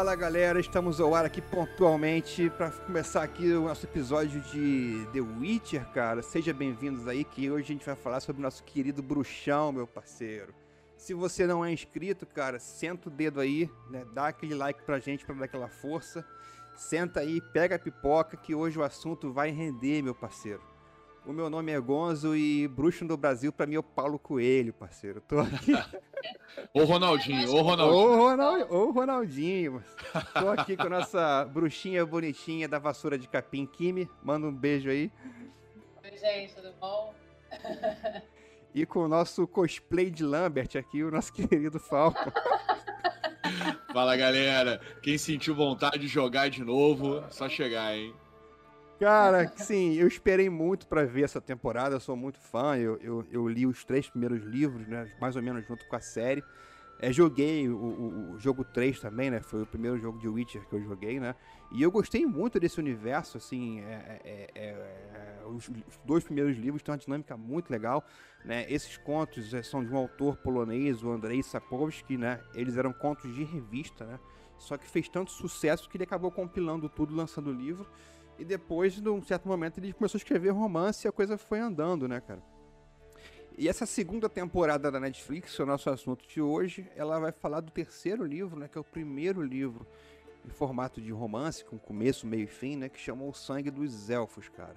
Fala 0.00 0.14
galera, 0.14 0.58
estamos 0.58 0.98
ao 0.98 1.14
ar 1.14 1.26
aqui 1.26 1.42
pontualmente 1.42 2.48
para 2.48 2.70
começar 2.70 3.22
aqui 3.22 3.52
o 3.52 3.64
nosso 3.64 3.84
episódio 3.84 4.40
de 4.40 5.06
The 5.12 5.20
Witcher, 5.20 5.86
cara. 5.92 6.22
Sejam 6.22 6.54
bem-vindos 6.54 7.06
aí 7.06 7.22
que 7.22 7.50
hoje 7.50 7.64
a 7.64 7.66
gente 7.66 7.84
vai 7.84 7.94
falar 7.94 8.20
sobre 8.20 8.40
o 8.40 8.42
nosso 8.42 8.64
querido 8.64 9.02
bruxão, 9.02 9.70
meu 9.70 9.86
parceiro. 9.86 10.54
Se 10.96 11.12
você 11.12 11.46
não 11.46 11.62
é 11.62 11.70
inscrito, 11.70 12.24
cara, 12.24 12.58
senta 12.58 13.10
o 13.10 13.12
dedo 13.12 13.40
aí, 13.40 13.70
né? 13.90 14.06
Dá 14.14 14.28
aquele 14.28 14.54
like 14.54 14.82
pra 14.84 14.98
gente 14.98 15.26
para 15.26 15.34
dar 15.34 15.44
aquela 15.44 15.68
força. 15.68 16.24
Senta 16.74 17.20
aí, 17.20 17.38
pega 17.52 17.76
a 17.76 17.78
pipoca 17.78 18.38
que 18.38 18.54
hoje 18.54 18.78
o 18.78 18.82
assunto 18.82 19.30
vai 19.30 19.50
render, 19.50 20.00
meu 20.00 20.14
parceiro. 20.14 20.62
O 21.30 21.32
meu 21.32 21.48
nome 21.48 21.70
é 21.70 21.78
Gonzo 21.78 22.34
e 22.34 22.66
bruxo 22.66 23.04
do 23.04 23.16
Brasil 23.16 23.52
pra 23.52 23.64
mim 23.64 23.76
é 23.76 23.78
o 23.78 23.84
Paulo 23.84 24.18
Coelho, 24.18 24.72
parceiro. 24.72 25.20
Tô 25.20 25.38
aqui. 25.38 25.72
ô 26.74 26.82
Ronaldinho, 26.82 27.54
ô 27.54 27.62
Ronaldinho. 27.62 28.02
Ô, 28.02 28.16
Ronald... 28.16 28.66
ô 28.68 28.90
Ronaldinho. 28.90 29.84
Tô 30.36 30.48
aqui 30.48 30.76
com 30.76 30.88
a 30.88 30.88
nossa 30.88 31.44
bruxinha 31.44 32.04
bonitinha 32.04 32.66
da 32.66 32.80
vassoura 32.80 33.16
de 33.16 33.28
capim, 33.28 33.64
Kimi. 33.64 34.10
Manda 34.24 34.48
um 34.48 34.52
beijo 34.52 34.90
aí. 34.90 35.12
Oi, 36.02 36.16
gente, 36.16 36.52
tudo 36.56 36.74
bom? 36.80 37.14
E 38.72 38.86
com 38.86 39.00
o 39.00 39.08
nosso 39.08 39.48
cosplay 39.48 40.10
de 40.10 40.24
Lambert 40.24 40.76
aqui, 40.76 41.02
o 41.02 41.10
nosso 41.10 41.32
querido 41.34 41.80
Falco. 41.80 42.32
Fala 43.92 44.16
galera, 44.16 44.80
quem 45.02 45.18
sentiu 45.18 45.56
vontade 45.56 45.98
de 45.98 46.06
jogar 46.06 46.48
de 46.50 46.62
novo, 46.62 47.20
só 47.30 47.48
chegar, 47.48 47.96
hein? 47.96 48.14
Cara, 49.00 49.50
sim, 49.56 49.94
eu 49.94 50.06
esperei 50.06 50.50
muito 50.50 50.86
para 50.86 51.06
ver 51.06 51.22
essa 51.22 51.40
temporada, 51.40 51.96
eu 51.96 52.00
sou 52.00 52.14
muito 52.14 52.38
fã, 52.38 52.76
eu, 52.76 52.98
eu, 52.98 53.24
eu, 53.32 53.48
li 53.48 53.66
os 53.66 53.82
três 53.82 54.10
primeiros 54.10 54.42
livros, 54.42 54.86
né, 54.86 55.10
mais 55.18 55.36
ou 55.36 55.42
menos 55.42 55.66
junto 55.66 55.88
com 55.88 55.96
a 55.96 56.00
série. 56.00 56.44
É, 56.98 57.10
joguei 57.10 57.66
o, 57.66 57.74
o, 57.74 58.32
o, 58.32 58.38
jogo 58.38 58.62
3 58.62 59.00
também, 59.00 59.30
né, 59.30 59.40
foi 59.40 59.62
o 59.62 59.66
primeiro 59.66 59.98
jogo 59.98 60.18
de 60.18 60.28
Witcher 60.28 60.68
que 60.68 60.74
eu 60.74 60.82
joguei, 60.82 61.18
né, 61.18 61.34
e 61.72 61.80
eu 61.82 61.90
gostei 61.90 62.26
muito 62.26 62.60
desse 62.60 62.78
universo, 62.78 63.38
assim, 63.38 63.80
é, 63.80 64.20
é, 64.22 64.50
é, 64.54 64.68
é 64.68 65.46
os, 65.46 65.66
os, 65.66 65.98
dois 66.04 66.22
primeiros 66.22 66.58
livros 66.58 66.82
têm 66.82 66.92
uma 66.92 66.98
dinâmica 66.98 67.38
muito 67.38 67.70
legal, 67.70 68.04
né, 68.44 68.66
esses 68.68 68.98
contos 68.98 69.54
é, 69.54 69.62
são 69.62 69.82
de 69.82 69.90
um 69.90 69.96
autor 69.96 70.36
polonês, 70.36 71.02
o 71.02 71.10
Andrei 71.10 71.42
Sapkowski, 71.42 72.18
né, 72.18 72.38
eles 72.54 72.76
eram 72.76 72.92
contos 72.92 73.34
de 73.34 73.44
revista, 73.44 74.04
né, 74.04 74.20
só 74.58 74.76
que 74.76 74.86
fez 74.86 75.08
tanto 75.08 75.30
sucesso 75.30 75.88
que 75.88 75.96
ele 75.96 76.04
acabou 76.04 76.30
compilando 76.30 76.86
tudo, 76.86 77.16
lançando 77.16 77.48
o 77.48 77.54
livro, 77.54 77.88
e 78.40 78.44
depois, 78.44 78.98
num 79.00 79.22
certo 79.22 79.46
momento, 79.46 79.78
ele 79.78 79.92
começou 79.92 80.16
a 80.16 80.20
escrever 80.20 80.50
romance 80.50 81.06
e 81.06 81.08
a 81.08 81.12
coisa 81.12 81.36
foi 81.36 81.60
andando, 81.60 82.08
né, 82.08 82.20
cara? 82.20 82.42
E 83.58 83.68
essa 83.68 83.84
segunda 83.84 84.30
temporada 84.30 84.90
da 84.90 84.98
Netflix, 84.98 85.58
o 85.58 85.66
nosso 85.66 85.90
assunto 85.90 86.26
de 86.26 86.40
hoje, 86.40 86.90
ela 86.96 87.20
vai 87.20 87.32
falar 87.32 87.60
do 87.60 87.70
terceiro 87.70 88.24
livro, 88.24 88.58
né, 88.58 88.66
que 88.66 88.78
é 88.78 88.80
o 88.80 88.84
primeiro 88.84 89.42
livro 89.42 89.86
em 90.42 90.48
formato 90.48 91.02
de 91.02 91.12
romance, 91.12 91.62
com 91.62 91.78
começo, 91.78 92.26
meio 92.26 92.44
e 92.44 92.46
fim, 92.46 92.76
né, 92.76 92.88
que 92.88 92.98
chamou 92.98 93.28
O 93.28 93.34
Sangue 93.34 93.70
dos 93.70 94.08
Elfos, 94.08 94.48
cara. 94.48 94.76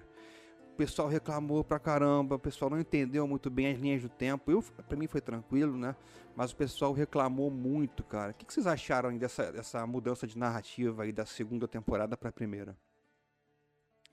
O 0.73 0.75
pessoal 0.75 1.08
reclamou 1.08 1.64
pra 1.64 1.80
caramba, 1.80 2.36
o 2.36 2.39
pessoal 2.39 2.69
não 2.69 2.80
entendeu 2.80 3.25
muito 3.25 3.50
bem 3.50 3.67
as 3.72 3.80
linhas 3.80 4.02
do 4.02 4.09
tempo. 4.09 4.52
Eu, 4.52 4.61
pra 4.61 4.97
mim 4.97 5.06
foi 5.06 5.22
tranquilo, 5.22 5.78
né? 5.78 5.95
Mas 6.36 6.52
o 6.52 6.56
pessoal 6.56 6.91
reclamou 6.91 7.52
muito, 7.52 8.03
cara. 8.03 8.31
O 8.31 8.34
que, 8.34 8.44
que 8.44 8.52
vocês 8.52 8.66
acharam 8.66 9.16
dessa, 9.16 9.52
dessa 9.52 9.86
mudança 9.86 10.25
de 10.25 10.36
narrativa 10.36 11.03
aí 11.03 11.11
da 11.11 11.28
segunda 11.28 11.67
temporada 11.67 12.17
pra 12.17 12.31
primeira? 12.31 12.75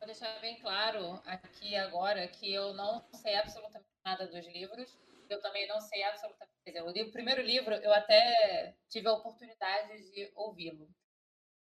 Vou 0.01 0.07
deixar 0.07 0.41
bem 0.41 0.59
claro 0.59 1.21
aqui 1.27 1.77
agora 1.77 2.27
que 2.27 2.51
eu 2.51 2.73
não 2.73 3.07
sei 3.13 3.37
absolutamente 3.37 3.87
nada 4.03 4.27
dos 4.27 4.47
livros. 4.47 4.99
Eu 5.29 5.43
também 5.43 5.69
não 5.69 5.79
sei 5.79 6.03
absolutamente. 6.05 6.57
Quer 6.65 6.71
dizer, 6.71 6.83
o, 6.83 7.09
o 7.09 7.13
primeiro 7.13 7.43
livro 7.43 7.75
eu 7.75 7.93
até 7.93 8.75
tive 8.89 9.09
a 9.09 9.13
oportunidade 9.13 10.11
de 10.11 10.33
ouvi-lo. 10.35 10.89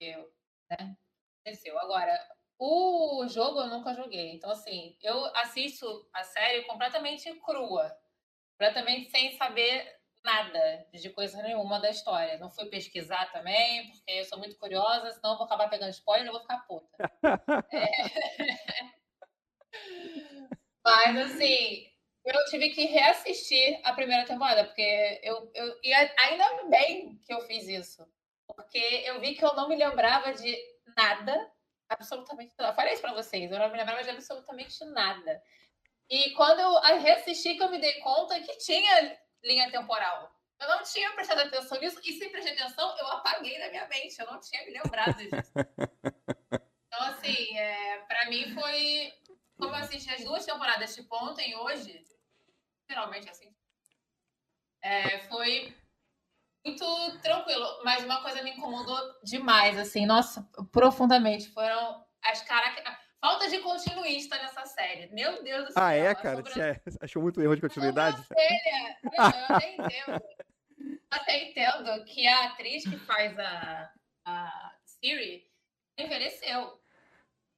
Eu, 0.00 0.28
né? 0.68 0.96
Aconteceu. 1.46 1.78
Agora, 1.78 2.12
o 2.58 3.24
jogo 3.28 3.60
eu 3.60 3.68
nunca 3.68 3.94
joguei. 3.94 4.32
Então, 4.32 4.50
assim, 4.50 4.98
eu 5.00 5.26
assisto 5.36 5.86
a 6.12 6.24
série 6.24 6.64
completamente 6.64 7.32
crua. 7.38 7.96
Completamente 8.54 9.12
sem 9.12 9.36
saber 9.36 9.96
nada 10.24 10.86
de 10.92 11.10
coisa 11.10 11.42
nenhuma 11.42 11.78
da 11.78 11.90
história. 11.90 12.38
Não 12.38 12.50
fui 12.50 12.66
pesquisar 12.66 13.30
também, 13.30 13.90
porque 13.90 14.12
eu 14.12 14.24
sou 14.24 14.38
muito 14.38 14.56
curiosa, 14.56 15.12
senão 15.12 15.32
eu 15.32 15.36
vou 15.36 15.46
acabar 15.46 15.68
pegando 15.68 15.90
spoiler 15.90 16.26
e 16.26 16.30
vou 16.30 16.40
ficar 16.40 16.66
puta. 16.66 17.10
é... 17.72 17.90
Mas, 20.82 21.16
assim, 21.16 21.86
eu 22.24 22.44
tive 22.46 22.70
que 22.70 22.86
reassistir 22.86 23.80
a 23.84 23.92
primeira 23.92 24.24
temporada, 24.24 24.64
porque 24.64 25.20
eu, 25.22 25.50
eu. 25.54 25.78
E 25.82 25.92
ainda 25.92 26.64
bem 26.68 27.18
que 27.24 27.32
eu 27.32 27.40
fiz 27.42 27.68
isso. 27.68 28.06
Porque 28.46 28.78
eu 28.78 29.20
vi 29.20 29.34
que 29.34 29.44
eu 29.44 29.54
não 29.54 29.68
me 29.68 29.76
lembrava 29.76 30.32
de 30.32 30.56
nada, 30.96 31.50
absolutamente 31.88 32.54
nada. 32.58 32.72
Eu 32.72 32.76
falei 32.76 32.94
isso 32.94 33.02
pra 33.02 33.14
vocês, 33.14 33.50
eu 33.50 33.58
não 33.58 33.70
me 33.70 33.76
lembrava 33.76 34.02
de 34.02 34.10
absolutamente 34.10 34.84
nada. 34.86 35.42
E 36.08 36.30
quando 36.32 36.60
eu 36.60 37.00
reassisti, 37.00 37.54
que 37.54 37.62
eu 37.62 37.70
me 37.70 37.78
dei 37.78 37.94
conta 38.00 38.38
que 38.40 38.58
tinha 38.58 39.18
linha 39.44 39.70
temporal. 39.70 40.34
Eu 40.60 40.68
não 40.68 40.82
tinha 40.82 41.12
prestado 41.12 41.40
atenção 41.40 41.78
nisso, 41.78 42.00
e 42.04 42.12
se 42.12 42.28
prestei 42.28 42.54
atenção, 42.54 42.96
eu 42.98 43.06
apaguei 43.08 43.58
da 43.58 43.68
minha 43.68 43.86
mente, 43.86 44.18
eu 44.18 44.26
não 44.26 44.40
tinha 44.40 44.64
me 44.64 44.72
lembrado 44.72 45.16
disso. 45.16 45.52
Então, 46.96 47.08
assim, 47.08 47.58
é, 47.58 47.98
para 48.06 48.30
mim 48.30 48.54
foi. 48.54 49.12
Como 49.56 49.74
eu 49.74 49.80
assisti 49.80 50.08
as 50.14 50.22
duas 50.22 50.46
temporadas 50.46 50.94
tipo 50.94 51.12
ontem 51.16 51.56
hoje, 51.56 52.04
geralmente 52.88 53.28
assim, 53.28 53.52
é, 54.80 55.18
foi 55.26 55.76
muito 56.64 57.18
tranquilo. 57.20 57.82
Mas 57.82 58.04
uma 58.04 58.22
coisa 58.22 58.42
me 58.42 58.52
incomodou 58.52 58.96
demais, 59.24 59.76
assim, 59.76 60.06
nossa, 60.06 60.48
profundamente. 60.70 61.48
Foram 61.50 62.06
as 62.22 62.42
características 62.42 63.03
falta 63.24 63.48
de 63.48 63.58
continuista 63.60 64.36
nessa 64.36 64.66
série. 64.66 65.06
Meu 65.06 65.42
Deus 65.42 65.68
do 65.68 65.72
céu. 65.72 65.82
Ah, 65.82 65.94
é, 65.94 66.14
cara? 66.14 66.42
Você 66.42 66.60
é, 66.60 66.80
achou 67.00 67.22
muito 67.22 67.40
erro 67.40 67.54
de 67.54 67.62
continuidade? 67.62 68.22
Não, 69.02 69.24
eu 69.48 69.56
até 69.56 69.72
entendo. 69.72 70.22
até 71.10 71.44
entendo 71.44 72.04
que 72.04 72.26
a 72.26 72.44
atriz 72.44 72.84
que 72.84 72.98
faz 72.98 73.38
a, 73.38 73.90
a 74.26 74.74
Siri 74.84 75.50
envelheceu. 75.98 76.78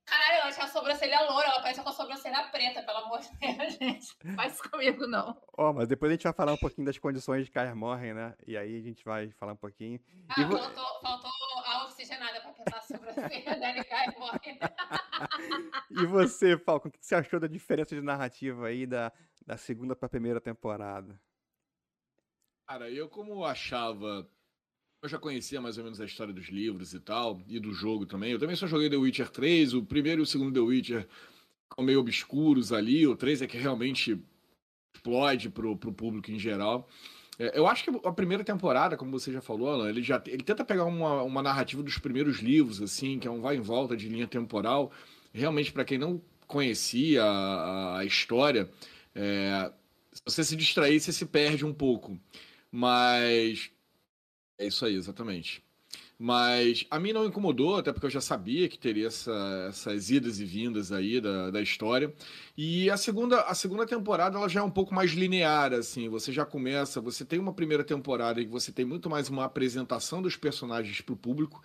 Caralho, 0.07 0.43
ela 0.43 0.53
tinha 0.53 0.67
a 0.67 0.69
sobrancelha 0.69 1.21
loura, 1.23 1.49
ela 1.49 1.61
parece 1.61 1.83
com 1.83 1.89
a 1.89 1.93
sobrancelha 1.93 2.45
preta, 2.45 2.81
pelo 2.81 2.99
amor 2.99 3.19
de 3.19 3.29
Deus, 3.39 3.75
gente. 3.75 4.17
Não 4.23 4.35
faz 4.37 4.55
isso 4.55 4.71
comigo, 4.71 5.05
não. 5.09 5.37
Ó, 5.59 5.71
oh, 5.71 5.73
mas 5.73 5.89
depois 5.89 6.11
a 6.11 6.15
gente 6.15 6.23
vai 6.23 6.33
falar 6.33 6.53
um 6.53 6.57
pouquinho 6.57 6.87
das 6.87 6.97
condições 6.97 7.45
de 7.45 7.51
Kair 7.51 7.75
Morren, 7.75 8.15
né? 8.15 8.35
E 8.47 8.57
aí 8.57 8.79
a 8.79 8.83
gente 8.83 9.05
vai 9.05 9.33
falar 9.33 9.55
um 9.55 9.57
pouquinho. 9.57 9.99
Ah, 10.29 10.45
vo... 10.45 10.57
faltou, 10.57 11.01
faltou 11.03 11.31
a 11.65 11.85
oxigenada 11.87 12.41
pra 12.41 12.53
pensar 12.53 12.79
a 12.79 12.83
sobrancelha 12.83 13.57
dela 13.57 13.79
e 13.79 13.85
Kair 13.85 14.17
Morren. 14.17 14.59
e 15.91 16.07
você, 16.07 16.57
Falcon, 16.57 16.89
o 16.89 16.93
que 16.93 17.05
você 17.05 17.17
achou 17.17 17.41
da 17.41 17.49
diferença 17.49 17.95
de 17.97 18.01
narrativa 18.01 18.69
aí 18.69 18.87
da, 18.87 19.13
da 19.45 19.57
segunda 19.57 19.97
pra 19.97 20.09
primeira 20.09 20.41
temporada? 20.41 21.21
Cara, 22.69 22.89
eu 22.91 23.09
como 23.09 23.45
achava 23.45 24.29
eu 25.03 25.09
já 25.09 25.19
conhecia 25.19 25.61
mais 25.61 25.79
ou 25.79 25.85
menos 25.85 26.01
a 26.01 26.05
história 26.05 26.33
dos 26.33 26.49
livros 26.49 26.93
e 26.95 27.01
tal, 27.01 27.41
e 27.49 27.61
do 27.61 27.73
jogo 27.73 28.07
também. 28.07 28.33
Eu 28.33 28.39
também 28.39 28.57
só 28.57 28.67
joguei 28.67 28.91
The 28.91 28.97
Witcher 28.97 29.31
3, 29.31 29.75
o 29.75 29.83
primeiro 29.83 30.23
e 30.23 30.25
o 30.25 30.27
segundo 30.27 30.53
The 30.53 30.61
Witcher 30.61 31.07
ficam 31.69 31.85
meio 31.85 32.01
obscuros 32.01 32.73
ali, 32.73 33.07
o 33.07 33.17
3 33.17 33.43
é 33.43 33.47
que 33.47 33.57
realmente 33.57 34.19
explode 34.95 35.51
pro, 35.51 35.77
pro 35.77 35.93
público 35.93 36.31
em 36.31 36.39
geral. 36.39 36.89
É, 37.39 37.59
eu 37.59 37.67
acho 37.67 37.85
que 37.85 37.91
a 38.05 38.13
primeira 38.13 38.43
temporada, 38.43 38.97
como 38.97 39.11
você 39.11 39.31
já 39.33 39.41
falou, 39.41 39.69
Alan, 39.69 39.89
ele 39.89 40.03
já 40.03 40.23
ele 40.27 40.43
tenta 40.43 40.65
pegar 40.65 40.85
uma, 40.85 41.23
uma 41.23 41.43
narrativa 41.43 41.83
dos 41.83 41.99
primeiros 41.99 42.39
livros, 42.39 42.81
assim, 42.81 43.19
que 43.19 43.29
é 43.29 43.31
um 43.31 43.41
vai 43.41 43.57
em 43.57 43.61
volta 43.61 43.97
de 43.97 44.09
linha 44.09 44.27
temporal. 44.27 44.91
Realmente, 45.33 45.71
para 45.71 45.85
quem 45.85 45.99
não 45.99 46.21
conhecia 46.47 47.23
a, 47.23 47.99
a 47.99 48.05
história, 48.05 48.71
é, 49.15 49.71
se 50.13 50.23
você 50.25 50.45
se 50.45 50.57
distrair, 50.57 50.99
você 50.99 51.13
se 51.13 51.27
perde 51.27 51.65
um 51.65 51.75
pouco. 51.75 52.19
Mas 52.71 53.71
é 54.59 54.67
isso 54.67 54.85
aí, 54.85 54.95
exatamente. 54.95 55.63
Mas 56.19 56.87
a 56.91 56.99
mim 56.99 57.13
não 57.13 57.27
incomodou, 57.27 57.77
até 57.77 57.93
porque 57.93 58.07
eu 58.07 58.11
já 58.11 58.23
sabia 58.23 58.69
que 58.69 58.79
teria 58.79 59.09
essa, 59.09 59.67
essas 59.69 60.11
idas 60.11 60.41
e 60.41 60.47
vindas 60.47 60.91
aí 60.91 61.21
da, 61.21 61.51
da 61.51 61.61
história. 61.61 62.13
E 62.57 62.89
a 62.89 62.97
segunda, 62.97 63.43
a 63.43 63.55
segunda 63.55 63.87
temporada 63.87 64.39
ela 64.39 64.49
já 64.49 64.61
é 64.61 64.63
um 64.63 64.71
pouco 64.71 64.95
mais 64.95 65.11
linear, 65.13 65.75
assim. 65.75 66.09
Você 66.09 66.33
já 66.33 66.47
começa, 66.47 67.03
você 67.03 67.23
tem 67.25 67.39
uma 67.39 67.53
primeira 67.53 67.85
temporada 67.85 68.41
em 68.41 68.47
que 68.47 68.51
você 68.51 68.73
tem 68.73 68.85
muito 68.85 69.11
mais 69.11 69.29
uma 69.29 69.45
apresentação 69.45 70.23
dos 70.23 70.37
personagens 70.37 71.03
para 71.03 71.13
o 71.13 71.17
público. 71.17 71.63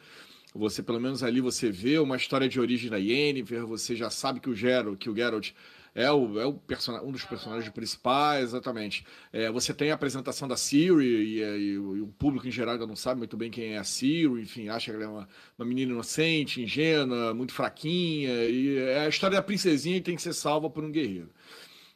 Você, 0.54 0.84
pelo 0.84 1.00
menos 1.00 1.24
ali, 1.24 1.40
você 1.40 1.72
vê 1.72 1.98
uma 1.98 2.18
história 2.18 2.50
de 2.50 2.60
origem 2.60 2.90
da 2.90 2.98
Yennefer, 2.98 3.66
você 3.66 3.96
já 3.96 4.10
sabe 4.10 4.42
que 4.42 4.50
o 4.50 4.56
Geralt, 4.56 4.98
que 4.98 5.10
o 5.10 5.16
Geralt 5.16 5.52
é 5.94 6.10
o, 6.12 6.40
é 6.40 6.46
o 6.46 6.60
um 7.04 7.12
dos 7.12 7.26
personagens 7.26 7.70
principais, 7.70 8.46
exatamente. 8.46 9.06
É, 9.32 9.52
você 9.52 9.74
tem 9.74 9.92
a 9.92 9.96
apresentação 9.96 10.48
da 10.48 10.56
Siri, 10.56 11.06
e, 11.06 11.40
e, 11.40 11.74
e, 11.74 11.78
o 11.78 12.08
público 12.18 12.48
em 12.48 12.52
geral 12.52 12.74
ainda 12.74 12.88
não 12.88 12.96
sabe 12.96 13.18
muito 13.18 13.36
bem 13.36 13.52
quem 13.52 13.74
é 13.74 13.78
a 13.78 13.84
Siri, 13.84 14.42
enfim, 14.42 14.70
acha 14.70 14.92
que 14.92 14.96
ela 14.96 15.04
é 15.04 15.08
uma, 15.08 15.30
uma 15.60 15.66
menina 15.66 15.92
inocente, 15.92 16.62
ingênua, 16.62 17.34
muito 17.34 17.54
fraquinha, 17.54 18.46
e 18.46 18.78
é 18.78 19.02
a 19.02 19.10
história 19.10 19.36
da 19.36 19.44
princesinha 19.44 19.98
que 19.98 20.06
tem 20.06 20.16
que 20.16 20.22
ser 20.22 20.34
salva 20.34 20.70
por 20.70 20.84
um 20.84 20.92
guerreiro. 20.92 21.30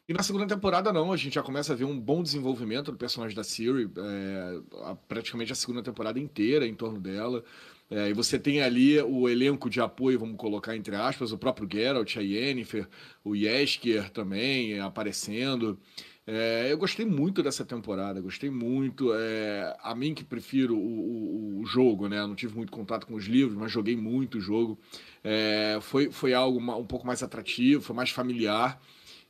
E 0.08 0.12
na 0.12 0.22
segunda 0.22 0.46
temporada, 0.46 0.92
não, 0.92 1.12
a 1.12 1.16
gente 1.16 1.34
já 1.34 1.42
começa 1.42 1.72
a 1.72 1.76
ver 1.76 1.84
um 1.84 1.98
bom 1.98 2.22
desenvolvimento 2.22 2.92
do 2.92 2.98
personagem 2.98 3.34
da 3.34 3.42
Siri, 3.42 3.90
é, 3.96 4.94
praticamente 5.08 5.50
a 5.50 5.54
segunda 5.56 5.82
temporada 5.82 6.20
inteira 6.20 6.66
em 6.66 6.74
torno 6.74 7.00
dela. 7.00 7.42
É, 7.88 8.10
e 8.10 8.12
você 8.12 8.38
tem 8.38 8.62
ali 8.62 9.00
o 9.00 9.28
elenco 9.28 9.70
de 9.70 9.80
apoio, 9.80 10.18
vamos 10.18 10.36
colocar 10.36 10.76
entre 10.76 10.96
aspas, 10.96 11.30
o 11.32 11.38
próprio 11.38 11.68
Geralt, 11.70 12.16
a 12.16 12.20
Yennefer, 12.20 12.88
o 13.24 13.34
Yesker 13.36 14.10
também 14.10 14.80
aparecendo. 14.80 15.78
É, 16.26 16.66
eu 16.72 16.76
gostei 16.76 17.06
muito 17.06 17.40
dessa 17.40 17.64
temporada, 17.64 18.20
gostei 18.20 18.50
muito. 18.50 19.14
É, 19.14 19.76
a 19.80 19.94
mim 19.94 20.12
que 20.12 20.24
prefiro 20.24 20.76
o, 20.76 21.58
o, 21.58 21.60
o, 21.60 21.66
jogo, 21.66 22.08
né? 22.08 22.26
Não 22.26 22.34
tive 22.34 22.56
muito 22.56 22.72
contato 22.72 23.06
com 23.06 23.14
os 23.14 23.26
livros, 23.26 23.56
mas 23.56 23.70
joguei 23.70 23.96
muito 23.96 24.38
o 24.38 24.40
jogo. 24.40 24.76
É, 25.22 25.78
foi, 25.80 26.10
foi 26.10 26.34
algo 26.34 26.58
um 26.58 26.84
pouco 26.84 27.06
mais 27.06 27.22
atrativo, 27.22 27.80
foi 27.80 27.94
mais 27.94 28.10
familiar. 28.10 28.80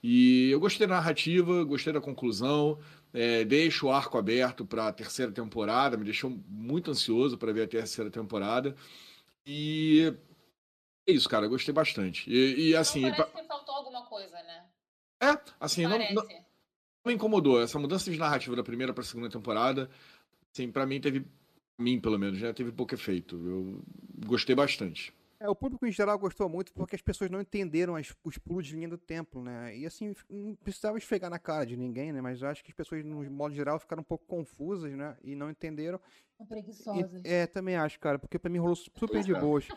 E 0.02 0.50
eu 0.50 0.61
gostei 0.61 0.87
da 0.87 0.94
narrativa, 0.94 1.64
gostei 1.64 1.93
da 1.93 2.00
conclusão. 2.00 2.79
É, 3.18 3.46
deixo 3.46 3.86
o 3.86 3.90
arco 3.90 4.18
aberto 4.18 4.66
para 4.66 4.88
a 4.88 4.92
terceira 4.92 5.32
temporada, 5.32 5.96
me 5.96 6.04
deixou 6.04 6.28
muito 6.46 6.90
ansioso 6.90 7.38
para 7.38 7.50
ver 7.50 7.62
a 7.62 7.66
terceira 7.66 8.10
temporada. 8.10 8.76
E 9.46 10.14
é 11.08 11.12
isso, 11.12 11.26
cara, 11.26 11.48
gostei 11.48 11.72
bastante. 11.72 12.30
E, 12.30 12.68
e 12.68 12.76
assim. 12.76 13.00
Não 13.00 13.12
parece 13.12 13.32
pra... 13.32 13.40
que 13.40 13.48
faltou 13.48 13.74
alguma 13.74 14.04
coisa, 14.04 14.36
né? 14.42 14.66
É, 15.22 15.40
assim, 15.58 15.84
não, 15.84 15.98
não, 16.12 16.26
me 17.06 17.14
incomodou. 17.14 17.62
Essa 17.62 17.78
mudança 17.78 18.10
de 18.10 18.18
narrativa 18.18 18.54
da 18.54 18.62
primeira 18.62 18.92
para 18.92 19.02
a 19.02 19.06
segunda 19.06 19.30
temporada, 19.30 19.88
assim, 20.52 20.70
para 20.70 20.84
mim 20.84 21.00
teve, 21.00 21.24
mim 21.78 21.98
pelo 21.98 22.18
menos, 22.18 22.38
já 22.38 22.52
teve 22.52 22.70
pouco 22.70 22.92
efeito. 22.92 23.34
Eu 23.36 23.82
gostei 24.26 24.54
bastante. 24.54 25.14
É, 25.38 25.49
o 25.49 25.55
público 25.55 25.87
em 25.87 25.93
geral 25.93 26.19
gostou 26.19 26.49
muito 26.49 26.73
porque 26.73 26.97
as 26.97 27.03
pessoas 27.03 27.31
não 27.31 27.41
entenderam 27.41 27.97
as, 27.97 28.15
os 28.25 28.38
pulos 28.38 28.67
de 28.67 28.75
linha 28.75 28.88
do 28.88 28.99
templo, 28.99 29.43
né? 29.43 29.77
E 29.77 29.85
assim, 29.85 30.15
não 30.31 30.55
precisava 30.55 30.97
esfregar 30.97 31.31
na 31.31 31.38
cara 31.38 31.67
de 31.67 31.77
ninguém, 31.77 32.12
né? 32.12 32.21
Mas 32.21 32.41
eu 32.41 32.49
acho 32.49 32.65
que 32.65 32.71
as 32.71 32.77
pessoas, 32.77 33.05
no 33.05 33.23
modo 33.31 33.55
geral, 33.55 33.79
ficaram 33.79 34.00
um 34.00 34.05
pouco 34.05 34.25
confusas, 34.27 34.93
né? 34.93 35.17
E 35.23 35.35
não 35.35 35.50
entenderam. 35.50 36.00
Preguiçosas. 36.49 37.23
E, 37.25 37.29
é, 37.29 37.47
também 37.47 37.77
acho, 37.77 38.00
cara, 38.00 38.19
porque 38.19 38.38
pra 38.38 38.50
mim 38.50 38.59
rolou 38.59 38.77
super 38.77 39.23
de 39.23 39.35
é. 39.35 39.41
boas. 39.41 39.69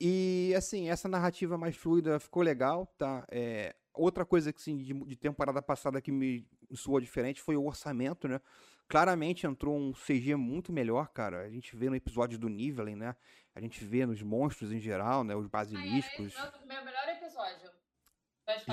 E 0.00 0.54
assim, 0.56 0.88
essa 0.88 1.08
narrativa 1.08 1.58
mais 1.58 1.76
fluida 1.76 2.20
ficou 2.20 2.42
legal, 2.42 2.86
tá? 2.96 3.26
É, 3.30 3.74
outra 3.92 4.24
coisa 4.24 4.52
que, 4.52 4.60
assim, 4.60 4.76
de, 4.76 4.94
de 4.94 5.16
temporada 5.16 5.60
passada 5.60 6.00
que 6.00 6.12
me 6.12 6.46
soou 6.74 7.00
diferente 7.00 7.40
foi 7.40 7.56
o 7.56 7.66
orçamento, 7.66 8.28
né? 8.28 8.40
Claramente 8.88 9.46
entrou 9.46 9.76
um 9.76 9.92
CG 9.92 10.34
muito 10.34 10.72
melhor, 10.72 11.08
cara. 11.08 11.42
A 11.42 11.50
gente 11.50 11.76
vê 11.76 11.90
no 11.90 11.96
episódio 11.96 12.38
do 12.38 12.48
Nivelen, 12.48 12.96
né? 12.96 13.14
A 13.54 13.60
gente 13.60 13.84
vê 13.84 14.06
nos 14.06 14.22
monstros 14.22 14.72
em 14.72 14.80
geral, 14.80 15.22
né? 15.24 15.34
Os 15.34 15.46
basiliscos. 15.46 16.34
Ah, 16.38 16.52
é, 16.54 16.66
meu 16.66 16.84
melhor 16.84 17.08
episódio. 17.08 17.70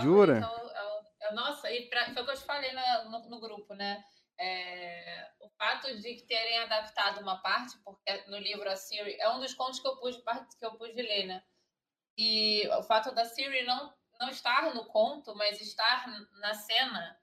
Jura? 0.01 0.37
Então, 0.37 0.69
é, 0.69 1.27
é, 1.27 1.33
nossa, 1.33 1.69
e 1.69 1.89
pra, 1.89 2.05
foi 2.13 2.23
o 2.23 2.25
que 2.25 2.31
eu 2.31 2.37
te 2.37 2.45
falei 2.45 2.71
na, 2.71 3.03
no, 3.05 3.29
no, 3.29 3.39
grupo, 3.41 3.73
né? 3.73 4.03
É, 4.39 5.31
o 5.41 5.49
fato 5.49 5.93
de 5.99 6.21
terem 6.25 6.59
adaptado 6.59 7.21
uma 7.21 7.41
parte, 7.41 7.77
porque 7.83 8.23
no 8.27 8.37
livro 8.37 8.69
a 8.69 8.75
Siri 8.75 9.17
é 9.19 9.29
um 9.31 9.39
dos 9.39 9.53
contos 9.53 9.79
que 9.79 9.87
eu 9.87 9.97
pude 9.97 10.21
que 10.57 10.65
eu 10.65 10.77
pude 10.77 11.01
ler, 11.01 11.25
né? 11.25 11.43
E 12.17 12.65
o 12.69 12.83
fato 12.83 13.13
da 13.13 13.25
Siri 13.25 13.65
não 13.65 13.93
não 14.19 14.29
estar 14.29 14.73
no 14.73 14.85
conto, 14.85 15.35
mas 15.35 15.59
estar 15.59 16.07
na 16.39 16.53
cena, 16.53 17.19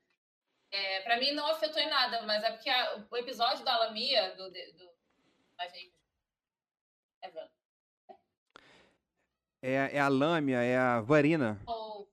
é, 0.72 1.00
para 1.00 1.18
mim 1.18 1.32
não 1.32 1.46
afetou 1.48 1.80
em 1.80 1.88
nada, 1.88 2.22
mas 2.22 2.42
é 2.42 2.50
porque 2.50 2.70
a, 2.70 3.04
o 3.10 3.16
episódio 3.18 3.62
da 3.62 3.76
Lamia, 3.76 4.34
do. 4.36 4.50
do 4.50 4.92
é, 9.60 9.74
é 9.96 10.00
a 10.00 10.08
Lâmia, 10.08 10.62
é 10.62 10.76
a 10.76 11.00
Varina. 11.02 11.60
Ou, 11.66 12.10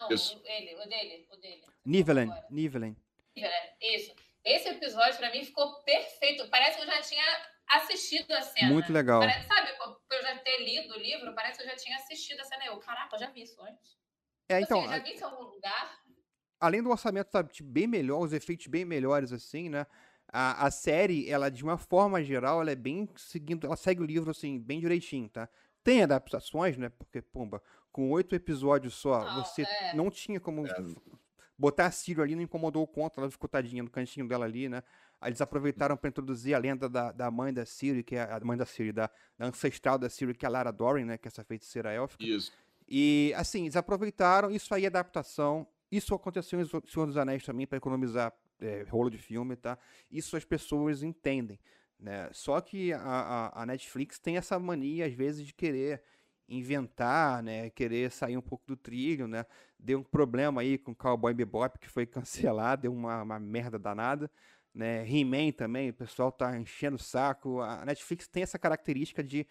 não, 0.00 0.10
isso. 0.10 0.36
o, 0.36 0.46
ele, 0.46 0.74
o 0.74 0.88
dele, 0.88 1.28
o 1.30 1.36
dele. 1.36 1.64
Nivelen, 1.84 2.32
Nivelen. 2.50 2.96
Isso. 3.80 4.14
Esse 4.42 4.70
episódio, 4.70 5.18
para 5.18 5.30
mim, 5.30 5.44
ficou 5.44 5.82
perfeito. 5.82 6.48
Parece 6.48 6.78
que 6.78 6.82
eu 6.82 6.86
já 6.86 7.00
tinha 7.02 7.50
assistido 7.68 8.32
a 8.32 8.40
cena. 8.40 8.72
Muito 8.72 8.92
legal. 8.92 9.20
Parece, 9.20 9.46
sabe, 9.46 9.72
por 9.76 10.00
eu 10.10 10.22
já 10.22 10.38
ter 10.38 10.58
lido 10.64 10.94
o 10.94 10.98
livro, 10.98 11.34
parece 11.34 11.58
que 11.58 11.64
eu 11.64 11.70
já 11.70 11.76
tinha 11.76 11.96
assistido 11.96 12.40
a 12.40 12.44
cena. 12.44 12.64
Eu, 12.64 12.78
caraca, 12.78 13.14
eu 13.14 13.20
já 13.20 13.30
vi 13.30 13.42
isso 13.42 13.60
antes. 13.62 13.98
É, 14.48 14.60
então. 14.60 14.82
Você 14.82 14.88
já 14.88 14.98
viu 14.98 15.14
em 15.14 15.22
algum 15.22 15.44
lugar? 15.44 15.99
Além 16.60 16.82
do 16.82 16.90
orçamento 16.90 17.28
estar 17.28 17.42
tá, 17.42 17.50
bem 17.62 17.86
melhor, 17.86 18.20
os 18.20 18.32
efeitos 18.32 18.66
bem 18.66 18.84
melhores, 18.84 19.32
assim, 19.32 19.68
né? 19.68 19.86
A, 20.32 20.66
a 20.66 20.70
série, 20.70 21.28
ela, 21.28 21.50
de 21.50 21.64
uma 21.64 21.76
forma 21.76 22.22
geral, 22.22 22.60
ela 22.60 22.70
é 22.70 22.76
bem 22.76 23.08
seguindo. 23.16 23.66
Ela 23.66 23.76
segue 23.76 24.02
o 24.02 24.06
livro, 24.06 24.30
assim, 24.30 24.60
bem 24.60 24.78
direitinho, 24.78 25.28
tá? 25.28 25.48
Tem 25.82 26.02
adaptações, 26.02 26.76
né? 26.76 26.90
Porque, 26.90 27.22
pumba, 27.22 27.62
com 27.90 28.10
oito 28.10 28.34
episódios 28.34 28.94
só, 28.94 29.24
não, 29.24 29.44
você 29.44 29.62
é. 29.62 29.94
não 29.94 30.10
tinha 30.10 30.38
como. 30.38 30.66
É. 30.66 30.84
Botar 31.58 31.86
a 31.86 31.90
Círio 31.90 32.22
ali 32.22 32.34
não 32.34 32.42
incomodou 32.42 32.82
o 32.82 32.86
conto, 32.86 33.20
ela 33.20 33.30
ficou 33.30 33.48
tadinha 33.48 33.82
no 33.82 33.90
cantinho 33.90 34.26
dela 34.26 34.44
ali, 34.44 34.68
né? 34.68 34.82
Aí 35.20 35.28
eles 35.28 35.40
aproveitaram 35.42 35.94
para 35.96 36.08
introduzir 36.08 36.54
a 36.54 36.58
lenda 36.58 36.88
da, 36.88 37.12
da 37.12 37.30
mãe 37.30 37.52
da 37.52 37.66
Ciri, 37.66 38.02
que 38.02 38.16
é 38.16 38.22
a 38.22 38.40
mãe 38.42 38.56
da 38.56 38.64
Ciri, 38.64 38.92
da, 38.92 39.10
da 39.38 39.46
ancestral 39.46 39.98
da 39.98 40.08
Ciri, 40.08 40.34
que 40.34 40.46
é 40.46 40.48
a 40.48 40.50
Lara 40.50 40.72
Doran, 40.72 41.04
né? 41.04 41.18
Que 41.18 41.28
é 41.28 41.30
essa 41.30 41.44
feiticeira 41.44 41.92
élfica. 41.92 42.24
Isso. 42.24 42.50
E, 42.88 43.32
assim, 43.36 43.62
eles 43.62 43.76
aproveitaram, 43.76 44.50
isso 44.50 44.74
aí 44.74 44.84
é 44.84 44.86
adaptação. 44.86 45.66
Isso 45.90 46.14
aconteceu 46.14 46.60
em 46.60 46.64
Senhor 46.64 47.06
dos 47.06 47.16
Anéis 47.16 47.44
também, 47.44 47.66
para 47.66 47.78
economizar 47.78 48.32
é, 48.60 48.84
rolo 48.88 49.10
de 49.10 49.18
filme, 49.18 49.56
tá? 49.56 49.78
Isso 50.10 50.36
as 50.36 50.44
pessoas 50.44 51.02
entendem, 51.02 51.58
né? 51.98 52.28
Só 52.32 52.60
que 52.60 52.92
a, 52.92 53.00
a, 53.00 53.62
a, 53.62 53.66
Netflix 53.66 54.18
tem 54.18 54.36
essa 54.36 54.58
mania, 54.58 55.06
às 55.06 55.12
vezes, 55.12 55.46
de 55.46 55.52
querer 55.52 56.02
inventar, 56.48 57.42
né? 57.42 57.70
Querer 57.70 58.10
sair 58.10 58.36
um 58.36 58.42
pouco 58.42 58.64
do 58.66 58.76
trilho, 58.76 59.26
né? 59.26 59.44
Deu 59.78 60.00
um 60.00 60.04
problema 60.04 60.60
aí 60.60 60.78
com 60.78 60.94
Cowboy 60.94 61.34
Bebop, 61.34 61.78
que 61.78 61.88
foi 61.88 62.06
cancelado, 62.06 62.82
deu 62.82 62.92
uma, 62.92 63.22
uma 63.22 63.38
merda 63.40 63.78
danada. 63.78 64.30
Né? 64.72 65.04
He-Man 65.04 65.50
também, 65.50 65.90
o 65.90 65.94
pessoal 65.94 66.30
tá 66.30 66.56
enchendo 66.56 66.96
o 66.96 66.98
saco. 66.98 67.60
A 67.60 67.84
Netflix 67.84 68.28
tem 68.28 68.44
essa 68.44 68.58
característica 68.58 69.22
de 69.22 69.46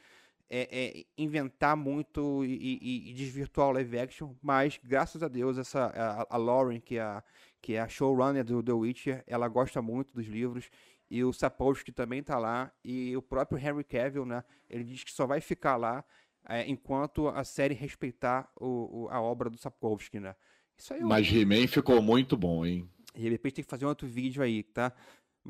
é, 0.50 0.68
é, 0.72 1.06
inventar 1.18 1.78
muito 1.78 2.44
e, 2.44 2.80
e, 2.82 3.12
e, 3.12 3.14
desvirtuar 3.14 3.68
o 3.70 3.72
live 3.74 4.00
action, 4.00 4.34
mas 4.42 4.80
graças 4.84 5.22
a 5.22 5.28
Deus 5.28 5.58
essa 5.58 5.86
a, 5.86 6.36
a 6.36 6.38
Lauren, 6.38 6.80
que 6.80 6.98
é 6.98 7.02
a, 7.02 7.24
que 7.62 7.74
é 7.76 7.82
a 7.82 7.88
showrunner 7.88 8.44
do 8.44 8.64
The 8.64 8.74
Witcher, 8.74 9.24
ela 9.28 9.48
gosta 9.48 9.82
muito 9.82 10.14
dos 10.14 10.26
livros 10.26 10.70
e 11.10 11.24
o 11.24 11.32
Sapolsky 11.32 11.92
também 11.92 12.20
está 12.20 12.38
lá 12.40 12.72
e 12.84 13.16
o 13.16 13.22
próprio 13.22 13.60
Henry 13.60 13.84
Cavill, 13.84 14.26
né? 14.26 14.44
Ele 14.70 14.84
diz 14.84 15.04
que 15.04 15.12
só 15.12 15.28
vai 15.28 15.40
ficar 15.40 15.76
lá 15.76 16.04
é, 16.48 16.68
enquanto 16.68 17.28
a 17.28 17.44
série 17.44 17.76
respeitar 17.76 18.50
o, 18.56 19.04
o, 19.04 19.10
a 19.10 19.22
obra 19.22 19.50
do 19.50 19.58
Sapolsky, 19.58 20.20
né? 20.20 20.36
Isso 20.78 20.94
aí. 20.94 21.02
Mas 21.02 21.32
He-Man 21.32 21.68
ficou 21.68 22.02
muito 22.02 22.38
bom, 22.38 22.66
hein? 22.66 22.90
E 23.16 23.22
de 23.22 23.30
repente 23.30 23.56
tem 23.56 23.64
que 23.64 23.70
fazer 23.70 23.86
um 23.86 23.90
outro 23.90 24.08
vídeo 24.08 24.42
aí, 24.42 24.64
tá? 24.64 24.94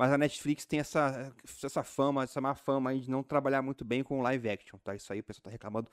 Mas 0.00 0.10
a 0.12 0.16
Netflix 0.16 0.64
tem 0.64 0.80
essa, 0.80 1.30
essa 1.62 1.82
fama, 1.82 2.22
essa 2.22 2.40
má 2.40 2.54
fama 2.54 2.88
aí 2.88 3.00
de 3.00 3.10
não 3.10 3.22
trabalhar 3.22 3.60
muito 3.60 3.84
bem 3.84 4.02
com 4.02 4.22
live 4.22 4.48
action, 4.48 4.78
tá? 4.78 4.94
Isso 4.94 5.12
aí 5.12 5.20
o 5.20 5.22
pessoal 5.22 5.42
tá 5.42 5.50
reclamando 5.50 5.90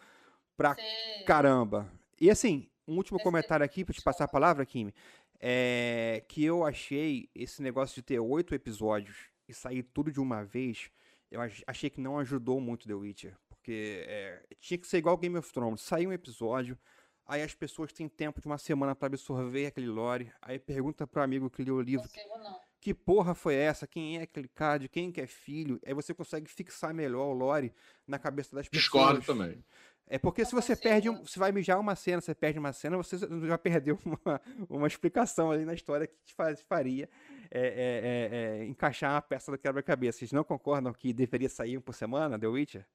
pra 0.55 0.75
Sim. 0.75 1.25
caramba. 1.25 1.91
E 2.17 2.29
assim, 2.29 2.69
um 2.87 2.95
último 2.95 3.19
comentário 3.19 3.65
aqui 3.65 3.83
pra 3.83 3.93
te 3.93 4.01
passar 4.01 4.23
a 4.23 4.27
palavra, 4.29 4.65
Kimi. 4.65 4.93
É 5.41 6.23
que 6.25 6.41
eu 6.41 6.65
achei 6.65 7.29
esse 7.35 7.61
negócio 7.61 7.95
de 7.95 8.01
ter 8.01 8.17
oito 8.17 8.55
episódios 8.55 9.29
e 9.45 9.53
sair 9.53 9.83
tudo 9.83 10.09
de 10.09 10.21
uma 10.21 10.41
vez, 10.41 10.89
eu 11.29 11.41
achei 11.67 11.89
que 11.89 11.99
não 11.99 12.17
ajudou 12.17 12.61
muito 12.61 12.87
The 12.87 12.93
Witcher. 12.93 13.35
Porque 13.49 14.05
é, 14.07 14.41
tinha 14.61 14.77
que 14.77 14.87
ser 14.87 14.99
igual 14.99 15.17
Game 15.17 15.37
of 15.37 15.51
Thrones. 15.51 15.81
Sair 15.81 16.07
um 16.07 16.13
episódio, 16.13 16.79
aí 17.25 17.41
as 17.41 17.53
pessoas 17.53 17.91
têm 17.91 18.07
tempo 18.07 18.39
de 18.39 18.47
uma 18.47 18.57
semana 18.57 18.95
para 18.95 19.07
absorver 19.07 19.65
aquele 19.65 19.87
lore, 19.87 20.31
aí 20.41 20.57
pergunta 20.57 21.05
pro 21.05 21.21
amigo 21.21 21.49
que 21.49 21.61
leu 21.61 21.75
o 21.75 21.81
livro. 21.81 22.07
Consigo, 22.07 22.37
não 22.37 22.66
que 22.87 22.93
porra 22.93 23.35
foi 23.35 23.55
essa? 23.55 23.85
Quem 23.85 24.17
é 24.17 24.21
aquele 24.21 24.47
cara? 24.47 24.79
De 24.79 24.87
quem 24.87 25.11
que 25.11 25.19
é 25.19 25.27
filho? 25.27 25.77
Aí 25.85 25.93
você 25.93 26.13
consegue 26.13 26.49
fixar 26.49 26.93
melhor 26.93 27.25
o 27.25 27.33
lore 27.33 27.73
na 28.07 28.17
cabeça 28.17 28.55
das 28.55 28.69
pessoas. 28.69 28.83
Discordo 28.83 29.21
também. 29.25 29.61
É 30.07 30.17
porque 30.17 30.45
se 30.45 30.55
você 30.55 30.73
perde, 30.73 31.09
um, 31.09 31.25
se 31.25 31.37
vai 31.37 31.51
mijar 31.51 31.81
uma 31.81 31.97
cena, 31.97 32.21
você 32.21 32.33
perde 32.33 32.57
uma 32.57 32.71
cena, 32.71 32.95
você 32.95 33.17
já 33.45 33.57
perdeu 33.57 33.99
uma, 34.23 34.41
uma 34.69 34.87
explicação 34.87 35.51
ali 35.51 35.65
na 35.65 35.73
história 35.73 36.07
que 36.07 36.15
te 36.23 36.33
faz, 36.33 36.61
faria 36.61 37.09
é, 37.51 37.59
é, 37.59 38.61
é, 38.61 38.61
é 38.61 38.65
encaixar 38.67 39.15
uma 39.15 39.21
peça 39.21 39.51
do 39.51 39.57
quebra-cabeça. 39.57 40.19
Vocês 40.19 40.31
não 40.31 40.45
concordam 40.45 40.93
que 40.93 41.11
deveria 41.11 41.49
sair 41.49 41.77
um 41.77 41.81
por 41.81 41.93
semana, 41.93 42.39
The 42.39 42.47
Witcher? 42.47 42.87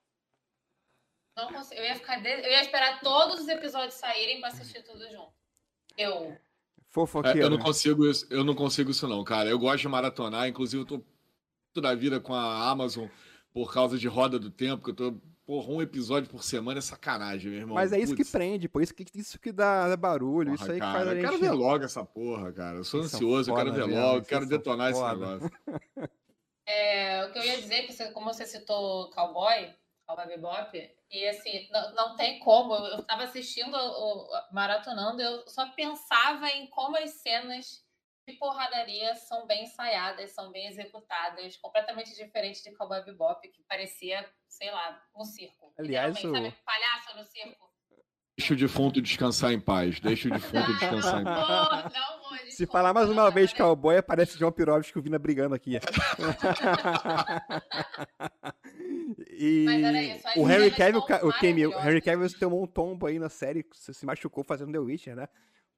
Não 1.36 1.52
consigo. 1.52 1.78
Eu 1.78 1.84
ia, 1.84 1.96
ficar 1.96 2.16
de... 2.16 2.30
eu 2.30 2.50
ia 2.50 2.62
esperar 2.62 2.98
todos 3.00 3.40
os 3.40 3.48
episódios 3.48 3.92
saírem 3.92 4.40
para 4.40 4.48
assistir 4.48 4.82
tudo 4.84 5.06
junto. 5.10 5.34
Eu 5.98 6.34
Fofoqueiro. 6.92 7.38
É, 7.38 7.42
eu 7.42 7.50
não 7.50 7.58
consigo 7.58 8.06
isso, 8.06 8.26
eu 8.30 8.44
não 8.44 8.54
consigo 8.54 8.90
isso 8.90 9.08
não, 9.08 9.24
cara. 9.24 9.50
Eu 9.50 9.58
gosto 9.58 9.80
de 9.80 9.88
maratonar, 9.88 10.46
inclusive 10.46 10.82
eu 10.82 10.86
tô 10.86 11.02
toda 11.72 11.90
a 11.90 11.94
vida 11.94 12.20
com 12.20 12.34
a 12.34 12.70
Amazon 12.70 13.08
por 13.52 13.72
causa 13.72 13.98
de 13.98 14.06
roda 14.06 14.38
do 14.38 14.50
tempo, 14.50 14.84
que 14.84 14.90
eu 14.90 14.94
tô 14.94 15.14
Porra, 15.44 15.72
um 15.72 15.82
episódio 15.82 16.30
por 16.30 16.44
semana 16.44 16.78
é 16.78 16.80
sacanagem, 16.80 17.50
meu 17.50 17.60
irmão. 17.60 17.74
Mas 17.74 17.92
é 17.92 17.98
isso 17.98 18.14
Puts. 18.14 18.30
que 18.30 18.38
prende, 18.38 18.68
por 18.68 18.80
isso 18.80 18.94
que, 18.94 19.04
isso 19.12 19.40
que 19.40 19.50
dá 19.50 19.96
barulho, 19.96 20.52
porra, 20.52 20.62
isso 20.62 20.72
aí 20.72 20.78
cara, 20.78 20.92
que 20.92 20.98
faz 20.98 21.08
a 21.08 21.14
gente... 21.14 21.24
Eu 21.24 21.30
quero 21.30 21.42
ver 21.42 21.50
logo 21.50 21.84
essa 21.84 22.04
porra, 22.04 22.52
cara. 22.52 22.76
Eu 22.76 22.84
sou 22.84 23.00
ansioso, 23.00 23.50
eu 23.50 23.54
quero 23.56 23.72
ver 23.72 23.84
logo, 23.84 24.24
quero 24.24 24.46
detonar 24.46 24.92
esse 24.92 25.02
negócio. 25.02 25.50
É, 26.64 27.26
o 27.26 27.32
que 27.32 27.40
eu 27.40 27.44
ia 27.44 27.60
dizer, 27.60 27.82
que 27.82 27.92
você, 27.92 28.12
como 28.12 28.32
você 28.32 28.46
citou 28.46 29.10
Cowboy, 29.10 29.74
Cowboy 30.12 30.26
Bebop, 30.26 30.90
e 31.10 31.28
assim, 31.28 31.68
não, 31.70 31.94
não 31.94 32.16
tem 32.16 32.38
como. 32.38 32.74
Eu 32.74 33.00
estava 33.00 33.24
assistindo, 33.24 33.74
o, 33.74 34.28
maratonando, 34.52 35.22
eu 35.22 35.48
só 35.48 35.68
pensava 35.70 36.48
em 36.50 36.66
como 36.68 36.96
as 36.96 37.10
cenas 37.10 37.84
de 38.26 38.34
porradaria 38.34 39.14
são 39.16 39.46
bem 39.46 39.64
ensaiadas, 39.64 40.30
são 40.32 40.52
bem 40.52 40.68
executadas, 40.68 41.56
completamente 41.56 42.14
diferente 42.14 42.62
de 42.62 42.70
Cowboy 42.72 43.04
Bebop, 43.04 43.48
que 43.48 43.64
parecia, 43.64 44.24
sei 44.48 44.70
lá, 44.70 45.02
um 45.16 45.24
circo. 45.24 45.72
Aliás, 45.78 46.16
o... 46.18 46.32
sabe, 46.32 46.54
palhaço 46.64 47.16
no 47.16 47.24
circo. 47.24 47.72
Deixa 48.38 48.54
o 48.54 48.56
defunto 48.56 49.02
descansar 49.02 49.52
em 49.52 49.60
paz. 49.60 50.00
Deixa 50.00 50.28
o 50.28 50.32
defunto 50.32 50.72
descansar 50.72 51.20
em 51.20 51.24
paz. 51.24 51.92
Não, 51.92 51.92
não 51.92 52.22
vou, 52.22 52.38
Se 52.50 52.66
falar 52.66 52.94
mais 52.94 53.10
uma 53.10 53.30
vez 53.30 53.52
cowboy, 53.52 53.98
aparece 53.98 54.38
João 54.38 54.50
Pirovski 54.50 54.98
vindo 55.00 55.18
brigando 55.18 55.54
aqui. 55.54 55.78
e 59.30 59.66
isso, 60.16 60.40
o 60.40 60.44
Harry 60.44 60.70
Cavill, 60.70 61.00
o 61.00 61.32
Kemi, 61.38 61.66
o 61.66 61.78
Harry 61.78 62.00
Cavill 62.00 62.28
tomou 62.38 62.62
um 62.62 62.66
tombo 62.66 63.06
aí 63.06 63.18
na 63.18 63.28
série, 63.28 63.64
se 63.72 64.06
machucou 64.06 64.44
fazendo 64.44 64.72
The 64.72 64.78
Witcher, 64.78 65.16
né? 65.16 65.28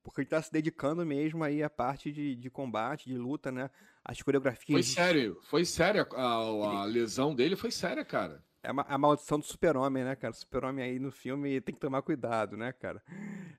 Porque 0.03 0.21
ele 0.21 0.29
tá 0.29 0.41
se 0.43 0.53
dedicando 0.53 1.05
mesmo 1.05 1.43
aí 1.43 1.63
à 1.63 1.71
parte 1.71 2.13
de, 2.13 2.37
de 2.37 2.51
combate, 2.51 3.09
de 3.09 3.17
luta, 3.17 3.51
né? 3.51 3.71
As 4.05 4.21
coreografias. 4.21 4.67
Foi 4.69 4.83
sério, 4.83 5.41
foi 5.45 5.65
séria. 5.65 6.07
A, 6.13 6.83
a 6.83 6.85
lesão 6.85 7.35
dele 7.35 7.57
foi 7.57 7.71
séria, 7.71 8.05
cara. 8.05 8.45
É 8.65 8.71
a 8.71 8.97
maldição 8.97 9.39
do 9.39 9.45
super-homem, 9.45 10.05
né, 10.05 10.17
cara? 10.17 10.33
O 10.33 10.37
super-homem 10.37 10.83
aí 10.83 10.99
no 10.99 11.13
filme 11.13 11.61
tem 11.61 11.75
que 11.75 11.81
tomar 11.81 12.01
cuidado, 12.01 12.57
né, 12.57 12.73
cara? 12.73 13.03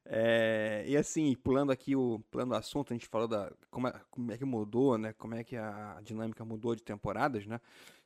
É, 0.04 0.84
e 0.88 0.98
assim, 0.98 1.36
pulando 1.36 1.72
aqui 1.72 1.96
o, 1.96 2.20
pulando 2.32 2.54
o 2.54 2.56
assunto, 2.56 2.92
a 2.92 2.96
gente 2.96 3.08
falou 3.08 3.28
da 3.28 3.52
como 3.70 3.88
é, 3.88 3.94
como 4.10 4.32
é 4.32 4.38
que 4.38 4.44
mudou, 4.44 4.98
né? 4.98 5.14
Como 5.14 5.36
é 5.36 5.44
que 5.44 5.56
a 5.56 6.00
dinâmica 6.04 6.44
mudou 6.44 6.76
de 6.76 6.82
temporadas, 6.82 7.46
né? 7.46 7.62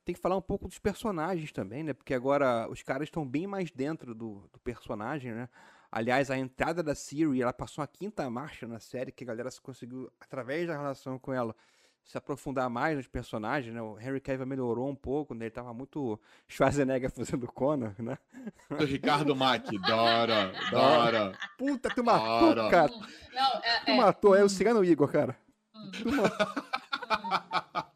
Tem 0.05 0.15
que 0.15 0.21
falar 0.21 0.37
um 0.37 0.41
pouco 0.41 0.67
dos 0.67 0.79
personagens 0.79 1.51
também, 1.51 1.83
né? 1.83 1.93
Porque 1.93 2.13
agora 2.13 2.67
os 2.69 2.81
caras 2.81 3.07
estão 3.07 3.27
bem 3.27 3.45
mais 3.45 3.69
dentro 3.71 4.15
do, 4.15 4.49
do 4.51 4.59
personagem, 4.59 5.33
né? 5.33 5.49
Aliás, 5.91 6.29
a 6.29 6.37
entrada 6.37 6.83
da 6.83 6.93
Siri, 6.93 7.41
ela 7.41 7.53
passou 7.53 7.83
a 7.83 7.87
quinta 7.87 8.29
marcha 8.29 8.67
na 8.67 8.79
série, 8.79 9.11
que 9.11 9.23
a 9.23 9.27
galera 9.27 9.49
conseguiu, 9.61 10.11
através 10.19 10.67
da 10.67 10.73
relação 10.77 11.17
com 11.17 11.33
ela, 11.33 11.55
se 12.03 12.17
aprofundar 12.17 12.69
mais 12.69 12.97
nos 12.97 13.07
personagens, 13.07 13.73
né? 13.73 13.81
O 13.81 13.99
Henry 13.99 14.19
Cavill 14.19 14.45
melhorou 14.45 14.89
um 14.89 14.95
pouco, 14.95 15.33
né? 15.33 15.45
Ele 15.45 15.51
tava 15.51 15.73
muito 15.73 16.19
Schwarzenegger 16.47 17.09
fazendo 17.13 17.47
Conan, 17.47 17.95
né? 17.99 18.17
O 18.69 18.83
Ricardo 18.83 19.35
Mack, 19.35 19.77
Dora, 19.79 20.51
Dora. 20.71 21.37
Puta, 21.57 21.89
tu 21.89 22.03
matou, 22.03 22.55
Dora. 22.55 22.69
cara. 22.69 22.91
Não, 23.33 23.61
é, 23.63 23.79
tu 23.85 23.91
é... 23.91 23.97
matou, 23.97 24.35
é 24.35 24.43
o 24.43 24.49
Cigano 24.49 24.83
Igor, 24.83 25.11
cara. 25.11 25.37
Hum. 25.75 25.91
Tu 25.91 26.11
matou. 26.11 26.63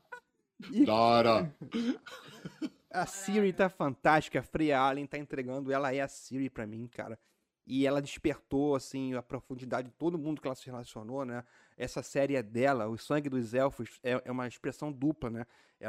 Dora. 0.86 1.54
A 2.92 3.08
Siri 3.08 3.52
tá 3.52 3.70
fantástica, 3.70 4.40
a 4.40 4.44
Freya 4.44 4.80
Allen 4.80 5.08
tá 5.08 5.18
entregando, 5.18 5.72
ela 5.72 5.92
é 5.92 6.02
a 6.02 6.08
Siri 6.08 6.48
pra 6.48 6.68
mim, 6.68 6.88
cara 6.88 7.18
e 7.66 7.88
ela 7.88 8.02
despertou 8.02 8.76
assim 8.76 9.14
a 9.14 9.22
profundidade 9.22 9.88
de 9.88 9.94
todo 9.96 10.18
mundo 10.18 10.42
que 10.42 10.48
ela 10.48 10.56
se 10.56 10.66
relacionou, 10.66 11.26
né? 11.26 11.44
Essa 11.78 12.04
série 12.04 12.36
é 12.36 12.44
dela, 12.44 12.88
o 12.88 12.98
sangue 12.98 13.30
dos 13.30 13.54
elfos 13.54 14.00
é, 14.04 14.22
é 14.26 14.32
uma 14.32 14.48
expressão 14.48 14.92
dupla, 14.92 15.30
né? 15.30 15.46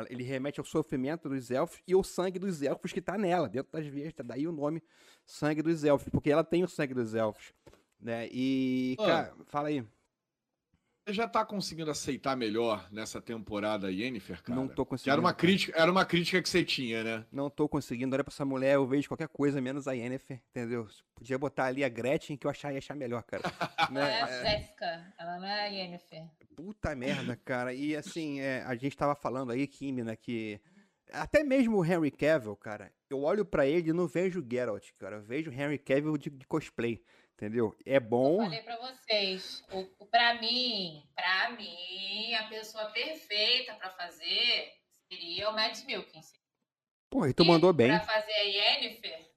Ele 0.09 0.25
remete 0.25 0.59
ao 0.59 0.67
sofrimento 0.67 1.29
dos 1.29 1.51
elfos 1.51 1.81
e 1.87 1.93
ao 1.93 2.03
sangue 2.03 2.39
dos 2.39 2.63
elfos 2.63 2.93
que 2.93 3.01
está 3.01 3.19
nela, 3.19 3.49
dentro 3.49 3.73
das 3.73 3.87
vias, 3.87 4.13
daí 4.25 4.47
o 4.47 4.53
nome 4.53 4.83
sangue 5.27 5.63
dos 5.63 5.85
elfos, 5.85 6.09
porque 6.09 6.31
ela 6.31 6.45
tem 6.45 6.65
o 6.65 6.69
sangue 6.69 6.95
dos 6.95 7.15
elfos, 7.15 7.53
né? 8.01 8.29
E, 8.31 8.97
cara, 8.99 9.35
fala 9.47 9.69
aí. 9.69 9.85
Você 11.05 11.13
já 11.13 11.29
tá 11.29 11.45
conseguindo 11.45 11.91
aceitar 11.91 12.35
melhor 12.35 12.89
nessa 12.91 13.21
temporada 13.21 13.93
Yennefer, 13.93 14.43
cara? 14.43 14.59
Não 14.59 14.67
tô 14.67 14.87
conseguindo. 14.87 15.05
Que 15.05 15.11
era 15.11 15.21
uma 15.21 15.35
crítica, 15.35 15.79
era 15.79 15.93
uma 15.93 16.05
crítica 16.07 16.41
que 16.41 16.49
você 16.49 16.65
tinha, 16.65 17.05
né? 17.05 17.27
Não 17.31 17.51
tô 17.51 17.69
conseguindo. 17.69 18.15
Olha 18.15 18.25
pra 18.25 18.33
essa 18.33 18.45
mulher, 18.47 18.77
eu 18.77 18.87
vejo 18.87 19.09
qualquer 19.09 19.29
coisa 19.29 19.61
menos 19.61 19.87
a 19.87 19.93
Yennefer, 19.93 20.41
entendeu? 20.49 20.89
Podia 21.15 21.39
botar 21.39 21.67
ali 21.67 21.85
a 21.85 21.91
Gretchen 21.91 22.39
que 22.39 22.47
eu 22.47 22.51
achar, 22.51 22.73
ia 22.73 22.79
achar 22.79 22.97
melhor, 22.97 23.23
cara. 23.23 23.43
né? 23.93 24.19
É 24.19 24.23
a 24.23 24.45
Jéssica, 24.45 25.15
ela 25.19 25.37
não 25.39 25.47
é 25.47 25.61
a 25.61 25.67
Yennefer. 25.67 26.25
Puta 26.57 26.97
merda, 26.97 27.37
cara. 27.37 27.75
E 27.75 27.95
assim, 27.95 28.41
é, 28.41 28.63
a 28.63 28.75
gente 28.75 28.97
tava 28.97 29.15
falando 29.15 29.53
aí, 29.53 29.67
Kimi, 29.67 30.03
né, 30.03 30.17
que 30.17 30.59
até 31.13 31.45
mesmo 31.45 31.77
o 31.77 31.85
Henry 31.85 32.11
Cavill, 32.11 32.57
cara, 32.57 32.91
eu 33.11 33.21
olho 33.21 33.45
para 33.45 33.67
ele 33.67 33.91
e 33.91 33.93
não 33.93 34.07
vejo 34.07 34.43
Geralt, 34.51 34.91
cara. 34.99 35.17
Eu 35.17 35.23
vejo 35.23 35.53
Henry 35.53 35.79
Cavill 35.79 36.17
de, 36.17 36.31
de 36.31 36.47
cosplay. 36.47 37.03
Entendeu? 37.37 37.77
É 37.85 37.99
bom. 37.99 38.43
Eu 38.43 38.45
falei 38.45 38.63
pra 38.63 38.77
vocês, 38.77 39.65
pra 40.11 40.35
mim, 40.41 41.03
pra 41.15 41.51
mim, 41.51 42.35
a 42.35 42.45
pessoa 42.49 42.91
perfeita 42.91 43.75
pra 43.75 43.91
fazer 43.91 44.73
seria 45.09 45.51
o 45.51 45.53
Matt 45.53 45.85
Milkins. 45.85 46.33
Pô, 47.11 47.27
e 47.27 47.35
tu 47.35 47.45
mandou 47.45 47.73
bem. 47.73 47.89
Pra 47.89 48.01
fazer 48.01 48.33
a 48.33 48.43
Yennefer, 48.43 49.34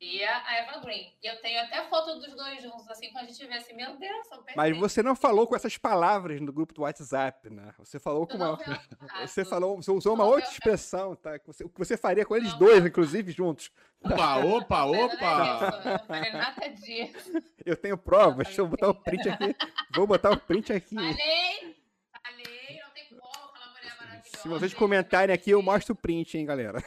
e 0.00 0.22
a 0.22 0.56
Eva 0.58 0.78
Green. 0.80 1.12
E 1.22 1.26
eu 1.26 1.40
tenho 1.40 1.60
até 1.60 1.82
foto 1.88 2.18
dos 2.20 2.34
dois 2.34 2.62
juntos, 2.62 2.88
assim, 2.88 3.10
quando 3.10 3.24
a 3.24 3.28
gente 3.28 3.46
vê 3.46 3.54
assim, 3.54 3.74
meu 3.74 3.96
Deus, 3.96 4.26
são 4.28 4.42
perfeitos. 4.42 4.56
Mas 4.56 4.78
você 4.78 5.02
não 5.02 5.16
falou 5.16 5.46
com 5.46 5.56
essas 5.56 5.76
palavras 5.76 6.40
no 6.40 6.52
grupo 6.52 6.72
do 6.72 6.82
WhatsApp, 6.82 7.50
né? 7.50 7.74
Você 7.78 7.98
falou 7.98 8.26
com 8.26 8.36
uma. 8.36 8.58
Você 9.26 9.44
falou, 9.44 9.76
você 9.76 9.90
usou 9.90 10.14
uma 10.14 10.24
outra 10.24 10.48
expressão, 10.48 11.16
tá? 11.16 11.38
O 11.64 11.68
que 11.68 11.78
você 11.78 11.96
faria 11.96 12.24
com 12.24 12.36
eles 12.36 12.52
não, 12.52 12.58
dois, 12.58 12.80
não. 12.80 12.86
inclusive, 12.86 13.32
juntos. 13.32 13.70
Opa, 14.02 14.36
opa, 14.36 14.84
opa! 14.84 15.80
Não, 15.84 15.98
falei 16.06 16.32
nada 16.32 16.68
disso. 16.68 17.32
Eu 17.64 17.76
tenho 17.76 17.98
provas, 17.98 18.46
deixa 18.46 18.60
eu 18.60 18.68
botar 18.68 18.88
o 18.88 18.94
print 18.94 19.28
aqui. 19.28 19.56
Vou 19.94 20.06
botar 20.06 20.30
o 20.30 20.36
print 20.38 20.72
aqui. 20.72 20.94
Falei, 20.94 21.76
falei, 22.22 22.80
não 22.80 22.90
tem 22.92 23.08
como 23.08 23.20
falar 23.22 23.72
mulher 23.72 23.96
maravilhosa. 23.98 24.38
Se 24.38 24.48
vocês 24.48 24.74
comentarem 24.74 25.34
aqui, 25.34 25.50
eu 25.50 25.62
mostro 25.62 25.94
o 25.94 25.96
print, 25.96 26.38
hein, 26.38 26.46
galera. 26.46 26.82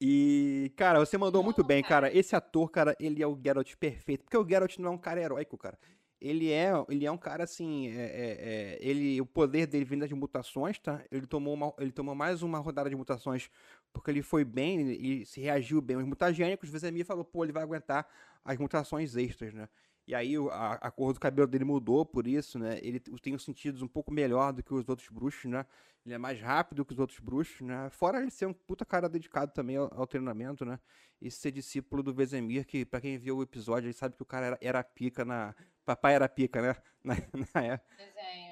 E, 0.00 0.72
cara, 0.76 1.00
você 1.00 1.18
mandou 1.18 1.42
muito 1.42 1.64
bem, 1.64 1.82
cara. 1.82 2.14
Esse 2.16 2.36
ator, 2.36 2.70
cara, 2.70 2.96
ele 3.00 3.22
é 3.22 3.26
o 3.26 3.38
Geralt 3.42 3.74
perfeito. 3.76 4.24
Porque 4.24 4.36
o 4.36 4.48
Geralt 4.48 4.78
não 4.78 4.90
é 4.90 4.92
um 4.92 4.98
cara 4.98 5.20
heróico, 5.20 5.58
cara. 5.58 5.78
Ele 6.20 6.50
é, 6.50 6.72
ele 6.88 7.06
é 7.06 7.10
um 7.10 7.18
cara 7.18 7.44
assim. 7.44 7.88
É, 7.88 8.00
é, 8.00 8.76
é, 8.76 8.78
ele, 8.80 9.20
o 9.20 9.26
poder 9.26 9.66
dele 9.66 9.84
vem 9.84 9.98
das 9.98 10.10
mutações, 10.12 10.78
tá? 10.78 11.02
Ele 11.10 11.26
tomou, 11.26 11.54
uma, 11.54 11.72
ele 11.78 11.92
tomou 11.92 12.14
mais 12.14 12.42
uma 12.42 12.58
rodada 12.58 12.90
de 12.90 12.96
mutações 12.96 13.50
porque 13.92 14.10
ele 14.10 14.22
foi 14.22 14.44
bem, 14.44 14.80
ele, 14.80 15.24
se 15.26 15.40
reagiu 15.40 15.80
bem 15.80 15.96
aos 15.96 16.06
mutagênicos. 16.06 16.68
O 16.68 16.72
Vezemir 16.72 17.04
falou, 17.04 17.24
pô, 17.24 17.44
ele 17.44 17.52
vai 17.52 17.62
aguentar 17.62 18.06
as 18.44 18.56
mutações 18.58 19.16
extras, 19.16 19.52
né? 19.54 19.68
E 20.08 20.14
aí 20.14 20.36
a, 20.50 20.72
a, 20.80 20.90
cor 20.90 21.12
do 21.12 21.20
cabelo 21.20 21.46
dele 21.46 21.66
mudou 21.66 22.02
por 22.02 22.26
isso, 22.26 22.58
né? 22.58 22.78
Ele 22.80 22.98
tem 22.98 23.34
os 23.34 23.44
sentidos 23.44 23.82
um 23.82 23.86
pouco 23.86 24.10
melhor 24.10 24.54
do 24.54 24.62
que 24.62 24.72
os 24.72 24.88
outros 24.88 25.06
bruxos, 25.10 25.44
né? 25.50 25.66
Ele 26.02 26.14
é 26.14 26.18
mais 26.18 26.40
rápido 26.40 26.82
que 26.82 26.94
os 26.94 26.98
outros 26.98 27.20
bruxos, 27.20 27.60
né? 27.60 27.90
Fora 27.90 28.22
ele 28.22 28.30
ser 28.30 28.46
um 28.46 28.54
puta 28.54 28.86
cara 28.86 29.06
dedicado 29.06 29.52
também 29.52 29.76
ao, 29.76 29.92
ao 29.94 30.06
treinamento, 30.06 30.64
né? 30.64 30.80
E 31.20 31.30
ser 31.30 31.50
discípulo 31.50 32.02
do 32.02 32.14
Vezemir, 32.14 32.66
que 32.66 32.86
para 32.86 33.02
quem 33.02 33.18
viu 33.18 33.36
o 33.36 33.42
episódio, 33.42 33.88
ele 33.88 33.92
sabe 33.92 34.16
que 34.16 34.22
o 34.22 34.24
cara 34.24 34.46
era, 34.46 34.58
era 34.62 34.82
pica 34.82 35.26
na... 35.26 35.54
Papai 35.84 36.14
era 36.14 36.26
pica, 36.26 36.62
né? 36.62 36.76
Na, 37.04 37.14
na, 37.54 37.66
é, 37.66 37.80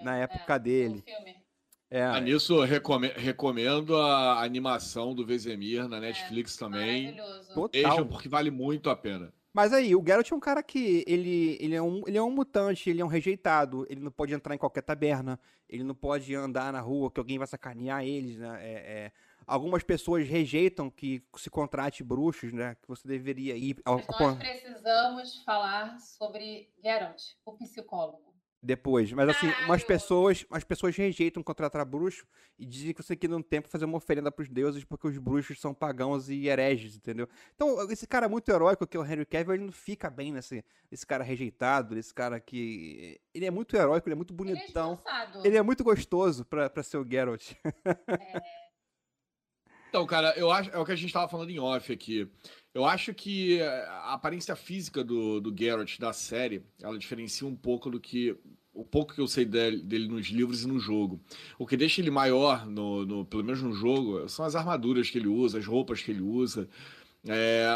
na 0.02 0.16
época 0.18 0.54
é, 0.54 0.58
dele. 0.58 1.04
É. 1.90 2.02
Ah, 2.02 2.20
nisso, 2.20 2.62
recomendo 2.62 3.96
a 3.96 4.42
animação 4.42 5.14
do 5.14 5.25
Vezemir 5.25 5.88
na 5.88 5.96
é, 5.96 6.00
Netflix 6.00 6.54
é, 6.54 6.58
também. 6.58 7.16
Total. 7.54 7.70
Vejam, 7.72 8.06
porque 8.06 8.28
vale 8.28 8.50
muito 8.50 8.90
a 8.90 8.96
pena. 8.96 9.32
Mas 9.56 9.72
aí, 9.72 9.96
o 9.96 10.04
Geralt 10.06 10.30
é 10.30 10.34
um 10.34 10.38
cara 10.38 10.62
que 10.62 11.02
ele, 11.06 11.56
ele, 11.58 11.75
é 11.75 11.80
um, 11.80 12.02
ele 12.06 12.18
é 12.18 12.22
um 12.22 12.30
mutante, 12.30 12.90
ele 12.90 13.00
é 13.00 13.04
um 13.04 13.08
rejeitado, 13.08 13.86
ele 13.88 14.02
não 14.02 14.10
pode 14.10 14.34
entrar 14.34 14.54
em 14.54 14.58
qualquer 14.58 14.82
taberna, 14.82 15.40
ele 15.66 15.82
não 15.82 15.94
pode 15.94 16.34
andar 16.34 16.70
na 16.70 16.80
rua 16.82 17.10
que 17.10 17.18
alguém 17.18 17.38
vai 17.38 17.46
sacanear 17.46 18.04
eles, 18.04 18.36
né? 18.36 18.58
É, 18.60 18.72
é, 18.75 19.12
algumas 19.46 19.82
pessoas 19.82 20.28
rejeitam 20.28 20.90
que 20.90 21.25
se 21.38 21.48
contrate 21.48 22.04
bruxos, 22.04 22.52
né? 22.52 22.76
Que 22.82 22.86
você 22.86 23.08
deveria 23.08 23.56
ir. 23.56 23.80
Ao... 23.82 23.96
Mas 23.96 24.20
nós 24.20 24.36
precisamos 24.36 25.42
falar 25.42 25.98
sobre 26.00 26.68
Geralt, 26.82 27.22
o 27.42 27.54
psicólogo 27.54 28.35
depois. 28.62 29.12
Mas 29.12 29.28
assim, 29.28 29.48
umas 29.64 29.84
pessoas, 29.84 30.44
as 30.50 30.64
pessoas 30.64 30.96
rejeitam 30.96 31.42
contratar 31.42 31.84
bruxo 31.84 32.26
e 32.58 32.64
dizem 32.64 32.92
que 32.92 33.02
você 33.02 33.12
aqui 33.12 33.28
não 33.28 33.42
tem 33.42 33.60
pra 33.60 33.70
fazer 33.70 33.84
uma 33.84 33.96
oferenda 33.96 34.30
pros 34.30 34.48
deuses 34.48 34.84
porque 34.84 35.06
os 35.06 35.18
bruxos 35.18 35.60
são 35.60 35.72
pagãos 35.72 36.28
e 36.28 36.46
hereges, 36.46 36.96
entendeu? 36.96 37.28
Então, 37.54 37.90
esse 37.90 38.06
cara 38.06 38.28
muito 38.28 38.50
heróico 38.50 38.86
que 38.86 38.96
é 38.96 39.00
o 39.00 39.04
Henry 39.04 39.26
Cavill, 39.26 39.54
ele 39.54 39.64
não 39.64 39.72
fica 39.72 40.10
bem 40.10 40.32
nesse, 40.32 40.64
nesse 40.90 41.06
cara 41.06 41.22
rejeitado, 41.22 41.96
esse 41.98 42.12
cara 42.12 42.40
que 42.40 43.20
ele 43.34 43.46
é 43.46 43.50
muito 43.50 43.76
heróico, 43.76 44.08
ele 44.08 44.14
é 44.14 44.16
muito 44.16 44.34
bonitão. 44.34 45.00
Ele 45.06 45.44
é, 45.44 45.46
ele 45.48 45.56
é 45.58 45.62
muito 45.62 45.84
gostoso 45.84 46.44
pra, 46.44 46.68
pra 46.68 46.82
ser 46.82 46.98
o 46.98 47.06
Geralt. 47.08 47.52
É. 47.75 48.40
Então, 49.88 50.04
cara, 50.04 50.34
eu 50.36 50.50
acho 50.50 50.68
é 50.70 50.78
o 50.78 50.84
que 50.84 50.92
a 50.92 50.96
gente 50.96 51.10
tava 51.10 51.26
falando 51.26 51.48
em 51.48 51.58
off 51.58 51.90
aqui. 51.90 52.30
Eu 52.76 52.85
acho 52.85 53.14
que 53.14 53.59
a 53.62 54.12
aparência 54.12 54.54
física 54.54 55.02
do, 55.02 55.40
do 55.40 55.50
Geralt 55.59 55.99
da 55.99 56.12
série, 56.12 56.62
ela 56.83 56.99
diferencia 56.99 57.47
um 57.47 57.56
pouco 57.56 57.88
do 57.90 57.99
que 57.99 58.37
o 58.75 58.85
pouco 58.85 59.14
que 59.14 59.21
eu 59.23 59.26
sei 59.26 59.47
dele, 59.47 59.83
dele, 59.83 60.06
nos 60.06 60.26
livros 60.26 60.62
e 60.62 60.68
no 60.68 60.78
jogo. 60.78 61.18
O 61.59 61.66
que 61.66 61.75
deixa 61.75 62.02
ele 62.02 62.11
maior, 62.11 62.66
no, 62.66 63.06
no, 63.06 63.25
pelo 63.25 63.42
menos 63.42 63.62
no 63.62 63.73
jogo, 63.73 64.28
são 64.28 64.45
as 64.45 64.54
armaduras 64.54 65.09
que 65.09 65.16
ele 65.16 65.26
usa, 65.26 65.59
as 65.59 65.64
roupas 65.64 66.02
que 66.02 66.11
ele 66.11 66.21
usa. 66.21 66.68
É, 67.26 67.66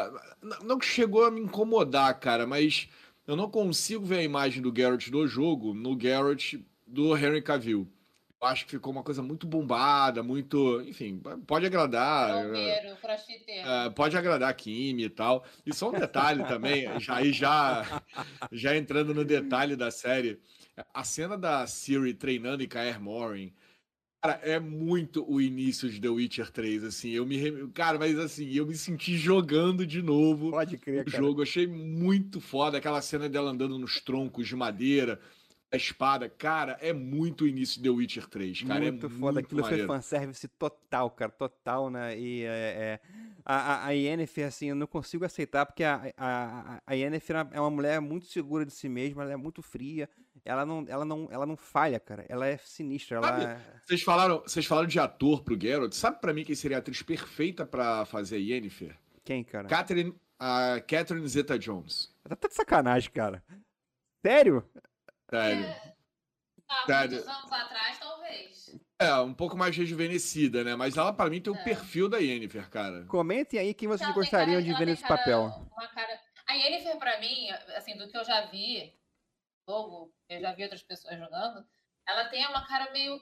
não 0.63 0.79
que 0.79 0.85
chegou 0.85 1.25
a 1.25 1.31
me 1.31 1.41
incomodar, 1.41 2.21
cara, 2.21 2.47
mas 2.47 2.87
eu 3.27 3.35
não 3.37 3.49
consigo 3.49 4.05
ver 4.05 4.19
a 4.19 4.23
imagem 4.23 4.61
do 4.61 4.71
Geralt 4.71 5.09
do 5.09 5.27
jogo 5.27 5.73
no 5.73 5.99
Geralt 5.99 6.57
do 6.87 7.17
Henry 7.17 7.41
Cavill. 7.41 7.89
Eu 8.43 8.49
acho 8.49 8.65
que 8.65 8.71
ficou 8.71 8.91
uma 8.91 9.03
coisa 9.03 9.23
muito 9.23 9.47
bombada, 9.47 10.23
muito. 10.23 10.81
Enfim, 10.83 11.21
pode 11.47 11.67
agradar. 11.67 12.43
Blogueiro, 12.43 12.97
é, 13.49 13.91
pode 13.91 14.17
agradar 14.17 14.49
a 14.49 14.55
Kimi 14.55 15.05
e 15.05 15.11
tal. 15.11 15.45
E 15.67 15.75
só 15.75 15.91
um 15.91 15.99
detalhe 15.99 16.43
também, 16.45 16.99
já, 16.99 17.17
aí 17.17 17.33
já, 17.35 18.03
já 18.51 18.75
entrando 18.75 19.13
no 19.13 19.27
detalhe 19.27 19.77
da 19.77 19.91
série, 19.91 20.41
a 20.95 21.05
cena 21.05 21.37
da 21.37 21.67
Siri 21.67 22.15
treinando 22.15 22.63
em 22.63 22.69
Kaer 22.69 22.99
Morin. 22.99 23.53
Cara, 24.23 24.41
é 24.43 24.59
muito 24.59 25.25
o 25.31 25.41
início 25.41 25.89
de 25.89 25.99
The 25.99 26.09
Witcher 26.09 26.51
3, 26.51 26.85
assim, 26.85 27.11
eu 27.11 27.25
me... 27.25 27.69
Cara, 27.73 27.99
mas 27.99 28.19
assim, 28.19 28.51
eu 28.53 28.67
me 28.67 28.75
senti 28.75 29.17
jogando 29.17 29.87
de 29.87 30.03
novo 30.03 30.51
Pode 30.51 30.77
crer, 30.77 31.07
o 31.07 31.11
cara. 31.11 31.25
jogo. 31.25 31.43
Achei 31.43 31.67
muito 31.67 32.39
foda 32.39 32.77
aquela 32.77 33.01
cena 33.01 33.31
dela 33.31 33.51
andando 33.51 33.79
nos 33.79 33.99
troncos 33.99 34.47
de 34.47 34.55
madeira, 34.55 35.19
a 35.73 35.77
espada, 35.77 36.29
cara, 36.29 36.77
é 36.81 36.93
muito 36.93 37.45
o 37.45 37.47
início 37.47 37.81
de 37.81 37.89
The 37.89 37.95
Witcher 37.95 38.27
3, 38.27 38.63
cara. 38.63 38.81
Muito 38.81 39.07
é 39.07 39.09
foda. 39.09 39.21
muito 39.21 39.39
Aquilo 39.39 39.61
foi 39.63 39.71
maneiro. 39.71 39.87
fanservice 39.87 40.49
total, 40.49 41.11
cara. 41.11 41.31
Total, 41.31 41.89
né? 41.91 42.19
E 42.19 42.43
é, 42.43 42.49
é, 42.49 43.01
a, 43.45 43.55
a, 43.55 43.87
a 43.87 43.91
Yennefer, 43.91 44.47
assim, 44.49 44.71
eu 44.71 44.75
não 44.75 44.87
consigo 44.87 45.25
aceitar, 45.25 45.65
porque 45.67 45.85
a, 45.85 46.13
a, 46.17 46.83
a 46.87 46.95
Yennefer 46.95 47.37
é 47.53 47.61
uma 47.61 47.71
mulher 47.71 48.01
muito 48.01 48.27
segura 48.27 48.67
de 48.67 48.73
si 48.73 48.89
mesma, 48.89 49.23
ela 49.23 49.33
é 49.33 49.37
muito 49.37 49.63
fria. 49.63 50.09
Ela 50.45 50.65
não, 50.67 50.85
ela 50.89 51.05
não, 51.05 51.29
ela 51.31 51.45
não 51.47 51.57
falha, 51.57 52.01
cara. 52.01 52.25
Ela 52.29 52.47
é 52.47 52.57
sinistra. 52.57 53.19
Ela 53.19 53.29
Sabe, 53.29 53.45
é- 53.45 53.61
Vocês 53.87 54.03
falaram, 54.03 54.41
vocês 54.41 54.67
falaram 54.67 54.89
de 54.89 54.99
ator 54.99 55.43
pro 55.45 55.61
Geralt. 55.61 55.93
Sabe 55.93 56.21
pra 56.21 56.33
mim 56.33 56.45
quem 56.45 56.55
seria 56.55 56.79
a 56.79 56.81
atriz 56.81 57.03
perfeita 57.03 57.65
pra 57.67 58.05
fazer 58.07 58.37
a 58.37 58.39
Yennefer? 58.39 58.97
Quem, 59.23 59.45
cara? 59.45 59.69
Catherine, 59.69 60.15
a 60.39 60.81
Catherine 60.81 61.29
Zeta-Jones. 61.29 62.13
Tá, 62.25 62.35
tá 62.35 62.49
de 62.49 62.55
sacanagem, 62.55 63.11
cara. 63.13 63.45
Sério? 64.25 64.65
Sério. 65.31 65.77
Há 66.69 66.87
Sério. 66.87 67.11
muitos 67.17 67.29
anos 67.29 67.53
atrás, 67.53 67.99
talvez. 67.99 68.81
É, 69.01 69.15
um 69.17 69.35
pouco 69.35 69.57
mais 69.57 69.77
rejuvenescida, 69.77 70.63
né? 70.63 70.77
Mas 70.77 70.97
ela, 70.97 71.13
pra 71.13 71.29
mim, 71.31 71.41
tem 71.41 71.53
o 71.53 71.57
É. 71.57 71.65
perfil 71.65 72.09
da 72.09 72.19
Yennefer, 72.19 72.69
cara. 72.71 73.05
Comentem 73.07 73.59
aí 73.59 73.73
quem 73.75 73.89
vocês 73.89 74.03
Ela 74.07 74.15
gostariam 74.15 74.61
cara- 74.61 74.73
de 74.73 74.79
ver 74.79 74.87
nesse 74.87 75.03
cara- 75.03 75.17
papel. 75.17 75.43
Uma 75.73 75.89
cara... 75.89 76.21
A 76.47 76.53
Yennefer, 76.55 76.97
pra 76.99 77.19
mim, 77.21 77.49
assim, 77.77 77.97
do 77.97 78.09
que 78.09 78.17
eu 78.17 78.25
já 78.25 78.47
vi 78.47 78.93
jogo, 79.69 80.13
eu 80.29 80.41
já 80.41 80.53
vi 80.53 80.63
outras 80.65 80.83
pessoas 80.83 81.17
jogando, 81.19 81.65
ela 82.09 82.25
tem 82.29 82.45
uma 82.47 82.67
cara 82.67 82.91
meio... 82.93 83.21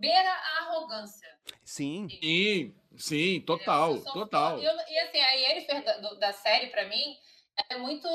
beira 0.00 0.30
a 0.30 0.58
arrogância. 0.62 1.28
Sim. 1.64 2.08
Sim, 2.08 2.74
sim, 2.96 3.40
total, 3.42 3.94
sou 3.96 4.04
fã- 4.04 4.12
total. 4.12 4.58
E, 4.60 4.64
eu- 4.64 4.76
e, 4.88 4.98
assim, 5.00 5.18
a 5.20 5.30
Yennefer 5.32 5.84
da, 5.84 6.14
da 6.14 6.32
série, 6.32 6.68
pra 6.68 6.88
mim, 6.88 7.16
ela 7.70 7.78
é 7.80 7.82
muito... 7.82 8.08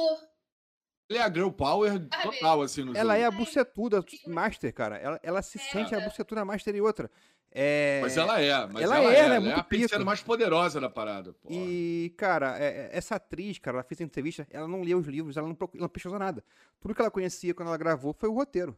Ele 1.09 1.19
é 1.19 1.21
a 1.23 1.29
girl 1.31 1.49
power 1.49 1.99
total, 2.23 2.61
assim, 2.61 2.83
no 2.83 2.95
Ela 2.97 3.17
é 3.17 3.25
a 3.25 3.31
bucetuda 3.31 4.03
master, 4.27 4.73
cara. 4.73 4.97
Ela, 4.97 5.19
ela 5.21 5.41
se 5.41 5.57
É, 5.57 5.61
sente 5.61 5.93
a 5.93 5.99
é. 5.99 6.03
bucetuda 6.05 6.43
master 6.45 6.75
e 6.75 6.81
outra. 6.81 7.09
É... 7.55 7.99
Mas 8.01 8.17
ela 8.17 8.41
é, 8.41 8.65
mas 8.65 8.81
Ela 8.83 8.97
ela, 8.97 9.11
é, 9.11 9.15
é, 9.15 9.19
ela 9.19 9.23
é 9.23 9.25
ela 9.25 9.35
é 9.35 9.39
muito 9.39 9.59
a 9.59 9.63
feiticeira 9.63 9.97
pica. 9.99 10.05
mais 10.05 10.21
poderosa 10.23 10.81
da 10.81 10.89
parada. 10.89 11.33
porra. 11.33 11.53
E, 11.55 12.11
cara, 12.17 12.57
é- 12.57 12.63
é- 12.65 12.89
essa 12.93 13.15
atriz, 13.15 13.59
cara, 13.59 13.77
ela 13.77 13.83
fez 13.83 14.01
entrevista, 14.01 14.47
ela 14.49 14.67
não 14.67 14.81
leu 14.81 14.97
os 14.97 15.05
livros, 15.05 15.37
ela 15.37 15.47
não, 15.47 15.55
ela 15.59 15.69
não 15.81 15.89
pesquisou 15.89 16.17
nada. 16.17 16.43
Tudo 16.79 16.95
que 16.95 17.01
ela 17.01 17.11
conhecia 17.11 17.53
quando 17.53 17.67
ela 17.67 17.77
gravou 17.77 18.11
foi 18.13 18.27
o 18.27 18.33
roteiro. 18.33 18.75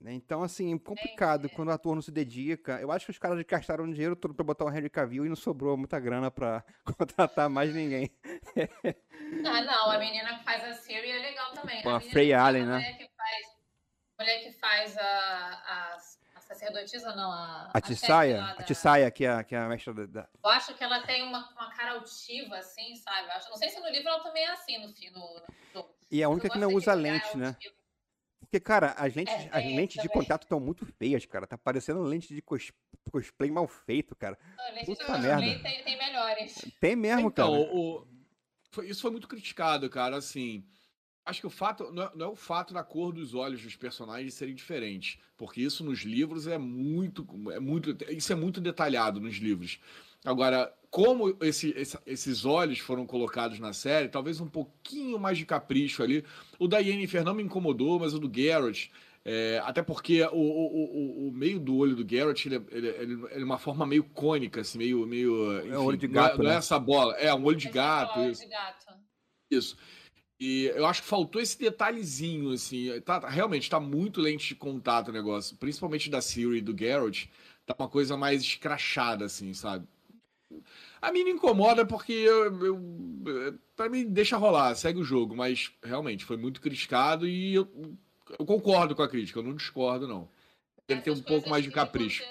Né? 0.00 0.12
Então, 0.14 0.42
assim, 0.42 0.76
complicado 0.78 1.40
Entendi. 1.46 1.54
quando 1.54 1.68
o 1.68 1.72
ator 1.72 1.94
não 1.94 2.02
se 2.02 2.10
dedica. 2.10 2.78
Eu 2.80 2.92
acho 2.92 3.06
que 3.06 3.10
os 3.10 3.18
caras 3.18 3.42
gastaram 3.42 3.90
dinheiro 3.90 4.14
todo 4.16 4.34
pra 4.34 4.44
botar 4.44 4.64
o 4.64 4.70
Henry 4.70 4.90
Cavill 4.90 5.24
e 5.26 5.28
não 5.28 5.36
sobrou 5.36 5.76
muita 5.76 5.98
grana 5.98 6.30
pra 6.30 6.64
contratar 6.84 7.48
mais 7.48 7.74
ninguém. 7.74 8.10
Ah, 9.44 9.62
não, 9.62 9.90
a 9.90 9.98
menina 9.98 10.38
que 10.38 10.44
faz 10.44 10.62
a 10.64 10.74
Siri 10.74 11.10
é 11.10 11.18
legal 11.18 11.52
também. 11.52 11.82
Pô, 11.82 11.88
a 11.90 11.94
menina 11.94 12.10
Frey 12.10 12.32
Allen, 12.32 12.62
a 12.62 12.66
né? 12.66 12.78
Mulher 12.78 12.96
que 12.96 13.08
faz, 13.16 13.46
a 14.18 14.22
mulher 14.22 14.42
que 14.42 14.52
faz 14.52 14.98
a, 14.98 15.02
a, 15.02 15.96
a 16.36 16.40
sacerdotisa, 16.40 17.14
não, 17.16 17.30
a... 17.32 17.70
A 17.72 17.80
Tissaia, 17.80 18.42
a 18.42 18.54
da- 18.54 18.62
Tissaia, 18.64 19.10
que 19.10 19.24
é, 19.24 19.30
a- 19.30 19.44
que 19.44 19.54
é 19.54 19.58
a 19.58 19.68
mestra 19.68 20.06
da- 20.06 20.28
Eu 20.44 20.50
acho 20.50 20.74
que 20.74 20.84
ela 20.84 21.00
tem 21.02 21.22
uma, 21.22 21.50
uma 21.52 21.70
cara 21.74 21.92
altiva, 21.92 22.58
assim, 22.58 22.94
sabe? 22.96 23.28
Eu 23.28 23.32
acho, 23.32 23.48
não 23.50 23.56
sei 23.56 23.70
se 23.70 23.80
no 23.80 23.88
livro 23.88 24.08
ela 24.08 24.22
também 24.22 24.44
é 24.44 24.50
assim, 24.50 24.78
no. 24.78 24.86
No, 24.86 25.42
no, 25.74 25.90
E 26.10 26.20
é 26.20 26.24
a 26.24 26.28
única 26.28 26.48
que 26.50 26.58
não 26.58 26.72
usa 26.72 26.92
lente, 26.94 27.36
né? 27.36 27.48
altivo. 27.48 27.74
Porque, 28.46 28.60
cara, 28.60 28.92
as 28.92 29.14
lentes, 29.14 29.34
É, 29.34 29.48
as 29.52 29.64
lentes 29.64 30.00
de 30.02 30.08
também. 30.08 30.22
contato 30.22 30.42
estão 30.44 30.60
muito 30.60 30.86
feias, 30.86 31.26
cara. 31.26 31.46
Tá 31.46 31.58
parecendo 31.58 32.00
lente 32.02 32.34
de 32.34 32.40
cos- 32.40 32.72
cosplay 33.10 33.50
mal 33.50 33.66
feito, 33.66 34.14
cara. 34.14 34.38
Não, 34.56 34.64
lente 34.74 34.80
de 34.80 34.86
Puta 34.86 35.04
cosplay 35.06 35.22
merda. 35.36 35.62
Tem, 35.62 35.84
tem 35.84 35.98
melhores. 35.98 36.64
Tem 36.80 36.96
mesmo, 36.96 37.28
então, 37.28 37.50
cara. 37.52 37.74
o- 37.74 38.06
foi- 38.70 38.88
isso 38.88 39.02
foi 39.02 39.10
muito 39.10 39.26
criticado, 39.28 39.88
cara. 39.90 40.16
Assim, 40.16 40.64
acho 41.24 41.40
que 41.40 41.46
o 41.46 41.50
fato 41.50 41.90
não 41.92 42.04
é, 42.04 42.10
não 42.14 42.26
é 42.26 42.28
o 42.30 42.36
fato 42.36 42.72
da 42.72 42.84
cor 42.84 43.12
dos 43.12 43.34
olhos 43.34 43.62
dos 43.62 43.74
personagens 43.76 44.32
serem 44.34 44.54
diferentes, 44.54 45.18
porque 45.36 45.60
isso 45.60 45.82
nos 45.84 46.00
livros 46.00 46.46
é 46.46 46.56
muito, 46.56 47.26
é 47.52 47.58
muito, 47.58 47.96
isso 48.12 48.32
é 48.32 48.36
muito 48.36 48.60
detalhado 48.60 49.20
nos 49.20 49.36
livros. 49.36 49.80
Agora, 50.26 50.72
como 50.90 51.36
esse- 51.40 51.72
esse- 51.76 51.98
esses 52.06 52.44
olhos 52.44 52.78
foram 52.80 53.06
colocados 53.06 53.58
na 53.58 53.72
série, 53.72 54.08
talvez 54.08 54.40
um 54.40 54.48
pouquinho 54.48 55.18
mais 55.18 55.38
de 55.38 55.46
capricho 55.46 56.02
ali. 56.02 56.24
O 56.58 56.66
da 56.66 56.78
Yennefer 56.78 57.24
não 57.24 57.34
me 57.34 57.42
incomodou, 57.42 57.98
mas 58.00 58.12
o 58.14 58.18
do 58.18 58.30
Geralt. 58.34 58.88
é, 59.28 59.60
até 59.64 59.82
porque 59.82 60.22
o, 60.22 60.36
o, 60.36 61.26
o, 61.26 61.28
o 61.28 61.32
meio 61.32 61.58
do 61.58 61.76
olho 61.76 61.96
do 61.96 62.08
Geralt 62.08 62.46
ele, 62.46 62.56
é- 62.56 62.62
ele, 62.70 62.88
é- 62.88 63.02
ele 63.02 63.42
é 63.42 63.44
uma 63.44 63.58
forma 63.58 63.84
meio 63.84 64.04
cônica, 64.04 64.60
assim, 64.60 64.78
meio. 64.78 65.04
meio 65.04 65.50
É 65.66 65.76
um 65.76 65.84
olho 65.84 65.96
de 65.98 66.06
não 66.06 66.20
é- 66.22 66.28
gato, 66.28 66.38
não 66.42 66.50
é 66.50 66.52
né? 66.52 66.58
essa 66.58 66.78
bola, 66.78 67.12
é 67.16 67.34
um 67.34 67.44
olho 67.44 67.56
de 67.56 67.66
é 67.66 67.70
gato. 67.72 68.20
olho 68.20 68.30
Isso. 68.30 68.42
de 68.42 68.48
gato. 68.48 68.86
Isso. 69.50 69.76
E 70.40 70.66
eu 70.76 70.86
acho 70.86 71.02
que 71.02 71.08
faltou 71.08 71.40
esse 71.42 71.58
detalhezinho, 71.58 72.52
assim. 72.52 73.00
Tá, 73.00 73.18
tá- 73.20 73.28
realmente, 73.28 73.68
tá 73.68 73.80
muito 73.80 74.20
lente 74.20 74.48
de 74.48 74.54
contato 74.54 75.08
o 75.08 75.12
negócio. 75.12 75.56
Principalmente 75.56 76.08
da 76.10 76.20
Siri 76.20 76.58
e 76.58 76.60
do 76.60 76.76
Geralt. 76.78 77.24
Tá 77.66 77.74
uma 77.78 77.88
coisa 77.88 78.16
mais 78.16 78.42
escrachada, 78.42 79.24
assim, 79.24 79.52
sabe? 79.54 79.88
A 81.02 81.10
mim 81.12 81.24
não 81.24 81.30
incomoda 81.30 81.84
porque 81.84 82.12
eu, 82.12 82.64
eu, 82.64 83.58
pra 83.74 83.88
mim 83.88 84.04
deixa 84.06 84.36
rolar, 84.36 84.74
segue 84.74 84.98
o 85.00 85.04
jogo, 85.04 85.34
mas 85.36 85.72
realmente 85.82 86.24
foi 86.24 86.36
muito 86.36 86.60
criticado 86.60 87.26
e 87.26 87.54
eu, 87.54 87.96
eu 88.38 88.46
concordo 88.46 88.94
com 88.94 89.02
a 89.02 89.08
crítica, 89.08 89.38
eu 89.38 89.42
não 89.42 89.54
discordo, 89.54 90.06
não. 90.06 90.30
Ele 90.88 91.00
tem 91.00 91.12
um 91.12 91.16
Essas 91.16 91.26
pouco 91.26 91.48
mais 91.48 91.64
de 91.64 91.70
capricho. 91.72 92.22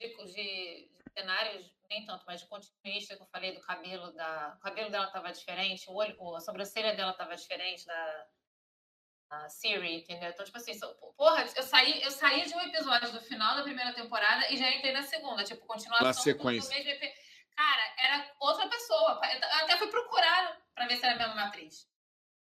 De, 0.00 0.08
de- 0.08 0.32
de 0.32 0.88
cenários, 1.16 1.70
nem 1.90 2.04
tanto, 2.06 2.24
mas 2.26 2.40
de 2.40 2.46
continuista 2.46 3.16
que 3.16 3.22
eu 3.22 3.26
falei 3.26 3.52
do 3.52 3.60
cabelo 3.60 4.12
da. 4.12 4.56
O 4.58 4.60
cabelo 4.62 4.90
dela 4.90 5.06
tava 5.08 5.30
diferente, 5.30 5.90
o 5.90 5.94
olho, 5.94 6.16
a 6.34 6.40
sobrancelha 6.40 6.94
dela 6.94 7.12
tava 7.12 7.34
diferente 7.36 7.84
da. 7.86 8.26
da 9.30 9.48
Siri, 9.50 9.96
entendeu? 9.98 10.30
Então, 10.30 10.44
tipo 10.44 10.56
assim, 10.56 10.72
porra, 11.16 11.44
eu 11.54 11.62
saí, 11.62 12.00
eu 12.02 12.10
saí 12.10 12.46
de 12.46 12.54
um 12.54 12.60
episódio 12.60 13.12
do 13.12 13.20
final 13.20 13.56
da 13.56 13.62
primeira 13.62 13.92
temporada 13.92 14.50
e 14.50 14.56
já 14.56 14.70
entrei 14.74 14.92
na 14.92 15.02
segunda, 15.02 15.44
tipo, 15.44 15.66
continuação 15.66 16.06
Na 16.06 16.12
do- 16.12 16.16
do 16.16 16.22
sequência. 16.22 16.74
mesmo 16.74 16.90
EP. 16.92 17.27
Cara, 17.58 17.94
era 17.98 18.30
outra 18.38 18.68
pessoa. 18.68 19.20
Eu 19.20 19.64
até 19.64 19.76
fui 19.76 19.88
procurar 19.88 20.62
pra 20.76 20.86
ver 20.86 20.96
se 20.96 21.04
era 21.04 21.16
a 21.16 21.26
mesma 21.26 21.48
atriz. 21.48 21.90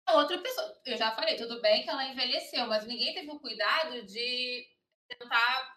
A 0.07 0.15
outra 0.15 0.39
pessoa. 0.39 0.81
Eu 0.87 0.97
já 0.97 1.11
falei, 1.11 1.35
tudo 1.35 1.61
bem 1.61 1.83
que 1.83 1.91
ela 1.91 2.05
envelheceu, 2.05 2.69
mas 2.69 2.87
ninguém 2.87 3.13
teve 3.13 3.29
o 3.29 3.41
cuidado 3.41 4.07
de 4.07 4.65
tentar 5.09 5.77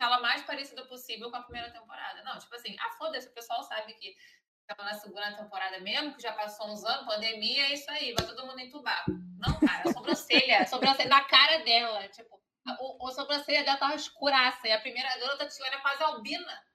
ela 0.00 0.18
mais 0.18 0.42
parecida 0.42 0.84
possível 0.86 1.30
com 1.30 1.36
a 1.36 1.42
primeira 1.44 1.70
temporada. 1.70 2.24
Não, 2.24 2.36
tipo 2.40 2.52
assim, 2.56 2.74
ah, 2.80 2.90
foda-se, 2.98 3.28
o 3.28 3.34
pessoal 3.34 3.62
sabe 3.62 3.94
que 3.94 4.16
estava 4.62 4.82
na 4.82 4.98
segunda 4.98 5.36
temporada 5.36 5.78
mesmo, 5.78 6.16
que 6.16 6.22
já 6.22 6.32
passou 6.32 6.72
uns 6.72 6.82
anos, 6.84 7.06
pandemia, 7.06 7.66
é 7.66 7.74
isso 7.74 7.88
aí, 7.92 8.12
vai 8.14 8.26
todo 8.26 8.46
mundo 8.46 8.58
entubar. 8.58 9.04
Não, 9.38 9.60
cara, 9.60 9.88
a 9.88 9.92
sobrancelha, 9.92 10.62
a 10.62 10.66
sobrancelha 10.66 11.08
na 11.08 11.22
cara 11.24 11.58
dela, 11.58 12.08
tipo, 12.08 12.42
a, 12.66 12.76
o, 12.80 13.06
a 13.06 13.12
sobrancelha 13.12 13.62
dela 13.62 13.78
tava 13.78 13.94
escuraça, 13.94 14.66
e 14.66 14.72
a 14.72 14.80
primeira 14.80 15.08
garota 15.18 15.48
era 15.66 15.80
quase 15.80 16.02
albina. 16.02 16.69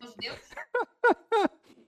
Meu 0.00 0.12
Deus. 0.16 0.40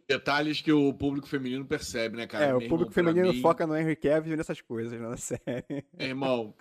Detalhes 0.09 0.61
que 0.61 0.73
o 0.73 0.93
público 0.93 1.29
feminino 1.29 1.65
percebe, 1.65 2.17
né, 2.17 2.27
cara? 2.27 2.47
é, 2.47 2.55
o 2.55 2.59
público 2.59 2.91
irmão, 2.91 2.93
feminino 2.93 3.33
mim, 3.33 3.41
foca 3.41 3.67
no 3.67 3.77
Henry 3.77 3.95
Cavill 3.95 4.35
e 4.35 4.37
nessas 4.37 4.61
coisas, 4.61 4.99
né, 4.99 5.09
na 5.09 5.17
série. 5.17 5.87
Irmão, 5.99 6.53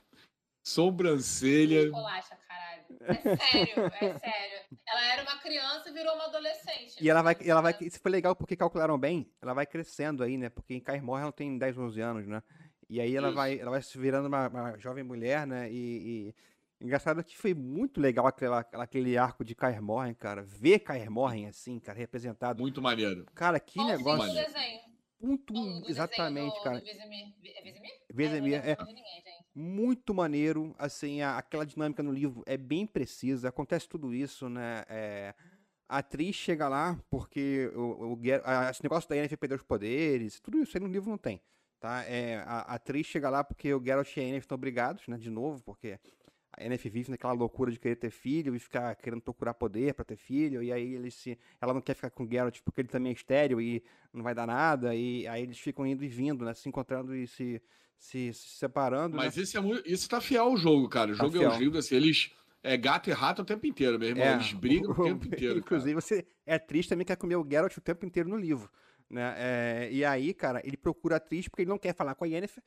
sobrancelha. 0.63 1.89
Bolacha, 1.89 2.37
caralho. 2.47 2.83
É 3.01 3.37
sério, 3.37 3.85
é 4.01 4.19
sério. 4.19 4.59
Ela 4.87 5.13
era 5.13 5.23
uma 5.23 5.39
criança 5.39 5.89
e 5.89 5.93
virou 5.93 6.13
uma 6.13 6.25
adolescente. 6.25 7.03
E 7.03 7.09
ela 7.09 7.23
vai, 7.23 7.35
e 7.41 7.49
ela 7.49 7.61
vai, 7.61 7.75
isso 7.81 7.99
foi 7.99 8.11
legal 8.11 8.35
porque 8.35 8.55
calcularam 8.55 8.99
bem, 8.99 9.31
ela 9.41 9.53
vai 9.55 9.65
crescendo 9.65 10.23
aí, 10.23 10.37
né? 10.37 10.49
Porque 10.49 10.75
em 10.75 10.79
Kaer 10.79 11.03
Morhen 11.03 11.23
ela 11.23 11.31
tem 11.31 11.57
10, 11.57 11.77
11 11.77 12.01
anos, 12.01 12.27
né? 12.27 12.43
E 12.87 12.99
aí 12.99 13.15
ela 13.15 13.27
Isso. 13.27 13.35
vai, 13.35 13.59
ela 13.59 13.71
vai 13.71 13.81
se 13.81 13.97
virando 13.97 14.27
uma, 14.27 14.47
uma 14.47 14.77
jovem 14.77 15.03
mulher, 15.03 15.45
né? 15.45 15.71
E, 15.71 16.29
e 16.29 16.35
engraçado 16.81 17.23
que 17.23 17.37
foi 17.37 17.53
muito 17.53 17.99
legal 17.99 18.25
aquela, 18.27 18.59
aquele 18.73 19.17
arco 19.17 19.43
de 19.43 19.53
Kaer 19.55 19.81
Morhen, 19.81 20.13
cara. 20.13 20.41
Ver 20.43 20.79
Kaer 20.79 21.09
Morhen 21.11 21.47
assim, 21.47 21.79
cara, 21.79 21.97
representado. 21.97 22.61
Muito 22.61 22.81
maneiro. 22.81 23.25
Cara, 23.35 23.59
que 23.59 23.79
negócio 23.83 24.27
do 24.27 24.33
Maneiro. 24.35 24.53
desenho. 24.53 24.79
muito, 25.21 25.53
Do- 25.53 25.59
do 25.59 25.65
desenho 25.73 25.89
exatamente, 25.89 26.55
do, 26.57 26.63
cara. 26.63 26.79
Do 26.79 26.85
Vizimir. 26.85 27.33
É 28.07 28.13
Vizimir? 28.13 28.53
É 28.63 28.67
lembro 28.69 28.85
de 28.85 28.93
ninguém, 28.93 29.21
gente. 29.23 29.45
muito 29.53 30.13
maneiro, 30.13 30.73
assim, 30.79 31.21
a- 31.21 31.37
aquela 31.37 31.65
dinâmica 31.65 32.01
no 32.01 32.11
livro 32.11 32.41
é 32.45 32.55
bem 32.57 32.85
precisa, 32.87 33.49
acontece 33.49 33.87
tudo 33.87 34.13
isso, 34.13 34.47
né? 34.49 34.83
é, 34.87 35.35
a 35.89 35.97
atriz 35.97 36.35
chega 36.35 36.67
lá 36.69 36.97
porque 37.09 37.69
o, 37.75 38.13
o, 38.13 38.19
a- 38.45 38.69
esse 38.69 38.81
negócio 38.83 39.09
da 39.09 39.15
Yennefer 39.15 39.37
perder 39.37 39.55
os 39.55 39.63
poderes, 39.63 40.39
tudo 40.39 40.59
isso 40.61 40.77
aí 40.77 40.81
no 40.83 40.87
livro 40.89 41.09
não 41.09 41.17
tem, 41.17 41.41
tá? 41.79 42.03
É, 42.05 42.37
a, 42.45 42.59
a 42.59 42.73
atriz 42.75 43.05
chega 43.07 43.29
lá 43.29 43.43
porque 43.43 43.73
o 43.73 43.83
Geralt 43.83 44.15
e 44.15 44.19
a 44.19 44.23
Yennefer 44.23 44.41
estão 44.41 44.57
brigados, 44.57 45.07
né? 45.07 45.17
De 45.17 45.29
novo, 45.29 45.61
porque 45.63 45.99
a 46.57 46.63
Yennefer 46.63 46.91
vive 46.91 47.11
naquela 47.11 47.33
loucura 47.33 47.71
de 47.71 47.79
querer 47.79 47.95
ter 47.95 48.09
filho 48.09 48.55
e 48.55 48.59
ficar 48.59 48.95
querendo 48.95 49.21
procurar 49.21 49.53
poder 49.53 49.93
para 49.93 50.03
ter 50.05 50.15
filho, 50.17 50.63
e 50.63 50.71
aí 50.71 50.95
ele 50.95 51.11
se, 51.11 51.37
ela 51.61 51.73
não 51.73 51.81
quer 51.81 51.93
ficar 51.93 52.09
com 52.09 52.23
o 52.23 52.27
Geralt 52.29 52.59
porque 52.63 52.81
ele 52.81 52.87
também 52.87 53.11
é 53.11 53.15
estéreo 53.15 53.61
e 53.61 53.83
não 54.13 54.23
vai 54.23 54.33
dar 54.33 54.47
nada, 54.47 54.95
e 54.95 55.27
aí 55.27 55.43
eles 55.43 55.59
ficam 55.59 55.85
indo 55.85 56.03
e 56.03 56.07
vindo, 56.07 56.43
né, 56.43 56.53
se 56.53 56.67
encontrando 56.67 57.15
e 57.15 57.27
se, 57.27 57.61
se, 57.97 58.33
se 58.33 58.49
separando. 58.57 59.15
Mas 59.15 59.35
né? 59.35 59.43
isso, 59.43 59.57
é 59.57 59.61
muito, 59.61 59.87
isso 59.89 60.09
tá 60.09 60.19
fiel 60.19 60.45
ao 60.45 60.57
jogo, 60.57 60.89
cara. 60.89 61.11
O 61.11 61.17
Tá 61.17 61.23
jogo 61.25 61.35
é 61.35 61.39
fiel. 61.39 61.51
os 61.51 61.57
livros, 61.57 61.85
assim, 61.85 61.95
eles. 61.95 62.31
É 62.61 62.75
gato 62.75 63.09
e 63.09 63.13
rato 63.13 63.41
o 63.41 63.45
tempo 63.45 63.65
inteiro, 63.65 63.97
meu 63.97 64.09
irmão. 64.09 64.25
É, 64.25 64.33
Eles 64.33 64.51
brigam 64.51 64.91
o 64.91 64.95
tempo 65.01 65.25
inteiro. 65.27 65.59
Inclusive, 65.59 65.93
você 65.93 66.25
é 66.45 66.59
triste 66.59 66.89
também 66.89 67.05
quer 67.05 67.15
comer 67.15 67.37
o 67.37 67.47
Geralt 67.49 67.77
o 67.77 67.81
tempo 67.81 68.05
inteiro 68.05 68.27
no 68.27 68.35
livro. 68.35 68.69
Né? 69.09 69.33
É, 69.37 69.89
e 69.91 70.03
aí, 70.03 70.33
cara, 70.33 70.61
ele 70.65 70.75
procura 70.75 71.15
a 71.15 71.17
atriz 71.17 71.47
porque 71.47 71.61
ele 71.61 71.69
não 71.69 71.77
quer 71.77 71.95
falar 71.95 72.15
com 72.15 72.25
a 72.25 72.27
Yennefer. 72.27 72.61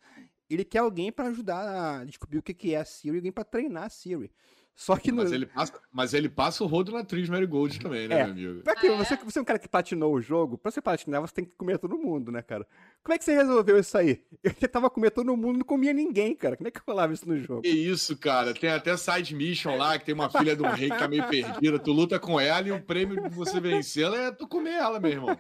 Ele 0.55 0.65
quer 0.65 0.79
alguém 0.79 1.11
pra 1.13 1.27
ajudar 1.27 2.01
a 2.01 2.05
descobrir 2.05 2.39
o 2.39 2.43
que 2.43 2.55
que 2.55 2.75
é 2.75 2.79
a 2.81 2.85
Siri, 2.85 3.17
alguém 3.17 3.33
pra 3.33 3.45
treinar 3.45 3.85
a 3.85 3.89
Siri. 3.89 4.31
Só 4.75 4.97
que 4.97 5.13
no, 5.13 5.19
Mas 5.23 5.33
ele, 5.33 5.45
passa, 5.45 5.81
mas 5.93 6.15
ele 6.15 6.29
passa 6.31 6.65
o 6.65 6.67
rodo 6.67 6.93
na 6.93 7.01
atriz 7.01 7.29
Mary 7.29 7.47
Gold 7.47 7.79
também, 7.79 8.09
né, 8.09 8.21
É. 8.21 8.25
meu 8.25 8.33
amigo? 8.33 8.63
Pra 8.63 8.75
quê? 8.75 8.87
Ah, 8.89 8.93
é? 8.95 8.97
Você, 8.97 9.17
você 9.17 9.39
é 9.39 9.43
um 9.43 9.45
cara 9.45 9.59
que 9.59 9.69
platinou 9.69 10.15
o 10.15 10.21
jogo, 10.21 10.57
pra 10.57 10.71
você 10.71 10.81
platinar, 10.81 11.21
você 11.21 11.35
tem 11.35 11.45
que 11.45 11.55
comer 11.55 11.79
todo 11.79 11.99
mundo, 11.99 12.33
né, 12.33 12.41
cara? 12.41 12.67
Como 13.05 13.15
é 13.15 13.19
que 13.19 13.25
você 13.25 13.35
resolveu 13.35 13.79
isso 13.79 13.97
aí? 13.99 14.25
Eu 14.43 14.55
tentava 14.55 14.89
comer 14.89 15.11
todo 15.11 15.37
mundo, 15.37 15.59
não 15.59 15.65
comia 15.65 15.93
ninguém, 15.93 16.35
cara. 16.35 16.57
Como 16.57 16.67
é 16.69 16.71
que 16.71 16.79
eu 16.79 16.85
falava 16.85 17.13
isso 17.13 17.29
no 17.29 17.37
jogo? 17.39 17.61
Que 17.63 17.69
isso, 17.69 18.17
cara. 18.17 18.55
Tem 18.55 18.71
até 18.71 18.97
side 18.97 19.35
mission 19.35 19.77
lá, 19.77 19.99
que 19.99 20.07
tem 20.07 20.15
uma 20.15 20.31
filha 20.31 20.57
de 20.57 20.63
um 20.63 20.71
rei 20.71 20.89
que 20.91 20.99
tá 20.99 21.07
meio 21.07 21.29
perdida. 21.29 21.79
Tu 21.79 21.93
luta 21.93 22.19
com 22.19 22.41
ela 22.41 22.67
e 22.67 22.73
o 22.73 22.83
prêmio 22.83 23.23
de 23.23 23.29
você 23.29 23.61
vencer 23.61 24.05
ela 24.05 24.19
é 24.19 24.31
tu 24.33 24.49
comer 24.49 24.73
ela, 24.73 24.99
meu 24.99 25.11
irmão. 25.11 25.39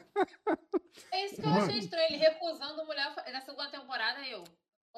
É 1.10 1.24
isso 1.26 1.36
que 1.40 1.46
eu 1.46 1.50
achei 1.50 1.78
estranho. 1.78 2.06
Ele 2.10 2.18
recusando 2.18 2.84
mulher 2.84 3.12
na 3.32 3.40
segunda 3.40 3.70
temporada, 3.70 4.20
eu. 4.28 4.44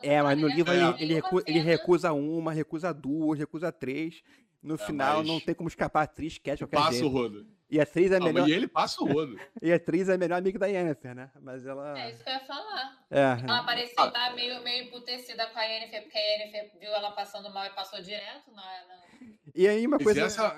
É, 0.03 0.21
mas 0.23 0.39
no 0.39 0.49
livro 0.49 0.73
É. 0.73 0.77
ele, 0.77 1.03
ele, 1.05 1.15
recu- 1.15 1.43
ele 1.47 1.59
recusa 1.61 2.13
uma, 2.13 2.53
recusa 2.53 2.93
duas, 2.93 3.39
recusa 3.39 3.71
três. 3.73 4.23
No 4.63 4.79
final 4.79 5.19
mas- 5.19 5.27
não 5.27 5.39
tem 5.41 5.55
como 5.55 5.69
escapar 5.69 6.01
a 6.01 6.05
atriz, 6.05 6.39
quer 6.39 6.57
qualquer 6.59 6.77
Passa 6.77 6.91
o 6.91 6.93
jeito. 6.95 7.09
rodo. 7.09 7.47
E 7.71 7.79
a 7.81 7.83
atriz 7.83 8.11
é 8.13 8.17
a 8.17 8.19
Não, 8.21 8.27
melhor, 8.27 8.49
e 8.49 8.53
ele 8.53 8.67
passa 8.69 9.03
o 9.03 9.07
rodo. 9.07 9.39
e 9.63 9.71
a 9.73 9.77
atriz 9.77 10.09
é 10.09 10.15
a 10.15 10.19
melhor 10.19 10.37
amiga 10.39 10.59
da 10.59 10.67
Yennefer, 10.67 11.15
né? 11.15 11.31
Mas 11.41 11.67
ela 11.67 11.99
É 11.99 12.11
isso 12.13 12.23
que 12.25 12.29
eu 12.31 12.35
ia 12.35 12.41
falar. 12.41 13.07
é, 13.11 13.21
Ela 13.47 13.63
parecia 13.65 13.95
Ah. 13.99 14.07
estar 14.07 14.35
meio, 14.35 14.63
meio 14.63 14.85
emputecida 14.85 15.47
com 15.49 15.59
a 15.59 15.63
Yennefer, 15.65 16.03
porque 16.03 16.17
a 16.17 16.21
Yennefer 16.21 16.71
viu 16.81 16.91
ela 16.91 17.11
passando 17.13 17.53
mal 17.53 17.67
e 17.67 17.71
passou 17.71 18.01
direto 18.01 18.51
na... 18.53 18.63
na- 18.63 19.27
E 19.55 19.69
aí 19.69 19.87
uma 19.87 19.99
coisa 19.99 20.23
essa- 20.23 20.51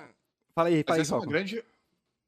Fala 0.55 0.69
aí, 0.69 0.83
fala 0.85 0.97
aí, 0.99 1.01
essa 1.03 1.15
é 1.15 1.19
uma 1.19 1.27
grande. 1.27 1.65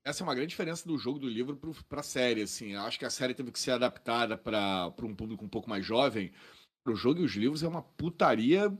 Essa 0.04 0.22
é 0.22 0.24
uma 0.24 0.34
grande 0.34 0.48
diferença 0.50 0.86
do 0.88 0.98
jogo 0.98 1.18
do 1.18 1.28
livro 1.28 1.56
pro, 1.56 1.72
pra 1.84 2.02
série, 2.02 2.42
assim. 2.42 2.72
Eu 2.74 2.80
acho 2.82 2.98
que 2.98 3.04
a 3.04 3.10
série 3.10 3.34
teve 3.34 3.52
que 3.52 3.58
ser 3.58 3.70
adaptada 3.72 4.36
para 4.36 4.90
um 5.02 5.14
público 5.14 5.44
um 5.44 5.48
pouco 5.48 5.68
mais 5.68 5.84
jovem. 5.84 6.32
O 6.86 6.94
jogo 6.94 7.20
e 7.20 7.24
os 7.24 7.32
livros 7.32 7.62
é 7.62 7.68
uma 7.68 7.82
putaria. 7.82 8.70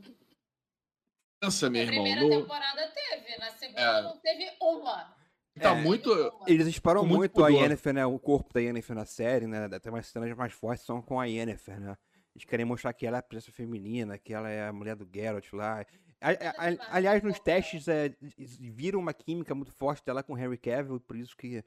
Pensa, 1.41 1.69
meu 1.69 1.85
Na 1.85 1.91
irmão. 1.91 2.03
primeira 2.05 2.21
no- 2.35 2.41
temporada 2.41 2.91
teve, 2.91 3.37
na 3.37 3.51
segunda 3.51 3.81
É. 3.81 4.01
não 4.01 4.17
teve 4.17 4.51
uma. 4.61 5.17
Tá 5.59 5.71
É. 5.77 5.81
muito. 5.81 6.09
Eles 6.47 6.67
exploram 6.67 7.01
Com 7.01 7.07
muito 7.07 7.39
muito, 7.39 7.45
a. 7.45 7.49
Yennefer, 7.49 7.93
né? 7.93 8.05
O 8.05 8.17
corpo 8.19 8.53
da 8.53 8.59
Yennefer 8.61 8.95
na 8.95 9.05
série, 9.05 9.45
né? 9.47 9.65
Até 9.65 9.89
umas 9.89 10.07
cenas 10.07 10.35
mais 10.35 10.53
fortes 10.53 10.85
são 10.85 11.01
com 11.01 11.19
a 11.19 11.25
Yennefer, 11.25 11.79
né? 11.79 11.97
Eles 12.35 12.45
querem 12.45 12.65
mostrar 12.65 12.93
que 12.93 13.05
ela 13.05 13.17
é 13.17 13.19
a 13.19 13.23
princesa 13.23 13.51
feminina, 13.51 14.17
que 14.17 14.33
ela 14.33 14.49
é 14.49 14.67
a 14.67 14.73
mulher 14.73 14.95
do 14.95 15.07
Geralt 15.13 15.51
lá. 15.53 15.85
A- 16.21 16.29
a- 16.29 16.31
a- 16.31 16.69
demais, 16.69 16.79
aliás, 16.91 17.23
nos 17.23 17.33
pouco, 17.33 17.45
testes, 17.45 17.87
é, 17.87 18.13
viram 18.37 18.99
uma 18.99 19.13
química 19.13 19.53
muito 19.55 19.71
forte 19.71 20.05
dela 20.05 20.21
com 20.23 20.33
Harry 20.33 20.57
Cavill, 20.57 20.97
e 20.97 20.99
por 20.99 21.15
isso 21.15 21.35
que 21.35 21.63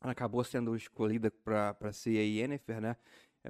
ela 0.00 0.12
acabou 0.12 0.42
sendo 0.44 0.74
escolhida 0.76 1.30
pra, 1.30 1.74
pra 1.74 1.92
ser 1.92 2.18
a 2.18 2.22
Yennefer, 2.22 2.80
né? 2.80 2.96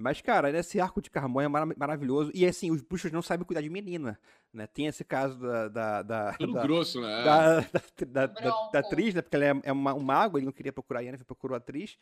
Mas, 0.00 0.20
cara, 0.20 0.50
esse 0.56 0.78
arco 0.80 1.00
de 1.00 1.10
Carmonha 1.10 1.46
é 1.46 1.48
mara- 1.48 1.74
maravilhoso. 1.76 2.30
E, 2.34 2.44
assim, 2.46 2.70
os 2.70 2.82
bruxos 2.82 3.10
não 3.12 3.22
sabem 3.22 3.44
cuidar 3.46 3.60
de 3.62 3.70
menina, 3.70 4.18
né? 4.52 4.66
Tem 4.66 4.86
esse 4.86 5.04
caso 5.04 5.38
da... 5.38 5.68
da, 5.68 6.02
da- 6.02 6.32
Tudo 6.34 6.52
da- 6.54 6.62
grosso, 6.62 7.00
né? 7.00 7.24
da, 7.24 7.60
da, 7.60 7.66
da, 8.06 8.26
da- 8.26 8.40
Bronco. 8.40 8.72
da 8.72 8.78
atriz, 8.80 9.14
né? 9.14 9.22
Porque 9.22 9.36
ela 9.36 9.44
é, 9.44 9.60
é 9.64 9.72
uma- 9.72 9.94
um 9.94 10.00
mago, 10.02 10.38
ele 10.38 10.46
não 10.46 10.52
queria 10.52 10.72
procurar 10.72 11.00
a 11.00 11.02
Yennefer, 11.02 11.24
procurou 11.26 11.54
a 11.54 11.58
atriz. 11.58 11.96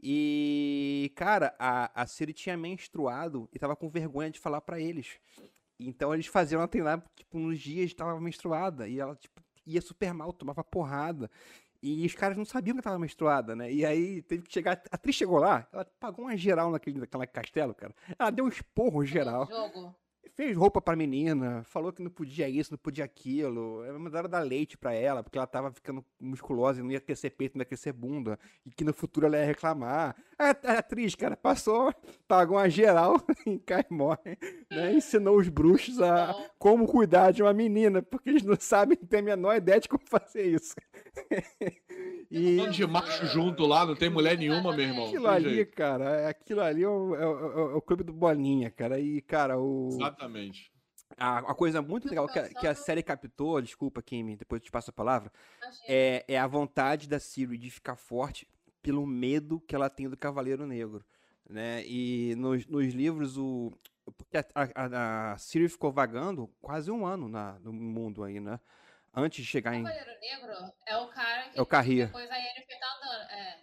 E, 0.00 1.12
cara, 1.16 1.54
a, 1.58 2.02
a 2.02 2.06
Ciri 2.06 2.32
tinha 2.32 2.56
menstruado 2.56 3.48
e 3.52 3.58
tava 3.58 3.74
com 3.76 3.88
vergonha 3.90 4.30
de 4.30 4.38
falar 4.38 4.60
pra 4.60 4.80
eles. 4.80 5.18
Então 5.78 6.14
eles 6.14 6.26
faziam 6.26 6.60
ela 6.60 6.68
treinar, 6.68 7.04
tipo, 7.16 7.38
nos 7.38 7.58
dias 7.58 7.90
que 7.90 7.96
tava 7.96 8.20
menstruada. 8.20 8.88
E 8.88 8.98
ela, 8.98 9.14
tipo, 9.16 9.40
ia 9.66 9.80
super 9.80 10.12
mal, 10.14 10.32
tomava 10.32 10.62
porrada. 10.64 11.30
E 11.82 12.04
os 12.04 12.14
caras 12.14 12.36
não 12.36 12.44
sabiam 12.44 12.74
que 12.74 12.78
ela 12.78 12.82
tava 12.82 12.98
menstruada, 12.98 13.54
né? 13.54 13.72
E 13.72 13.84
aí 13.86 14.22
teve 14.22 14.42
que 14.42 14.52
chegar. 14.52 14.82
A 14.90 14.96
atriz 14.96 15.14
chegou 15.14 15.38
lá, 15.38 15.68
ela 15.72 15.84
pagou 16.00 16.24
uma 16.24 16.36
geral 16.36 16.70
naquele, 16.70 16.98
naquele 16.98 17.26
castelo, 17.26 17.74
cara. 17.74 17.94
Ela 18.18 18.30
deu 18.30 18.44
um 18.44 18.48
esporro 18.48 19.04
geral 19.04 19.46
Jogo. 19.46 19.94
Fez 20.38 20.56
roupa 20.56 20.80
pra 20.80 20.94
menina, 20.94 21.64
falou 21.64 21.92
que 21.92 22.00
não 22.00 22.10
podia 22.12 22.48
isso, 22.48 22.70
não 22.70 22.78
podia 22.78 23.04
aquilo. 23.04 23.82
eh, 23.84 23.90
Mandaram 23.92 24.28
dar 24.28 24.38
leite 24.40 24.78
pra 24.78 24.94
ela, 24.94 25.20
porque 25.20 25.36
ela 25.36 25.48
tava 25.48 25.72
ficando 25.72 26.04
musculosa 26.20 26.78
e 26.78 26.82
não 26.84 26.92
ia 26.92 27.00
crescer 27.00 27.30
peito, 27.30 27.56
não 27.58 27.62
ia 27.62 27.66
crescer 27.66 27.92
bunda. 27.92 28.38
E 28.64 28.70
que 28.70 28.84
no 28.84 28.94
futuro 28.94 29.26
ela 29.26 29.36
ia 29.36 29.44
reclamar. 29.46 30.14
A, 30.38 30.50
a 30.50 30.78
atriz, 30.78 31.16
cara, 31.16 31.36
passou, 31.36 31.92
pagou 32.28 32.56
uma 32.56 32.70
geral 32.70 33.16
em 33.44 33.58
Cai 33.58 33.84
Morre, 33.90 34.38
né? 34.70 34.92
Ensinou 34.94 35.38
os 35.38 35.48
bruxos 35.48 36.00
a 36.00 36.32
como 36.56 36.86
cuidar 36.86 37.32
de 37.32 37.42
uma 37.42 37.52
menina, 37.52 38.00
porque 38.00 38.30
eles 38.30 38.44
não 38.44 38.56
sabem, 38.60 38.96
não 39.00 39.08
têm 39.08 39.18
a 39.20 39.22
menor 39.24 39.56
ideia 39.56 39.80
de 39.80 39.88
como 39.88 40.04
fazer 40.06 40.44
isso. 40.44 40.76
e 42.30 42.58
Um 42.60 42.64
monte 42.66 42.76
de 42.76 42.86
macho 42.86 43.26
junto 43.26 43.64
lá, 43.66 43.86
não 43.86 43.94
tem 43.96 44.10
mulher 44.10 44.36
nenhuma, 44.36 44.72
meu 44.74 44.84
irmão. 44.86 45.06
aquilo 45.06 45.26
ali, 45.28 45.54
jeito. 45.54 45.74
cara, 45.74 46.28
aquilo 46.28 46.60
ali 46.60 46.82
é 46.82 46.88
o, 46.88 47.14
é 47.14 47.26
o- 47.26 47.70
é 47.72 47.74
o 47.74 47.80
clube 47.82 48.04
do 48.04 48.12
Bolinha, 48.12 48.70
cara. 48.70 48.98
E, 49.00 49.20
cara, 49.22 49.58
o. 49.58 49.88
Exatamente. 49.92 50.70
A, 51.16 51.38
a 51.38 51.54
coisa 51.54 51.80
muito 51.80 52.06
Eu 52.06 52.10
legal 52.10 52.28
que 52.28 52.38
a, 52.38 52.48
que 52.48 52.66
a 52.66 52.74
série 52.74 53.02
captou, 53.02 53.60
desculpa, 53.62 54.02
Kimi, 54.02 54.36
depois 54.36 54.60
eu 54.60 54.64
te 54.66 54.70
passo 54.70 54.90
a 54.90 54.92
palavra, 54.92 55.32
é, 55.88 56.24
é 56.28 56.38
a 56.38 56.46
vontade 56.46 57.08
da 57.08 57.18
Siri 57.18 57.56
de 57.56 57.70
ficar 57.70 57.96
forte 57.96 58.46
pelo 58.82 59.06
medo 59.06 59.58
que 59.60 59.74
ela 59.74 59.88
tem 59.90 60.08
do 60.08 60.16
Cavaleiro 60.16 60.66
Negro, 60.66 61.04
né? 61.48 61.82
E 61.86 62.34
nos, 62.36 62.66
nos 62.66 62.92
livros, 62.92 63.36
o... 63.38 63.72
Porque 64.16 64.38
a, 64.38 64.44
a, 64.54 65.32
a 65.32 65.38
Siri 65.38 65.68
ficou 65.68 65.90
vagando 65.90 66.48
quase 66.60 66.90
um 66.90 67.04
ano 67.06 67.26
na, 67.28 67.58
no 67.60 67.72
mundo 67.72 68.22
aí, 68.22 68.38
né? 68.38 68.60
Antes 69.14 69.44
de 69.44 69.50
chegar 69.50 69.72
O 69.72 69.74
em... 69.74 69.84
Cavaleiro 69.84 70.20
Negro 70.20 70.72
é 70.86 70.96
o 70.96 71.08
cara 71.08 71.48
que 71.48 71.58
É 71.58 71.62
o 71.62 71.66
Carrier. 71.66 72.06
depois 72.06 72.30
a 72.30 72.36
Yennefer 72.36 72.78
tá 72.78 72.86
andando. 72.96 73.30
É, 73.30 73.58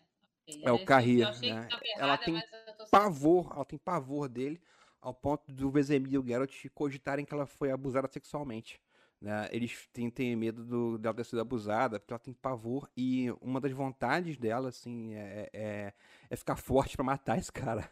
É 0.64 0.72
o 0.72 0.80
que 0.80 1.54
né? 1.54 1.68
tá 1.70 1.80
Ela 1.98 2.18
tem 2.18 2.44
pavor, 2.92 3.52
ela 3.56 3.66
tem 3.66 3.80
pavor 3.80 4.28
dele, 4.30 4.62
ao 5.02 5.14
ponto 5.14 5.52
do 5.52 5.70
Vesemir 5.72 6.14
e 6.14 6.18
o 6.18 6.26
Geralt 6.26 6.66
cogitarem 6.74 7.26
que 7.26 7.34
ela 7.34 7.46
foi 7.46 7.72
abusada 7.72 8.08
sexualmente. 8.08 8.80
Né? 9.22 9.48
Eles 9.52 9.88
têm, 9.94 10.10
têm 10.10 10.36
medo 10.36 10.64
do, 10.64 10.98
dela 10.98 11.16
ter 11.16 11.24
sido 11.24 11.42
abusada, 11.42 12.00
porque 12.00 12.14
ela 12.14 12.20
tem 12.20 12.34
pavor, 12.34 12.90
e 12.96 13.32
uma 13.42 13.60
das 13.62 13.72
vontades 13.72 14.38
dela, 14.38 14.70
assim, 14.70 15.16
é, 15.16 15.50
é, 15.54 15.94
é 16.30 16.36
ficar 16.36 16.56
forte 16.58 16.96
pra 16.96 17.04
matar 17.06 17.38
esse 17.38 17.52
cara. 17.52 17.90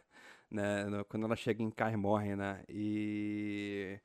Né? 0.52 0.86
Quando 1.10 1.26
ela 1.26 1.36
chega 1.36 1.63
em 1.63 1.72
Kaer 1.72 1.98
Morhen, 1.98 2.36
né? 2.36 2.63
E 2.70 4.00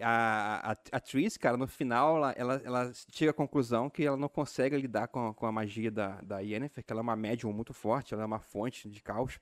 a, 0.00 0.72
a, 0.72 0.76
a 0.92 1.00
Triss, 1.00 1.36
cara, 1.36 1.56
no 1.56 1.66
final, 1.66 2.16
ela, 2.18 2.32
ela, 2.32 2.54
ela 2.64 2.92
chega 3.12 3.30
à 3.30 3.34
conclusão 3.34 3.90
que 3.90 4.04
ela 4.04 4.16
não 4.16 4.28
consegue 4.28 4.76
lidar 4.76 5.08
com, 5.08 5.28
a- 5.28 5.34
com 5.34 5.46
a 5.46 5.52
magia 5.52 5.90
da, 5.90 6.20
da 6.22 6.38
Yennefer, 6.40 6.84
que 6.84 6.92
ela 6.92 7.00
é 7.00 7.02
uma 7.02 7.16
médium 7.16 7.52
muito 7.52 7.72
forte, 7.74 8.14
ela 8.14 8.22
é 8.22 8.26
uma 8.26 8.40
fonte 8.40 8.88
de 8.88 9.02
caos. 9.02 9.38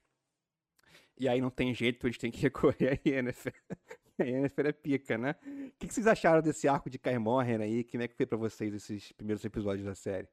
E 1.18 1.28
aí 1.28 1.40
não 1.40 1.50
tem 1.50 1.74
jeito, 1.74 2.06
eles 2.06 2.18
têm 2.18 2.30
que 2.30 2.40
recorrer 2.42 3.00
a 3.04 3.08
Yennefer. 3.08 3.54
a 4.18 4.24
Yennefer 4.24 4.66
é 4.66 4.72
pica, 4.72 5.18
né? 5.18 5.34
O 5.44 5.72
que, 5.78 5.92
vocês 5.92 6.06
acharam 6.06 6.42
desse 6.42 6.68
arco 6.68 6.90
de 6.90 6.98
Kaer 6.98 7.20
Morhen 7.20 7.62
aí? 7.62 7.84
Como 7.84 8.02
é 8.02 8.08
que 8.08 8.14
foi 8.16 8.26
pra 8.26 8.38
vocês 8.38 8.72
esses 8.74 9.12
primeiros 9.12 9.44
episódios 9.44 9.86
da 9.86 9.94
série? 9.94 10.28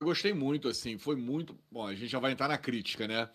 Eu 0.00 0.06
gostei 0.06 0.32
muito, 0.32 0.68
assim, 0.68 0.98
foi 0.98 1.14
muito. 1.16 1.54
Bom, 1.70 1.86
a 1.86 1.94
gente 1.94 2.08
já 2.08 2.18
vai 2.18 2.32
entrar 2.32 2.48
na 2.48 2.56
crítica, 2.58 3.06
né? 3.06 3.30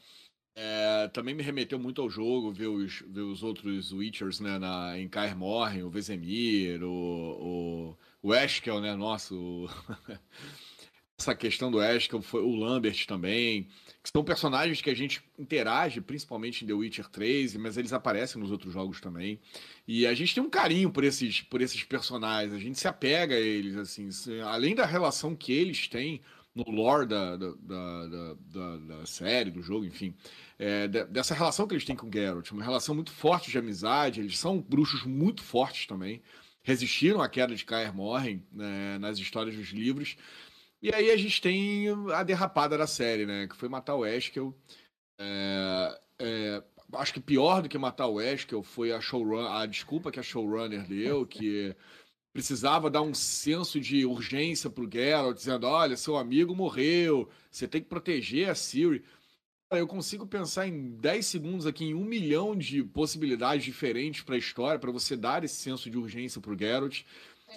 É, 0.58 1.10
também 1.10 1.36
me 1.36 1.44
remeteu 1.44 1.78
muito 1.78 2.02
ao 2.02 2.10
jogo, 2.10 2.52
ver 2.54 2.68
os, 2.68 3.02
ver 3.08 3.22
os 3.22 3.44
outros 3.44 3.92
Witchers, 3.92 4.40
né, 4.40 4.58
na, 4.58 4.98
em 4.98 5.08
Kaer 5.10 5.36
Morhen, 5.38 5.84
o 5.84 5.90
Vesemir, 5.90 6.82
o, 6.82 7.92
o, 7.92 7.98
o 8.30 8.34
Eskel, 8.34 8.80
né, 8.80 8.96
nossa, 8.96 9.36
o- 9.36 9.68
essa 11.20 11.34
questão 11.36 11.72
do 11.72 11.82
Eskel, 11.82 12.22
foi 12.22 12.42
o 12.42 12.56
Lambert 12.56 13.06
também, 13.06 13.64
que 14.04 14.10
são 14.14 14.24
personagens 14.24 14.82
que 14.82 14.90
a 14.90 14.94
gente 14.94 15.22
interage, 15.38 16.00
principalmente 16.02 16.64
em 16.64 16.68
The 16.68 16.74
Witcher 16.74 17.10
3, 17.10 17.56
mas 17.58 17.78
eles 17.78 17.94
aparecem 17.94 18.42
nos 18.42 18.52
outros 18.52 18.74
jogos 18.74 19.00
também, 19.02 19.40
e 19.88 20.06
a 20.06 20.14
gente 20.14 20.34
tem 20.36 20.44
um 20.44 20.50
carinho 20.50 20.92
por 20.92 21.04
esses, 21.04 21.42
por 21.42 21.62
esses 21.62 21.84
personagens, 21.84 22.54
a 22.54 22.60
gente 22.60 22.80
se 22.80 22.88
apega 22.88 23.36
a 23.36 23.40
eles, 23.40 23.76
assim, 23.78 24.10
além 24.42 24.76
da 24.76 24.86
relação 24.86 25.36
que 25.36 25.52
eles 25.54 25.88
têm 25.88 26.22
no 26.56 26.64
lore 26.72 27.06
da, 27.06 27.36
da, 27.36 27.52
da, 27.60 28.08
da- 28.38 28.78
da- 28.78 29.06
série, 29.06 29.52
do 29.52 29.62
jogo, 29.62 29.86
enfim, 29.86 30.16
é, 30.58 30.88
de- 30.88 31.06
dessa 31.06 31.34
relação 31.36 31.68
que 31.68 31.74
eles 31.74 31.86
têm 31.86 31.96
com 31.96 32.08
o 32.08 32.12
Geralt, 32.12 32.52
uma 32.52 32.64
relação 32.64 32.96
muito 32.96 33.12
forte 33.12 33.52
de 33.52 33.58
amizade, 33.58 34.22
eles 34.22 34.38
são 34.38 34.62
bruxos 34.62 35.04
muito 35.04 35.44
fortes 35.44 35.86
também, 35.86 36.22
resistiram 36.64 37.22
à 37.22 37.30
queda 37.30 37.56
de 37.56 37.66
Kaer 37.66 37.94
Morhen 37.94 38.44
né, 38.52 38.98
nas 39.00 39.20
histórias 39.20 39.56
dos 39.56 39.68
livros, 39.70 40.16
e 40.82 40.94
aí 40.94 41.12
a 41.12 41.18
gente 41.18 41.42
tem 41.42 41.88
a 42.14 42.24
derrapada 42.24 42.78
da 42.78 42.88
série, 42.88 43.26
né, 43.26 43.48
que 43.48 43.56
foi 43.56 43.68
matar 43.70 43.96
o 43.96 44.06
Eskel, 44.06 44.56
é, 45.20 46.00
é, 46.20 46.64
acho 46.94 47.14
que 47.14 47.20
pior 47.20 47.62
do 47.62 47.70
que 47.70 47.78
matar 47.78 48.08
o 48.08 48.22
Eskel 48.22 48.64
foi 48.64 48.92
a 48.92 49.02
showrun, 49.02 49.46
a 49.48 49.66
desculpa 49.66 50.12
que 50.12 50.20
a 50.20 50.24
showrunner 50.24 50.88
deu, 50.88 51.26
que 51.26 51.76
precisava 52.36 52.90
dar 52.90 53.02
um 53.02 53.14
senso 53.14 53.80
de 53.80 54.06
urgência 54.06 54.70
pro 54.70 54.90
Geralt, 54.92 55.38
dizendo: 55.38 55.66
olha, 55.68 55.96
seu 55.96 56.18
amigo 56.18 56.54
morreu, 56.54 57.30
você 57.50 57.66
tem 57.66 57.82
que 57.82 57.88
proteger 57.88 58.50
a 58.50 58.56
Siri. 58.56 59.02
Eu 59.72 59.88
consigo 59.88 60.28
pensar 60.28 60.68
em 60.68 60.98
10 60.98 61.26
segundos 61.26 61.66
aqui 61.66 61.86
em 61.86 61.94
um 61.94 62.04
milhão 62.04 62.54
de 62.54 62.84
possibilidades 62.84 63.64
diferentes 63.64 64.22
para 64.22 64.36
a 64.36 64.38
história, 64.38 64.78
para 64.78 64.92
você 64.92 65.16
dar 65.16 65.46
esse 65.46 65.56
senso 65.56 65.90
de 65.90 65.98
urgência 65.98 66.42
pro 66.42 66.60
Geralt, 66.60 67.04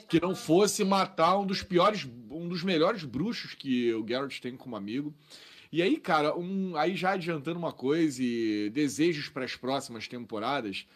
que 0.09 0.21
não 0.21 0.37
fosse 0.37 0.85
matar 0.85 1.37
um 1.39 1.45
dos 1.45 1.61
piores, 1.61 2.09
um 2.31 2.49
dos 2.49 2.63
melhores 2.63 3.03
bruxos 3.03 3.55
que 3.55 3.93
o 3.93 4.07
Geralt 4.07 4.39
tem 4.39 4.57
como 4.57 4.77
amigo. 4.77 5.13
E 5.73 5.83
aí, 5.83 5.97
cara, 5.97 6.39
um, 6.39 6.77
aí 6.77 6.95
já 6.95 7.11
adiantando 7.11 7.59
uma 7.59 7.73
coisa 7.73 8.23
e 8.23 8.71
desejos 8.71 9.29
para 9.29 9.45
as 9.45 9.57
próximas 9.57 10.07
temporadas, 10.07 10.87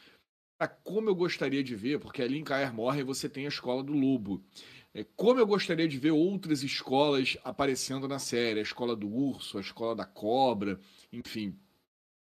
como 0.67 1.09
eu 1.09 1.15
gostaria 1.15 1.63
de 1.63 1.75
ver, 1.75 1.99
porque 1.99 2.23
ali 2.23 2.39
em 2.39 2.45
Caer 2.45 2.73
Morre 2.75 3.03
você 3.03 3.29
tem 3.29 3.47
a 3.47 3.49
escola 3.49 3.83
do 3.83 3.93
lobo. 3.93 4.43
É, 4.95 5.05
como 5.17 5.41
eu 5.41 5.47
gostaria 5.47 5.89
de 5.89 5.99
ver 5.99 6.11
outras 6.11 6.63
escolas 6.63 7.37
aparecendo 7.45 8.07
na 8.07 8.19
série, 8.19 8.61
a 8.61 8.63
escola 8.63 8.95
do 8.95 9.09
urso, 9.09 9.57
a 9.57 9.61
escola 9.61 9.95
da 9.95 10.05
cobra, 10.05 10.79
enfim, 11.11 11.57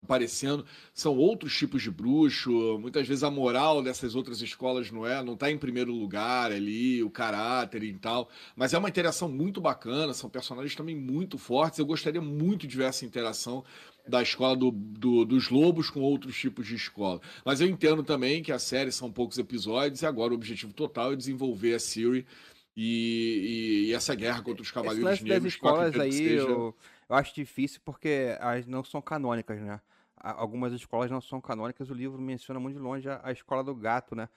aparecendo. 0.03 0.65
São 0.95 1.17
outros 1.17 1.57
tipos 1.57 1.83
de 1.83 1.91
bruxo. 1.91 2.79
Muitas 2.79 3.07
vezes 3.07 3.25
a 3.25 3.31
moral 3.31 3.83
dessas 3.83 4.15
outras 4.15 4.41
escolas 4.41 4.91
não 4.91 5.07
é, 5.07 5.23
não 5.23 5.35
está 5.35 5.51
em 5.51 5.59
primeiro 5.59 5.93
lugar 5.93 6.53
ali, 6.53 7.03
o 7.03 7.11
caráter 7.11 7.83
e 7.83 7.95
tal. 7.95 8.29
Mas 8.55 8.75
é 8.75 8.79
uma 8.79 8.89
interação 8.89 9.29
muito 9.29 9.61
bacana, 9.61 10.15
são 10.15 10.31
personagens 10.31 10.75
também 10.75 10.97
muito 10.97 11.39
fortes. 11.39 11.79
Eu 11.79 11.87
gostaria 11.87 12.21
muito 12.21 12.67
de 12.67 12.77
ver 12.77 12.85
essa 12.85 13.05
interação 13.05 13.65
da 14.09 14.23
escola 14.23 14.57
do, 14.57 14.71
do, 14.71 15.25
dos 15.25 15.51
lobos 15.51 15.91
com 15.91 16.01
outros 16.01 16.37
tipos 16.37 16.67
de 16.67 16.75
escola. 16.75 17.21
Mas 17.45 17.61
eu 17.61 17.69
entendo 17.69 18.03
também 18.03 18.43
que 18.43 18.53
a 18.53 18.59
série 18.59 18.91
são 18.91 19.13
poucos 19.13 19.39
episódios 19.39 20.03
e 20.03 20.07
agora 20.07 20.33
o 20.33 20.37
objetivo 20.37 20.73
total 20.73 21.13
é 21.13 21.17
desenvolver 21.17 21.75
a 21.75 21.79
Siri 21.79 22.27
e, 22.77 23.87
e, 23.87 23.91
e 23.91 23.95
essa 23.95 24.15
guerra 24.15 24.43
contra 24.43 24.63
os 24.63 24.71
Cavaleiros 24.71 25.13
Esse 25.13 25.25
Negros. 25.25 25.43
das 25.43 25.53
escolas 25.53 25.99
aí, 25.99 26.13
seja... 26.13 26.43
eu, 26.43 26.75
eu 27.09 27.17
acho 27.17 27.35
difícil 27.35 27.81
porque 27.85 28.37
elas 28.41 28.67
não 28.67 28.85
são 28.85 29.03
canônicas, 29.03 29.61
né? 29.61 29.81
Algumas 30.17 30.73
escolas 30.73 31.11
não 31.11 31.21
são 31.21 31.41
canônicas, 31.41 31.91
o 31.91 31.95
livro 31.95 32.21
menciona 32.21 32.59
muito 32.59 32.77
de 32.77 32.83
longe 32.83 33.09
a, 33.09 33.21
a 33.23 33.33
escola 33.33 33.63
do 33.63 33.75
gato, 33.75 34.15
né? 34.15 34.29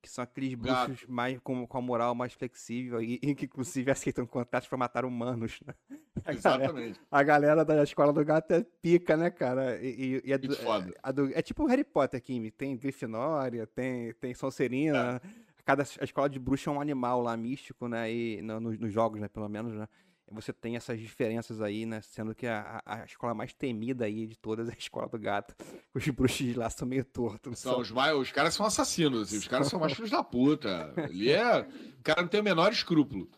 Que 0.00 0.08
são 0.08 0.22
aqueles 0.22 0.54
bruxos 0.54 1.00
gato. 1.00 1.12
mais 1.12 1.38
com, 1.40 1.66
com 1.66 1.78
a 1.78 1.80
moral 1.80 2.14
mais 2.14 2.32
flexível 2.32 3.02
e, 3.02 3.18
e 3.22 3.34
que 3.34 3.46
inclusive 3.46 3.90
aceitam 3.92 4.26
contratos 4.26 4.68
para 4.68 4.78
matar 4.78 5.04
humanos, 5.04 5.60
né? 5.66 5.74
A 6.24 6.32
Exatamente. 6.32 6.72
Galera, 6.72 7.06
a 7.10 7.22
galera 7.22 7.64
da 7.64 7.82
escola 7.82 8.12
do 8.12 8.24
gato 8.24 8.50
é 8.52 8.66
pica, 8.82 9.16
né, 9.16 9.30
cara? 9.30 9.78
E, 9.80 10.20
e 10.24 10.32
é, 10.32 10.38
do, 10.38 10.52
é, 10.52 11.12
do, 11.12 11.32
é, 11.32 11.42
tipo 11.42 11.62
o 11.62 11.66
Harry 11.66 11.84
Potter 11.84 12.18
aqui, 12.18 12.50
tem 12.50 12.76
Grifinória, 12.76 13.66
tem, 13.66 14.12
tem 14.14 14.34
Sonserina. 14.34 15.20
É. 15.24 15.48
Cada 15.64 15.82
a 15.82 16.04
escola 16.04 16.28
de 16.28 16.38
bruxa 16.38 16.70
é 16.70 16.72
um 16.72 16.80
animal 16.80 17.22
lá 17.22 17.36
místico, 17.36 17.86
né? 17.86 18.12
E 18.12 18.42
no, 18.42 18.58
nos 18.58 18.92
jogos, 18.92 19.20
né, 19.20 19.28
pelo 19.28 19.48
menos, 19.48 19.74
né? 19.74 19.86
Você 20.30 20.52
tem 20.52 20.76
essas 20.76 20.98
diferenças 20.98 21.60
aí, 21.60 21.86
né? 21.86 22.00
Sendo 22.00 22.34
que 22.34 22.46
a, 22.46 22.82
a, 22.84 23.04
escola 23.04 23.34
mais 23.34 23.52
temida 23.52 24.04
aí 24.04 24.26
de 24.26 24.36
todas 24.36 24.68
é 24.68 24.72
a 24.72 24.76
escola 24.78 25.08
do 25.08 25.18
gato. 25.18 25.54
Os 25.94 26.06
bruxos 26.08 26.46
de 26.46 26.54
lá 26.54 26.68
são 26.70 26.86
meio 26.86 27.04
tortos. 27.04 27.58
São, 27.58 27.80
Os, 27.80 27.90
mais, 27.90 28.14
os 28.14 28.30
caras 28.30 28.54
são 28.54 28.64
assassinos, 28.64 29.32
os 29.32 29.48
caras 29.48 29.68
são 29.68 29.80
mais 29.80 29.92
filhos 29.92 30.10
da 30.10 30.22
puta. 30.22 30.92
Ele 31.08 31.32
é. 31.32 31.60
O 31.60 32.02
cara 32.02 32.22
não 32.22 32.28
tem 32.28 32.40
o 32.40 32.44
menor 32.44 32.72
escrúpulo. 32.72 33.30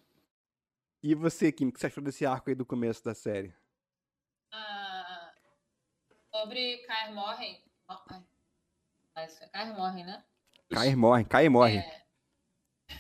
E 1.03 1.14
você, 1.14 1.50
Kim, 1.50 1.68
o 1.68 1.72
que 1.72 1.81
você 1.81 1.87
achou 1.87 2.03
desse 2.03 2.26
arco 2.26 2.50
aí 2.50 2.55
do 2.55 2.66
começo 2.66 3.03
da 3.03 3.14
série? 3.14 3.55
Ah, 4.53 5.33
sobre 6.35 6.79
Cair 6.87 7.14
Morrem. 7.14 7.62
Cair 9.53 9.74
Morrem, 9.74 10.05
né? 10.05 10.24
Cair 10.70 10.96
Morrem, 10.96 11.24
Cair 11.24 11.50
Morrem. 11.50 11.79
É... 11.79 12.00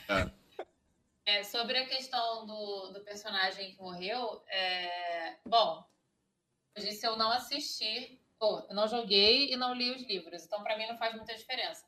É. 0.08 0.39
É, 1.30 1.44
sobre 1.44 1.78
a 1.78 1.86
questão 1.86 2.44
do, 2.44 2.88
do 2.88 3.00
personagem 3.02 3.70
que 3.70 3.80
morreu, 3.80 4.42
é... 4.48 5.36
bom, 5.46 5.88
eu 6.74 6.82
disse 6.82 7.06
eu 7.06 7.16
não 7.16 7.30
assisti, 7.30 8.20
ou 8.40 8.66
eu 8.68 8.74
não 8.74 8.88
joguei 8.88 9.52
e 9.52 9.56
não 9.56 9.72
li 9.72 9.92
os 9.92 10.02
livros, 10.02 10.44
então 10.44 10.60
para 10.64 10.76
mim 10.76 10.88
não 10.88 10.98
faz 10.98 11.14
muita 11.14 11.36
diferença. 11.36 11.86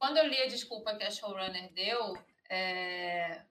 Quando 0.00 0.16
eu 0.16 0.26
li 0.26 0.42
a 0.42 0.48
desculpa 0.48 0.96
que 0.96 1.04
a 1.04 1.12
showrunner 1.12 1.72
deu, 1.74 2.18
é... 2.50 3.44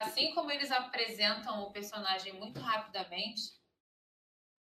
assim 0.00 0.34
como 0.34 0.50
eles 0.50 0.72
apresentam 0.72 1.62
o 1.62 1.70
personagem 1.70 2.32
muito 2.32 2.58
rapidamente, 2.58 3.52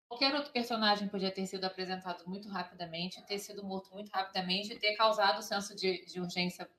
qualquer 0.08 0.32
outro 0.36 0.52
personagem 0.52 1.08
podia 1.08 1.32
ter 1.32 1.46
sido 1.46 1.64
apresentado 1.64 2.24
muito 2.28 2.48
rapidamente, 2.48 3.26
ter 3.26 3.40
sido 3.40 3.64
morto 3.64 3.92
muito 3.92 4.10
rapidamente 4.10 4.72
e 4.72 4.78
ter 4.78 4.94
causado 4.94 5.40
o 5.40 5.42
senso 5.42 5.74
de, 5.74 6.04
de 6.04 6.20
urgência 6.20 6.64
do 6.64 6.70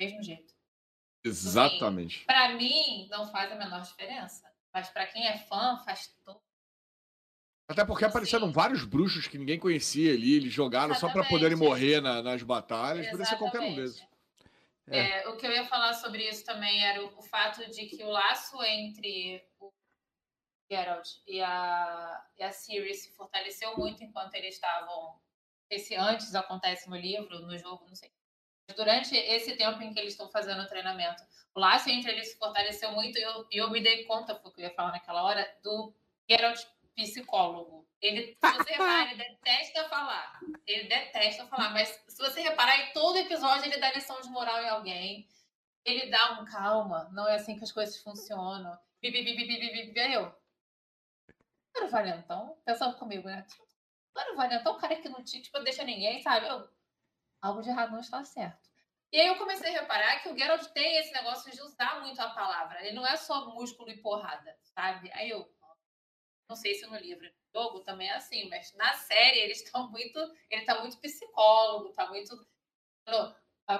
mesmo 0.00 0.20
jeito. 0.20 0.57
Exatamente. 1.28 2.24
Para 2.24 2.50
mim, 2.54 3.08
não 3.10 3.26
faz 3.26 3.50
a 3.52 3.54
menor 3.54 3.82
diferença. 3.82 4.48
Mas 4.72 4.88
para 4.90 5.06
quem 5.06 5.26
é 5.26 5.38
fã, 5.38 5.78
faz 5.84 6.08
todo. 6.24 6.40
Até 7.68 7.84
porque 7.84 8.04
assim, 8.04 8.10
apareceram 8.10 8.50
vários 8.50 8.84
bruxos 8.84 9.26
que 9.26 9.36
ninguém 9.36 9.58
conhecia 9.58 10.12
ali, 10.12 10.36
eles 10.36 10.52
jogaram 10.52 10.92
exatamente. 10.92 11.14
só 11.14 11.20
para 11.20 11.28
poderem 11.28 11.56
morrer 11.56 12.00
na, 12.00 12.22
nas 12.22 12.42
batalhas, 12.42 13.06
poderia 13.06 13.26
ser 13.26 13.36
qualquer 13.36 13.60
um 13.60 13.74
deles. 13.74 14.02
É. 14.86 15.20
É, 15.20 15.28
o 15.28 15.36
que 15.36 15.46
eu 15.46 15.52
ia 15.52 15.66
falar 15.66 15.92
sobre 15.92 16.26
isso 16.26 16.46
também 16.46 16.82
era 16.82 17.04
o, 17.04 17.18
o, 17.18 17.22
fato 17.22 17.68
de 17.70 17.84
que 17.86 18.02
o 18.02 18.08
laço 18.08 18.62
entre 18.62 19.44
o 19.60 19.70
Geralt 20.70 21.06
e 21.26 21.42
a, 21.42 22.24
e 22.38 22.42
a 22.42 22.50
Ciri 22.50 22.94
se 22.94 23.14
fortaleceu 23.14 23.76
muito 23.76 24.02
enquanto 24.02 24.34
eles 24.34 24.54
estavam. 24.54 25.20
Esse 25.68 25.94
antes 25.94 26.34
acontece 26.34 26.88
no 26.88 26.96
livro, 26.96 27.40
no 27.40 27.58
jogo, 27.58 27.84
não 27.86 27.94
sei 27.94 28.10
durante 28.74 29.16
esse 29.16 29.56
tempo 29.56 29.82
em 29.82 29.92
que 29.92 29.98
eles 29.98 30.12
estão 30.12 30.28
fazendo 30.30 30.62
o 30.62 30.68
treinamento, 30.68 31.22
o 31.54 31.60
laço 31.60 31.88
entre 31.88 32.12
eles 32.12 32.32
se 32.32 32.38
fortaleceu 32.38 32.92
muito 32.92 33.18
e 33.18 33.22
eu, 33.22 33.46
eu 33.50 33.70
me 33.70 33.80
dei 33.80 34.04
conta, 34.04 34.40
o 34.44 34.50
que 34.50 34.60
eu 34.60 34.66
ia 34.66 34.74
falar 34.74 34.92
naquela 34.92 35.22
hora, 35.22 35.48
do 35.62 35.92
Geralt 36.28 36.64
psicólogo. 36.94 37.86
Ele, 38.00 38.36
se 38.40 38.52
você 38.52 38.72
reparar, 38.72 39.10
ele 39.10 39.16
detesta 39.16 39.88
falar. 39.88 40.40
Ele 40.66 40.88
detesta 40.88 41.46
falar, 41.46 41.70
mas 41.70 41.88
se 42.06 42.18
você 42.18 42.40
reparar, 42.40 42.78
em 42.80 42.92
todo 42.92 43.18
episódio 43.18 43.66
ele 43.66 43.78
dá 43.78 43.92
lição 43.92 44.20
de 44.20 44.28
moral 44.28 44.62
em 44.62 44.68
alguém. 44.68 45.28
Ele 45.84 46.10
dá 46.10 46.40
um 46.40 46.44
calma, 46.44 47.08
não 47.12 47.26
é 47.26 47.36
assim 47.36 47.56
que 47.56 47.64
as 47.64 47.72
coisas 47.72 47.96
funcionam. 48.02 48.78
Bibi, 49.00 49.22
bibi, 49.24 49.46
bibi, 49.46 49.86
bibi, 49.86 50.12
eu. 50.12 50.32
Era 51.74 51.86
o 51.86 51.90
Valentão, 51.90 52.56
pensava 52.64 52.94
comigo, 52.94 53.28
né? 53.28 53.46
Era 54.16 54.32
o 54.32 54.36
Valentão, 54.36 54.74
o 54.74 54.78
cara 54.78 54.96
que 54.96 55.08
não 55.08 55.22
tinha, 55.22 55.42
tipo, 55.42 55.58
deixa 55.60 55.84
ninguém, 55.84 56.20
sabe? 56.20 56.46
Eu, 56.46 56.68
algo 57.40 57.62
de 57.62 57.70
errado 57.70 57.92
não 57.92 58.00
está 58.00 58.24
certo. 58.24 58.68
E 59.10 59.18
aí 59.18 59.26
eu 59.26 59.38
comecei 59.38 59.74
a 59.74 59.80
reparar 59.80 60.20
que 60.22 60.28
o 60.28 60.36
Geralt 60.36 60.66
tem 60.72 60.98
esse 60.98 61.12
negócio 61.12 61.50
de 61.50 61.62
usar 61.62 62.00
muito 62.00 62.20
a 62.20 62.28
palavra. 62.28 62.84
Ele 62.84 62.94
não 62.94 63.06
é 63.06 63.16
só 63.16 63.46
músculo 63.54 63.90
e 63.90 64.02
porrada, 64.02 64.54
sabe? 64.62 65.10
Aí 65.12 65.30
eu 65.30 65.50
não 66.48 66.56
sei 66.56 66.74
se 66.74 66.86
no 66.86 66.96
livro 66.96 67.24
no 67.26 67.60
jogo 67.60 67.80
também 67.80 68.08
é 68.08 68.14
assim, 68.14 68.48
mas 68.48 68.74
na 68.74 68.94
série 68.94 69.38
eles 69.38 69.62
estão 69.62 69.90
muito, 69.90 70.18
ele 70.50 70.64
tá 70.64 70.80
muito 70.80 70.98
psicólogo, 70.98 71.92
tá 71.92 72.08
muito 72.08 72.46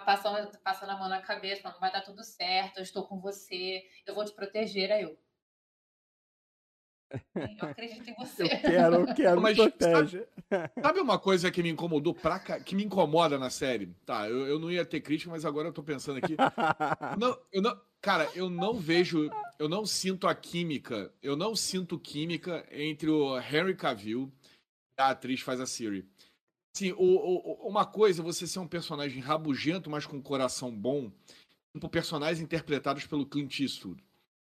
passando, 0.04 0.58
passando 0.58 0.90
a 0.90 0.96
mão 0.96 1.08
na 1.08 1.22
cabeça, 1.22 1.62
falando, 1.62 1.80
vai 1.80 1.90
dar 1.90 2.02
tudo 2.02 2.22
certo, 2.22 2.78
eu 2.78 2.82
estou 2.82 3.06
com 3.06 3.18
você, 3.20 3.88
eu 4.06 4.14
vou 4.14 4.24
te 4.24 4.32
proteger, 4.32 4.92
aí 4.92 5.02
eu. 5.02 5.18
Eu 7.34 7.68
acredito 7.68 8.10
em 8.10 8.14
você. 8.14 8.42
Eu 8.44 8.48
quero, 8.48 8.94
eu 8.94 9.06
quero, 9.14 9.40
Mas, 9.40 9.56
protege. 9.56 10.26
Sabe, 10.50 10.70
sabe, 10.82 11.00
uma 11.00 11.18
coisa 11.18 11.50
que 11.50 11.62
me 11.62 11.70
incomodou 11.70 12.14
pra 12.14 12.38
que 12.38 12.74
me 12.74 12.84
incomoda 12.84 13.38
na 13.38 13.50
série? 13.50 13.86
Tá, 14.04 14.28
eu, 14.28 14.46
eu 14.46 14.58
não 14.58 14.70
ia 14.70 14.84
ter 14.84 15.00
crítica, 15.00 15.30
mas 15.30 15.44
agora 15.44 15.68
eu 15.68 15.72
tô 15.72 15.82
pensando 15.82 16.18
aqui. 16.18 16.36
não, 17.18 17.38
eu 17.52 17.62
não, 17.62 17.80
cara, 18.00 18.28
eu 18.34 18.50
não 18.50 18.74
vejo, 18.74 19.30
eu 19.58 19.68
não 19.68 19.86
sinto 19.86 20.26
a 20.26 20.34
química, 20.34 21.12
eu 21.22 21.36
não 21.36 21.56
sinto 21.56 21.98
química 21.98 22.66
entre 22.70 23.08
o 23.08 23.38
Henry 23.38 23.74
Cavill 23.74 24.30
e 24.98 25.00
a 25.00 25.10
atriz 25.10 25.40
faz 25.40 25.60
a 25.60 25.66
Siri. 25.66 26.06
O, 26.96 27.04
o, 27.04 27.68
uma 27.68 27.84
coisa 27.84 28.22
é 28.22 28.24
você 28.24 28.46
ser 28.46 28.60
um 28.60 28.68
personagem 28.68 29.20
rabugento, 29.20 29.90
mas 29.90 30.06
com 30.06 30.16
um 30.16 30.22
coração 30.22 30.70
bom, 30.70 31.10
por 31.80 31.88
personagens 31.88 32.40
interpretados 32.40 33.06
pelo 33.06 33.26
Clint 33.26 33.60
Eastwood. 33.60 34.02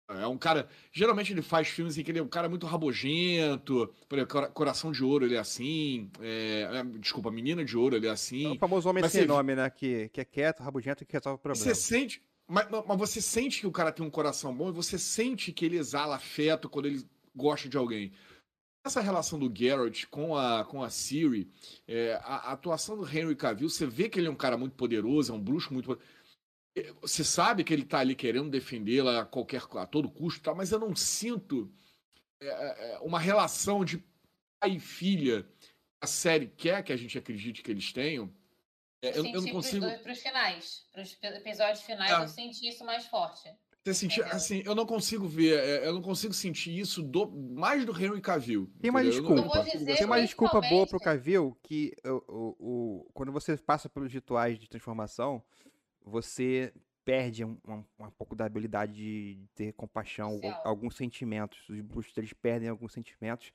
É 0.08 0.26
um 0.26 0.38
cara. 0.38 0.66
Geralmente 0.90 1.32
ele 1.32 1.42
faz 1.42 1.68
filmes 1.68 1.98
em 1.98 2.02
que 2.02 2.10
ele 2.10 2.18
é 2.18 2.22
um 2.22 2.28
cara 2.28 2.48
muito 2.48 2.66
rabugento. 2.66 3.92
Por 4.08 4.18
exemplo, 4.18 4.50
Coração 4.52 4.90
de 4.90 5.04
Ouro, 5.04 5.26
ele 5.26 5.34
é 5.34 5.38
assim. 5.38 6.10
É, 6.20 6.68
é, 6.72 6.84
desculpa, 6.98 7.30
Menina 7.30 7.62
de 7.62 7.76
Ouro, 7.76 7.94
ele 7.94 8.06
é 8.06 8.10
assim. 8.10 8.46
É 8.46 8.50
o 8.52 8.58
famoso 8.58 8.88
homem 8.88 9.02
mas 9.02 9.12
sem 9.12 9.22
você... 9.22 9.26
nome, 9.26 9.54
né? 9.54 9.68
Que, 9.68 10.08
que 10.08 10.20
é 10.20 10.24
quieto, 10.24 10.62
rabugento 10.62 11.02
e 11.02 11.06
que 11.06 11.12
resolve 11.12 11.40
problema. 11.42 11.62
Você 11.62 11.74
sente. 11.74 12.22
Mas, 12.46 12.66
mas 12.70 12.98
você 12.98 13.20
sente 13.20 13.60
que 13.60 13.66
o 13.66 13.70
cara 13.70 13.92
tem 13.92 14.04
um 14.04 14.10
coração 14.10 14.54
bom 14.54 14.70
e 14.70 14.72
você 14.72 14.98
sente 14.98 15.52
que 15.52 15.66
ele 15.66 15.76
exala 15.76 16.16
afeto 16.16 16.70
quando 16.70 16.86
ele 16.86 17.06
gosta 17.36 17.68
de 17.68 17.76
alguém. 17.76 18.10
Essa 18.86 19.02
relação 19.02 19.38
do 19.38 19.50
Garrett 19.50 20.06
com 20.06 20.34
a, 20.34 20.64
com 20.64 20.82
a 20.82 20.88
Siri, 20.88 21.50
é, 21.86 22.14
a, 22.22 22.36
a, 22.36 22.52
atuação 22.52 22.96
do 22.96 23.06
Henry 23.06 23.36
Cavill, 23.36 23.68
você 23.68 23.84
vê 23.84 24.08
que 24.08 24.18
ele 24.18 24.28
é 24.28 24.30
um 24.30 24.36
cara 24.36 24.56
muito 24.56 24.76
poderoso, 24.76 25.30
é 25.30 25.36
um 25.36 25.40
bruxo 25.40 25.74
muito 25.74 25.88
poderoso 25.88 26.17
você 27.00 27.24
sabe 27.24 27.64
que 27.64 27.72
ele 27.72 27.82
está 27.82 27.98
ali 27.98 28.14
querendo 28.14 28.50
defendê-la 28.50 29.22
a 29.22 29.24
qualquer 29.24 29.62
a 29.72 29.86
todo 29.86 30.10
custo, 30.10 30.42
tá? 30.42 30.54
mas 30.54 30.70
eu 30.70 30.78
não 30.78 30.94
sinto 30.94 31.72
é, 32.40 32.46
é, 32.46 32.92
é, 32.94 32.98
uma 33.00 33.18
relação 33.18 33.84
de 33.84 33.98
pai 34.60 34.72
e 34.72 34.80
filha 34.80 35.46
a 36.00 36.06
série 36.06 36.46
quer 36.46 36.82
que 36.82 36.92
a 36.92 36.96
gente 36.96 37.18
acredite 37.18 37.62
que 37.62 37.70
eles 37.70 37.92
tenham, 37.92 38.32
é, 39.02 39.18
eu, 39.18 39.24
eu, 39.26 39.42
não 39.42 39.50
consigo. 39.50 39.86
Para 40.02 40.12
os 40.12 40.20
finais, 40.20 40.86
para 40.92 41.02
os 41.02 41.16
episódios 41.22 41.82
finais, 41.82 42.12
é. 42.12 42.22
eu 42.22 42.28
senti 42.28 42.68
isso 42.68 42.84
mais 42.84 43.06
forte. 43.06 43.48
Você 43.84 43.94
sentir, 43.94 44.22
assim, 44.24 44.62
eu 44.66 44.74
não 44.74 44.84
consigo 44.84 45.26
ver, 45.26 45.58
é, 45.58 45.86
eu 45.86 45.94
não 45.94 46.02
consigo 46.02 46.34
sentir 46.34 46.76
isso 46.76 47.02
do, 47.02 47.30
mais 47.30 47.86
do 47.86 47.92
Henry 47.92 48.20
Cavill. 48.20 48.70
Tem 48.80 48.90
uma 48.90 49.02
desculpa. 49.02 49.64
Tem 49.64 50.04
uma 50.04 50.20
desculpa 50.20 50.60
boa 50.60 50.86
pro 50.86 51.00
Cavill 51.00 51.56
que 51.62 51.94
o, 52.04 52.22
o, 52.28 52.56
o, 52.58 53.10
quando 53.14 53.32
você 53.32 53.56
passa 53.56 53.88
pelos 53.88 54.12
rituais 54.12 54.58
de 54.58 54.68
transformação, 54.68 55.42
você 56.08 56.72
perde 57.04 57.44
um, 57.44 57.56
um, 57.66 57.84
um 58.00 58.10
pouco 58.10 58.34
da 58.34 58.44
habilidade 58.44 58.92
de 58.92 59.48
ter 59.54 59.72
compaixão, 59.72 60.40
alguns 60.64 60.96
sentimentos. 60.96 61.68
Os 61.68 61.80
bruxos 61.80 62.32
perdem 62.34 62.68
alguns 62.68 62.92
sentimentos 62.92 63.52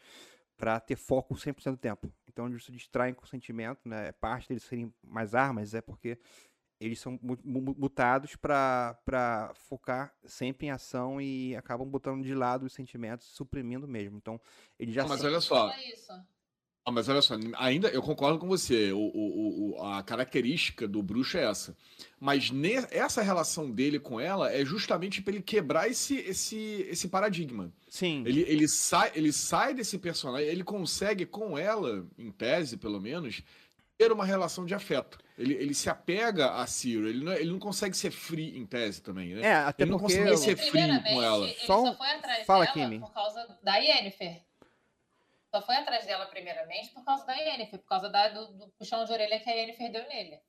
para 0.57 0.79
ter 0.79 0.95
foco 0.95 1.35
100% 1.35 1.71
do 1.71 1.77
tempo. 1.77 2.11
Então 2.27 2.47
eles 2.47 2.63
se 2.63 2.71
distraem 2.71 3.13
com 3.13 3.25
o 3.25 3.27
sentimento, 3.27 3.87
né? 3.87 4.11
Parte 4.13 4.47
deles 4.47 4.63
serem 4.63 4.93
mais 5.03 5.35
armas 5.35 5.73
é 5.73 5.81
porque 5.81 6.17
eles 6.79 6.99
são 6.99 7.19
mutados 7.43 8.35
para 8.35 9.51
focar 9.55 10.13
sempre 10.25 10.67
em 10.67 10.71
ação 10.71 11.21
e 11.21 11.55
acabam 11.55 11.87
botando 11.87 12.23
de 12.23 12.33
lado 12.33 12.65
os 12.65 12.73
sentimentos, 12.73 13.27
suprimindo 13.27 13.87
mesmo. 13.87 14.17
Então, 14.17 14.39
eles 14.77 14.93
já. 14.93 15.03
Não, 15.03 15.09
mas 15.09 15.23
olha 15.23 15.39
só. 15.39 15.71
Ah, 16.85 16.91
mas 16.91 17.07
olha 17.07 17.21
só, 17.21 17.35
ainda 17.55 17.87
eu 17.89 18.01
concordo 18.01 18.37
com 18.37 18.47
você. 18.47 18.91
O, 18.91 18.97
o, 18.97 19.75
o, 19.77 19.83
a 19.85 20.03
característica 20.03 20.85
do 20.85 21.01
bruxo 21.01 21.37
é 21.37 21.45
essa. 21.45 21.77
Mas 22.19 22.51
ne, 22.51 22.73
essa 22.91 23.21
relação 23.21 23.71
dele 23.71 23.99
com 23.99 24.19
ela 24.19 24.51
é 24.51 24.65
justamente 24.65 25.21
para 25.21 25.33
ele 25.33 25.43
quebrar 25.43 25.89
esse, 25.89 26.15
esse, 26.17 26.85
esse 26.89 27.07
paradigma. 27.07 27.71
Sim. 27.89 28.23
Ele, 28.25 28.41
ele, 28.41 28.67
sai, 28.67 29.11
ele 29.15 29.31
sai 29.31 29.73
desse 29.73 29.97
personagem, 29.97 30.47
ele 30.47 30.63
consegue 30.63 31.25
com 31.25 31.57
ela, 31.57 32.05
em 32.17 32.29
tese 32.31 32.75
pelo 32.75 32.99
menos, 32.99 33.41
ter 33.97 34.11
uma 34.11 34.25
relação 34.25 34.65
de 34.65 34.73
afeto. 34.73 35.17
Ele, 35.37 35.53
ele 35.53 35.73
se 35.73 35.89
apega 35.89 36.51
a 36.51 36.67
Ciro, 36.67 37.07
ele 37.07 37.23
não, 37.23 37.33
ele 37.33 37.51
não 37.51 37.59
consegue 37.59 37.95
ser 37.95 38.11
free 38.11 38.57
em 38.57 38.65
tese 38.65 39.01
também, 39.01 39.33
né? 39.33 39.41
É, 39.41 39.53
até 39.55 39.83
ele 39.83 39.91
não 39.91 39.99
consegue 39.99 40.35
ser 40.37 40.57
free 40.57 41.01
com 41.01 41.23
ela. 41.23 41.47
Ele 41.47 41.55
só, 41.59 41.85
só 41.85 41.95
foi 41.95 42.09
atrás 42.09 42.45
Fala, 42.45 42.65
dela 42.65 42.73
Kimi. 42.73 42.99
por 42.99 43.13
causa 43.13 43.57
da 43.63 43.77
Yennefer. 43.77 44.41
Só 45.53 45.61
foi 45.61 45.75
atrás 45.75 46.03
dela 46.07 46.25
primeiramente 46.25 46.89
por 46.95 47.05
causa 47.05 47.27
da 47.27 47.35
Yennefer, 47.35 47.79
por 47.79 47.87
causa 47.87 48.09
da, 48.09 48.27
do, 48.29 48.57
do 48.57 48.71
puxão 48.71 49.05
de 49.05 49.11
orelha 49.13 49.39
que 49.39 49.47
a 49.47 49.53
Yennefer 49.53 49.91
deu 49.91 50.07
nele. 50.07 50.41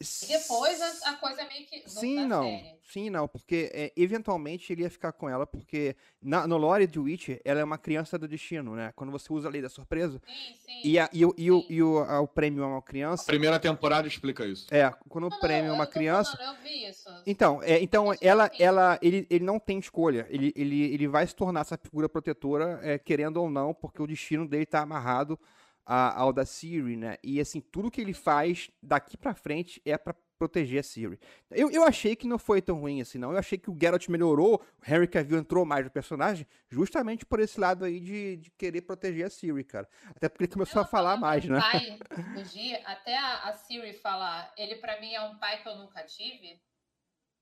E 0.00 0.26
depois 0.26 0.80
a, 0.80 1.10
a, 1.10 1.12
coisa 1.14 1.44
meio 1.44 1.66
que. 1.66 1.88
Sim, 1.88 2.26
não. 2.26 2.42
Série. 2.42 2.74
Sim, 2.82 3.10
não. 3.10 3.28
Porque 3.28 3.70
é, 3.72 3.92
eventualmente 3.96 4.72
ele 4.72 4.82
ia 4.82 4.90
ficar 4.90 5.12
com 5.12 5.28
ela, 5.28 5.46
porque 5.46 5.96
na, 6.20 6.46
no 6.46 6.56
lore 6.56 6.86
de 6.86 6.98
Witcher, 6.98 7.40
ela 7.44 7.60
é 7.60 7.64
uma 7.64 7.78
criança 7.78 8.18
do 8.18 8.26
destino, 8.26 8.74
né? 8.74 8.92
Quando 8.96 9.12
você 9.12 9.32
usa 9.32 9.48
a 9.48 9.50
lei 9.50 9.62
da 9.62 9.68
surpresa. 9.68 10.20
Sim, 10.26 10.54
sim. 10.66 10.80
E, 10.84 10.98
a, 10.98 11.08
e, 11.12 11.24
o, 11.24 11.34
e, 11.38 11.50
o, 11.50 11.66
e 11.68 11.82
o, 11.82 11.98
a, 12.00 12.20
o 12.20 12.26
prêmio 12.26 12.64
é 12.64 12.66
uma 12.66 12.82
criança. 12.82 13.22
A 13.22 13.26
primeira 13.26 13.60
temporada 13.60 14.08
explica 14.08 14.44
isso. 14.44 14.66
É, 14.74 14.92
quando 15.08 15.30
não, 15.30 15.36
o 15.36 15.40
prêmio 15.40 15.66
não, 15.66 15.74
é 15.74 15.74
uma 15.74 15.86
criança. 15.86 16.36
Falando, 16.36 16.56
eu 16.56 16.62
vi 16.62 16.88
isso. 16.88 17.08
Então, 17.24 17.62
é, 17.62 17.80
então 17.80 18.12
ela, 18.20 18.50
ela, 18.58 18.98
ele, 19.00 19.26
ele 19.30 19.44
não 19.44 19.60
tem 19.60 19.78
escolha. 19.78 20.26
Ele, 20.28 20.52
ele, 20.56 20.92
ele 20.92 21.06
vai 21.06 21.24
se 21.26 21.34
tornar 21.36 21.60
essa 21.60 21.78
figura 21.78 22.08
protetora, 22.08 22.80
é, 22.82 22.98
querendo 22.98 23.36
ou 23.36 23.48
não, 23.48 23.72
porque 23.72 24.02
o 24.02 24.06
destino 24.06 24.46
dele 24.46 24.66
tá 24.66 24.80
amarrado 24.80 25.38
ao 25.86 26.32
da 26.32 26.46
Siri, 26.46 26.96
né? 26.96 27.16
E 27.22 27.40
assim, 27.40 27.60
tudo 27.60 27.90
que 27.90 28.00
ele 28.00 28.14
faz 28.14 28.70
daqui 28.82 29.16
para 29.16 29.34
frente 29.34 29.80
é 29.84 29.96
para 29.98 30.14
proteger 30.38 30.80
a 30.80 30.82
Siri. 30.82 31.18
Eu, 31.50 31.70
eu 31.70 31.84
achei 31.84 32.16
que 32.16 32.26
não 32.26 32.38
foi 32.38 32.60
tão 32.60 32.80
ruim 32.80 33.00
assim, 33.00 33.18
não. 33.18 33.32
Eu 33.32 33.38
achei 33.38 33.56
que 33.56 33.70
o 33.70 33.78
Geralt 33.80 34.08
melhorou, 34.08 34.56
o 34.56 34.90
Henry 34.90 35.06
Cavill 35.06 35.38
entrou 35.38 35.64
mais 35.64 35.84
no 35.84 35.90
personagem, 35.90 36.46
justamente 36.68 37.24
por 37.24 37.40
esse 37.40 37.58
lado 37.58 37.84
aí 37.84 38.00
de, 38.00 38.36
de 38.36 38.50
querer 38.50 38.82
proteger 38.82 39.26
a 39.26 39.30
Siri, 39.30 39.64
cara. 39.64 39.88
Até 40.14 40.28
porque 40.28 40.44
ele 40.44 40.52
começou 40.52 40.80
eu 40.80 40.84
a 40.84 40.88
falar 40.88 41.16
mais, 41.16 41.44
né? 41.44 41.60
Pai, 41.60 41.98
dia, 42.50 42.82
até 42.84 43.16
a, 43.16 43.48
a 43.48 43.52
Siri 43.52 43.94
falar, 43.94 44.52
ele 44.56 44.76
para 44.76 45.00
mim 45.00 45.12
é 45.14 45.20
um 45.22 45.38
pai 45.38 45.62
que 45.62 45.68
eu 45.68 45.76
nunca 45.76 46.02
tive. 46.04 46.60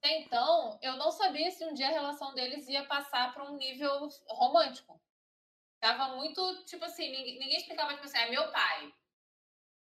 Então, 0.05 0.79
eu 0.83 0.97
não 0.97 1.13
sabia 1.13 1.51
se 1.51 1.65
um 1.65 1.75
dia 1.75 1.87
a 1.87 1.93
relação 1.93 2.35
deles 2.35 2.69
ia 2.69 2.85
passar 2.85 3.33
para 3.33 3.45
um 3.45 3.57
nível 3.57 4.09
romântico. 4.27 5.01
Tava 5.83 6.15
muito, 6.15 6.65
tipo 6.65 6.85
assim, 6.85 7.11
ninguém, 7.11 7.41
ninguém 7.41 7.57
explicava, 7.57 7.93
tipo 7.93 8.05
assim, 8.05 8.19
é 8.19 8.31
meu 8.31 8.53
pai. 8.53 8.95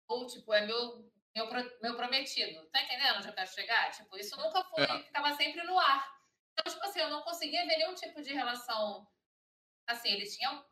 Ou, 0.09 0.27
tipo, 0.27 0.53
é 0.53 0.65
meu 0.65 1.09
meu, 1.33 1.79
meu 1.81 1.95
prometido. 1.95 2.65
Tá 2.71 2.81
entendendo 2.81 3.17
onde 3.17 3.27
eu 3.27 3.33
quero 3.33 3.49
chegar? 3.49 3.91
Tipo, 3.91 4.17
isso 4.17 4.35
nunca 4.37 4.63
foi, 4.65 4.83
é. 4.83 5.03
ficava 5.03 5.33
sempre 5.35 5.63
no 5.63 5.79
ar. 5.79 6.17
Então, 6.51 6.73
tipo 6.73 6.85
assim, 6.85 6.99
eu 6.99 7.09
não 7.09 7.21
conseguia 7.21 7.65
ver 7.65 7.77
nenhum 7.77 7.93
tipo 7.93 8.21
de 8.21 8.33
relação. 8.33 9.07
Assim, 9.87 10.09
eles 10.09 10.35
tinham 10.35 10.65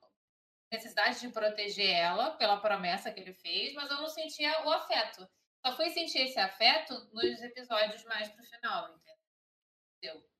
necessidade 0.71 1.19
de 1.19 1.29
proteger 1.29 1.91
ela 1.91 2.31
pela 2.31 2.59
promessa 2.59 3.11
que 3.11 3.19
ele 3.19 3.33
fez, 3.33 3.73
mas 3.73 3.89
eu 3.89 3.97
não 3.97 4.09
sentia 4.09 4.65
o 4.65 4.71
afeto. 4.71 5.29
Só 5.65 5.75
fui 5.75 5.89
sentir 5.91 6.23
esse 6.23 6.39
afeto 6.39 6.93
nos 7.13 7.41
episódios 7.41 8.03
mais 8.05 8.29
pro 8.29 8.43
final, 8.43 8.99
entendeu? 10.01 10.34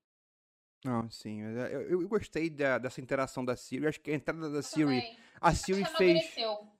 Não, 0.86 1.10
sim. 1.10 1.40
Eu, 1.40 2.00
eu 2.00 2.08
gostei 2.08 2.48
da, 2.48 2.78
dessa 2.78 3.00
interação 3.00 3.44
da 3.44 3.56
Siri. 3.56 3.86
Acho 3.86 4.00
que 4.00 4.10
a 4.10 4.14
entrada 4.14 4.48
da 4.48 4.62
Siri. 4.62 5.16
A 5.40 5.54
Siri 5.54 5.84
fez. 5.84 6.34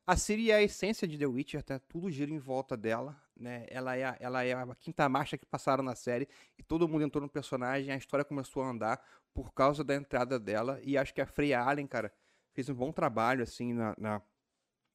A 0.06 0.16
Siri 0.16 0.50
é 0.50 0.54
a 0.56 0.62
essência 0.62 1.06
de 1.06 1.18
The 1.18 1.26
Witcher, 1.26 1.60
até 1.60 1.78
tudo 1.78 2.10
gira 2.10 2.30
em 2.30 2.38
volta 2.38 2.76
dela 2.76 3.16
né? 3.38 3.66
Ela 3.68 3.96
é, 3.96 4.04
a, 4.04 4.16
ela 4.18 4.44
é 4.44 4.52
a 4.52 4.74
quinta 4.74 5.08
marcha 5.08 5.36
que 5.36 5.44
passaram 5.44 5.84
na 5.84 5.94
série 5.94 6.26
e 6.58 6.62
todo 6.62 6.88
mundo 6.88 7.04
entrou 7.04 7.22
no 7.22 7.28
personagem, 7.28 7.92
a 7.92 7.96
história 7.96 8.24
começou 8.24 8.62
a 8.62 8.70
andar 8.70 9.02
por 9.34 9.52
causa 9.52 9.84
da 9.84 9.94
entrada 9.94 10.38
dela 10.38 10.80
e 10.82 10.96
acho 10.96 11.12
que 11.12 11.20
a 11.20 11.26
Freya 11.26 11.60
Allen, 11.60 11.86
cara, 11.86 12.12
fez 12.52 12.68
um 12.68 12.74
bom 12.74 12.90
trabalho 12.90 13.42
assim 13.42 13.74
na, 13.74 13.94
na 13.98 14.22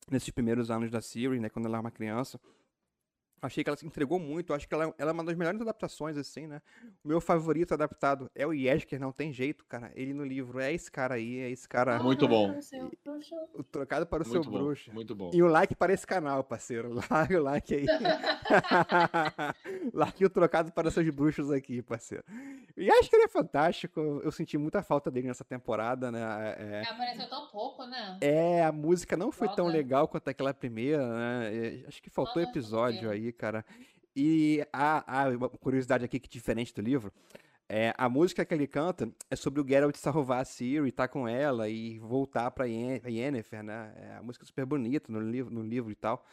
nesses 0.10 0.32
primeiros 0.32 0.71
anos 0.71 0.89
da 0.89 1.00
série, 1.00 1.39
né, 1.39 1.47
quando 1.47 1.67
ela 1.67 1.78
era 1.78 1.82
uma 1.82 1.91
criança. 1.91 2.39
Achei 3.41 3.63
que 3.63 3.69
ela 3.69 3.77
se 3.77 3.88
entregou 3.88 4.19
muito. 4.19 4.54
Acho 4.54 4.67
que 4.67 4.73
ela, 4.73 4.93
ela 4.97 5.12
é 5.12 5.13
uma 5.13 5.23
das 5.23 5.36
melhores 5.36 5.60
adaptações, 5.60 6.15
assim, 6.15 6.45
né? 6.45 6.62
O 7.04 7.08
meu 7.08 7.19
favorito 7.19 7.73
adaptado 7.73 8.30
é 8.36 8.45
o 8.45 8.54
Yesker, 8.54 8.99
não 8.99 9.12
tem 9.12 9.34
jeito, 9.34 9.65
cara. 9.65 9.91
Ele 9.95 10.13
no 10.13 10.23
livro 10.23 10.60
é 10.60 10.71
esse 10.71 10.91
cara 10.91 11.15
aí, 11.15 11.39
é 11.39 11.49
esse 11.49 11.67
cara. 11.67 12.01
Muito 12.01 12.27
bom. 12.27 12.54
O 13.56 13.63
trocado 13.63 14.06
para 14.06 14.23
o 14.23 14.27
muito 14.27 14.43
seu 14.43 14.51
bom, 14.51 14.60
bruxo. 14.60 14.93
Muito 14.93 15.15
bom. 15.15 15.32
E 15.34 15.41
o 15.41 15.47
like 15.47 15.75
para 15.75 15.91
esse 15.91 16.06
canal, 16.06 16.43
parceiro. 16.43 16.91
Like, 17.12 17.36
o 17.36 17.43
like 17.43 17.75
aí. 17.75 17.86
like 19.93 20.23
o 20.23 20.30
trocado 20.30 20.71
para 20.71 20.91
seus 20.91 21.10
bruxos 21.10 21.51
aqui, 21.51 21.82
parceiro. 21.82 22.23
E 22.77 22.89
acho 22.89 23.10
que 23.10 23.15
ele 23.15 23.25
é 23.25 23.27
fantástico. 23.27 23.99
Eu 24.23 24.31
senti 24.31 24.57
muita 24.57 24.81
falta 24.81 25.12
dele 25.12 25.27
nessa 25.27 25.43
temporada, 25.43 26.12
né? 26.12 26.19
É, 26.57 26.81
é 26.81 26.89
apareceu 26.89 27.29
tão 27.29 27.47
pouco, 27.47 27.86
né? 27.86 28.17
É, 28.21 28.63
a 28.63 28.71
música 28.71 29.17
não 29.17 29.31
foi 29.31 29.47
falta. 29.47 29.62
tão 29.62 29.71
legal 29.71 30.07
quanto 30.07 30.29
aquela 30.29 30.53
primeira, 30.53 31.07
né? 31.07 31.84
Acho 31.88 32.01
que 32.01 32.10
faltou 32.10 32.41
episódio 32.41 33.10
aí 33.10 33.31
cara. 33.31 33.65
E 34.15 34.65
a, 34.73 35.23
a 35.23 35.29
uma 35.29 35.49
curiosidade 35.49 36.03
aqui 36.03 36.19
que 36.19 36.27
é 36.27 36.31
diferente 36.31 36.73
do 36.73 36.81
livro, 36.81 37.13
é, 37.73 37.93
a 37.97 38.10
música 38.10 38.43
que 38.43 38.53
ele 38.53 38.67
canta 38.67 39.10
é 39.29 39.36
sobre 39.38 39.62
o 39.62 39.67
Geralt 39.67 39.95
salvar 39.95 40.41
a 40.41 40.45
Ciri, 40.45 40.89
estar 40.89 41.07
tá 41.07 41.07
com 41.07 41.25
ela 41.25 41.69
e 41.69 41.99
voltar 41.99 42.51
para 42.51 42.65
Yennefer, 42.65 43.63
né? 43.63 43.93
É 43.95 44.15
a 44.17 44.21
música 44.21 44.43
é 44.43 44.47
super 44.47 44.65
bonita 44.65 45.10
no 45.10 45.21
livro, 45.21 45.53
no 45.53 45.63
livro 45.63 45.89
e 45.89 45.95
tal. 45.95 46.25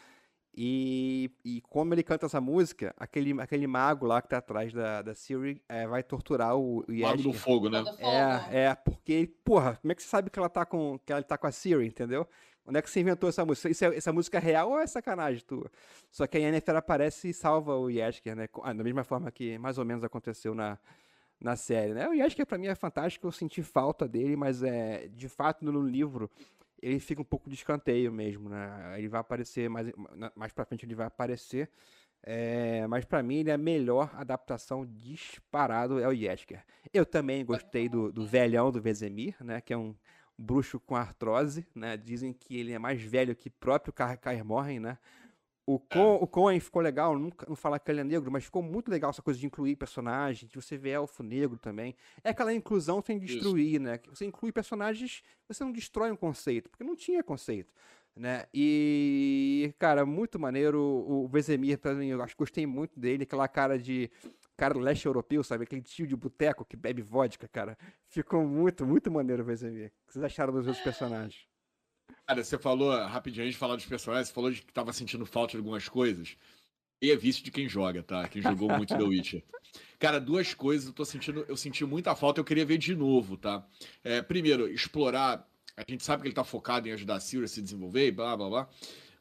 E, 0.61 1.31
e 1.45 1.61
como 1.61 1.95
ele 1.95 2.03
canta 2.03 2.27
essa 2.27 2.41
música, 2.41 2.93
aquele, 2.99 3.41
aquele 3.41 3.65
mago 3.69 4.05
lá 4.05 4.21
que 4.21 4.29
tá 4.29 4.39
atrás 4.39 4.73
da, 4.73 5.03
da 5.03 5.15
Ciri 5.15 5.63
é, 5.69 5.87
vai 5.87 6.03
torturar 6.03 6.57
o, 6.57 6.81
o 6.81 6.93
Mago 7.01 7.23
do 7.23 7.33
fogo, 7.33 7.71
né? 7.71 7.85
É, 8.01 8.65
é, 8.65 8.75
porque, 8.75 9.33
porra, 9.45 9.77
como 9.77 9.93
é 9.93 9.95
que 9.95 10.03
você 10.03 10.09
sabe 10.09 10.31
que 10.31 10.37
ela 10.37 10.49
tá 10.49 10.67
com, 10.67 10.99
que 11.07 11.13
ela 11.13 11.23
tá 11.23 11.39
com 11.39 11.47
a 11.47 11.53
Ciri, 11.53 11.87
entendeu? 11.87 12.27
Onde 12.67 12.77
é 12.77 12.83
que 12.83 12.91
você 12.91 12.99
inventou 12.99 13.29
essa 13.29 13.45
música? 13.45 13.71
Isso 13.71 13.85
é, 13.85 13.97
essa 13.97 14.13
música 14.13 14.39
é 14.39 14.41
real 14.41 14.71
ou 14.71 14.81
é 14.81 14.87
sacanagem 14.89 15.45
tua? 15.47 15.71
Só 16.11 16.27
que 16.27 16.37
a 16.37 16.41
Yennefer 16.41 16.75
aparece 16.75 17.29
e 17.29 17.33
salva 17.33 17.77
o 17.77 17.89
Yesker, 17.89 18.35
né? 18.35 18.49
Ah, 18.65 18.73
da 18.73 18.83
mesma 18.83 19.05
forma 19.05 19.31
que 19.31 19.57
mais 19.59 19.79
ou 19.79 19.85
menos 19.85 20.03
aconteceu 20.03 20.57
na, 20.57 20.77
na 21.41 21.55
série, 21.55 21.95
né? 21.95 22.09
O 22.09 22.15
Yesker 22.15 22.45
pra 22.45 22.59
mim 22.59 22.67
é 22.67 22.75
fantástico, 22.75 23.29
eu 23.29 23.31
senti 23.31 23.63
falta 23.63 24.09
dele, 24.09 24.35
mas 24.35 24.65
é 24.65 25.07
de 25.07 25.29
fato 25.29 25.65
no 25.65 25.81
livro 25.81 26.29
ele 26.81 27.01
fica 27.01 27.21
um 27.21 27.25
pouco 27.25 27.49
de 27.49 27.57
escanteio 27.57 28.13
mesmo, 28.13 28.49
né? 28.49 28.95
Ele 28.97 29.09
vai 29.09 29.21
aparecer 29.21 29.69
mais, 29.69 29.91
mais 30.35 30.53
pra 30.53 30.65
frente, 30.65 30.85
ele 30.85 30.95
vai 30.95 31.07
aparecer. 31.07 31.69
É, 32.23 32.87
mas 32.89 33.05
para 33.05 33.23
mim 33.23 33.37
ele 33.37 33.51
é 33.51 33.55
a 33.55 33.59
melhor 33.59 34.11
adaptação 34.15 34.85
disparado 34.85 36.01
é 36.01 36.09
o 36.09 36.13
Yesker. 36.13 36.65
Eu 36.93 37.07
também 37.07 37.45
gostei 37.45 37.89
do, 37.89 38.11
do 38.13 38.27
velhão 38.27 38.73
do 38.73 38.81
Vezemir, 38.81 39.37
né? 39.41 39.61
Que 39.61 39.73
é 39.73 39.77
um 39.77 39.95
bruxo 40.37 40.79
com 40.81 40.97
artrose, 40.97 41.67
né? 41.75 41.97
Dizem 41.97 42.33
que 42.33 42.57
ele 42.57 42.73
é 42.73 42.79
mais 42.79 43.01
velho 43.03 43.35
que 43.35 43.51
próprio 43.51 43.93
Kaer 43.93 44.45
Morhen, 44.45 44.81
né? 44.81 44.99
O, 45.69 45.77
é. 45.91 45.95
Con, 45.95 46.15
o 46.15 46.27
Coen 46.27 46.59
ficou 46.61 46.81
legal, 46.81 47.19
não, 47.19 47.31
não 47.47 47.55
falar 47.55 47.79
que 47.79 47.91
ele 47.91 48.01
é 48.01 48.05
negro, 48.05 48.33
mas 48.33 48.45
ficou 48.45 48.63
muito 48.63 48.91
legal 48.91 49.11
essa 49.11 49.21
coisa 49.21 49.39
de 49.39 49.45
incluir 49.45 49.77
personagens, 49.77 50.51
de 50.51 50.57
você 50.59 50.79
ver 50.79 50.93
elfo 50.93 51.23
negro 51.23 51.59
também. 51.59 51.95
É 52.25 52.31
aquela 52.31 52.55
inclusão 52.55 53.03
sem 53.03 53.19
destruir, 53.19 53.75
Isso. 53.75 53.83
né? 53.83 54.01
Você 54.09 54.25
inclui 54.25 54.51
personagens, 54.51 55.23
você 55.47 55.63
não 55.63 55.71
destrói 55.71 56.11
um 56.11 56.17
conceito, 56.17 56.71
porque 56.71 56.83
não 56.83 56.97
tinha 56.97 57.23
conceito. 57.23 57.71
Né? 58.17 58.47
E, 58.53 59.75
cara, 59.79 60.07
muito 60.07 60.41
maneiro. 60.41 60.81
O 60.81 61.29
Vezemir, 61.29 61.79
pra 61.79 61.93
mim, 61.93 62.07
eu 62.07 62.23
acho, 62.23 62.35
gostei 62.35 62.67
muito 62.67 62.99
dele, 62.99 63.25
aquela 63.25 63.47
cara 63.47 63.79
de 63.79 64.11
cara 64.57 64.73
do 64.73 64.81
leste 64.81 65.05
europeu, 65.05 65.45
sabe? 65.45 65.65
Aquele 65.65 65.83
tio 65.83 66.07
de 66.07 66.17
boteco 66.17 66.65
que 66.65 66.77
bebe 66.77 67.03
vodka, 67.03 67.47
cara. 67.47 67.77
Ficou 68.09 68.43
muito, 68.45 68.87
muito 68.87 69.11
maneiro 69.11 69.43
o 69.43 69.47
Vezemir. 69.47 69.93
O 70.03 70.07
que 70.07 70.13
vocês 70.15 70.25
acharam 70.25 70.53
dos 70.53 70.67
outros 70.67 70.83
personagens? 70.83 71.47
Cara, 72.29 72.45
você 72.45 72.59
falou, 72.59 72.95
rapidinho, 73.07 73.43
antes 73.43 73.55
de 73.55 73.59
falar 73.59 73.75
dos 73.75 73.87
personagens, 73.87 74.29
você 74.29 74.35
falou 74.35 74.51
de 74.51 74.61
que 74.61 74.71
tava 74.71 74.93
sentindo 74.93 75.25
falta 75.25 75.53
de 75.53 75.57
algumas 75.57 75.89
coisas. 75.89 76.37
E 77.01 77.11
é 77.11 77.17
vício 77.17 77.43
de 77.43 77.51
quem 77.51 77.67
joga, 77.67 78.03
tá? 78.03 78.29
Quem 78.29 78.43
jogou 78.43 78.69
muito 78.69 78.95
The 78.95 79.03
Witcher. 79.03 79.43
Cara, 79.99 80.21
duas 80.21 80.53
coisas 80.53 80.89
eu 80.89 80.93
tô 80.93 81.07
sentindo, 81.07 81.47
eu 81.49 81.57
senti 81.57 81.87
muita 81.87 82.15
falta, 82.15 82.39
eu 82.39 82.45
queria 82.45 82.67
ver 82.67 82.77
de 82.77 82.95
novo, 82.95 83.39
tá? 83.39 83.67
É, 84.05 84.21
primeiro, 84.21 84.69
explorar. 84.69 85.49
A 85.75 85.83
gente 85.89 86.05
sabe 86.05 86.21
que 86.21 86.29
ele 86.29 86.35
tá 86.35 86.45
focado 86.45 86.87
em 86.87 86.93
ajudar 86.93 87.15
a 87.15 87.21
Siri 87.21 87.45
a 87.45 87.49
se 87.49 87.63
desenvolver 87.63 88.09
e 88.09 88.13
blá 88.13 88.37
blá 88.37 88.49
blá. 88.51 88.69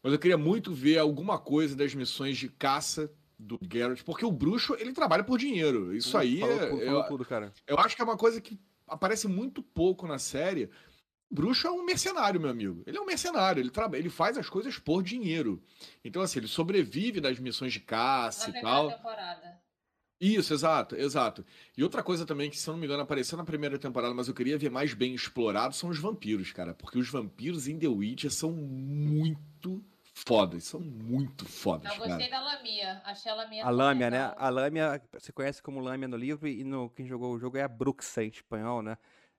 Mas 0.03 0.11
eu 0.11 0.19
queria 0.19 0.37
muito 0.37 0.73
ver 0.73 0.97
alguma 0.97 1.39
coisa 1.39 1.77
das 1.77 1.95
missões 1.95 2.37
de 2.37 2.49
caça 2.49 3.09
do 3.39 3.57
Geralt, 3.71 4.03
porque 4.03 4.25
o 4.25 4.31
bruxo, 4.31 4.75
ele 4.77 4.91
trabalha 4.91 5.23
por 5.23 5.39
dinheiro. 5.39 5.95
Isso 5.95 6.17
aí 6.17 6.41
falou, 6.41 6.55
é, 6.55 6.69
falou 6.69 6.81
eu, 6.81 7.03
tudo, 7.03 7.23
cara. 7.23 7.53
eu 7.65 7.79
acho 7.79 7.95
que 7.95 8.01
é 8.01 8.05
uma 8.05 8.17
coisa 8.17 8.41
que 8.41 8.59
aparece 8.85 9.29
muito 9.29 9.63
pouco 9.63 10.05
na 10.05 10.19
série. 10.19 10.69
Bruxo 11.29 11.67
é 11.67 11.71
um 11.71 11.83
mercenário, 11.83 12.39
meu 12.39 12.49
amigo. 12.49 12.83
Ele 12.85 12.97
é 12.97 13.01
um 13.01 13.05
mercenário, 13.05 13.59
ele, 13.61 13.69
trabalha, 13.69 13.99
ele 13.99 14.09
faz 14.09 14.37
as 14.37 14.49
coisas 14.49 14.79
por 14.79 15.03
dinheiro. 15.03 15.61
Então, 16.03 16.21
assim, 16.21 16.39
ele 16.39 16.47
sobrevive 16.47 17.19
das 17.19 17.37
missões 17.39 17.73
de 17.73 17.79
caça 17.81 18.43
Na 18.43 18.49
e 18.49 18.51
primeira 18.61 18.77
tal. 18.77 18.91
temporada. 18.97 19.61
Isso, 20.19 20.51
exato, 20.53 20.95
exato. 20.95 21.45
E 21.77 21.83
outra 21.83 22.01
coisa 22.01 22.25
também 22.25 22.49
que, 22.49 22.57
se 22.57 22.67
eu 22.67 22.71
não 22.73 22.79
me 22.79 22.87
engano, 22.87 23.03
apareceu 23.03 23.37
na 23.37 23.43
primeira 23.43 23.77
temporada, 23.77 24.13
mas 24.15 24.27
eu 24.27 24.33
queria 24.33 24.57
ver 24.57 24.71
mais 24.71 24.93
bem 24.93 25.13
explorado, 25.13 25.75
são 25.75 25.89
os 25.89 25.99
vampiros, 25.99 26.51
cara. 26.51 26.73
Porque 26.73 26.97
os 26.97 27.07
vampiros 27.09 27.67
em 27.67 27.77
The 27.77 27.87
Witcher 27.87 28.31
são 28.31 28.51
muito 28.51 29.83
fodas, 30.15 30.63
são 30.63 30.79
muito 30.79 31.45
fodas, 31.45 31.91
Eu 31.91 31.99
cara. 31.99 32.09
gostei 32.09 32.31
da 32.31 32.39
Lamia. 32.41 33.01
Achei 33.05 33.31
a 33.31 33.35
Lamia 33.35 33.61
A 33.63 33.67
tão 33.67 33.75
Lâmia, 33.75 34.09
né? 34.09 34.21
legal. 34.23 34.35
A 34.39 34.49
Lâmia, 34.49 35.01
você 35.13 35.31
conhece 35.31 35.61
como 35.61 35.79
Lâmia 35.79 36.07
no 36.07 36.17
livro 36.17 36.47
e 36.47 36.63
no, 36.63 36.89
quem 36.89 37.05
jogou 37.05 37.35
o 37.35 37.39
jogo 37.39 37.57
é 37.57 37.61
a 37.61 37.67
Bruxa 37.67 38.23
em 38.23 38.29
espanhol, 38.29 38.81
né? 38.81 38.97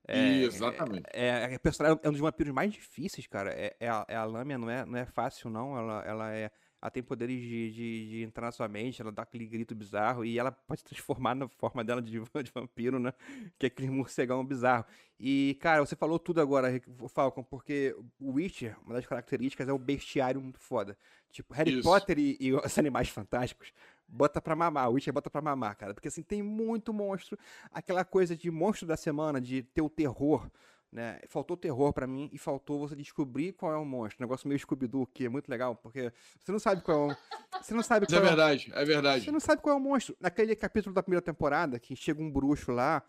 É, 0.09 0.43
Exatamente. 0.43 1.05
É, 1.13 1.55
é, 1.55 1.59
personagem- 1.59 2.01
é 2.03 2.09
um 2.09 2.13
dos 2.13 2.21
vampiros 2.21 2.53
mais 2.53 2.73
difíceis, 2.73 3.27
cara. 3.27 3.53
É, 3.53 3.77
é 3.79 3.89
a, 3.89 4.07
é 4.09 4.17
a 4.17 4.25
Lâmia, 4.25 4.57
não 4.57 4.71
é, 4.71 4.87
não 4.87 4.99
é 4.99 5.05
fácil, 5.05 5.51
não. 5.51 5.77
Ela, 5.77 6.03
ela, 6.07 6.35
é, 6.35 6.51
ela 6.81 6.91
tem 6.91 7.03
poderes 7.03 7.39
de, 7.39 7.71
de, 7.71 8.09
de 8.09 8.23
entrar 8.23 8.47
na 8.47 8.53
sua 8.53 8.67
mente, 8.69 9.03
ela 9.03 9.13
dá 9.13 9.23
aquele 9.23 9.47
grito 9.47 9.75
bizarro 9.75 10.25
e 10.25 10.39
ela 10.39 10.51
pode 10.51 10.81
se 10.81 10.87
transformar 10.87 11.35
na 11.35 11.47
forma 11.47 11.85
dela 11.85 12.01
de, 12.01 12.13
de 12.43 12.51
vampiro, 12.51 12.99
né? 12.99 13.13
Que 13.59 13.67
é 13.67 13.69
aquele 13.69 13.91
morcegão 13.91 14.43
bizarro. 14.43 14.87
E, 15.21 15.59
cara, 15.61 15.85
você 15.85 15.95
falou 15.95 16.19
tudo 16.19 16.41
agora, 16.41 16.81
Falcon, 17.09 17.43
porque 17.43 17.95
o 18.19 18.33
Witcher, 18.33 18.77
uma 18.87 18.95
das 18.95 19.05
características 19.07 19.69
é 19.69 19.73
o 19.73 19.79
bestiário 19.79 20.41
muito 20.41 20.59
foda. 20.59 20.97
Tipo, 21.31 21.53
Harry 21.53 21.75
Isso. 21.75 21.83
Potter 21.83 22.19
e, 22.19 22.37
e 22.41 22.55
os 22.55 22.79
Animais 22.79 23.11
Fantásticos 23.11 23.73
bota 24.09 24.41
pra 24.41 24.57
mamar, 24.57 24.89
o 24.89 24.95
Witcher 24.95 25.13
bota 25.13 25.29
pra 25.29 25.43
mamar, 25.43 25.77
cara. 25.77 25.93
Porque 25.95 26.09
assim, 26.09 26.23
tem 26.23 26.43
muito 26.43 26.93
monstro. 26.93 27.39
Aquela 27.71 28.05
coisa 28.05 28.37
de 28.37 28.51
monstro 28.51 28.87
da 28.87 28.97
semana, 28.97 29.41
de 29.41 29.63
ter 29.63 29.83
o 29.83 29.89
terror, 29.89 30.51
né? 30.91 31.21
Faltou 31.29 31.57
terror 31.57 31.93
pra 31.93 32.07
mim 32.07 32.31
e 32.33 32.39
faltou 32.39 32.79
você 32.79 32.97
descobrir 32.97 33.53
qual 33.53 33.73
é 33.73 33.77
o 33.77 33.85
monstro. 33.85 34.23
Negócio 34.23 34.49
meio 34.49 34.59
Scooby-Doo, 34.59 35.07
que 35.07 35.27
é 35.27 35.29
muito 35.29 35.49
legal, 35.49 35.77
porque 35.77 36.13
você 36.41 36.51
não 36.51 36.59
sabe 36.59 36.83
qual 36.83 37.11
é 37.11 37.13
o... 37.13 37.17
Você 37.63 37.75
não 37.75 37.83
sabe 37.83 38.07
é 38.07 38.09
qual 38.09 38.21
é 38.21 38.25
o... 38.25 38.27
verdade, 38.27 38.73
é 38.75 38.85
verdade. 38.85 39.25
Você 39.25 39.31
não 39.31 39.41
sabe 39.41 39.61
qual 39.61 39.77
é 39.77 39.79
o 39.79 39.83
monstro. 39.83 40.17
Naquele 40.21 40.57
capítulo 40.57 40.95
da 40.95 41.03
primeira 41.03 41.23
temporada, 41.23 41.79
que 41.79 41.95
chega 41.95 42.23
um 42.23 42.31
bruxo 42.31 42.73
lá, 42.73 43.03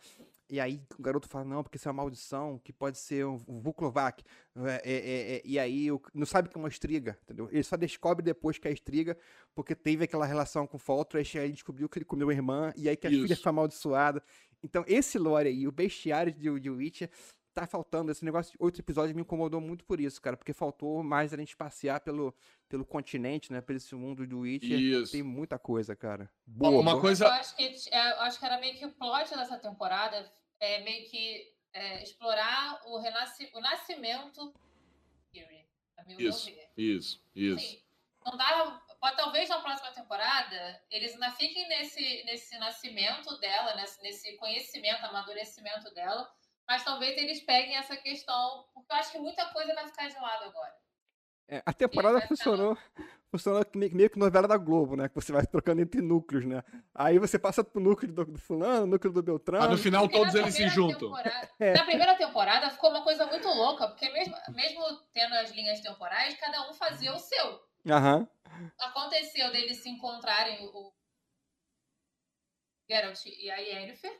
e 0.49 0.59
aí 0.59 0.81
o 0.97 1.01
garoto 1.01 1.27
fala, 1.27 1.45
não, 1.45 1.61
porque 1.61 1.77
isso 1.77 1.87
é 1.87 1.91
uma 1.91 2.01
maldição, 2.01 2.59
que 2.63 2.73
pode 2.73 2.97
ser 2.97 3.25
um 3.25 3.59
Vuklovac. 3.59 4.23
É, 4.55 4.61
é, 4.61 4.93
é, 4.93 5.35
é, 5.35 5.41
e 5.45 5.59
aí 5.59 5.87
não 6.13 6.25
sabe 6.25 6.49
que 6.49 6.57
é 6.57 6.59
uma 6.59 6.67
estriga, 6.67 7.17
entendeu? 7.23 7.47
Ele 7.51 7.63
só 7.63 7.77
descobre 7.77 8.23
depois 8.23 8.57
que 8.57 8.67
é 8.67 8.71
estriga, 8.71 9.17
porque 9.53 9.75
teve 9.75 10.03
aquela 10.03 10.25
relação 10.25 10.65
com 10.65 10.77
o 10.77 10.79
Foltrash, 10.79 11.35
aí 11.35 11.45
ele 11.45 11.53
descobriu 11.53 11.87
que 11.87 11.99
ele 11.99 12.05
comeu 12.05 12.29
a 12.29 12.33
irmã, 12.33 12.73
e 12.75 12.89
aí 12.89 12.97
que 12.97 13.07
a 13.07 13.09
filha 13.09 13.33
Isso. 13.33 13.43
foi 13.43 13.49
amaldiçoada. 13.49 14.23
Então 14.63 14.83
esse 14.87 15.17
lore 15.17 15.47
aí, 15.47 15.67
o 15.67 15.71
bestiário 15.71 16.33
de, 16.33 16.59
de 16.59 16.69
Witcher, 16.69 17.09
tá 17.61 17.67
faltando. 17.67 18.11
Esse 18.11 18.23
negócio 18.25 18.51
de 18.51 18.57
oito 18.59 18.79
episódios 18.79 19.15
me 19.15 19.21
incomodou 19.21 19.59
muito 19.61 19.83
por 19.85 19.99
isso, 19.99 20.21
cara, 20.21 20.37
porque 20.37 20.53
faltou 20.53 21.03
mais 21.03 21.33
a 21.33 21.37
gente 21.37 21.55
passear 21.55 21.99
pelo, 21.99 22.33
pelo 22.67 22.85
continente, 22.85 23.51
né, 23.51 23.61
pelo 23.61 23.77
esse 23.77 23.93
mundo 23.95 24.25
do 24.25 24.39
Witcher. 24.39 24.79
Isso. 24.79 25.11
Tem 25.11 25.23
muita 25.23 25.57
coisa, 25.59 25.95
cara. 25.95 26.29
Uma 26.47 26.69
Boa. 26.69 26.81
uma 26.81 27.01
coisa- 27.01 27.25
Eu 27.25 27.31
acho 27.31 27.55
que, 27.55 27.75
é, 27.91 28.11
eu 28.11 28.21
acho 28.21 28.39
que 28.39 28.45
era 28.45 28.59
meio 28.59 28.77
que 28.77 28.85
o 28.85 28.91
plot 28.91 29.29
dessa 29.29 29.57
temporada 29.57 30.31
é 30.59 30.83
meio 30.83 31.09
que 31.09 31.53
é, 31.73 32.03
explorar 32.03 32.81
o, 32.85 32.97
renasci, 32.99 33.49
o 33.53 33.59
nascimento 33.59 34.53
Isso, 36.17 36.49
isso, 36.75 37.23
isso. 37.35 37.55
Assim, 37.55 37.81
não 38.25 38.35
dá, 38.37 38.81
pode, 38.99 39.15
talvez 39.15 39.47
na 39.49 39.59
próxima 39.59 39.91
temporada 39.91 40.81
eles 40.89 41.13
ainda 41.13 41.31
fiquem 41.31 41.67
nesse, 41.67 42.23
nesse 42.25 42.57
nascimento 42.57 43.37
dela, 43.39 43.75
nesse, 43.75 44.01
nesse 44.01 44.35
conhecimento, 44.37 45.03
amadurecimento 45.05 45.93
dela, 45.93 46.29
mas 46.69 46.83
talvez 46.83 47.17
eles 47.17 47.41
peguem 47.41 47.75
essa 47.75 47.97
questão, 47.97 48.63
porque 48.75 48.93
eu 48.93 48.97
acho 48.97 49.11
que 49.11 49.17
muita 49.17 49.43
coisa 49.47 49.73
vai 49.73 49.87
ficar 49.87 50.07
de 50.07 50.19
lado 50.19 50.43
agora. 50.45 50.75
É, 51.47 51.63
a 51.65 51.73
temporada 51.73 52.21
funcionou, 52.27 52.77
funcionou 53.31 53.65
meio, 53.73 54.07
que 54.07 54.19
novela 54.19 54.47
da 54.47 54.55
Globo, 54.55 54.95
né? 54.95 55.09
Que 55.09 55.15
você 55.15 55.31
vai 55.31 55.47
trocando 55.47 55.81
entre 55.81 55.99
núcleos, 55.99 56.45
né? 56.45 56.63
Aí 56.93 57.17
você 57.17 57.39
passa 57.39 57.63
pro 57.63 57.81
núcleo 57.81 58.13
do, 58.13 58.23
do 58.23 58.37
fulano, 58.37 58.85
núcleo 58.85 59.11
do 59.11 59.23
Beltrano. 59.23 59.65
Ah, 59.65 59.67
no 59.67 59.79
final 59.79 60.03
Porque 60.03 60.19
todos 60.19 60.35
eles 60.35 60.53
se 60.53 60.69
juntam. 60.69 61.11
É. 61.59 61.73
Na 61.73 61.83
primeira 61.83 62.15
temporada 62.15 62.69
ficou 62.69 62.91
uma 62.91 63.03
coisa 63.03 63.25
muito 63.25 63.47
louca, 63.47 63.87
porque 63.87 64.07
mesmo, 64.11 64.35
mesmo 64.49 64.81
tendo 65.11 65.33
as 65.33 65.51
linhas 65.51 65.81
temporais, 65.81 66.39
cada 66.39 66.69
um 66.69 66.73
fazia 66.73 67.13
o 67.13 67.19
seu. 67.19 67.59
Aham. 67.89 68.25
Aconteceu 68.79 69.51
deles 69.51 69.77
se 69.81 69.89
encontrarem 69.89 70.65
o 70.67 70.69
o 70.77 70.93
Geralt 72.87 73.25
e 73.25 73.51
a 73.51 73.57
Yennefer. 73.57 74.19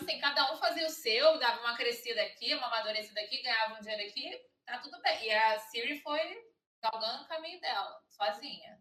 Assim, 0.00 0.20
cada 0.20 0.52
um 0.52 0.56
fazia 0.58 0.86
o 0.86 0.90
seu, 0.90 1.38
dava 1.40 1.60
uma 1.60 1.76
crescida 1.76 2.22
aqui, 2.22 2.54
uma 2.54 2.68
amadurecida 2.68 3.20
aqui, 3.20 3.42
ganhava 3.42 3.74
um 3.74 3.80
dinheiro 3.80 4.08
aqui, 4.08 4.30
tá 4.64 4.78
tudo 4.78 5.00
bem. 5.02 5.26
E 5.26 5.30
a 5.32 5.58
Siri 5.58 6.00
foi 6.00 6.20
galgando 6.80 7.24
o 7.24 7.28
caminho 7.28 7.60
dela, 7.60 8.00
sozinha. 8.08 8.78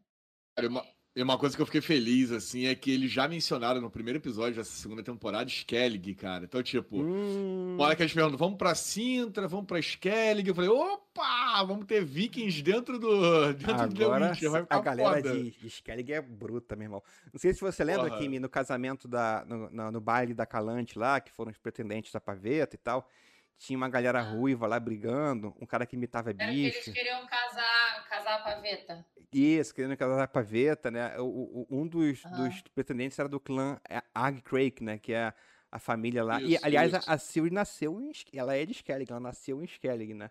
Uma- 0.59 0.86
E 1.18 1.24
uma 1.24 1.36
coisa 1.36 1.55
que 1.55 1.61
eu 1.63 1.65
fiquei 1.65 1.82
feliz, 1.82 2.32
assim, 2.32 2.68
é 2.68 2.76
que 2.76 2.91
eles 2.91 3.09
já 3.11 3.28
mencionaram 3.28 3.82
no 3.82 3.89
primeiro 3.89 4.20
episódio 4.20 4.53
dessa 4.57 4.70
segunda 4.70 5.01
temporada 5.01 5.49
Skellig, 5.49 6.13
cara. 6.13 6.43
Então, 6.45 6.61
tipo, 6.61 7.01
Hum, 7.01 7.76
na 7.76 7.86
hora 7.86 7.95
que 7.95 8.03
eles 8.03 8.13
perguntam, 8.13 8.38
vamos 8.38 8.55
pra 8.55 8.76
Sintra, 8.76 9.47
vamos 9.47 9.65
pra 9.65 9.80
Skellig, 9.80 10.47
eu 10.47 10.53
falei, 10.53 10.70
opa, 10.70 11.63
vamos 11.65 11.88
ter 11.88 12.05
vikings 12.05 12.61
dentro 12.61 12.99
do, 12.99 13.09
dentro 13.57 13.88
do 13.89 13.95
The 13.95 14.03
Agora 14.05 14.30
Witcher, 14.30 14.51
vai 14.51 14.61
ficar 14.61 14.76
a 14.78 14.82
galera 14.82 15.15
foda. 15.15 15.34
de, 15.41 15.68
Skellig 15.68 16.13
é 16.13 16.22
bruta, 16.22 16.76
meu 16.76 16.86
irmão. 16.86 17.03
Não 17.34 17.39
sei 17.39 17.51
se 17.51 17.61
você 17.61 17.84
lembra, 17.84 18.09
Porra. 18.09 18.20
Kimi, 18.20 18.38
no 18.39 18.47
casamento 18.47 19.07
da. 19.07 19.43
No, 19.47 19.72
na- 19.72 19.91
no 19.91 19.99
baile 19.99 20.36
da 20.36 20.45
Calante 20.45 20.99
lá, 20.99 21.20
que 21.20 21.32
foram 21.32 21.49
os 21.49 21.57
pretendentes 21.57 22.11
da 22.11 22.22
paveta 22.22 22.76
e 22.76 22.78
tal. 22.78 23.09
Tinha 23.58 23.76
uma 23.78 23.89
galera 23.89 24.22
ruiva 24.22 24.68
lá 24.68 24.80
brigando, 24.80 25.55
um 25.60 25.66
cara 25.66 25.86
que 25.86 25.95
imitava 25.95 26.30
Era 26.30 26.38
que 26.38 26.43
eles 26.43 26.76
bicho. 26.78 26.93
queriam 26.93 27.26
casar, 27.26 28.08
casar 28.08 28.36
a 28.36 28.39
paveta. 28.43 29.05
Isso, 29.34 29.74
querendo 29.74 29.97
casar 29.97 30.22
a 30.24 30.28
paveta, 30.28 30.89
né? 30.91 31.18
O, 31.20 31.26
o- 31.26 31.68
um 31.70 31.88
dos, 31.88 32.24
Aham. 32.26 32.47
dos 32.49 32.62
pretendentes 32.74 33.18
era 33.20 33.28
do 33.28 33.39
clã 33.39 33.80
é, 33.89 34.01
Ag 34.14 34.41
Crake, 34.41 34.84
né? 34.84 34.97
Que 34.97 35.14
é 35.14 35.34
a 35.72 35.80
família 35.80 36.24
lá. 36.24 36.39
e, 36.41 36.53
Isso, 36.53 36.66
aliás, 36.66 36.93
a, 36.93 36.99
isso. 36.99 37.12
a 37.12 37.18
Siri 37.18 37.49
nasceu 37.49 37.99
em. 37.99 38.12
Ela 38.34 38.55
é 38.55 38.66
de 38.66 38.74
Skellig, 38.74 39.10
ela 39.12 39.20
nasceu 39.20 39.62
em 39.62 39.66
Skellig, 39.66 40.14
né? 40.14 40.30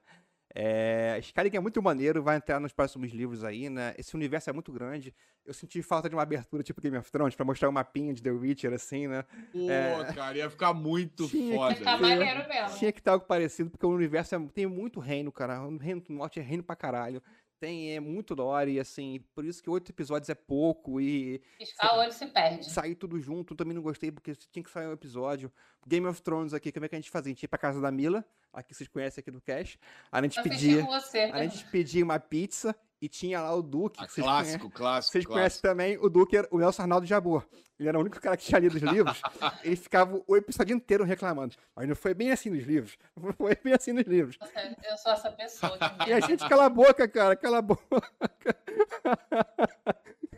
É, 0.58 1.18
Skellig 1.20 1.54
é 1.54 1.60
muito 1.60 1.82
maneiro, 1.82 2.22
vai 2.22 2.36
entrar 2.38 2.58
nos 2.58 2.72
próximos 2.72 3.12
livros 3.12 3.44
aí, 3.44 3.68
né? 3.68 3.94
Esse 3.98 4.14
universo 4.14 4.48
é 4.48 4.54
muito 4.54 4.72
grande. 4.72 5.14
Eu 5.44 5.52
senti 5.52 5.82
falta 5.82 6.08
de 6.08 6.14
uma 6.14 6.22
abertura 6.22 6.62
tipo 6.62 6.80
Game 6.80 6.96
of 6.96 7.12
Thrones 7.12 7.34
pra 7.34 7.44
mostrar 7.44 7.68
o 7.68 7.72
mapinha 7.72 8.14
de 8.14 8.22
The 8.22 8.30
Witcher, 8.30 8.72
assim, 8.72 9.06
né? 9.06 9.22
Pô, 9.52 9.70
É. 9.70 10.12
cara, 10.14 10.38
ia 10.38 10.48
ficar 10.48 10.72
muito 10.72 11.28
Tinha 11.28 11.50
que 11.52 11.56
foda. 11.58 11.74
ficar 11.74 11.96
ter. 11.98 12.02
maneiro 12.02 12.48
mesmo. 12.48 12.78
Tinha 12.78 12.90
que 12.90 13.02
ter 13.02 13.10
algo 13.10 13.26
parecido, 13.26 13.68
porque 13.68 13.84
o 13.84 13.90
universo 13.90 14.34
é- 14.34 14.48
tem 14.54 14.66
muito 14.66 14.98
reino, 14.98 15.30
cara. 15.30 15.62
O 15.62 15.76
reino 15.76 16.00
do 16.00 16.12
norte 16.14 16.40
é 16.40 16.42
reino 16.42 16.62
pra 16.62 16.74
caralho. 16.74 17.22
Tem, 17.60 17.94
é 17.94 18.00
muito 18.00 18.34
lore, 18.34 18.72
e 18.72 18.80
assim, 18.80 19.20
por 19.34 19.42
isso 19.44 19.62
que 19.62 19.68
oito 19.70 19.90
episódios 19.90 20.28
é 20.28 20.34
pouco 20.34 21.00
e 21.00 21.40
Piscar 21.58 21.96
o 21.96 22.00
olho 22.00 22.12
se 22.12 22.26
perde. 22.26 22.68
sair 22.70 22.94
tudo 22.94 23.18
junto, 23.18 23.54
eu 23.54 23.56
também 23.56 23.74
não 23.74 23.80
gostei, 23.82 24.10
porque 24.12 24.34
tinha 24.34 24.62
que 24.62 24.70
sair 24.70 24.86
um 24.86 24.92
episódio. 24.92 25.50
Game 25.86 26.06
of 26.06 26.20
Thrones 26.22 26.52
aqui, 26.52 26.72
como 26.72 26.84
é 26.84 26.88
que 26.88 26.96
a 26.96 26.98
gente 26.98 27.10
fazia? 27.10 27.30
A 27.30 27.34
gente 27.34 27.42
ia 27.44 27.48
pra 27.48 27.58
casa 27.58 27.80
da 27.80 27.90
Mila, 27.90 28.24
aqui 28.52 28.74
vocês 28.74 28.88
conhecem 28.88 29.22
aqui 29.22 29.30
do 29.30 29.40
Cash. 29.40 29.78
A 30.10 30.20
gente 30.22 30.42
pedia, 30.42 30.84
a 31.32 31.42
gente 31.44 31.64
pedia 31.66 32.04
uma 32.04 32.18
pizza 32.18 32.74
e 33.00 33.08
tinha 33.08 33.40
lá 33.40 33.54
o 33.54 33.62
Duque. 33.62 33.98
Ah, 34.00 34.06
que 34.06 34.12
vocês 34.12 34.24
clássico, 34.26 34.58
conhe- 34.64 34.72
clássico, 34.74 35.12
Vocês 35.12 35.24
clássico. 35.24 35.32
conhecem 35.38 35.62
também 35.62 35.96
o 35.98 36.08
Duque, 36.08 36.36
era 36.36 36.48
o 36.50 36.58
Nelson 36.58 36.82
Arnaldo 36.82 37.06
Jabor. 37.06 37.46
Ele 37.78 37.90
era 37.90 37.98
o 37.98 38.00
único 38.00 38.18
cara 38.18 38.38
que 38.38 38.44
tinha 38.46 38.58
lido 38.58 38.74
os 38.76 38.82
livros. 38.82 39.20
Ele 39.62 39.76
ficava 39.76 40.18
o 40.26 40.34
episódio 40.36 40.74
inteiro 40.74 41.04
reclamando. 41.04 41.54
Mas 41.74 41.86
não 41.86 41.94
foi 41.94 42.14
bem 42.14 42.32
assim 42.32 42.48
nos 42.48 42.64
livros. 42.64 42.96
Não 43.14 43.34
foi 43.34 43.54
bem 43.62 43.74
assim 43.74 43.92
nos 43.92 44.06
livros. 44.06 44.38
Nossa, 44.40 44.76
Eu 44.82 44.96
sou 44.96 45.12
essa 45.12 45.30
pessoa. 45.30 45.76
que 46.02 46.08
E 46.10 46.12
a 46.14 46.20
gente 46.20 46.48
cala 46.48 46.64
a 46.64 46.70
boca, 46.70 47.06
cara, 47.06 47.36
cala 47.36 47.58
a 47.58 47.62
boca. 47.62 47.84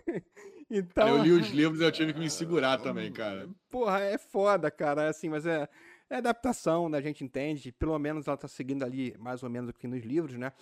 então, 0.71 1.09
eu 1.09 1.23
li 1.23 1.33
os 1.33 1.49
livros 1.51 1.81
e 1.81 1.85
eu 1.85 1.93
tive 1.93 2.13
que 2.13 2.21
me 2.21 2.31
segurar 2.31 2.79
também, 2.79 3.13
cara. 3.13 3.49
porra, 3.69 4.01
é 4.01 4.19
foda, 4.19 4.71
cara, 4.71 5.09
assim, 5.09 5.29
mas 5.29 5.47
é, 5.47 5.69
é 6.11 6.17
adaptação, 6.17 6.89
né, 6.89 6.99
a 6.99 7.03
gente 7.03 7.25
entende, 7.25 7.73
pelo 7.73 7.99
menos 7.99 8.27
ela 8.27 8.37
tá 8.37 8.49
seguindo 8.49 8.85
ali 8.85 9.15
mais 9.19 9.43
ou 9.43 9.51
menos 9.51 9.71
o 9.71 9.73
que 9.73 9.87
nos 9.87 10.03
livros, 10.03 10.37
né. 10.37 10.53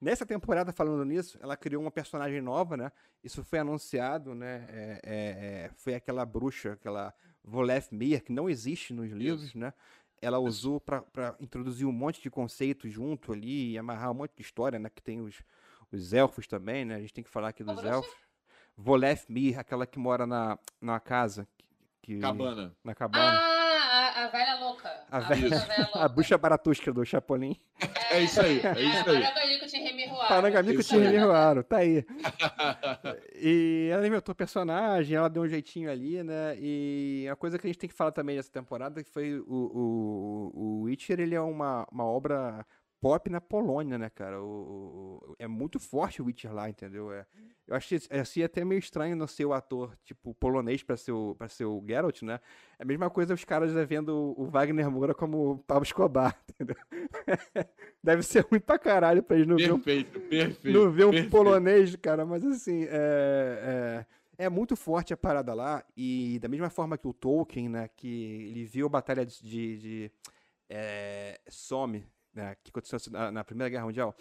Nessa 0.00 0.26
temporada, 0.26 0.72
falando 0.72 1.04
nisso, 1.06 1.38
ela 1.40 1.56
criou 1.56 1.80
uma 1.80 1.90
personagem 1.90 2.40
nova, 2.40 2.76
né, 2.76 2.92
isso 3.24 3.42
foi 3.42 3.58
anunciado, 3.58 4.34
né, 4.34 4.66
é, 4.68 5.00
é, 5.02 5.20
é, 5.64 5.70
foi 5.76 5.94
aquela 5.94 6.24
bruxa, 6.24 6.72
aquela 6.72 7.14
Voleth 7.42 7.88
Mir, 7.92 8.22
que 8.22 8.32
não 8.32 8.50
existe 8.50 8.92
nos 8.92 9.10
livros, 9.10 9.54
né, 9.54 9.72
ela 10.20 10.38
usou 10.38 10.80
pra, 10.80 11.02
pra 11.02 11.36
introduzir 11.40 11.86
um 11.86 11.92
monte 11.92 12.22
de 12.22 12.30
conceitos 12.30 12.92
junto 12.92 13.32
ali 13.32 13.72
e 13.72 13.78
amarrar 13.78 14.10
um 14.10 14.14
monte 14.14 14.34
de 14.34 14.42
história, 14.42 14.78
né? 14.78 14.88
Que 14.88 15.02
tem 15.02 15.20
os, 15.20 15.42
os 15.92 16.12
elfos 16.12 16.46
também, 16.46 16.84
né? 16.84 16.96
A 16.96 17.00
gente 17.00 17.14
tem 17.14 17.24
que 17.24 17.30
falar 17.30 17.48
aqui 17.48 17.62
dos 17.62 17.84
elfos. 17.84 18.12
Voleth 18.76 19.24
Mir, 19.28 19.58
aquela 19.58 19.86
que 19.86 19.98
mora 19.98 20.26
na, 20.26 20.58
na 20.80 21.00
casa. 21.00 21.46
Que, 22.02 22.18
Cabana. 22.20 22.72
Na 22.84 22.94
cabana. 22.94 23.36
Ah, 23.40 24.12
a, 24.16 24.24
a 24.24 24.28
velha 24.28 24.54
louca. 24.60 24.90
A 25.10 25.20
bruxa 25.20 25.34
velha- 25.34 25.58
velha 25.66 25.82
louca. 25.86 26.00
a 26.04 26.08
bruxa 26.08 26.38
baratusca 26.38 26.92
do 26.92 27.04
Chapolin. 27.04 27.56
É 28.10 28.20
isso 28.20 28.40
aí, 28.40 28.60
é 28.64 28.80
isso 28.82 29.10
aí. 29.10 29.22
Parangamico 30.28 30.82
te 30.82 30.94
aí. 30.96 31.02
remirroaram, 31.02 31.62
tá 31.62 31.78
aí. 31.78 32.04
E 33.34 33.88
ela 33.92 34.06
inventou 34.06 34.34
personagem, 34.34 35.16
ela 35.16 35.28
deu 35.28 35.42
um 35.42 35.48
jeitinho 35.48 35.90
ali, 35.90 36.22
né? 36.22 36.56
E 36.58 37.28
a 37.30 37.36
coisa 37.36 37.58
que 37.58 37.66
a 37.66 37.68
gente 37.70 37.78
tem 37.78 37.88
que 37.88 37.94
falar 37.96 38.12
também 38.12 38.36
dessa 38.36 38.50
temporada 38.50 39.02
que 39.02 39.10
foi 39.10 39.38
o, 39.40 39.44
o, 39.46 40.52
o 40.54 40.82
Witcher, 40.82 41.20
ele 41.20 41.34
é 41.34 41.40
uma, 41.40 41.86
uma 41.90 42.04
obra 42.04 42.64
pop 43.00 43.28
na 43.30 43.40
Polônia, 43.40 43.98
né, 43.98 44.10
cara? 44.10 44.42
O, 44.42 45.20
o- 45.30 45.36
é 45.38 45.46
muito 45.46 45.78
forte 45.78 46.20
o 46.22 46.26
Witcher 46.26 46.52
lá, 46.52 46.68
entendeu? 46.68 47.12
É, 47.12 47.26
eu 47.66 47.76
achei 47.76 48.00
assim, 48.10 48.42
até 48.42 48.64
meio 48.64 48.78
estranho 48.78 49.16
não 49.16 49.26
ser 49.26 49.44
o 49.44 49.52
ator, 49.52 49.96
tipo, 50.04 50.34
polonês 50.34 50.82
pra 50.82 50.96
ser 50.96 51.12
o, 51.12 51.34
pra 51.34 51.48
ser 51.48 51.64
o 51.64 51.82
Geralt, 51.86 52.22
né? 52.22 52.40
É 52.78 52.82
a 52.82 52.86
mesma 52.86 53.10
coisa 53.10 53.34
os 53.34 53.44
caras 53.44 53.72
né, 53.74 53.84
vendo 53.84 54.34
o 54.38 54.46
Wagner 54.46 54.90
Moura 54.90 55.14
como 55.14 55.52
o 55.52 55.58
Pablo 55.58 55.84
Escobar, 55.84 56.38
entendeu? 56.50 56.76
Deve 58.02 58.22
ser 58.22 58.40
ruim 58.46 58.60
pra 58.60 58.78
caralho 58.78 59.22
pra 59.22 59.36
eles 59.36 59.48
não 59.48 59.56
ver 59.56 59.72
um 59.72 59.78
Perfeito, 59.78 60.20
perfeito. 60.20 60.70
não 60.78 60.90
ver 60.90 61.04
um 61.06 61.10
perfeito. 61.10 61.30
polonês, 61.30 61.96
cara, 61.96 62.24
mas 62.24 62.44
assim, 62.44 62.84
é, 62.88 64.04
é, 64.38 64.44
é 64.46 64.48
muito 64.48 64.76
forte 64.76 65.12
a 65.12 65.16
parada 65.16 65.52
lá, 65.54 65.84
e 65.96 66.38
da 66.40 66.48
mesma 66.48 66.70
forma 66.70 66.96
que 66.98 67.06
o 67.08 67.12
Tolkien, 67.12 67.68
né, 67.68 67.88
que 67.96 68.48
ele 68.50 68.64
viu 68.64 68.86
a 68.86 68.90
batalha 68.90 69.24
de, 69.26 69.40
de, 69.42 69.78
de, 69.78 70.10
é, 70.68 71.40
Somme, 71.48 72.06
né, 72.36 72.54
que 72.62 72.70
aconteceu 72.70 72.98
na, 73.10 73.32
na 73.32 73.42
Primeira 73.44 73.70
Guerra 73.70 73.86
Mundial, 73.86 74.14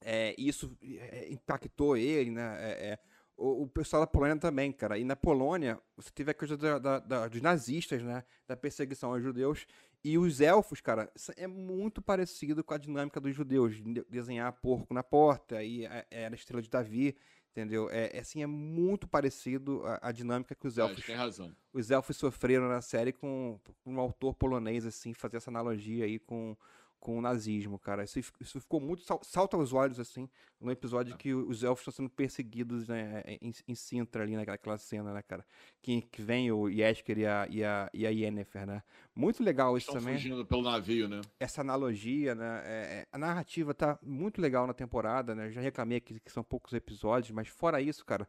é, 0.00 0.34
isso 0.38 0.76
é, 0.82 1.28
impactou 1.32 1.96
ele, 1.96 2.30
né, 2.30 2.56
é, 2.60 2.70
é, 2.90 2.98
o, 3.36 3.62
o 3.62 3.68
pessoal 3.68 4.02
da 4.02 4.06
Polônia 4.06 4.36
também, 4.36 4.72
cara, 4.72 4.98
e 4.98 5.04
na 5.04 5.16
Polônia 5.16 5.80
você 5.96 6.10
teve 6.10 6.30
a 6.30 6.34
coisa 6.34 6.56
da- 6.56 6.78
da- 6.78 6.98
da- 6.98 7.28
dos 7.28 7.40
nazistas, 7.40 8.02
né, 8.02 8.24
da 8.46 8.56
perseguição 8.56 9.12
aos 9.12 9.22
judeus, 9.22 9.66
e 10.04 10.16
os 10.18 10.40
elfos, 10.40 10.80
cara, 10.80 11.10
é 11.36 11.46
muito 11.46 12.00
parecido 12.00 12.62
com 12.62 12.74
a 12.74 12.78
dinâmica 12.78 13.20
dos 13.20 13.34
judeus, 13.34 13.76
de 13.76 14.04
desenhar 14.08 14.52
porco 14.52 14.92
na 14.94 15.02
porta, 15.02 15.62
e 15.62 15.86
a- 15.86 16.04
era 16.10 16.34
a 16.34 16.36
estrela 16.36 16.62
de 16.62 16.70
Davi, 16.70 17.16
entendeu? 17.50 17.90
É, 17.90 18.16
é, 18.16 18.20
assim, 18.20 18.40
é 18.42 18.46
muito 18.46 19.08
parecido 19.08 19.84
a, 19.84 20.08
a 20.08 20.12
dinâmica 20.12 20.54
que 20.54 20.66
os 20.68 20.78
elfos, 20.78 21.04
tem 21.04 21.16
razão. 21.16 21.52
os 21.72 21.90
elfos 21.90 22.16
sofreram 22.16 22.68
na 22.68 22.80
série 22.80 23.12
com, 23.12 23.58
com 23.82 23.94
um 23.94 23.98
autor 24.00 24.34
polonês, 24.34 24.86
assim, 24.86 25.12
fazer 25.12 25.38
essa 25.38 25.50
analogia 25.50 26.04
aí 26.04 26.20
com, 26.20 26.56
com 27.00 27.16
o 27.18 27.20
nazismo, 27.20 27.78
cara. 27.78 28.04
Isso, 28.04 28.20
isso 28.40 28.60
ficou 28.60 28.80
muito, 28.80 29.02
sal- 29.04 29.22
salta 29.22 29.56
aos 29.56 29.72
olhos, 29.72 29.98
assim, 30.00 30.28
no 30.60 30.70
episódio 30.70 31.16
que 31.16 31.32
os 31.32 31.62
elfos 31.62 31.82
estão 31.82 31.92
sendo 31.92 32.10
perseguidos, 32.10 32.88
né, 32.88 33.22
em, 33.40 33.52
em 33.68 33.74
Sintra, 33.74 34.22
ali 34.22 34.34
naquela 34.36 34.78
cena, 34.78 35.12
né, 35.12 35.22
cara? 35.22 35.44
Que, 35.82 36.02
que 36.02 36.20
vem 36.22 36.50
o 36.50 36.68
Yesker 36.68 37.18
e 37.18 37.26
a, 37.26 37.46
e 37.48 37.64
a, 37.64 37.90
e 37.94 38.06
a 38.06 38.10
Yennefer, 38.10 38.66
né? 38.66 38.82
Muito 39.14 39.42
legal 39.42 39.76
isso 39.76 39.88
Estão 39.88 40.00
também 40.00 40.14
fugindo 40.16 40.44
pelo 40.44 40.62
navio, 40.62 41.08
né? 41.08 41.20
essa 41.40 41.60
analogia, 41.60 42.34
né? 42.34 42.62
é- 42.64 42.98
é- 43.00 43.06
a 43.12 43.18
narrativa 43.18 43.72
tá 43.72 43.98
muito 44.02 44.40
legal 44.40 44.66
na 44.66 44.74
temporada, 44.74 45.34
né? 45.34 45.46
Eu 45.46 45.52
já 45.52 45.60
reclamei 45.60 45.98
aqui 45.98 46.18
que 46.20 46.32
são 46.32 46.42
poucos 46.42 46.72
episódios, 46.72 47.30
mas 47.30 47.48
fora 47.48 47.80
isso, 47.80 48.04
cara, 48.04 48.28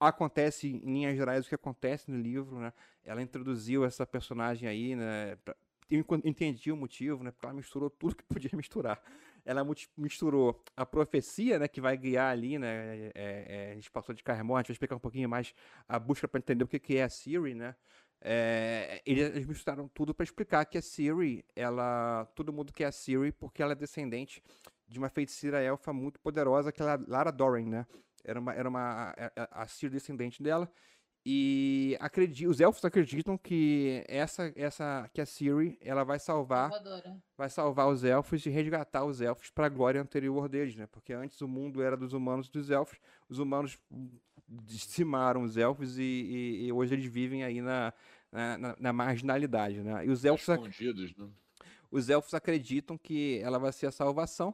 acontece 0.00 0.68
em 0.68 0.78
linhas 0.78 1.16
gerais 1.16 1.44
o 1.44 1.48
que 1.48 1.54
acontece 1.54 2.10
no 2.10 2.18
livro, 2.18 2.58
né? 2.58 2.72
Ela 3.04 3.22
introduziu 3.22 3.84
essa 3.84 4.06
personagem 4.06 4.68
aí, 4.68 4.96
né? 4.96 5.36
pra- 5.44 5.56
Eu 5.90 6.04
entendi 6.24 6.72
o 6.72 6.76
motivo, 6.76 7.22
né? 7.22 7.30
Porque 7.30 7.46
ela 7.46 7.54
misturou 7.54 7.90
tudo 7.90 8.16
que 8.16 8.24
podia 8.24 8.50
misturar. 8.54 9.00
Ela 9.44 9.62
misturou 9.96 10.62
a 10.76 10.86
profecia, 10.86 11.58
né? 11.58 11.68
Que 11.68 11.80
vai 11.80 11.96
guiar 11.96 12.32
ali, 12.32 12.58
né? 12.58 13.10
é- 13.14 13.44
é, 13.46 13.72
a 13.72 13.74
gente 13.74 13.90
passou 13.90 14.14
de 14.14 14.22
Carmor, 14.22 14.56
a 14.56 14.60
gente 14.60 14.68
vai 14.68 14.74
explicar 14.74 14.96
um 14.96 15.00
pouquinho 15.00 15.28
mais 15.28 15.54
a 15.86 15.98
busca 15.98 16.26
para 16.26 16.38
entender 16.38 16.64
o 16.64 16.68
que 16.68 16.78
que 16.78 16.96
é 16.96 17.02
a 17.04 17.08
Siri, 17.08 17.54
né? 17.54 17.74
É, 18.26 19.02
eles 19.04 19.44
misturaram 19.46 19.86
tudo 19.88 20.14
para 20.14 20.24
explicar 20.24 20.64
que 20.64 20.78
a 20.78 20.82
Siri, 20.82 21.44
ela, 21.54 22.24
todo 22.34 22.52
mundo 22.54 22.72
quer 22.72 22.86
a 22.86 22.92
Siri 22.92 23.30
porque 23.32 23.62
ela 23.62 23.72
é 23.72 23.74
descendente 23.76 24.42
de 24.88 24.98
uma 24.98 25.10
feiticeira 25.10 25.60
elfa 25.62 25.92
muito 25.92 26.18
poderosa 26.20 26.72
que 26.72 26.82
é 26.82 26.86
Lara 27.06 27.30
Doran, 27.30 27.66
né? 27.66 27.86
Era 28.24 28.40
uma, 28.40 28.54
era 28.54 28.66
uma 28.68 29.10
a- 29.36 29.62
a 29.62 29.66
Siri 29.66 29.92
descendente 29.92 30.42
dela 30.42 30.70
e 31.26 31.96
acredi, 32.00 32.46
os 32.46 32.60
elfos 32.60 32.84
acreditam 32.84 33.38
que 33.38 34.04
essa 34.06 34.52
essa 34.56 35.08
que 35.12 35.20
a 35.20 35.26
Siri 35.26 35.78
ela 35.80 36.04
vai 36.04 36.18
salvar 36.18 36.70
Salvadora. 36.70 37.16
vai 37.36 37.48
salvar 37.48 37.88
os 37.88 38.04
elfos 38.04 38.44
e 38.44 38.50
resgatar 38.50 39.04
os 39.04 39.20
elfos 39.22 39.48
para 39.50 39.66
a 39.66 39.70
glória 39.70 40.00
anterior 40.02 40.48
deles, 40.48 40.76
né? 40.76 40.86
Porque 40.86 41.12
antes 41.14 41.40
o 41.40 41.48
mundo 41.48 41.80
era 41.82 41.96
dos 41.96 42.12
humanos 42.12 42.48
e 42.48 42.52
dos 42.52 42.70
elfos, 42.70 42.98
os 43.28 43.38
humanos 43.38 43.78
hum, 43.90 44.10
dizimaram 44.46 45.42
os 45.42 45.56
elfos 45.56 45.98
e, 45.98 46.02
e- 46.02 46.66
e 46.66 46.72
hoje 46.72 46.94
eles 46.94 47.06
vivem 47.06 47.42
aí 47.42 47.62
na, 47.62 47.92
na, 48.30 48.58
na- 48.58 48.76
na 48.78 48.92
marginalidade, 48.92 49.80
né? 49.80 50.04
E 50.04 50.10
os 50.10 50.24
elfos, 50.26 50.48
ac- 50.50 50.60
né? 50.62 51.28
os 51.90 52.10
elfos 52.10 52.34
acreditam 52.34 52.98
que 52.98 53.38
ela 53.42 53.58
vai 53.58 53.72
ser 53.72 53.86
a 53.86 53.90
salvação, 53.90 54.52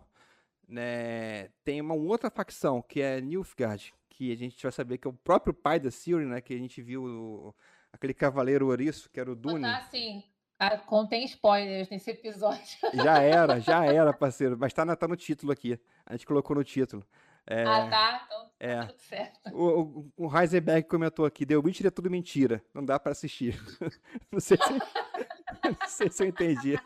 né? 0.69 1.49
Tem 1.65 1.81
uma 1.81 1.95
outra 1.95 2.31
facção 2.31 2.81
que 2.81 3.01
é 3.01 3.21
Nilfgaard, 3.21 3.93
que 4.21 4.31
a 4.31 4.37
gente 4.37 4.63
vai 4.63 4.71
saber 4.71 4.99
que 4.99 5.09
é 5.09 5.11
o 5.11 5.15
próprio 5.15 5.55
pai 5.55 5.81
da 5.81 5.91
Ciri, 5.91 6.27
né? 6.27 6.43
Que 6.43 6.53
a 6.53 6.59
gente 6.59 6.83
viu 6.83 7.03
o- 7.05 7.55
aquele 7.91 8.13
cavaleiro 8.13 8.67
ouriço, 8.67 9.09
que 9.11 9.19
era 9.19 9.33
o 9.33 9.35
Dune. 9.35 9.63
Tá 9.63 9.79
assim. 9.79 10.23
Ah, 10.59 10.77
contém 10.77 11.25
spoilers 11.25 11.89
nesse 11.89 12.11
episódio. 12.11 12.61
Já 12.93 13.19
era, 13.23 13.59
já 13.61 13.83
era, 13.87 14.13
parceiro. 14.13 14.59
Mas 14.61 14.75
tá, 14.75 14.85
na- 14.85 14.95
tá 14.95 15.09
no 15.09 15.17
título 15.17 15.51
aqui. 15.53 15.81
A 16.05 16.13
gente 16.13 16.27
colocou 16.27 16.55
no 16.55 16.63
título. 16.63 17.03
É, 17.47 17.63
Ah, 17.65 17.89
tá. 17.89 18.23
Então 18.27 18.51
é. 18.61 18.77
tá 18.81 18.87
tudo 18.89 18.99
certo. 19.01 19.41
O, 19.55 19.81
o, 20.19 20.27
o 20.27 20.39
Heisenberg 20.39 20.87
comentou 20.87 21.25
aqui, 21.25 21.47
The 21.47 21.57
Witcher 21.57 21.87
é 21.87 21.91
tudo 21.91 22.11
mentira. 22.11 22.63
Não 22.75 22.85
dá 22.85 23.01
pra 23.01 23.13
assistir. 23.13 23.59
Não 24.31 24.39
sei 24.39 24.59
se, 24.59 24.65
não 25.81 25.89
sei 25.89 26.11
se 26.11 26.23
eu 26.23 26.29
entendi. 26.29 26.79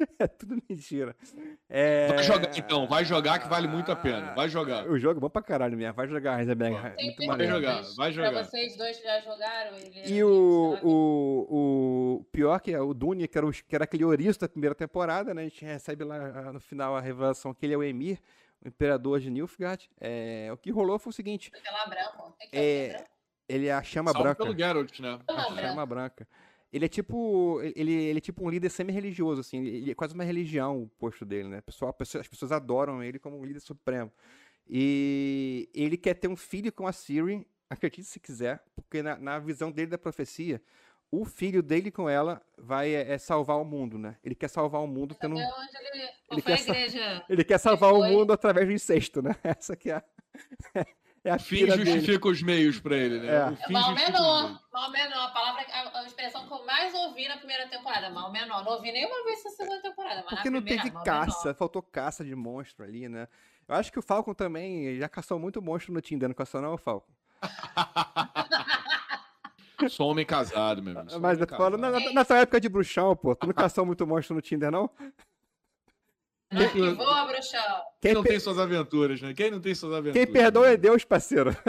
É 0.18 0.26
tudo 0.26 0.56
mentira. 0.68 1.14
É... 1.68 2.08
Vai 2.08 2.22
jogar 2.22 2.58
então, 2.58 2.86
vai 2.86 3.04
jogar 3.04 3.38
que 3.38 3.48
vale 3.48 3.68
muito 3.68 3.90
a 3.92 3.96
pena. 3.96 4.34
Vai 4.34 4.48
jogar. 4.48 4.86
O 4.88 4.98
jogo 4.98 5.18
é 5.18 5.20
bom 5.20 5.30
pra 5.30 5.42
caralho 5.42 5.76
mesmo. 5.76 5.94
Vai 5.94 6.08
jogar, 6.08 6.40
Heisenberg. 6.40 6.76
Vai. 6.76 6.90
é 6.92 6.94
Tem 6.94 7.06
Muito 7.06 7.26
maneiro. 7.26 7.52
jogar, 7.54 7.82
vai 7.96 8.12
jogar. 8.12 8.32
Pra 8.32 8.44
vocês 8.44 8.76
dois 8.76 8.96
que 8.98 9.04
já 9.04 9.20
jogaram. 9.20 9.76
Ele 9.76 10.12
E 10.14 10.24
o, 10.24 10.78
o, 10.82 12.18
o 12.20 12.24
pior 12.32 12.58
que 12.60 12.72
é 12.72 12.80
o 12.80 12.92
Dune, 12.94 13.28
que 13.28 13.36
era, 13.38 13.46
o, 13.46 13.52
que 13.52 13.74
era 13.74 13.84
aquele 13.84 14.04
ouriço 14.04 14.40
da 14.40 14.48
primeira 14.48 14.74
temporada, 14.74 15.32
né? 15.34 15.42
A 15.42 15.44
gente 15.44 15.64
recebe 15.64 16.04
lá 16.04 16.52
no 16.52 16.60
final 16.60 16.96
a 16.96 17.00
revelação 17.00 17.52
que 17.54 17.64
ele 17.66 17.74
é 17.74 17.76
o 17.76 17.82
Emir, 17.82 18.18
o 18.64 18.68
imperador 18.68 19.20
de 19.20 19.30
Nilfgaard. 19.30 19.88
É, 20.00 20.48
o 20.52 20.56
que 20.56 20.70
rolou 20.70 20.98
foi 20.98 21.10
o 21.10 21.14
seguinte. 21.14 21.50
É, 21.54 21.60
que 21.60 22.56
É, 22.56 22.84
é 22.86 22.88
branco? 22.88 23.04
ele 23.48 23.66
é 23.68 23.72
a 23.72 23.82
chama 23.82 24.12
Salvo 24.12 24.24
branca. 24.24 24.42
pelo 24.44 24.56
Geralt, 24.56 25.00
né? 25.00 25.18
A 25.26 25.32
branca. 25.34 25.60
chama 25.68 25.86
branca. 25.86 26.28
Ele 26.72 26.84
é 26.84 26.88
tipo. 26.88 27.60
Ele, 27.62 27.92
ele 27.92 28.18
é 28.18 28.20
tipo 28.20 28.44
um 28.44 28.50
líder 28.50 28.70
semi-religioso, 28.70 29.40
assim. 29.40 29.58
Ele 29.58 29.90
é 29.90 29.94
quase 29.94 30.14
uma 30.14 30.24
religião 30.24 30.82
o 30.82 30.88
posto 30.88 31.24
dele, 31.24 31.48
né? 31.48 31.60
Pessoal, 31.60 31.96
as 31.98 32.28
pessoas 32.28 32.52
adoram 32.52 33.02
ele 33.02 33.18
como 33.18 33.38
um 33.38 33.44
líder 33.44 33.60
supremo. 33.60 34.10
E 34.68 35.68
ele 35.74 35.96
quer 35.96 36.14
ter 36.14 36.28
um 36.28 36.36
filho 36.36 36.72
com 36.72 36.86
a 36.86 36.92
Siri, 36.92 37.44
acredite 37.68 38.04
se 38.04 38.20
quiser, 38.20 38.62
porque 38.74 39.02
na, 39.02 39.16
na 39.16 39.38
visão 39.38 39.72
dele 39.72 39.88
da 39.88 39.98
profecia, 39.98 40.62
o 41.10 41.24
filho 41.24 41.60
dele 41.60 41.90
com 41.90 42.08
ela 42.08 42.40
vai 42.56 42.94
é, 42.94 43.12
é 43.12 43.18
salvar 43.18 43.60
o 43.60 43.64
mundo, 43.64 43.98
né? 43.98 44.16
Ele 44.22 44.36
quer 44.36 44.48
salvar 44.48 44.80
o 44.80 44.86
mundo 44.86 45.14
tendo. 45.14 45.36
Ele... 45.36 45.48
Ele 46.30 46.42
quer? 46.42 46.60
Ele 47.28 47.44
quer 47.44 47.58
salvar 47.58 47.92
o 47.92 47.98
foi- 47.98 48.10
mundo 48.10 48.32
através 48.32 48.68
do 48.68 48.72
incesto, 48.72 49.20
né? 49.20 49.34
Essa 49.42 49.74
que 49.74 49.90
é 49.90 49.94
a. 49.94 50.04
É 51.22 51.30
a 51.32 51.38
fim 51.38 51.56
pira 51.58 51.76
dele. 51.76 51.90
justifica 51.92 52.28
os 52.28 52.42
meios 52.42 52.80
pra 52.80 52.96
ele, 52.96 53.20
né? 53.20 53.28
É. 53.34 53.50
O 53.50 53.56
fim 53.56 53.72
Mal 53.74 53.82
justifica 53.90 54.12
menor. 54.18 54.60
Mal 54.72 54.90
menor. 54.90 55.26
A 55.26 55.30
palavra, 55.30 55.66
a, 55.70 55.98
a 56.00 56.06
expressão 56.06 56.46
que 56.46 56.52
eu 56.52 56.64
mais 56.64 56.94
ouvi 56.94 57.28
na 57.28 57.36
primeira 57.36 57.68
temporada. 57.68 58.08
Mal 58.10 58.32
menor. 58.32 58.64
Não 58.64 58.72
ouvi 58.72 58.90
nenhuma 58.90 59.22
vez 59.24 59.40
essa 59.44 59.50
segunda 59.50 59.82
temporada. 59.82 60.22
Mas 60.22 60.30
Porque 60.30 60.48
na 60.48 60.56
não 60.56 60.62
primeira, 60.62 60.90
teve 60.90 61.04
caça, 61.04 61.48
menor. 61.48 61.56
faltou 61.58 61.82
caça 61.82 62.24
de 62.24 62.34
monstro 62.34 62.84
ali, 62.84 63.06
né? 63.08 63.28
Eu 63.68 63.74
acho 63.74 63.92
que 63.92 63.98
o 63.98 64.02
Falcon 64.02 64.32
também 64.34 64.96
já 64.98 65.08
caçou 65.08 65.38
muito 65.38 65.60
monstro 65.60 65.92
no 65.92 66.00
Tinder, 66.00 66.28
não 66.28 66.34
caçou 66.34 66.60
não, 66.62 66.76
Falcon? 66.78 67.12
Sou 69.88 70.10
homem 70.10 70.26
casado, 70.26 70.82
meu 70.82 70.92
amigo. 70.94 71.10
sou 71.10 71.20
Mas 71.20 71.38
eu 71.38 71.46
na, 71.46 71.48
casado. 71.56 71.78
na, 71.78 72.12
na 72.12 72.24
tua 72.24 72.38
época 72.38 72.60
de 72.60 72.68
bruxão, 72.68 73.16
pô, 73.16 73.34
tu 73.34 73.46
não 73.46 73.54
caçou 73.54 73.86
muito 73.86 74.06
monstro 74.06 74.34
no 74.34 74.42
Tinder, 74.42 74.70
não? 74.70 74.90
Ah, 76.52 76.66
que 76.68 76.90
voa, 76.94 77.24
bruxão. 77.26 77.60
Quem 78.00 78.10
Quem, 78.10 78.14
não 78.14 78.22
per- 78.22 78.32
tem 78.32 78.40
suas 78.40 78.58
aventuras, 78.58 79.20
né? 79.22 79.32
Quem 79.34 79.50
não 79.52 79.60
tem 79.60 79.74
suas 79.74 79.92
aventuras? 79.92 80.24
quem 80.26 80.32
perdoa 80.32 80.68
é 80.70 80.76
Deus, 80.76 81.04
parceiro. 81.04 81.56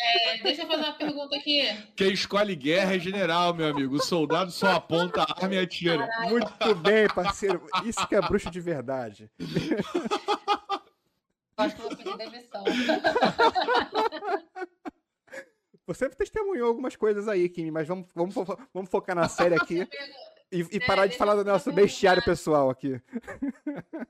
É, 0.00 0.38
deixa 0.44 0.62
eu 0.62 0.68
fazer 0.68 0.84
uma 0.84 0.92
pergunta 0.92 1.34
aqui. 1.36 1.60
Quem 1.96 2.12
escolhe 2.12 2.54
guerra 2.54 2.94
é 2.94 2.98
general, 3.00 3.52
meu 3.52 3.66
amigo. 3.68 3.96
O 3.96 4.00
soldado 4.02 4.48
só 4.52 4.70
aponta 4.76 5.22
a 5.22 5.42
arma 5.42 5.56
e 5.56 5.58
atira. 5.58 6.08
Muito 6.30 6.72
bem, 6.76 7.08
parceiro. 7.08 7.66
Isso 7.84 8.06
que 8.06 8.14
é 8.14 8.20
bruxo 8.20 8.48
de 8.48 8.60
verdade. 8.60 9.28
Acho 11.56 11.74
que 11.74 11.82
eu 11.82 11.88
vou 11.88 11.96
pedir 11.96 12.16
demissão. 12.16 12.62
Você 15.84 16.08
testemunhou 16.10 16.68
algumas 16.68 16.94
coisas 16.94 17.26
aí, 17.26 17.48
Kimi, 17.48 17.72
mas 17.72 17.88
vamos, 17.88 18.06
vamos, 18.14 18.34
vamos 18.72 18.90
focar 18.90 19.16
na 19.16 19.28
série 19.28 19.56
aqui. 19.56 19.88
E, 20.50 20.60
e, 20.72 20.80
parar 20.80 21.04
é, 21.04 21.08
de 21.08 21.16
falar 21.16 21.34
do 21.34 21.44
nosso 21.44 21.70
bestiário 21.72 22.24
pessoal 22.24 22.70
aqui. 22.70 23.00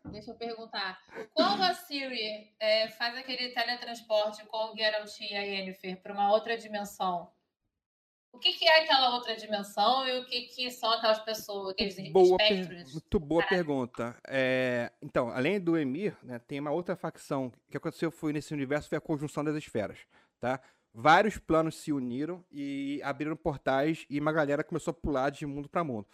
Deixa 0.04 0.30
eu 0.30 0.36
perguntar. 0.36 1.00
Quando 1.34 1.62
a 1.62 1.74
Siri 1.74 2.54
é, 2.60 2.88
faz 2.90 3.16
aquele 3.16 3.48
teletransporte 3.50 4.44
com 4.46 4.72
o 4.72 4.76
Geralt 4.76 5.20
e 5.20 5.34
a 5.34 5.42
Yennefer 5.42 6.00
para 6.00 6.12
uma 6.12 6.32
outra 6.32 6.56
dimensão, 6.56 7.28
o 8.32 8.38
que, 8.38 8.52
que, 8.52 8.64
é 8.66 8.82
aquela 8.82 9.14
outra 9.14 9.34
dimensão 9.34 10.06
e 10.06 10.18
o 10.20 10.26
que, 10.26 10.42
que 10.42 10.70
são 10.70 10.92
aquelas 10.92 11.18
pessoas, 11.20 11.70
aqueles 11.70 12.12
boa 12.12 12.36
espectros? 12.40 12.92
Muito 12.92 13.18
boa 13.18 13.44
pergunta. 13.44 14.16
É, 14.28 14.92
então, 15.02 15.30
além 15.30 15.58
do 15.58 15.76
Emir, 15.76 16.16
né, 16.22 16.38
tem 16.38 16.60
uma 16.60 16.70
outra 16.70 16.94
facção 16.94 17.52
que 17.68 17.76
aconteceu 17.76 18.12
foi 18.12 18.32
nesse 18.32 18.54
universo 18.54 18.88
foi 18.88 18.98
a 18.98 19.00
conjunção 19.00 19.42
das 19.42 19.56
esferas, 19.56 19.98
tá? 20.38 20.60
Vários 20.92 21.38
planos 21.38 21.76
se 21.76 21.92
uniram 21.92 22.44
e 22.50 23.00
abriram 23.04 23.36
portais 23.36 24.06
e 24.08 24.18
uma 24.18 24.32
galera 24.32 24.64
começou 24.64 24.90
a 24.90 24.94
pular 24.94 25.30
de 25.30 25.46
mundo 25.46 25.68
para 25.68 25.84
mundo. 25.84 26.06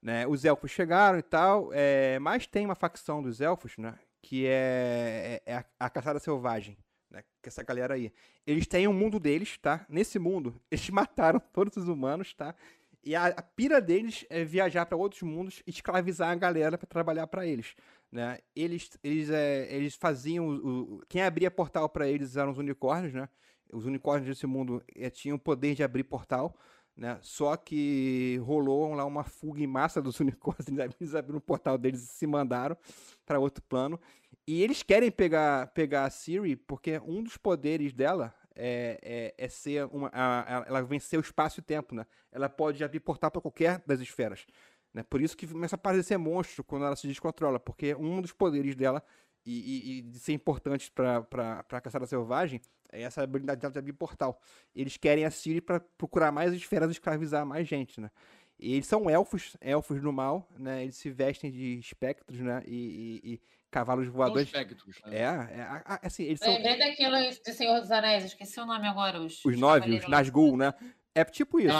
Né? 0.00 0.26
Os 0.26 0.44
elfos 0.44 0.70
chegaram 0.70 1.18
e 1.18 1.22
tal, 1.22 1.70
é, 1.72 2.18
mas 2.18 2.46
tem 2.46 2.64
uma 2.64 2.74
facção 2.74 3.22
dos 3.22 3.40
elfos, 3.40 3.76
né? 3.76 3.98
Que 4.22 4.46
é, 4.46 5.42
é, 5.46 5.52
é 5.52 5.56
a, 5.56 5.64
a 5.78 5.90
caçada 5.90 6.18
selvagem 6.18 6.76
né, 7.10 7.24
que 7.42 7.48
essa 7.48 7.62
galera 7.62 7.94
aí. 7.94 8.12
Eles 8.46 8.66
têm 8.66 8.86
um 8.86 8.92
mundo 8.92 9.18
deles, 9.18 9.58
tá? 9.58 9.84
Nesse 9.88 10.18
mundo, 10.18 10.60
eles 10.70 10.88
mataram 10.90 11.40
todos 11.52 11.76
os 11.76 11.88
humanos, 11.88 12.32
tá? 12.32 12.54
E 13.02 13.14
a, 13.16 13.26
a 13.26 13.42
pira 13.42 13.80
deles 13.80 14.26
é 14.28 14.44
viajar 14.44 14.86
para 14.86 14.96
outros 14.96 15.22
mundos 15.22 15.62
e 15.66 15.70
escravizar 15.70 16.30
a 16.30 16.34
galera 16.34 16.76
para 16.76 16.86
trabalhar 16.86 17.26
para 17.26 17.46
eles, 17.46 17.74
né? 18.12 18.38
Eles 18.54 18.90
eles, 19.02 19.30
é, 19.30 19.74
eles 19.74 19.94
faziam 19.94 20.48
o, 20.48 20.96
o, 20.96 21.02
quem 21.08 21.22
abria 21.22 21.50
portal 21.50 21.88
para 21.88 22.08
eles 22.08 22.36
eram 22.36 22.52
os 22.52 22.58
unicórnios, 22.58 23.12
né? 23.12 23.28
Os 23.72 23.86
unicórnios 23.86 24.28
desse 24.28 24.46
mundo 24.46 24.82
é, 24.94 25.08
tinham 25.10 25.36
o 25.36 25.40
poder 25.40 25.74
de 25.74 25.82
abrir 25.82 26.04
portal, 26.04 26.56
né? 26.96 27.18
Só 27.22 27.56
que 27.56 28.38
rolou 28.44 28.92
lá 28.94 29.04
uma 29.04 29.24
fuga 29.24 29.62
em 29.62 29.66
massa 29.66 30.02
dos 30.02 30.18
unicórnios, 30.20 30.66
eles 30.68 31.14
abriram 31.14 31.38
o 31.38 31.40
portal 31.40 31.78
deles 31.78 32.02
e 32.02 32.06
se 32.06 32.26
mandaram 32.26 32.76
para 33.24 33.38
outro 33.38 33.62
plano. 33.62 33.98
E 34.46 34.62
eles 34.62 34.82
querem 34.82 35.10
pegar, 35.10 35.68
pegar 35.68 36.04
a 36.04 36.10
Siri 36.10 36.56
porque 36.56 36.98
um 37.00 37.22
dos 37.22 37.36
poderes 37.36 37.92
dela 37.92 38.34
é, 38.54 38.98
é, 39.02 39.44
é 39.44 39.48
ser 39.48 39.86
uma. 39.86 40.08
A, 40.12 40.58
a, 40.58 40.66
ela 40.66 40.82
vencer 40.82 41.18
o 41.18 41.22
espaço 41.22 41.60
e 41.60 41.62
tempo, 41.62 41.94
né? 41.94 42.04
Ela 42.30 42.48
pode 42.48 42.82
abrir 42.82 43.00
portal 43.00 43.30
para 43.30 43.40
qualquer 43.40 43.82
das 43.86 44.00
esferas. 44.00 44.44
Né? 44.92 45.02
Por 45.02 45.20
isso 45.20 45.36
que 45.36 45.46
começa 45.46 45.76
a 45.76 45.78
aparecer 45.78 46.18
monstro 46.18 46.64
quando 46.64 46.84
ela 46.84 46.96
se 46.96 47.06
descontrola, 47.06 47.60
porque 47.60 47.94
um 47.94 48.20
dos 48.20 48.32
poderes 48.32 48.74
dela, 48.74 49.02
e, 49.46 49.52
e, 49.52 49.98
e 49.98 50.02
de 50.02 50.18
ser 50.18 50.32
importante 50.32 50.90
para 50.90 51.64
a 51.70 51.80
caçada 51.80 52.06
selvagem, 52.06 52.60
é 52.92 53.02
essa 53.02 53.22
habilidade 53.22 53.60
dela 53.60 53.72
de 53.72 53.78
abrir 53.78 53.92
portal. 53.92 54.40
Eles 54.74 54.96
querem 54.96 55.24
a 55.24 55.30
Siri 55.30 55.60
para 55.60 55.80
procurar 55.80 56.32
mais 56.32 56.52
esferas 56.52 56.88
e 56.88 56.92
escravizar 56.92 57.44
mais 57.46 57.66
gente, 57.66 58.00
né? 58.00 58.10
E 58.58 58.74
eles 58.74 58.86
são 58.86 59.08
elfos, 59.08 59.56
elfos 59.60 60.02
do 60.02 60.12
mal, 60.12 60.46
né? 60.58 60.82
Eles 60.82 60.96
se 60.96 61.10
vestem 61.10 61.50
de 61.50 61.78
espectros, 61.78 62.38
né? 62.40 62.62
E, 62.66 63.20
e, 63.24 63.32
e 63.32 63.40
cavalos 63.70 64.06
voadores. 64.08 64.48
Espectros, 64.48 65.00
né? 65.06 65.16
É, 65.16 65.22
é, 65.22 65.82
assim, 66.02 66.24
eles 66.24 66.40
são... 66.40 66.52
Lembrei 66.52 66.78
daquilo 66.78 67.16
de 67.16 67.52
Senhor 67.54 67.80
dos 67.80 67.90
Anéis, 67.90 68.24
esqueci 68.24 68.60
o 68.60 68.66
nome 68.66 68.86
agora. 68.86 69.20
Os, 69.20 69.42
os 69.44 69.58
nove, 69.58 69.98
os 69.98 70.08
Nazgûl, 70.08 70.56
né? 70.56 70.74
É 71.14 71.24
tipo 71.24 71.58
isso. 71.58 71.72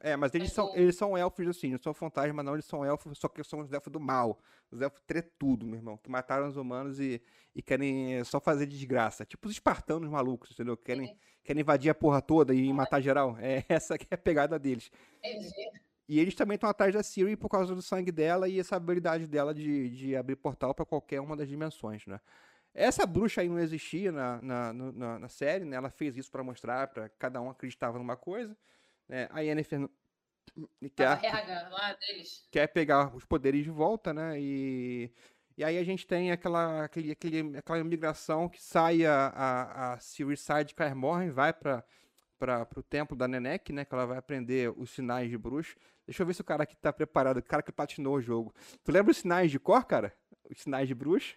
É, 0.00 0.16
mas 0.16 0.34
eles 0.34 0.52
são, 0.52 0.74
eles 0.74 0.96
são 0.96 1.16
elfos 1.16 1.46
assim, 1.46 1.70
não 1.70 1.78
são 1.78 1.94
fantasmas, 1.94 2.44
não, 2.44 2.54
eles 2.54 2.64
são 2.64 2.84
elfos, 2.84 3.16
só 3.18 3.28
que 3.28 3.42
são 3.44 3.60
os 3.60 3.72
elfos 3.72 3.92
do 3.92 4.00
mal. 4.00 4.40
Os 4.70 4.80
elfos 4.80 5.00
tretudo, 5.06 5.66
meu 5.66 5.76
irmão, 5.76 5.96
que 5.96 6.10
mataram 6.10 6.48
os 6.48 6.56
humanos 6.56 6.98
e, 6.98 7.22
e 7.54 7.62
querem 7.62 8.22
só 8.24 8.40
fazer 8.40 8.66
desgraça. 8.66 9.24
Tipo 9.24 9.46
os 9.46 9.52
espartanos 9.52 10.08
malucos, 10.08 10.50
entendeu? 10.50 10.76
Querem, 10.76 11.16
querem 11.44 11.60
invadir 11.60 11.90
a 11.90 11.94
porra 11.94 12.20
toda 12.20 12.54
e 12.54 12.72
matar 12.72 13.00
geral. 13.00 13.36
É 13.38 13.64
essa 13.68 13.96
que 13.96 14.06
é 14.10 14.14
a 14.14 14.18
pegada 14.18 14.58
deles. 14.58 14.90
Entendi. 15.18 15.70
E 16.08 16.18
eles 16.18 16.34
também 16.34 16.56
estão 16.56 16.68
atrás 16.68 16.92
da 16.92 17.02
Siri 17.02 17.36
por 17.36 17.48
causa 17.48 17.74
do 17.74 17.80
sangue 17.80 18.10
dela 18.10 18.48
e 18.48 18.58
essa 18.58 18.76
habilidade 18.76 19.26
dela 19.26 19.54
de, 19.54 19.88
de 19.90 20.16
abrir 20.16 20.36
portal 20.36 20.74
para 20.74 20.84
qualquer 20.84 21.20
uma 21.20 21.36
das 21.36 21.48
dimensões, 21.48 22.04
né? 22.06 22.20
Essa 22.74 23.04
bruxa 23.06 23.42
aí 23.42 23.48
não 23.48 23.58
existia 23.58 24.10
na, 24.10 24.40
na, 24.40 24.72
na, 24.72 25.18
na 25.18 25.28
série, 25.28 25.64
né? 25.64 25.76
Ela 25.76 25.90
fez 25.90 26.16
isso 26.16 26.30
para 26.30 26.42
mostrar, 26.42 26.88
para 26.88 27.08
cada 27.10 27.40
um 27.40 27.50
acreditava 27.50 27.98
numa 27.98 28.16
coisa. 28.16 28.56
Né? 29.08 29.28
A 29.30 29.40
Yennefer 29.40 29.88
quer, 30.96 31.20
quer 32.50 32.66
pegar 32.68 33.14
os 33.14 33.24
poderes 33.24 33.64
de 33.64 33.70
volta, 33.70 34.12
né? 34.14 34.40
E, 34.40 35.12
e 35.56 35.62
aí 35.62 35.76
a 35.76 35.84
gente 35.84 36.06
tem 36.06 36.32
aquela, 36.32 36.84
aquele, 36.84 37.12
aquele, 37.12 37.58
aquela 37.58 37.84
migração 37.84 38.48
que 38.48 38.62
sai 38.62 39.04
a, 39.04 39.26
a, 39.28 39.92
a 39.92 39.98
Siri 39.98 40.36
sai 40.36 40.64
de 40.64 40.74
Kaer 40.74 40.96
Morhen, 40.96 41.30
vai 41.30 41.52
para 41.52 41.84
para 42.38 42.66
o 42.76 42.82
templo 42.82 43.16
da 43.16 43.28
Nenek, 43.28 43.72
né? 43.72 43.84
Que 43.84 43.94
ela 43.94 44.04
vai 44.04 44.18
aprender 44.18 44.72
os 44.76 44.90
sinais 44.90 45.30
de 45.30 45.38
bruxo. 45.38 45.76
Deixa 46.04 46.22
eu 46.22 46.26
ver 46.26 46.34
se 46.34 46.40
o 46.40 46.44
cara 46.44 46.64
aqui 46.64 46.74
tá 46.74 46.92
preparado, 46.92 47.36
o 47.36 47.42
cara 47.42 47.62
que 47.62 47.70
platinou 47.70 48.16
o 48.16 48.20
jogo. 48.20 48.52
Tu 48.82 48.90
lembra 48.90 49.12
os 49.12 49.18
sinais 49.18 49.48
de 49.48 49.60
cor, 49.60 49.84
cara? 49.84 50.12
Os 50.50 50.60
sinais 50.60 50.88
de 50.88 50.94
bruxo? 50.94 51.36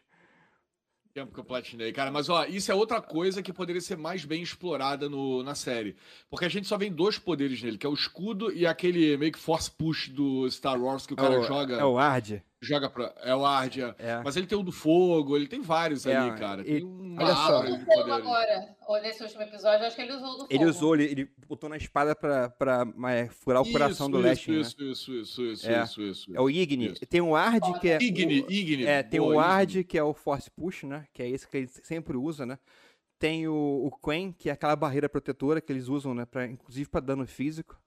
Tempo 1.16 1.34
que 1.34 1.40
eu 1.40 1.46
platinei, 1.46 1.94
cara. 1.94 2.12
Mas, 2.12 2.28
ó, 2.28 2.44
isso 2.44 2.70
é 2.70 2.76
outra 2.76 3.02
coisa 3.02 3.42
que 3.42 3.54
poderia 3.54 3.80
ser 3.80 3.96
mais 3.96 4.26
bem 4.26 4.44
explorada 4.44 5.08
no, 5.08 5.42
na 5.44 5.56
série. 5.56 5.96
Porque 6.30 6.44
a 6.44 6.50
gente 6.50 6.68
só 6.68 6.78
vem 6.78 6.92
dois 6.92 7.18
poderes 7.18 7.64
nele, 7.64 7.78
que 7.78 7.86
é 7.86 7.90
o 7.90 7.94
escudo 7.94 8.52
e 8.52 8.68
aquele 8.68 9.16
meio 9.16 9.32
que 9.32 9.40
force 9.40 9.72
push 9.72 10.10
do 10.10 10.46
Star 10.52 10.78
Wars 10.78 11.08
que 11.08 11.14
o 11.14 11.16
cara 11.16 11.36
é 11.36 11.38
o, 11.38 11.44
joga. 11.44 11.76
É 11.76 11.86
o 11.86 11.98
Ard. 11.98 12.44
Joga 12.66 12.90
pra. 12.90 13.14
É 13.22 13.36
o 13.36 13.46
Ardia. 13.46 13.96
É. 14.00 14.22
Mas 14.24 14.36
ele 14.36 14.48
tem 14.48 14.58
o 14.58 14.64
do 14.64 14.72
fogo, 14.72 15.38
ele 15.38 15.48
tem 15.48 15.62
vários 15.62 16.06
é, 16.06 16.16
ali, 16.16 16.38
cara. 16.38 16.64
Tem 16.64 16.84
um 16.84 17.16
olha 17.18 17.36
só. 17.36 17.64
Ele 17.64 18.12
agora, 18.12 18.76
olha 18.88 19.08
esse 19.08 19.24
último 19.24 19.44
episódio, 19.44 19.86
acho 19.86 19.96
que 19.96 20.02
ele 20.02 20.14
usou 20.14 20.28
o 20.28 20.32
do 20.32 20.38
fogo. 20.40 20.48
Ele 20.50 20.66
usou, 20.66 20.96
ele, 20.96 21.04
ele 21.06 21.32
botou 21.48 21.70
na 21.70 21.78
espada 21.78 22.16
pra, 22.16 22.50
pra 22.50 22.86
mas, 22.86 23.32
furar 23.34 23.62
o 23.62 23.66
isso, 23.66 23.72
coração 23.72 24.10
do 24.10 24.18
Leste. 24.18 24.60
Isso, 24.60 24.76
né? 24.80 24.92
isso, 24.92 25.14
isso, 25.14 25.42
isso, 25.44 25.70
é. 25.70 25.84
isso, 25.84 26.02
isso, 26.02 26.36
É 26.36 26.42
o 26.42 26.50
Igni. 26.50 26.94
Isso. 26.94 27.06
Tem 27.06 27.22
um 27.22 27.36
Ard 27.36 27.80
que 27.80 27.90
é. 27.90 27.98
Igni, 28.02 28.42
o, 28.42 28.52
Igni. 28.52 28.86
É, 28.86 29.04
tem 29.04 29.20
Boa, 29.20 29.36
o 29.36 29.40
Ard 29.40 29.84
que 29.84 29.98
é 29.98 30.04
o 30.04 30.14
Force 30.14 30.50
Push, 30.50 30.84
né? 30.84 31.06
Que 31.14 31.22
é 31.22 31.30
esse 31.30 31.48
que 31.48 31.58
ele 31.58 31.68
sempre 31.68 32.18
usa, 32.18 32.46
né? 32.46 32.58
Tem 33.20 33.48
o, 33.48 33.54
o 33.54 33.92
Quen, 33.92 34.32
que 34.32 34.50
é 34.50 34.54
aquela 34.54 34.76
barreira 34.76 35.08
protetora 35.08 35.62
que 35.62 35.72
eles 35.72 35.88
usam, 35.88 36.14
né? 36.14 36.26
Pra, 36.26 36.46
inclusive 36.46 36.90
para 36.90 37.00
dano 37.00 37.26
físico. 37.26 37.80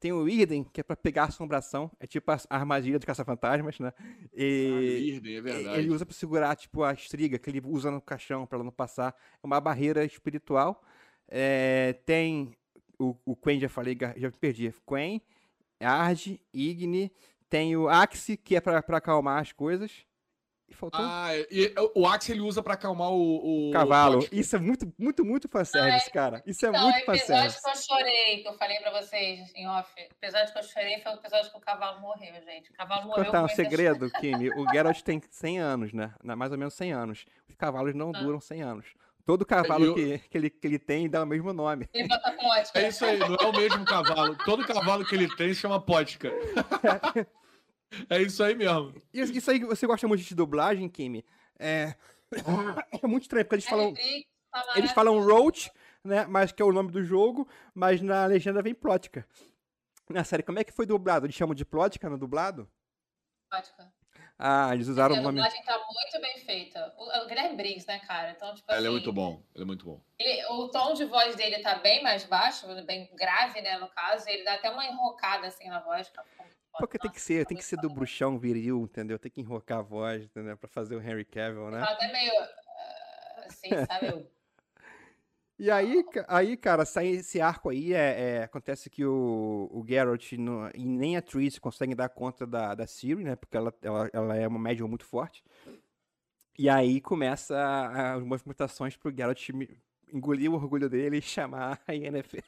Tem 0.00 0.12
o 0.12 0.26
Irden, 0.26 0.64
que 0.64 0.80
é 0.80 0.82
pra 0.82 0.96
pegar 0.96 1.24
assombração. 1.24 1.90
É 2.00 2.06
tipo 2.06 2.32
a 2.32 2.38
armadilha 2.48 2.98
de 2.98 3.04
caça-fantasmas, 3.04 3.78
né? 3.78 3.92
E 4.34 4.72
ah, 4.72 4.98
Irden, 5.14 5.36
é 5.36 5.40
verdade. 5.42 5.78
Ele 5.78 5.90
usa 5.90 6.06
pra 6.06 6.14
segurar, 6.14 6.56
tipo, 6.56 6.82
a 6.82 6.94
estriga 6.94 7.38
que 7.38 7.50
ele 7.50 7.60
usa 7.62 7.90
no 7.90 8.00
caixão 8.00 8.46
pra 8.46 8.56
ela 8.56 8.64
não 8.64 8.72
passar. 8.72 9.14
É 9.42 9.46
uma 9.46 9.60
barreira 9.60 10.02
espiritual. 10.02 10.82
É, 11.28 11.92
tem 12.06 12.56
o, 12.98 13.14
o 13.26 13.36
Quen, 13.36 13.60
já 13.60 13.68
falei, 13.68 13.96
já 14.16 14.28
me 14.28 14.36
perdi. 14.36 14.72
Quen, 14.86 15.20
Ard, 15.78 16.40
Igni. 16.52 17.12
Tem 17.50 17.76
o 17.76 17.88
Axe, 17.88 18.36
que 18.36 18.56
é 18.56 18.60
pra 18.60 18.78
acalmar 18.78 19.42
as 19.42 19.52
coisas. 19.52 20.06
E 20.70 20.74
faltou. 20.74 21.00
Ah, 21.02 21.30
e 21.50 21.74
o 21.96 22.06
Axe 22.06 22.30
ele 22.30 22.40
usa 22.40 22.62
pra 22.62 22.74
acalmar 22.74 23.10
o. 23.10 23.68
o 23.68 23.72
Cavalo. 23.72 24.20
O 24.20 24.28
Isso 24.30 24.54
é 24.54 24.58
muito, 24.60 24.92
muito, 24.96 25.24
muito 25.24 25.48
fanservice, 25.48 26.08
ah, 26.08 26.12
cara. 26.12 26.42
Isso 26.46 26.64
é 26.64 26.68
então, 26.68 26.82
muito 26.82 27.04
fanservice. 27.04 27.32
O 27.32 27.34
episódio 27.34 27.62
que 27.62 27.68
eu 27.68 27.76
chorei, 27.76 28.42
que 28.42 28.48
eu 28.48 28.54
falei 28.54 28.78
pra 28.78 29.02
vocês 29.02 29.52
em 29.56 29.68
off. 29.68 29.90
O 29.96 30.24
episódio 30.24 30.52
que 30.52 30.58
eu 30.58 30.62
chorei 30.62 31.00
foi 31.00 31.12
o 31.12 31.14
episódio 31.16 31.50
que 31.50 31.56
o 31.56 31.60
cavalo 31.60 32.00
morreu, 32.00 32.34
gente. 32.44 32.70
O 32.70 32.74
cavalo 32.74 33.02
morreu. 33.02 33.16
Vou 33.16 33.24
contar 33.24 33.44
um 33.44 33.48
segredo, 33.48 34.08
Kimi. 34.12 34.50
O 34.50 34.70
Geralt 34.70 35.00
tem 35.02 35.20
100 35.28 35.58
anos, 35.58 35.92
né? 35.92 36.14
Mais 36.22 36.52
ou 36.52 36.58
menos 36.58 36.74
100 36.74 36.92
anos. 36.92 37.26
Os 37.48 37.56
cavalos 37.56 37.92
não 37.92 38.12
ah. 38.14 38.20
duram 38.20 38.40
100 38.40 38.62
anos. 38.62 38.86
Todo 39.26 39.44
cavalo 39.44 39.84
eu... 39.84 39.94
que, 39.94 40.18
que, 40.18 40.38
ele, 40.38 40.50
que 40.50 40.66
ele 40.66 40.78
tem 40.78 41.08
dá 41.08 41.22
o 41.22 41.26
mesmo 41.26 41.52
nome. 41.52 41.88
Ele 41.92 42.08
bota 42.08 42.32
pótica. 42.32 42.78
É 42.78 42.88
isso 42.88 43.04
aí, 43.04 43.18
não 43.18 43.34
é 43.34 43.46
o 43.46 43.52
mesmo 43.52 43.84
cavalo. 43.84 44.36
Todo 44.44 44.66
cavalo 44.66 45.04
que 45.04 45.14
ele 45.14 45.28
tem 45.36 45.52
se 45.52 45.60
chama 45.60 45.80
pótica. 45.80 46.30
É 48.08 48.20
isso 48.20 48.42
aí 48.42 48.54
mesmo. 48.54 48.94
Isso 49.12 49.50
aí, 49.50 49.60
você 49.60 49.86
gosta 49.86 50.06
muito 50.06 50.22
de 50.22 50.34
dublagem, 50.34 50.88
Kimi? 50.88 51.24
É, 51.58 51.94
é 53.02 53.06
muito 53.06 53.22
estranho, 53.22 53.44
porque 53.44 53.56
eles 53.56 53.66
falam. 53.66 53.94
Eles 54.74 54.92
falam 54.92 55.20
Roach, 55.20 55.70
né? 56.04 56.26
Mas 56.26 56.52
que 56.52 56.62
é 56.62 56.64
o 56.64 56.72
nome 56.72 56.90
do 56.90 57.02
jogo, 57.02 57.48
mas 57.74 58.00
na 58.00 58.26
legenda 58.26 58.62
vem 58.62 58.74
Plotka. 58.74 59.26
Na 60.08 60.24
série, 60.24 60.42
como 60.42 60.58
é 60.58 60.64
que 60.64 60.72
foi 60.72 60.86
dublado? 60.86 61.26
Eles 61.26 61.36
chamam 61.36 61.54
de 61.54 61.64
Plotka 61.64 62.08
no 62.08 62.18
dublado? 62.18 62.68
Plotka. 63.48 63.92
Ah, 64.42 64.70
eles 64.72 64.88
usaram 64.88 65.16
o 65.16 65.20
nome. 65.20 65.38
A 65.38 65.44
dublagem 65.44 65.64
tá 65.64 65.78
muito 65.78 66.20
bem 66.20 66.38
feita. 66.38 66.94
O, 66.96 67.24
o 67.24 67.26
Guilherme 67.26 67.56
Briggs, 67.56 67.86
né, 67.86 67.98
cara? 68.00 68.30
Então, 68.30 68.54
tipo 68.54 68.70
assim, 68.70 68.80
Ele 68.80 68.88
é 68.88 68.90
muito 68.90 69.12
bom. 69.12 69.42
Ele 69.54 69.64
é 69.64 69.66
muito 69.66 69.84
bom. 69.84 70.00
Ele, 70.18 70.46
o 70.46 70.68
tom 70.68 70.94
de 70.94 71.04
voz 71.04 71.36
dele 71.36 71.58
tá 71.58 71.74
bem 71.74 72.02
mais 72.02 72.24
baixo, 72.24 72.66
bem 72.86 73.08
grave, 73.14 73.60
né, 73.60 73.76
no 73.78 73.88
caso. 73.88 74.26
Ele 74.28 74.42
dá 74.42 74.54
até 74.54 74.70
uma 74.70 74.86
enrocada 74.86 75.46
assim 75.46 75.68
na 75.68 75.80
voz, 75.80 76.08
fica 76.08 76.24
porque 76.78 76.98
tem 76.98 77.10
que 77.10 77.20
ser, 77.20 77.46
tem 77.46 77.56
que 77.56 77.64
ser 77.64 77.76
do 77.76 77.88
bruxão 77.88 78.38
viril, 78.38 78.82
entendeu? 78.82 79.18
Tem 79.18 79.30
que 79.30 79.40
enrocar 79.40 79.78
a 79.78 79.82
voz, 79.82 80.24
entendeu? 80.24 80.56
Pra 80.56 80.68
fazer 80.68 80.96
o 80.96 81.02
Henry 81.02 81.24
Cavill, 81.24 81.70
né? 81.70 81.82
Até 81.82 82.12
meio 82.12 82.32
uh, 82.32 83.46
assim, 83.46 83.68
sabe? 83.86 84.26
E 85.62 85.70
aí, 85.70 86.02
aí, 86.26 86.56
cara, 86.56 86.86
sai 86.86 87.08
esse 87.08 87.38
arco 87.38 87.68
aí, 87.68 87.92
é, 87.92 88.38
é 88.38 88.42
acontece 88.44 88.88
que 88.88 89.04
o, 89.04 89.68
o 89.70 89.84
Geralt 89.86 90.32
no, 90.32 90.70
e 90.74 90.86
nem 90.86 91.18
a 91.18 91.20
Triss 91.20 91.58
conseguem 91.58 91.94
dar 91.94 92.08
conta 92.08 92.46
da, 92.46 92.74
da 92.74 92.86
Ciri, 92.86 93.22
né? 93.22 93.36
Porque 93.36 93.58
ela, 93.58 93.70
ela, 93.82 94.10
ela 94.10 94.36
é 94.36 94.48
uma 94.48 94.58
médium 94.58 94.88
muito 94.88 95.04
forte. 95.04 95.44
E 96.58 96.66
aí 96.66 96.98
começa 96.98 98.14
as 98.14 98.22
movimentações 98.22 98.96
pro 98.96 99.14
Geralt 99.14 99.50
engolir 100.10 100.50
o 100.50 100.54
orgulho 100.54 100.88
dele 100.88 101.18
e 101.18 101.22
chamar 101.22 101.78
a 101.86 101.92
Yennefer 101.92 102.42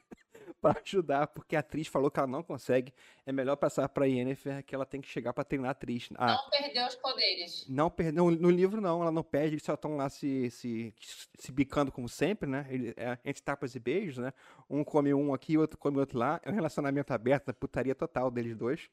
pra 0.62 0.80
ajudar, 0.82 1.26
porque 1.26 1.56
a 1.56 1.58
atriz 1.58 1.88
falou 1.88 2.10
que 2.10 2.18
ela 2.20 2.26
não 2.28 2.42
consegue. 2.42 2.94
É 3.26 3.32
melhor 3.32 3.56
passar 3.56 3.88
pra 3.88 4.06
Yennefer 4.06 4.62
que 4.64 4.74
ela 4.74 4.86
tem 4.86 5.00
que 5.00 5.08
chegar 5.08 5.32
pra 5.32 5.42
treinar 5.44 5.68
a 5.68 5.72
atriz. 5.72 6.08
Ah, 6.14 6.34
Não 6.42 6.50
perdeu 6.50 6.86
os 6.86 6.94
poderes. 6.94 7.66
não 7.68 7.90
perdeu. 7.90 8.30
No 8.30 8.48
livro, 8.50 8.80
não, 8.80 9.02
ela 9.02 9.10
não 9.12 9.22
perde, 9.24 9.54
eles 9.54 9.62
só 9.64 9.74
estão 9.74 9.96
lá 9.96 10.08
se, 10.08 10.48
se, 10.50 10.94
se 11.38 11.52
bicando 11.52 11.90
como 11.92 12.08
sempre, 12.08 12.48
né? 12.48 12.64
Ele- 12.70 12.94
é, 12.96 13.18
entre 13.24 13.42
tapas 13.42 13.74
e 13.74 13.80
beijos, 13.80 14.18
né? 14.18 14.32
Um 14.70 14.84
come 14.84 15.12
um 15.12 15.34
aqui, 15.34 15.58
outro 15.58 15.76
come 15.76 15.98
outro 15.98 16.16
lá. 16.18 16.40
É 16.44 16.50
um 16.50 16.54
relacionamento 16.54 17.12
aberto, 17.12 17.52
putaria 17.52 17.94
total 17.94 18.30
deles 18.30 18.56
dois. 18.56 18.88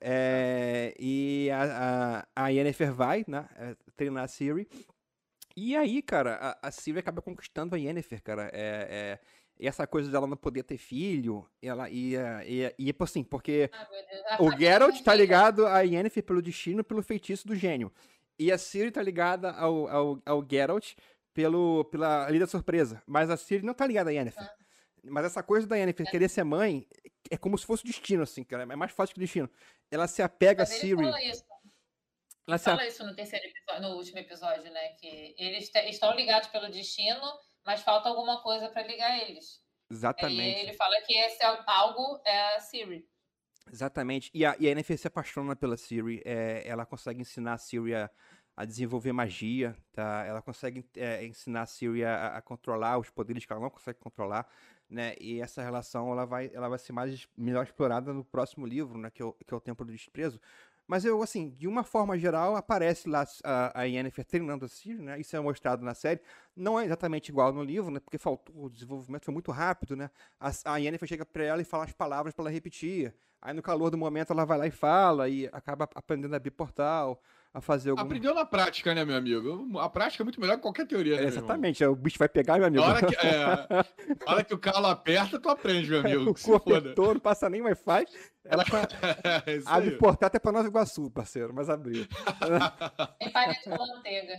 É, 0.00 0.94
e 0.98 1.48
a, 1.52 2.24
a, 2.34 2.44
a 2.44 2.48
Yennefer 2.48 2.92
vai, 2.92 3.24
né? 3.28 3.48
é, 3.56 3.76
treinar 3.96 4.24
a 4.24 4.28
Ciri. 4.28 4.66
E 5.54 5.76
aí, 5.76 6.00
cara, 6.00 6.58
a, 6.62 6.68
a 6.68 6.70
Ciri 6.70 6.98
acaba 6.98 7.20
conquistando 7.20 7.74
a 7.74 7.78
Yennefer, 7.78 8.22
cara. 8.22 8.50
É, 8.54 8.88
é, 8.90 9.18
essa 9.60 9.86
coisa 9.86 10.10
dela 10.10 10.26
não 10.26 10.36
poder 10.36 10.62
ter 10.62 10.78
filho, 10.78 11.48
ela 11.60 11.88
ia. 11.88 12.44
ia, 12.44 12.74
ia 12.78 12.94
assim, 13.00 13.22
porque 13.22 13.70
Ai, 13.72 13.88
meu 13.90 14.06
Deus. 14.06 14.22
A 14.26 14.34
o 14.34 14.50
família 14.50 14.58
Geralt 14.58 15.02
tá 15.02 15.14
ligado 15.14 15.66
a 15.66 15.80
Yennefer 15.80 16.22
pelo 16.22 16.42
destino, 16.42 16.82
pelo 16.82 17.02
feitiço 17.02 17.46
do 17.46 17.54
gênio. 17.54 17.92
E 18.38 18.50
a 18.50 18.58
Ciri 18.58 18.90
tá 18.90 19.02
ligada 19.02 19.52
ao, 19.52 19.88
ao, 19.88 20.22
ao 20.24 20.46
Geralt 20.48 20.94
pelo, 21.32 21.84
pela 21.86 22.28
lida 22.30 22.46
surpresa. 22.46 23.02
Mas 23.06 23.30
a 23.30 23.36
Ciri 23.36 23.64
não 23.64 23.74
tá 23.74 23.86
ligada 23.86 24.10
a 24.10 24.12
Yennefer. 24.12 24.48
Mas 25.04 25.24
essa 25.24 25.42
coisa 25.42 25.66
da 25.66 25.76
Yennefer 25.76 26.10
querer 26.10 26.28
ser 26.28 26.44
mãe 26.44 26.86
é 27.30 27.36
como 27.36 27.56
se 27.58 27.66
fosse 27.66 27.82
o 27.84 27.86
destino, 27.86 28.22
assim, 28.22 28.44
cara. 28.44 28.62
É 28.62 28.76
mais 28.76 28.92
fácil 28.92 29.14
que 29.14 29.20
o 29.20 29.24
destino. 29.24 29.50
Ela 29.90 30.06
se 30.06 30.22
apega 30.22 30.62
a 30.62 30.66
Mas 30.66 30.70
ele 30.72 30.80
Ciri. 30.80 31.04
fala 31.04 31.22
isso. 31.22 31.44
Ela 32.46 32.58
se 32.58 32.64
Fala 32.64 32.86
isso 32.86 33.04
no 33.06 33.14
terceiro 33.14 33.44
episódio, 33.46 33.82
no 33.82 33.96
último 33.96 34.18
episódio, 34.18 34.72
né? 34.72 34.88
Que 34.94 35.34
eles 35.38 35.70
estão 35.74 36.14
ligados 36.16 36.48
pelo 36.48 36.68
destino, 36.70 37.20
mas 37.64 37.82
falta 37.82 38.08
alguma 38.08 38.42
coisa 38.42 38.68
para 38.68 38.82
ligar 38.86 39.18
eles. 39.18 39.60
Exatamente. 39.90 40.58
ele 40.58 40.72
fala 40.72 41.00
que 41.02 41.14
esse 41.16 41.42
al- 41.44 41.62
algo 41.66 42.20
é 42.24 42.56
a 42.56 42.60
Siri. 42.60 43.06
Exatamente. 43.70 44.30
E 44.34 44.44
a, 44.44 44.56
e 44.58 44.66
a 44.66 44.70
Yennefer 44.70 44.98
se 44.98 45.06
apaixona 45.06 45.54
pela 45.54 45.76
Ciri. 45.76 46.22
é, 46.24 46.66
ela 46.66 46.84
consegue 46.86 47.20
ensinar 47.20 47.54
a 47.54 47.58
Ciri 47.58 47.94
a, 47.94 48.10
a 48.56 48.64
desenvolver 48.64 49.12
magia, 49.12 49.76
tá? 49.92 50.24
Ela 50.26 50.42
consegue 50.42 50.84
é, 50.96 51.24
ensinar 51.24 51.62
a 51.62 51.66
Ciri 51.66 52.04
a, 52.04 52.36
a 52.36 52.42
controlar 52.42 52.98
os 52.98 53.10
poderes 53.10 53.44
que 53.44 53.52
ela 53.52 53.62
não 53.62 53.70
consegue 53.70 53.98
controlar, 53.98 54.48
né? 54.88 55.14
E 55.20 55.40
essa 55.40 55.62
relação 55.62 56.10
ela 56.10 56.24
vai, 56.24 56.50
ela 56.52 56.68
vai 56.68 56.78
ser 56.78 56.92
mais 56.92 57.28
melhor 57.36 57.62
explorada 57.64 58.12
no 58.12 58.24
próximo 58.24 58.66
livro, 58.66 58.98
né? 58.98 59.10
Que 59.10 59.22
é 59.22 59.24
o, 59.24 59.32
que 59.32 59.52
é 59.54 59.56
o 59.56 59.60
Templo 59.60 59.86
do 59.86 59.92
Desprezo. 59.92 60.40
Mas 60.86 61.04
eu, 61.04 61.22
assim, 61.22 61.50
de 61.50 61.66
uma 61.66 61.84
forma 61.84 62.18
geral, 62.18 62.56
aparece 62.56 63.08
lá 63.08 63.24
a, 63.44 63.80
a 63.80 63.84
Yennefer 63.84 64.24
treinando 64.24 64.64
a 64.64 64.68
Ciri, 64.68 65.00
né? 65.00 65.18
Isso 65.20 65.34
é 65.36 65.40
mostrado 65.40 65.84
na 65.84 65.94
série. 65.94 66.20
Não 66.54 66.78
é 66.78 66.84
exatamente 66.84 67.28
igual 67.30 67.52
no 67.52 67.62
livro, 67.62 67.90
né? 67.90 68.00
Porque 68.00 68.18
faltou, 68.18 68.64
o 68.64 68.68
desenvolvimento 68.70 69.24
foi 69.24 69.32
muito 69.32 69.50
rápido, 69.50 69.96
né? 69.96 70.10
A, 70.38 70.50
a 70.66 70.76
Yennefer 70.78 71.08
chega 71.08 71.24
pra 71.24 71.44
ela 71.44 71.62
e 71.62 71.64
fala 71.64 71.84
as 71.84 71.92
palavras 71.92 72.34
pra 72.34 72.42
ela 72.44 72.50
repetir. 72.50 73.14
Aí 73.40 73.52
no 73.54 73.62
calor 73.62 73.90
do 73.90 73.98
momento 73.98 74.32
ela 74.32 74.44
vai 74.44 74.58
lá 74.58 74.66
e 74.66 74.70
fala 74.70 75.28
e 75.28 75.48
acaba 75.52 75.88
aprendendo 75.94 76.34
a 76.34 76.36
abrir 76.36 76.52
portal, 76.52 77.20
a 77.54 77.60
fazer 77.60 77.90
algum... 77.90 78.02
Aprendeu 78.02 78.34
na 78.34 78.44
prática, 78.46 78.94
né, 78.94 79.04
meu 79.04 79.14
amigo? 79.16 79.78
A 79.78 79.88
prática 79.88 80.22
é 80.22 80.24
muito 80.24 80.40
melhor 80.40 80.56
que 80.56 80.62
qualquer 80.62 80.86
teoria, 80.86 81.16
né, 81.16 81.18
É, 81.18 81.20
meu 81.24 81.28
irmão? 81.28 81.44
exatamente, 81.44 81.84
o 81.84 81.94
bicho 81.94 82.18
vai 82.18 82.28
pegar, 82.28 82.56
meu 82.58 82.66
amigo. 82.66 82.82
Na 82.82 82.88
hora 82.94 83.06
que, 83.06 83.14
é, 83.16 83.34
na 84.26 84.32
hora 84.32 84.44
que 84.44 84.54
o 84.54 84.58
calo 84.58 84.86
aperta, 84.86 85.38
tu 85.38 85.48
aprende, 85.50 85.90
meu 85.90 86.00
amigo. 86.00 86.30
o 86.30 86.60
cobertor 86.60 87.14
não 87.14 87.20
passa 87.20 87.50
nem 87.50 87.60
Wi-Fi. 87.62 88.06
Ela 88.44 88.64
tá- 88.64 88.88
É 89.46 89.60
abre 89.66 89.90
aí. 89.90 89.96
portal 89.98 90.26
até 90.28 90.38
pra 90.38 90.50
Nova 90.52 90.66
Iguaçu, 90.68 91.10
parceiro, 91.10 91.52
mas 91.54 91.68
abriu. 91.68 92.06
Tem 93.18 93.30
paleta 93.30 93.70
de 93.70 93.78
manteiga. 93.78 94.34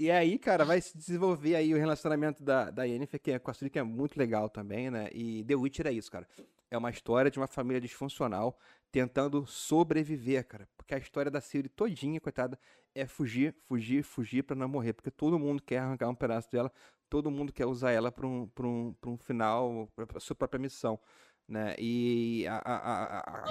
E 0.00 0.10
aí, 0.10 0.38
cara, 0.38 0.64
vai 0.64 0.80
se 0.80 0.96
desenvolver 0.96 1.54
aí 1.54 1.74
o 1.74 1.76
relacionamento 1.76 2.42
da, 2.42 2.70
da 2.70 2.84
Yennefer 2.84 3.20
que 3.20 3.32
é, 3.32 3.38
com 3.38 3.50
a 3.50 3.52
Ciri, 3.52 3.68
que 3.68 3.78
é 3.78 3.82
muito 3.82 4.18
legal 4.18 4.48
também, 4.48 4.90
né? 4.90 5.10
E 5.12 5.44
The 5.44 5.54
Witcher 5.54 5.86
é 5.88 5.92
isso, 5.92 6.10
cara. 6.10 6.26
É 6.70 6.78
uma 6.78 6.88
história 6.88 7.30
de 7.30 7.38
uma 7.38 7.46
família 7.46 7.78
disfuncional 7.78 8.58
tentando 8.90 9.44
sobreviver, 9.44 10.46
cara. 10.46 10.66
Porque 10.74 10.94
a 10.94 10.98
história 10.98 11.30
da 11.30 11.38
Ciri 11.38 11.68
todinha, 11.68 12.18
coitada, 12.18 12.58
é 12.94 13.04
fugir, 13.04 13.54
fugir, 13.68 14.02
fugir 14.02 14.42
pra 14.42 14.56
não 14.56 14.70
morrer. 14.70 14.94
Porque 14.94 15.10
todo 15.10 15.38
mundo 15.38 15.62
quer 15.62 15.80
arrancar 15.80 16.08
um 16.08 16.14
pedaço 16.14 16.50
dela, 16.50 16.72
todo 17.10 17.30
mundo 17.30 17.52
quer 17.52 17.66
usar 17.66 17.90
ela 17.90 18.10
pra 18.10 18.26
um, 18.26 18.46
pra 18.46 18.66
um, 18.66 18.94
pra 18.98 19.10
um 19.10 19.18
final, 19.18 19.86
pra, 19.94 20.06
pra 20.06 20.18
sua 20.18 20.34
própria 20.34 20.58
missão, 20.58 20.98
né? 21.46 21.74
E 21.78 22.46
a, 22.48 22.56
a, 22.56 22.76
a, 22.76 23.18
a, 23.18 23.48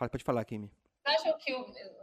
a 0.00 0.08
pode 0.08 0.24
falar, 0.24 0.44
Kimi. 0.44 0.72
Vocês 1.04 1.20
acham 1.20 1.38
que 1.38 1.52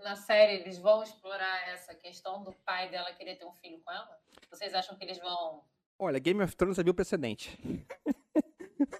na 0.03 0.15
série 0.15 0.53
eles 0.55 0.77
vão 0.77 1.01
explorar 1.01 1.69
essa 1.69 1.95
questão 1.95 2.43
do 2.43 2.51
pai 2.65 2.89
dela 2.89 3.13
querer 3.13 3.35
ter 3.35 3.45
um 3.45 3.53
filho 3.53 3.79
com 3.79 3.91
ela? 3.91 4.09
Vocês 4.51 4.73
acham 4.73 4.95
que 4.97 5.03
eles 5.05 5.17
vão. 5.19 5.63
Olha, 5.97 6.19
Game 6.19 6.41
of 6.43 6.55
Thrones 6.55 6.77
havia 6.79 6.91
o 6.91 6.95
precedente. 6.95 7.57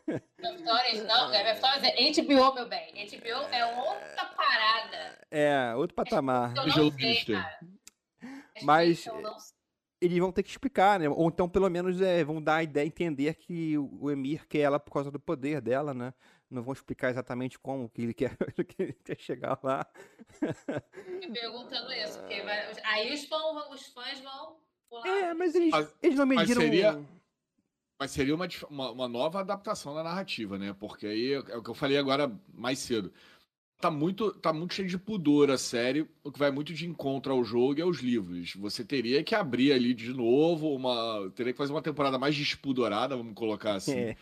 Game 0.08 0.56
of 0.56 0.64
Thrones, 0.64 1.04
não, 1.06 1.32
Game 1.32 1.52
of 1.52 1.62
Thrones 1.62 1.84
é 1.84 2.22
HBO, 2.22 2.54
meu 2.54 2.68
bem. 2.68 2.93
HBO 2.93 3.54
é 3.54 3.66
outra 3.66 4.26
parada. 4.36 5.28
É, 5.30 5.76
outro 5.76 5.95
patamar. 5.95 6.54
Eu 6.56 6.66
não 6.66 6.91
sei, 6.97 7.26
cara. 7.26 7.60
Mas- 8.64 9.06
eles 10.02 10.18
vão 10.18 10.32
ter 10.32 10.43
que 10.43 10.50
explicar, 10.50 10.97
né? 10.97 11.10
Ou 11.10 11.28
então, 11.28 11.50
pelo 11.50 11.70
menos, 11.70 12.00
é, 12.02 12.24
vão 12.24 12.41
dar 12.41 12.56
a 12.58 12.64
ideia, 12.64 12.86
entender 12.88 13.36
que 13.36 13.78
o 13.78 14.10
Emir 14.10 14.47
quer 14.47 14.60
ela 14.60 14.80
por 14.80 14.93
causa 14.93 15.12
do 15.12 15.20
poder 15.20 15.60
dela, 15.60 15.93
né? 15.93 16.14
Não 16.50 16.64
vão 16.64 16.74
explicar 16.74 17.10
exatamente 17.12 17.60
como 17.60 17.88
que 17.89 18.02
ele 18.02 18.14
quer, 18.16 18.36
que 18.68 18.82
ele 18.84 18.93
quer 18.93 19.20
chegar 19.20 19.60
lá. 19.64 19.86
Perguntando 21.34 21.91
isso, 21.93 22.20
porque 22.20 22.41
vai- 22.41 22.74
aí 22.86 23.14
os 23.14 23.26
fãs, 23.26 23.41
os 23.72 23.88
fãs 23.88 24.20
vão 24.20 24.56
pular. 24.89 25.08
É, 25.08 25.34
mas 25.34 25.56
eles, 25.56 25.72
Mas- 25.72 25.93
eles 26.02 26.18
não 26.18 26.26
mas 26.26 26.38
mediram... 26.50 26.62
seria- 26.62 27.06
Mas 28.00 28.12
seria 28.12 28.34
uma, 28.36 28.47
uma, 28.70 28.91
uma 28.91 29.08
nova 29.08 29.39
adaptação 29.41 29.93
da 29.93 30.04
narrativa, 30.04 30.58
né? 30.58 30.74
Porque 30.80 31.06
aí 31.06 31.34
é 31.34 31.58
o 31.58 31.62
que 31.62 31.70
eu 31.70 31.76
falei 31.76 31.97
agora 31.97 32.32
mais 32.54 32.80
cedo. 32.80 33.12
Tá 33.82 33.89
muito, 33.89 34.34
tá 34.34 34.52
muito 34.52 34.74
cheio 34.74 34.89
de 34.89 34.97
pudor 34.97 35.50
a 35.50 35.58
série, 35.58 36.06
o 36.22 36.30
que 36.32 36.38
vai 36.39 36.52
muito 36.52 36.74
de 36.74 36.86
encontro 36.86 37.32
ao 37.32 37.41
jogo 37.45 37.80
e 37.80 37.82
aos 37.82 38.00
livros. 38.00 38.54
Você 38.56 38.84
teria 38.84 39.24
que 39.24 39.34
abrir 39.34 39.72
ali 39.72 39.93
de 39.93 40.14
novo, 40.14 40.76
uma, 40.76 41.32
teria 41.34 41.54
que 41.54 41.58
fazer 41.58 41.72
uma 41.72 41.82
temporada 41.82 42.18
mais 42.20 42.36
despudorada, 42.36 43.16
vamos 43.16 43.34
colocar 43.36 43.76
assim. 43.76 43.97
É, 43.97 44.18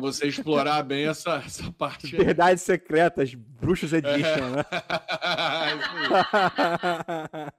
Você 0.00 0.26
explorar 0.26 0.82
bem 0.82 1.06
essa, 1.06 1.34
essa 1.36 1.70
parte 1.72 2.16
aí. 2.16 2.24
verdades 2.24 2.62
secretas, 2.62 3.34
Bruxos 3.34 3.92
Edition, 3.92 4.48
né? 4.56 4.64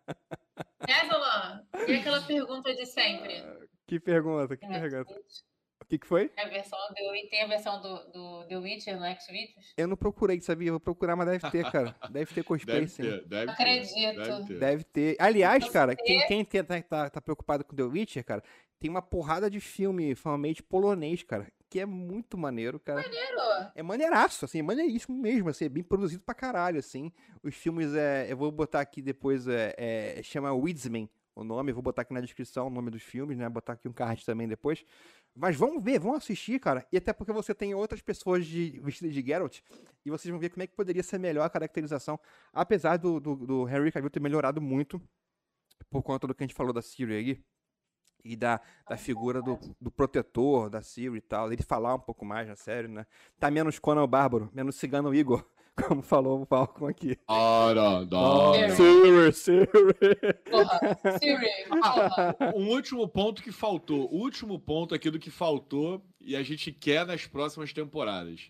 É, 0.88 1.08
Zolan? 1.08 1.64
E 1.88 1.96
aquela 1.96 2.22
pergunta 2.22 2.74
de 2.76 2.86
sempre? 2.86 3.44
que 3.88 4.00
pergunta, 4.00 4.56
que 4.58 4.68
pergunta. 4.68 5.14
O 5.82 5.86
que, 5.86 5.98
que 6.00 6.08
foi? 6.08 6.32
É 6.38 6.44
a 6.44 6.50
versão 6.50 6.80
do, 6.90 7.30
tem 7.30 7.44
a 7.44 7.48
versão 7.48 7.82
do, 7.82 7.98
do 8.12 8.48
The 8.48 8.58
Witcher 8.58 9.00
no 9.00 9.06
Xvideos? 9.20 9.74
Eu 9.78 9.88
não 9.88 9.96
procurei, 9.98 10.40
sabia? 10.42 10.72
Vou 10.72 10.80
procurar, 10.80 11.16
mas 11.16 11.28
deve 11.28 11.52
ter, 11.52 11.70
cara. 11.72 11.96
Deve 12.10 12.34
ter 12.34 12.44
cosplay, 12.44 12.76
Deve 12.82 12.88
sim. 12.88 13.04
ter, 13.04 13.26
deve 13.26 13.46
ter. 13.46 13.52
Acredito. 13.52 14.16
Deve 14.16 14.46
ter. 14.46 14.60
Deve 14.60 14.84
ter. 14.86 15.16
Aliás, 15.20 15.66
Você- 15.66 15.72
cara, 15.72 15.96
quem, 15.96 16.26
quem 16.26 16.46
tá, 16.46 16.82
tá, 16.82 17.10
tá 17.10 17.22
preocupado 17.22 17.64
com 17.66 17.76
The 17.76 17.84
Witcher, 17.84 18.24
cara, 18.26 18.42
tem 18.80 18.90
uma 18.90 19.02
porrada 19.02 19.50
de 19.50 19.60
filme 19.60 20.16
fanmade 20.16 20.64
polonês, 20.64 21.22
cara, 21.24 21.48
que 21.74 21.80
é 21.80 21.88
muito 21.88 22.38
maneiro, 22.38 22.80
cara. 22.80 23.02
Maneiro. 23.02 23.72
É 23.74 23.82
maneiraço, 23.82 24.46
assim, 24.46 24.60
é 24.60 24.62
maneiríssimo 24.62 25.18
mesmo, 25.18 25.50
assim, 25.50 25.66
é 25.66 25.70
bem 25.70 25.82
produzido 25.82 26.22
pra 26.22 26.36
caralho, 26.36 26.78
assim. 26.78 27.12
Os 27.42 27.56
filmes, 27.56 27.96
é, 27.96 28.32
eu 28.32 28.38
vou 28.38 28.52
botar 28.52 28.80
aqui 28.80 29.02
depois, 29.02 29.48
é, 29.48 29.74
é, 29.76 30.22
chama 30.22 30.54
Weedsman 30.54 31.10
o 31.36 31.44
nome, 31.44 31.72
eu 31.72 31.74
vou 31.74 31.82
botar 31.82 32.04
aqui 32.04 32.14
na 32.14 32.22
descrição 32.22 32.68
o 32.68 32.70
nome 32.70 32.92
dos 32.92 33.02
filmes, 33.02 33.40
né, 33.40 33.50
botar 33.50 33.74
aqui 33.74 33.90
um 33.90 33.92
card 33.92 34.24
também 34.24 34.48
depois. 34.48 34.86
Mas 35.36 35.56
vão 35.56 35.82
ver, 35.82 36.00
vão 36.00 36.14
assistir, 36.14 36.60
cara, 36.60 36.86
e 36.92 36.98
até 36.98 37.12
porque 37.12 37.34
você 37.34 37.56
tem 37.56 37.74
outras 37.74 38.04
pessoas 38.04 38.46
de, 38.46 38.80
vestidas 38.84 39.16
de 39.16 39.26
Geralt, 39.26 39.62
e 40.06 40.12
vocês 40.12 40.30
vão 40.30 40.40
ver 40.40 40.52
como 40.52 40.62
é 40.62 40.68
que 40.68 40.76
poderia 40.76 41.02
ser 41.02 41.18
melhor 41.18 41.44
a 41.44 41.50
caracterização, 41.50 42.20
apesar 42.54 42.98
do, 42.98 43.20
do, 43.20 43.36
do 43.36 43.68
Henry 43.68 43.92
Cavill 43.92 44.12
ter 44.12 44.20
melhorado 44.20 44.62
muito, 44.62 45.02
por 45.90 46.04
conta 46.04 46.28
do 46.28 46.36
que 46.36 46.44
a 46.44 46.46
gente 46.46 46.56
falou 46.56 46.72
da 46.72 46.84
Siri 46.84 47.16
aí, 47.16 47.44
e 48.24 48.36
da, 48.36 48.60
da 48.90 48.96
figura 48.98 49.42
do, 49.42 49.60
do 49.82 49.92
protetor 49.92 50.70
da 50.70 50.82
Siri 50.82 51.18
e 51.18 51.22
tal, 51.22 51.52
ele 51.52 51.62
falar 51.64 51.96
um 51.96 52.00
pouco 52.00 52.24
mais 52.26 52.48
na 52.48 52.56
série, 52.56 52.88
né? 52.88 53.06
Tá 53.40 53.52
menos 53.52 53.80
Conan 53.80 54.04
o 54.04 54.08
Bárbaro, 54.08 54.50
menos 54.54 54.76
Cigano 54.76 55.14
Igor, 55.14 55.46
como 55.88 56.02
falou 56.02 56.42
o 56.42 56.46
Falcon 56.46 56.88
aqui. 56.88 57.18
Ora, 57.28 58.06
da- 58.06 58.76
Siri, 58.76 59.34
Siri. 59.34 59.68
Porra. 60.50 60.80
Siri, 61.20 61.48
porra. 61.70 62.36
Um 62.56 62.70
último 62.70 63.08
ponto 63.08 63.42
que 63.44 63.52
faltou. 63.52 64.10
O 64.12 64.18
último 64.22 64.60
ponto 64.60 64.94
aqui 64.96 65.10
do 65.10 65.20
que 65.20 65.30
faltou 65.32 66.06
e 66.22 66.36
a 66.36 66.44
gente 66.44 66.72
quer 66.72 67.06
nas 67.06 67.26
próximas 67.28 67.74
temporadas. 67.74 68.50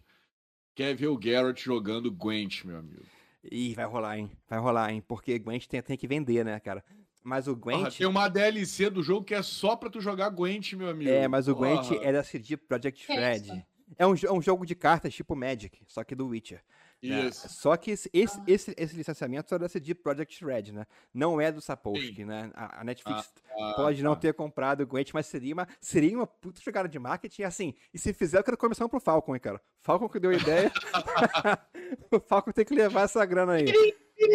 Quer 0.75 0.95
ver 0.95 1.07
o 1.07 1.17
Garrett 1.17 1.63
jogando 1.63 2.11
Gwent, 2.11 2.63
meu 2.65 2.77
amigo. 2.77 3.03
Ih, 3.43 3.73
vai 3.75 3.85
rolar, 3.85 4.17
hein? 4.17 4.31
Vai 4.49 4.57
rolar, 4.59 4.91
hein? 4.91 5.03
Porque 5.07 5.37
Gwent 5.37 5.67
tem, 5.67 5.81
tem 5.81 5.97
que 5.97 6.07
vender, 6.07 6.43
né, 6.45 6.59
cara? 6.59 6.83
Mas 7.23 7.47
o 7.47 7.55
Porra, 7.55 7.81
Gwent. 7.83 7.97
tem 7.97 8.07
uma 8.07 8.27
DLC 8.27 8.89
do 8.89 9.01
jogo 9.01 9.23
que 9.25 9.33
é 9.33 9.41
só 9.41 9.75
pra 9.75 9.89
tu 9.89 10.01
jogar 10.01 10.29
Gwent, 10.29 10.73
meu 10.73 10.89
amigo. 10.89 11.09
É, 11.09 11.27
mas 11.27 11.47
o 11.47 11.55
Gwent 11.55 11.87
Porra. 11.87 12.03
é 12.03 12.11
da 12.11 12.23
CD 12.23 12.57
Projekt 12.57 13.05
Que 13.07 13.13
Red. 13.13 13.63
É 13.97 14.05
um, 14.07 14.13
é 14.15 14.31
um 14.31 14.41
jogo 14.41 14.65
de 14.65 14.73
cartas 14.75 15.13
tipo 15.13 15.35
Magic, 15.35 15.79
só 15.87 16.03
que 16.03 16.15
do 16.15 16.27
Witcher. 16.27 16.61
Né? 17.01 17.27
Isso. 17.27 17.49
Só 17.49 17.75
que 17.77 17.91
esse, 17.91 18.09
esse, 18.13 18.39
Ah. 18.39 18.43
esse, 18.47 18.73
esse 18.77 18.95
licenciamento 18.95 19.53
é 19.53 19.59
da 19.59 19.67
CD 19.69 19.93
Projekt 19.93 20.43
Red, 20.43 20.71
né? 20.71 20.85
Não 21.13 21.39
é 21.39 21.51
do 21.51 21.59
Sapolsky, 21.61 22.23
né? 22.25 22.49
A, 22.55 22.79
a 22.79 22.83
Netflix 22.83 23.31
Ah, 23.59 23.73
pode 23.75 24.01
não 24.01 24.15
tá. 24.15 24.21
ter 24.21 24.33
comprado 24.33 24.81
o 24.81 24.87
Gwent, 24.87 25.11
mas 25.13 25.25
seria 25.27 25.53
uma, 25.53 25.67
seria 25.81 26.17
uma 26.17 26.25
puta 26.25 26.61
jogada 26.61 26.87
de 26.87 26.97
marketing, 26.97 27.43
assim. 27.43 27.73
E 27.93 27.99
se 27.99 28.13
fizer, 28.13 28.39
eu 28.39 28.43
quero 28.43 28.57
começar 28.57 28.87
pro 28.87 29.01
Falcon, 29.01 29.35
hein, 29.35 29.41
cara. 29.41 29.61
Falcon 29.81 30.07
que 30.09 30.19
deu 30.19 30.31
a 30.31 30.35
ideia. 30.35 30.71
o 32.09 32.19
Falcon 32.21 32.51
tem 32.51 32.65
que 32.65 32.73
levar 32.73 33.01
essa 33.03 33.23
grana 33.25 33.53
aí. 33.53 33.65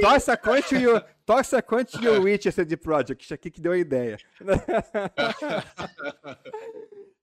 Tossa 0.00 0.36
Quant 0.36 0.72
e 0.72 0.86
o, 0.86 1.00
Tossa 1.24 1.62
Quant 1.62 1.92
e 2.00 2.08
o 2.08 2.22
Witcher 2.22 2.52
CD 2.52 2.76
Projekt, 2.76 3.32
aqui 3.34 3.50
que 3.50 3.60
deu 3.60 3.72
a 3.72 3.78
ideia. 3.78 4.18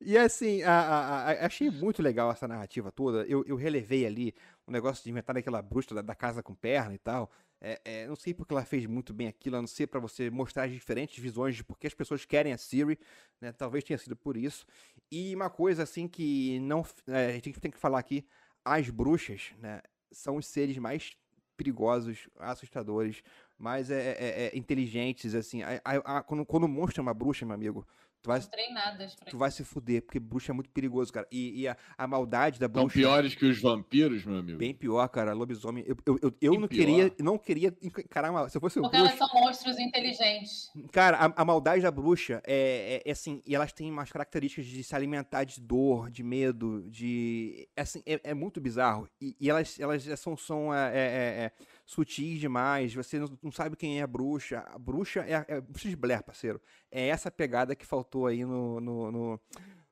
E 0.01 0.17
assim, 0.17 0.61
a- 0.61 0.71
a- 0.71 1.31
a- 1.31 1.45
achei 1.45 1.69
muito 1.71 2.01
legal 2.01 2.31
essa 2.31 2.47
narrativa 2.47 2.91
toda. 2.91 3.23
Eu, 3.25 3.43
eu 3.47 3.55
relevei 3.55 4.05
ali 4.05 4.35
o 4.67 4.71
negócio 4.71 5.03
de 5.03 5.09
inventar 5.09 5.35
aquela 5.35 5.61
bruxa 5.61 5.95
da, 5.95 6.01
da 6.01 6.13
casa 6.13 6.43
com 6.43 6.53
perna 6.53 6.93
e 6.93 6.97
tal. 6.99 7.31
É, 7.59 7.81
é, 7.83 8.07
não 8.07 8.15
sei 8.15 8.33
porque 8.33 8.53
ela 8.53 8.63
fez 8.63 8.85
muito 8.85 9.13
bem 9.13 9.27
aquilo, 9.27 9.55
a 9.55 9.61
não 9.61 9.67
ser 9.67 9.87
pra 9.87 9.99
você 9.99 10.29
mostrar 10.29 10.65
as 10.65 10.71
diferentes 10.71 11.17
visões 11.17 11.55
de 11.55 11.63
porque 11.63 11.87
as 11.87 11.93
pessoas 11.95 12.23
querem 12.25 12.53
a 12.53 12.57
Siri, 12.57 12.99
né? 13.41 13.51
Talvez 13.53 13.83
tenha 13.83 13.97
sido 13.97 14.15
por 14.15 14.37
isso. 14.37 14.65
E 15.11 15.33
uma 15.33 15.49
coisa 15.49 15.81
assim 15.83 16.07
que 16.07 16.59
não 16.59 16.85
é, 17.07 17.27
a 17.27 17.31
gente 17.31 17.53
tem 17.59 17.71
que 17.71 17.79
falar 17.79 17.97
aqui, 17.97 18.27
as 18.63 18.89
bruxas, 18.89 19.53
né, 19.57 19.81
são 20.11 20.35
os 20.37 20.45
seres 20.45 20.77
mais 20.77 21.15
perigosos, 21.55 22.29
assustadores, 22.39 23.21
mais 23.57 23.89
é, 23.89 24.11
é, 24.11 24.45
é, 24.53 24.57
inteligentes, 24.57 25.33
assim. 25.33 25.63
A- 25.63 25.81
a- 25.83 26.17
a- 26.17 26.23
quando, 26.23 26.45
quando 26.45 26.63
o 26.65 26.67
monstro 26.67 27.01
é 27.01 27.03
uma 27.03 27.13
bruxa, 27.13 27.45
meu 27.45 27.55
amigo, 27.55 27.87
tu 28.25 28.27
vai, 28.27 28.39
treinadas 28.41 29.15
pra 29.15 29.29
tu 29.29 29.37
vai 29.37 29.51
se 29.51 29.63
fuder, 29.63 30.01
porque 30.01 30.19
bruxa 30.19 30.51
é 30.51 30.55
muito 30.55 30.69
perigoso, 30.69 31.13
cara. 31.13 31.27
E, 31.31 31.61
e 31.61 31.67
a, 31.67 31.77
a 31.97 32.07
maldade 32.07 32.59
da 32.59 32.65
São 32.65 32.73
bruxa. 32.83 32.97
piores 32.99 33.35
que 33.35 33.45
os 33.45 33.61
vampiros, 33.61 34.25
meu 34.25 34.37
amigo. 34.39 34.57
Bem 34.57 34.73
pior, 34.73 35.07
cara. 35.07 35.33
Lobisomem. 35.33 35.83
Eu, 35.87 35.95
eu, 36.05 36.19
eu, 36.21 36.33
eu 36.41 36.59
não 36.59 36.67
pior. 36.67 36.79
queria, 36.85 37.15
não 37.19 37.37
queria 37.37 37.73
encarar 37.81 38.31
uma. 38.31 38.49
Se 38.49 38.57
eu 38.57 38.61
fosse 38.61 38.79
um 38.79 38.83
Porque 38.83 38.97
bruxo. 38.97 39.15
elas 39.17 39.31
são 39.31 39.41
monstros 39.41 39.79
inteligentes. 39.79 40.71
Cara, 40.91 41.17
a, 41.17 41.41
a 41.41 41.45
maldade 41.45 41.81
da 41.81 41.91
bruxa 41.91 42.41
é, 42.45 43.01
é- 43.05 43.09
é 43.09 43.11
assim, 43.11 43.41
e 43.45 43.55
elas 43.55 43.71
têm 43.71 43.91
umas 43.91 44.11
características 44.11 44.65
de 44.65 44.83
se 44.83 44.95
alimentar 44.95 45.43
de 45.43 45.59
dor, 45.61 46.09
de 46.09 46.23
medo, 46.23 46.83
de. 46.89 47.67
é 47.75 47.81
Assim, 47.81 48.01
é, 48.05 48.19
é 48.23 48.33
muito 48.33 48.59
bizarro. 48.59 49.07
E, 49.21 49.35
e 49.39 49.49
elas, 49.49 49.79
elas 49.79 50.03
são, 50.19 50.35
são 50.35 50.73
é, 50.73 50.87
é, 50.87 50.99
é, 50.99 51.51
sutis 51.85 52.39
demais, 52.39 52.93
você 52.93 53.19
não, 53.19 53.37
não 53.43 53.51
sabe 53.51 53.75
quem 53.75 53.99
é 53.99 54.03
a 54.03 54.07
bruxa. 54.07 54.59
A 54.67 54.77
bruxa 54.79 55.19
é, 55.21 55.35
a- 55.35 55.45
é 55.47 55.61
bruxa 55.61 55.87
de 55.87 55.95
Blair, 55.95 56.23
parceiro. 56.23 56.61
É 56.91 57.07
essa 57.07 57.29
pegada 57.29 57.75
que 57.75 57.85
faltou 57.85 58.25
aí 58.27 58.43
no, 58.43 58.79
no, 58.81 59.11
no, 59.11 59.41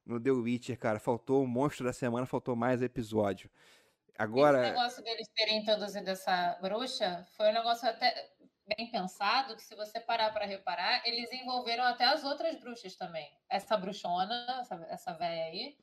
no 0.05 0.19
The 0.19 0.31
Witcher, 0.31 0.77
cara. 0.79 0.99
Faltou 0.99 1.43
o 1.43 1.47
monstro 1.47 1.85
da 1.85 1.93
semana, 1.93 2.25
faltou 2.25 2.55
mais 2.55 2.81
episódio. 2.81 3.49
Esse 4.07 4.15
Agora. 4.17 4.61
negócio 4.61 5.03
deles 5.03 5.27
terem 5.35 5.59
introduzido 5.59 6.09
essa 6.09 6.57
bruxa 6.61 7.25
foi 7.37 7.49
um 7.49 7.53
negócio 7.53 7.87
até 7.87 8.31
bem 8.77 8.89
pensado, 8.89 9.55
que 9.55 9.61
se 9.61 9.75
você 9.75 9.99
parar 9.99 10.31
para 10.31 10.45
reparar, 10.45 11.01
eles 11.05 11.31
envolveram 11.33 11.83
até 11.83 12.05
as 12.05 12.23
outras 12.23 12.55
bruxas 12.59 12.95
também. 12.95 13.29
Essa 13.49 13.75
bruxona, 13.75 14.33
essa, 14.61 14.75
essa 14.89 15.13
velha 15.13 15.45
aí, 15.45 15.77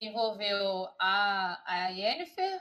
envolveu 0.00 0.88
a, 1.00 1.62
a 1.64 1.88
Yennefer, 1.88 2.60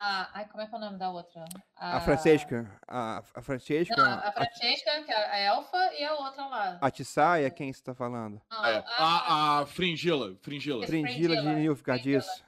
a... 0.00 0.30
Ai, 0.38 0.48
como 0.48 0.62
é 0.62 0.66
que 0.66 0.74
é 0.74 0.78
o 0.78 0.80
nome 0.80 0.98
da 0.98 1.10
outra? 1.10 1.44
A 1.76 2.00
Francesca. 2.00 2.80
A, 2.86 3.22
a 3.34 3.42
Francesca. 3.42 3.96
Não, 3.96 4.04
a 4.04 4.28
a, 4.28 4.32
Francesca, 4.32 5.02
que 5.04 5.12
é 5.12 5.16
a 5.16 5.38
elfa, 5.38 5.92
e 5.94 6.04
a 6.04 6.14
outra 6.14 6.46
lá. 6.46 6.78
a 6.80 6.90
Tissaia, 6.90 7.50
quem 7.50 7.72
você 7.72 7.82
tá 7.82 7.94
falando? 7.94 8.40
Não, 8.50 8.64
É, 8.64 8.78
a- 8.78 8.94
a, 8.96 9.58
a 9.60 9.66
Fringila, 9.66 10.36
Fringila. 10.42 10.84
Esse 10.84 10.92
Frindila 10.92 11.36
de 11.36 11.46
Nilfgaard, 11.48 12.02
Frindila. 12.02 12.22
isso. 12.22 12.44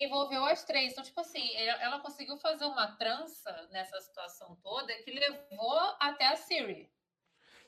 envolveu 0.00 0.44
as 0.44 0.64
três. 0.64 0.92
Então, 0.92 1.02
tipo 1.04 1.20
assim, 1.20 1.54
ela, 1.56 1.82
ela 1.82 2.00
conseguiu 2.00 2.36
fazer 2.38 2.64
uma 2.64 2.86
trança 2.96 3.68
nessa 3.72 4.00
situação 4.00 4.56
toda 4.62 4.92
que 5.02 5.10
levou 5.10 5.78
até 6.00 6.28
a 6.28 6.36
Siri. 6.36 6.88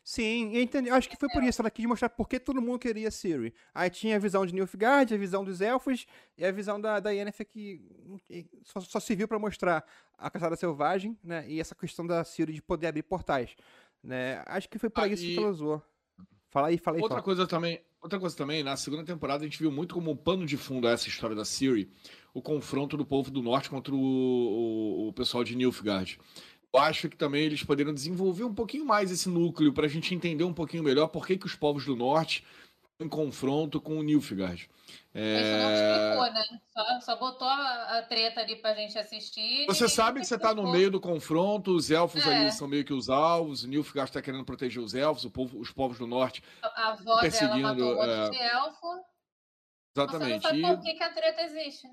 Sim, 0.03 0.55
eu 0.57 0.63
entendi. 0.63 0.91
Acho 0.91 1.09
que 1.09 1.17
foi 1.17 1.29
por 1.29 1.43
isso. 1.43 1.61
Ela 1.63 1.71
quis 1.71 1.85
mostrar 1.87 2.09
por 2.09 2.29
que 2.29 2.41
todo 2.41 2.61
mundo 2.61 2.79
queria 2.79 3.11
Siri. 3.11 3.55
Aí 3.75 3.89
tinha 3.91 4.17
a 4.17 4.19
visão 4.19 4.45
de 4.45 4.53
Nilfgaard, 4.55 5.13
a 5.15 5.17
visão 5.17 5.45
dos 5.45 5.61
elfos 5.61 6.07
e 6.37 6.45
a 6.45 6.51
visão 6.51 6.81
da, 6.81 6.99
da 6.99 7.11
Yennefer 7.11 7.47
que 7.47 7.81
só, 8.65 8.81
só 8.81 8.99
serviu 8.99 9.29
pra 9.29 9.39
mostrar 9.39 9.85
a 10.19 10.31
caçada 10.31 10.57
selvagem, 10.57 11.17
né? 11.23 11.45
E 11.49 11.61
essa 11.61 11.75
questão 11.75 12.07
da 12.07 12.25
Siri 12.25 12.53
de 12.55 12.63
poder 12.63 12.89
abrir 12.89 13.03
portais. 13.03 13.55
Né? 14.03 14.43
Acho 14.47 14.69
que 14.69 14.79
foi 14.79 14.89
pra 14.91 15.05
Ah, 15.05 15.09
isso 15.09 15.23
que 15.25 15.37
ela 15.39 15.49
usou. 15.51 15.83
Fala 16.49 16.69
aí, 16.69 16.79
fala 16.79 16.97
aí. 16.97 17.03
Outra 17.03 17.17
fala. 17.17 17.25
coisa 17.25 17.47
também, 17.47 17.81
outra 18.03 18.19
coisa 18.19 18.37
também, 18.37 18.65
na 18.65 18.77
segunda 18.77 19.05
temporada 19.05 19.45
a 19.45 19.47
gente 19.47 19.59
viu 19.61 19.71
muito 19.71 19.95
como 19.95 20.11
um 20.11 20.17
pano 20.17 20.45
de 20.45 20.57
fundo 20.57 20.89
a 20.89 20.91
essa 20.91 21.07
história 21.09 21.37
da 21.37 21.45
Siri, 21.45 21.89
o 22.35 22.43
confronto 22.43 22.97
do 22.97 23.07
povo 23.07 23.31
do 23.31 23.41
norte 23.43 23.71
contra 23.71 23.95
o, 23.95 23.99
o- 24.01 25.09
o 25.09 25.13
pessoal 25.13 25.45
de 25.45 25.55
Nilfgaard. 25.55 26.19
Eu 26.73 26.81
acho 26.81 27.09
que 27.09 27.17
também 27.17 27.43
eles 27.45 27.65
poderiam 27.65 27.93
desenvolver 27.93 28.45
um 28.45 28.55
pouquinho 28.55 28.85
mais 28.85 29.11
esse 29.11 29.29
núcleo 29.29 29.73
para 29.73 29.87
a 29.87 29.89
gente 29.89 30.15
entender 30.15 30.45
um 30.45 30.55
pouquinho 30.55 30.83
melhor 30.85 31.09
por 31.09 31.27
que, 31.27 31.37
que 31.37 31.47
os 31.47 31.55
povos 31.57 31.85
do 31.85 31.97
norte 31.97 32.47
estão 32.93 33.07
em 33.07 33.09
confronto 33.11 33.81
com 33.81 33.99
o 33.99 34.03
Nilfgaard. 34.03 34.63
Isso 34.63 34.71
não 35.15 35.21
É, 35.21 36.05
explicou, 36.05 36.33
né? 36.33 36.61
Só, 36.73 37.01
só 37.01 37.17
botou 37.17 37.49
a, 37.49 38.03
treta 38.09 38.41
ali 38.41 38.55
pra 38.57 38.73
gente 38.75 38.97
assistir. 38.97 39.67
Você 39.67 39.89
sabe 39.89 40.21
que 40.21 40.27
você 40.27 40.39
tá 40.39 40.55
no 40.55 40.71
meio 40.71 40.91
do 40.93 41.01
confronto, 41.01 41.75
os 41.75 41.91
elfos 41.91 42.25
É. 42.25 42.33
ali 42.43 42.53
são 42.53 42.69
meio 42.69 42.85
que 42.85 42.93
os 42.93 43.09
alvos, 43.11 43.65
o 43.65 43.69
Nilfgaard 43.69 44.09
está 44.11 44.23
querendo 44.23 44.45
proteger 44.45 44.81
os 44.81 44.95
elfos, 44.95 45.25
o 45.25 45.31
povo- 45.31 45.59
os 45.59 45.73
povos 45.73 45.99
do 45.99 46.07
norte. 46.07 46.41
A 46.63 46.69
a 46.69 46.89
avó 46.93 47.03
dela 47.05 47.21
perseguindo, 47.23 47.63
matou 47.63 47.89
outro 47.97 48.11
é, 48.11 48.31
de 48.31 48.37
elfo. 48.39 48.81
Você 48.81 49.97
não 49.97 50.05
Exatamente. 50.05 50.43
sabe 50.43 50.59
E- 50.59 50.63
por 50.63 50.81
que, 50.81 50.95
que 50.95 51.03
a 51.03 51.13
treta 51.13 51.43
existe. 51.43 51.89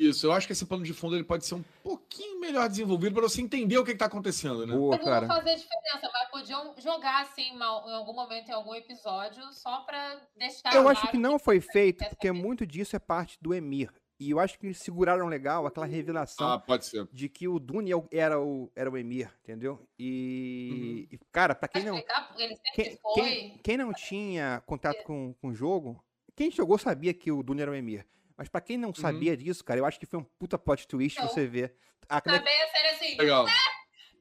Isso, 0.00 0.26
eu 0.26 0.32
acho 0.32 0.46
que 0.46 0.54
esse 0.54 0.64
plano 0.64 0.82
de 0.82 0.94
fundo 0.94 1.14
ele 1.14 1.24
pode 1.24 1.44
ser 1.44 1.54
um 1.56 1.64
pouquinho 1.82 2.40
melhor 2.40 2.66
desenvolvido 2.70 3.12
para 3.12 3.22
você 3.28 3.42
entender 3.42 3.76
o 3.76 3.84
que 3.84 3.92
está 3.92 4.06
acontecendo, 4.06 4.66
né? 4.66 4.74
Boa, 4.74 4.96
não 4.96 5.04
cara. 5.04 5.26
vai 5.26 5.36
fazer 5.42 5.56
diferença, 5.56 6.10
mas 6.10 6.30
podiam 6.30 6.74
jogar 6.78 7.20
assim 7.22 7.54
mal- 7.54 7.86
em 7.86 7.92
algum 7.92 8.14
momento, 8.14 8.48
em 8.48 8.52
algum 8.52 8.74
episódio, 8.74 9.42
só 9.52 9.80
pra 9.80 10.18
deixar. 10.38 10.74
Eu 10.74 10.88
acho 10.88 11.06
que 11.10 11.18
não 11.18 11.38
foi 11.38 11.60
feito 11.60 12.02
porque 12.08 12.28
saber. 12.28 12.40
muito 12.40 12.66
disso 12.66 12.96
é 12.96 12.98
parte 12.98 13.36
do 13.42 13.52
Emir. 13.52 13.92
E 14.18 14.30
eu 14.30 14.38
acho 14.40 14.58
que 14.58 14.66
eles 14.66 14.78
seguraram 14.78 15.26
legal 15.28 15.66
aquela 15.66 15.86
revelação 15.86 16.46
Ah, 16.50 16.58
pode 16.58 16.84
ser. 16.86 17.06
de 17.12 17.26
que 17.28 17.46
o 17.48 17.58
Dune 17.58 17.90
é 17.92 17.96
era 18.10 18.38
o, 18.40 18.70
era 18.76 18.90
o 18.90 18.96
Emir, 18.96 19.30
entendeu? 19.42 19.86
E, 19.98 21.08
e, 21.10 21.18
cara, 21.32 21.54
pra 21.54 21.68
quem 21.68 21.84
não, 21.84 21.94
explicar, 21.96 22.26
porque 22.28 22.42
ele 22.42 22.56
sempre 22.56 22.72
quem, 22.74 22.96
foi. 22.98 23.14
quem, 23.14 23.58
quem 23.62 23.76
não 23.78 23.92
tinha 23.94 24.62
contato 24.66 25.02
com, 25.04 25.34
com 25.40 25.48
o 25.48 25.54
jogo, 25.54 26.02
quem 26.36 26.50
jogou 26.50 26.76
sabia 26.78 27.14
que 27.14 27.30
o 27.32 27.42
Dune 27.42 27.62
era 27.62 27.70
o 27.70 27.74
Emir. 27.74 28.06
Mas 28.40 28.48
pra 28.48 28.62
quem 28.62 28.78
não 28.78 28.94
sabia 28.94 29.36
disso, 29.36 29.62
cara, 29.62 29.80
eu 29.80 29.84
acho 29.84 30.00
que 30.00 30.06
foi 30.06 30.18
um 30.18 30.24
puta 30.24 30.58
plot 30.58 30.88
twist 30.88 31.20
Não. 31.20 31.28
você 31.28 31.46
ver. 31.46 31.76
Ah, 32.08 32.22
como 32.22 32.34
é- 32.34 32.38
a 32.38 32.68
série 32.70 32.88
assim. 32.88 33.14
Legal. 33.18 33.44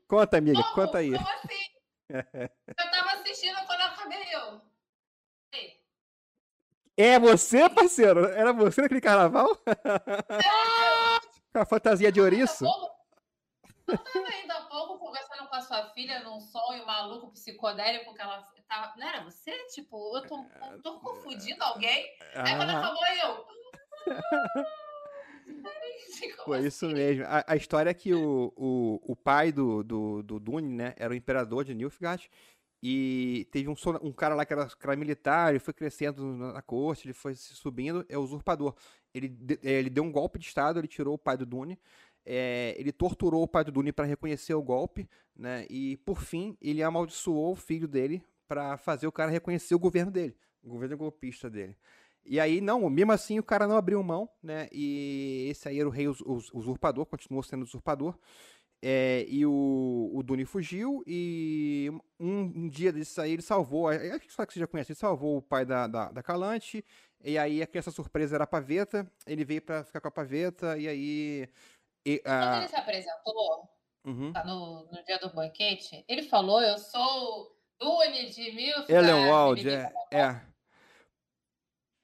Conta, 0.09 0.38
amiga, 0.38 0.61
Como? 0.61 0.76
conta 0.76 0.97
aí. 0.97 1.13
Como 1.13 1.30
assim? 1.30 2.09
eu 2.78 2.91
tava 2.91 3.11
assistindo 3.13 3.55
quando 3.65 3.80
eu 3.80 3.86
acabei 3.86 4.36
eu. 4.36 4.61
Ei, 5.53 5.80
É 6.97 7.17
você, 7.17 7.70
parceiro? 7.70 8.26
Era 8.26 8.51
você 8.51 8.82
naquele 8.82 8.99
carnaval? 8.99 9.55
Com 11.53 11.59
a 11.61 11.65
fantasia 11.65 12.11
de 12.11 12.20
ouriço? 12.20 12.65
Eu 12.65 13.97
tava 13.97 14.28
ainda 14.34 14.53
há 14.53 14.61
pouco 14.65 14.99
conversando 14.99 15.47
com 15.47 15.55
a 15.55 15.61
sua 15.61 15.91
filha 15.91 16.20
num 16.26 16.41
sonho 16.41 16.86
maluco 16.86 17.32
psicodélico 17.32 18.13
que 18.13 18.22
ela 18.22 18.45
tava. 18.67 18.97
Não 18.97 19.07
era 19.07 19.24
você? 19.24 19.51
Tipo, 19.67 20.17
eu 20.17 20.28
tô, 20.28 20.45
tô 20.84 20.99
confundindo 20.99 21.63
alguém. 21.63 22.05
Aí 22.36 22.57
quando 22.57 22.72
acabou 22.72 23.07
eu. 23.24 23.47
Foi 26.45 26.66
isso 26.66 26.86
assim? 26.86 26.95
mesmo. 26.95 27.24
A, 27.26 27.43
a 27.47 27.56
história 27.56 27.89
é 27.89 27.93
que 27.93 28.14
o, 28.14 28.54
o, 28.56 29.00
o 29.12 29.16
pai 29.16 29.52
do, 29.52 29.84
do, 29.84 30.24
do 30.24 30.39
Dune, 30.39 30.74
né, 30.74 30.93
era 30.97 31.14
o 31.14 31.16
imperador 31.16 31.64
de 31.64 31.74
Nilfgaard. 31.74 32.30
E 32.82 33.47
teve 33.52 33.68
um, 33.68 33.76
um 34.02 34.14
cara 34.14 34.34
lá 34.36 34.45
que 34.45 34.54
era, 34.54 34.66
que 34.66 34.86
era 34.86 34.95
militar, 34.95 35.50
ele 35.50 35.60
foi 35.60 35.74
crescendo 35.74 36.24
na, 36.38 36.62
corte, 36.62 37.06
ele 37.06 37.14
foi 37.14 37.36
se 37.36 37.54
subindo, 37.54 38.06
é 38.08 38.18
usurpador. 38.18 38.74
Ele, 39.14 39.36
eh, 39.64 39.80
ele 39.80 39.89
deu 39.89 40.04
um 40.04 40.12
golpe 40.12 40.39
de 40.39 40.45
estado, 40.45 40.80
ele 40.80 40.88
tirou 40.88 41.16
o 41.16 41.18
pai 41.18 41.36
do 41.36 41.45
Dune, 41.45 41.78
eh, 42.26 42.76
ele 42.78 42.93
torturou 42.93 43.43
o 43.43 43.47
pai 43.47 43.66
do 43.66 43.72
Dune 43.72 43.91
para 43.91 44.06
reconhecer 44.06 44.54
o 44.54 44.62
golpe, 44.62 45.10
né? 45.36 45.66
E 45.70 45.97
por 45.97 46.22
fim, 46.22 46.58
ele 46.62 46.82
amaldiçoou 46.82 47.52
o 47.52 47.56
filho 47.56 47.88
dele 47.88 48.24
para 48.47 48.78
fazer 48.78 49.08
o 49.08 49.12
cara 49.12 49.30
reconhecer 49.30 49.76
o 49.76 49.80
governo 49.80 50.12
dele, 50.12 50.36
o 50.64 50.70
governo 50.70 50.97
golpista 50.97 51.50
dele. 51.50 51.76
E 52.26 52.39
aí, 52.39 52.61
não, 52.61 52.89
mesmo 52.89 53.11
assim 53.11 53.39
o 53.39 53.43
cara 53.43 53.67
não 53.67 53.76
abriu 53.78 54.01
mão, 54.03 54.30
né? 54.41 54.67
E 54.72 55.47
esse 55.49 55.67
aí 55.67 55.80
era 55.80 55.88
o 55.88 55.91
rei 55.91 56.07
us- 56.07 56.22
us- 56.22 56.51
usurpador, 56.53 57.05
continuou 57.05 57.41
sendo 57.43 57.63
usurpador. 57.63 58.17
É, 58.82 59.26
e 59.28 59.45
o, 59.45 60.09
o 60.13 60.24
Dune 60.24 60.45
fugiu 60.45 61.03
e 61.05 61.89
um, 62.17 62.39
um 62.43 62.70
dia 62.70 62.93
desse 62.93 63.20
aí 63.20 63.34
ele 63.34 63.41
salvou, 63.41 63.91
é, 63.91 64.11
acho 64.11 64.26
que 64.26 64.32
só 64.32 64.45
que 64.45 64.53
você 64.53 64.59
já 64.61 64.67
conhece, 64.67 64.93
ele 64.93 64.99
salvou 64.99 65.36
o 65.36 65.41
pai 65.41 65.65
da, 65.65 65.86
da, 65.86 66.09
da 66.09 66.24
Calante, 66.24 66.86
e 67.22 67.38
aí 67.38 67.61
a 67.61 67.67
criança 67.67 67.91
surpresa 67.91 68.38
era 68.38 68.45
a 68.45 68.47
Paveta, 68.47 69.05
ele 69.28 69.43
veio 69.43 69.61
pra 69.61 69.84
ficar 69.84 69.99
com 69.99 70.07
a 70.07 70.11
Paveta, 70.11 70.78
e 70.78 70.88
aí... 70.88 71.49
e, 72.05 72.20
Quando 72.20 72.32
a- 72.34 72.57
ele 72.59 72.67
se 72.70 72.76
apresentou 72.78 73.70
uhum. 74.05 74.32
no, 74.45 74.86
no 74.89 75.03
dia 75.03 75.20
do 75.20 75.30
banquete, 75.34 76.05
ele 76.07 76.24
falou: 76.24 76.61
Eu 76.61 76.78
sou 76.78 77.53
Dune 77.78 78.30
de 78.30 78.51
mil. 78.53 78.78
Ellen 78.88 79.30
Wald, 79.30 79.67
é, 79.70 79.91
é. 80.11 80.41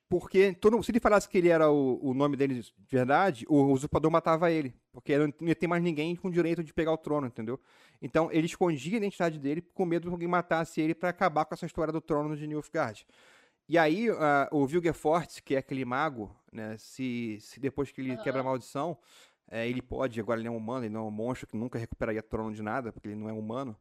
Porque 0.07 0.53
todo, 0.53 0.81
se 0.83 0.91
ele 0.91 0.99
falasse 0.99 1.27
que 1.27 1.37
ele 1.37 1.49
era 1.49 1.69
o, 1.69 1.99
o 2.01 2.13
nome 2.13 2.37
dele 2.37 2.61
de 2.61 2.73
verdade, 2.87 3.45
o 3.49 3.71
usurpador 3.71 4.11
matava 4.11 4.51
ele. 4.51 4.73
Porque 4.91 5.17
não 5.17 5.33
ia 5.41 5.55
ter 5.55 5.67
mais 5.67 5.81
ninguém 5.81 6.15
com 6.15 6.29
direito 6.29 6.63
de 6.63 6.73
pegar 6.73 6.91
o 6.91 6.97
trono, 6.97 7.27
entendeu? 7.27 7.59
Então 8.01 8.29
ele 8.31 8.45
escondia 8.45 8.95
a 8.95 8.97
identidade 8.97 9.39
dele 9.39 9.61
com 9.61 9.85
medo 9.85 10.07
de 10.07 10.13
alguém 10.13 10.27
matasse 10.27 10.79
ele 10.79 10.93
para 10.93 11.09
acabar 11.09 11.45
com 11.45 11.55
essa 11.55 11.65
história 11.65 11.91
do 11.91 11.99
trono 11.99 12.37
de 12.37 12.45
Nilfgaard. 12.45 13.05
E 13.67 13.79
aí 13.79 14.11
uh, 14.11 14.15
o 14.51 14.67
Vilgefortz, 14.67 15.39
que 15.39 15.55
é 15.55 15.57
aquele 15.57 15.83
mago, 15.83 16.35
né, 16.51 16.77
se, 16.77 17.39
se 17.41 17.59
depois 17.59 17.91
que 17.91 17.99
ele 17.99 18.11
uhum. 18.11 18.23
quebra 18.23 18.41
a 18.41 18.43
maldição, 18.43 18.95
é, 19.49 19.67
ele 19.67 19.81
pode, 19.81 20.19
agora 20.19 20.39
ele 20.39 20.47
é 20.47 20.51
um 20.51 20.57
humano, 20.57 20.85
ele 20.85 20.93
não 20.93 21.01
é 21.01 21.03
um 21.03 21.11
monstro 21.11 21.47
que 21.47 21.57
nunca 21.57 21.79
recuperaria 21.79 22.21
trono 22.21 22.53
de 22.53 22.61
nada, 22.61 22.91
porque 22.91 23.07
ele 23.07 23.15
não 23.15 23.27
é 23.27 23.33
humano. 23.33 23.75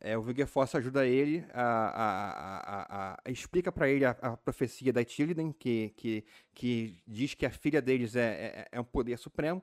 É, 0.00 0.16
o 0.16 0.22
Vilgefortz 0.22 0.74
ajuda 0.76 1.06
ele 1.06 1.44
a, 1.52 1.62
a, 1.62 3.16
a, 3.26 3.30
explica 3.30 3.72
para 3.72 3.88
ele 3.88 4.04
a, 4.04 4.14
profecia 4.36 4.92
da 4.92 5.04
Tilden, 5.04 5.52
que, 5.52 5.92
que, 5.96 6.24
que 6.54 7.02
diz 7.06 7.34
que 7.34 7.44
a 7.44 7.50
filha 7.50 7.82
deles 7.82 8.14
é, 8.14 8.22
é, 8.22 8.68
é 8.72 8.80
um 8.80 8.84
poder 8.84 9.18
supremo. 9.18 9.62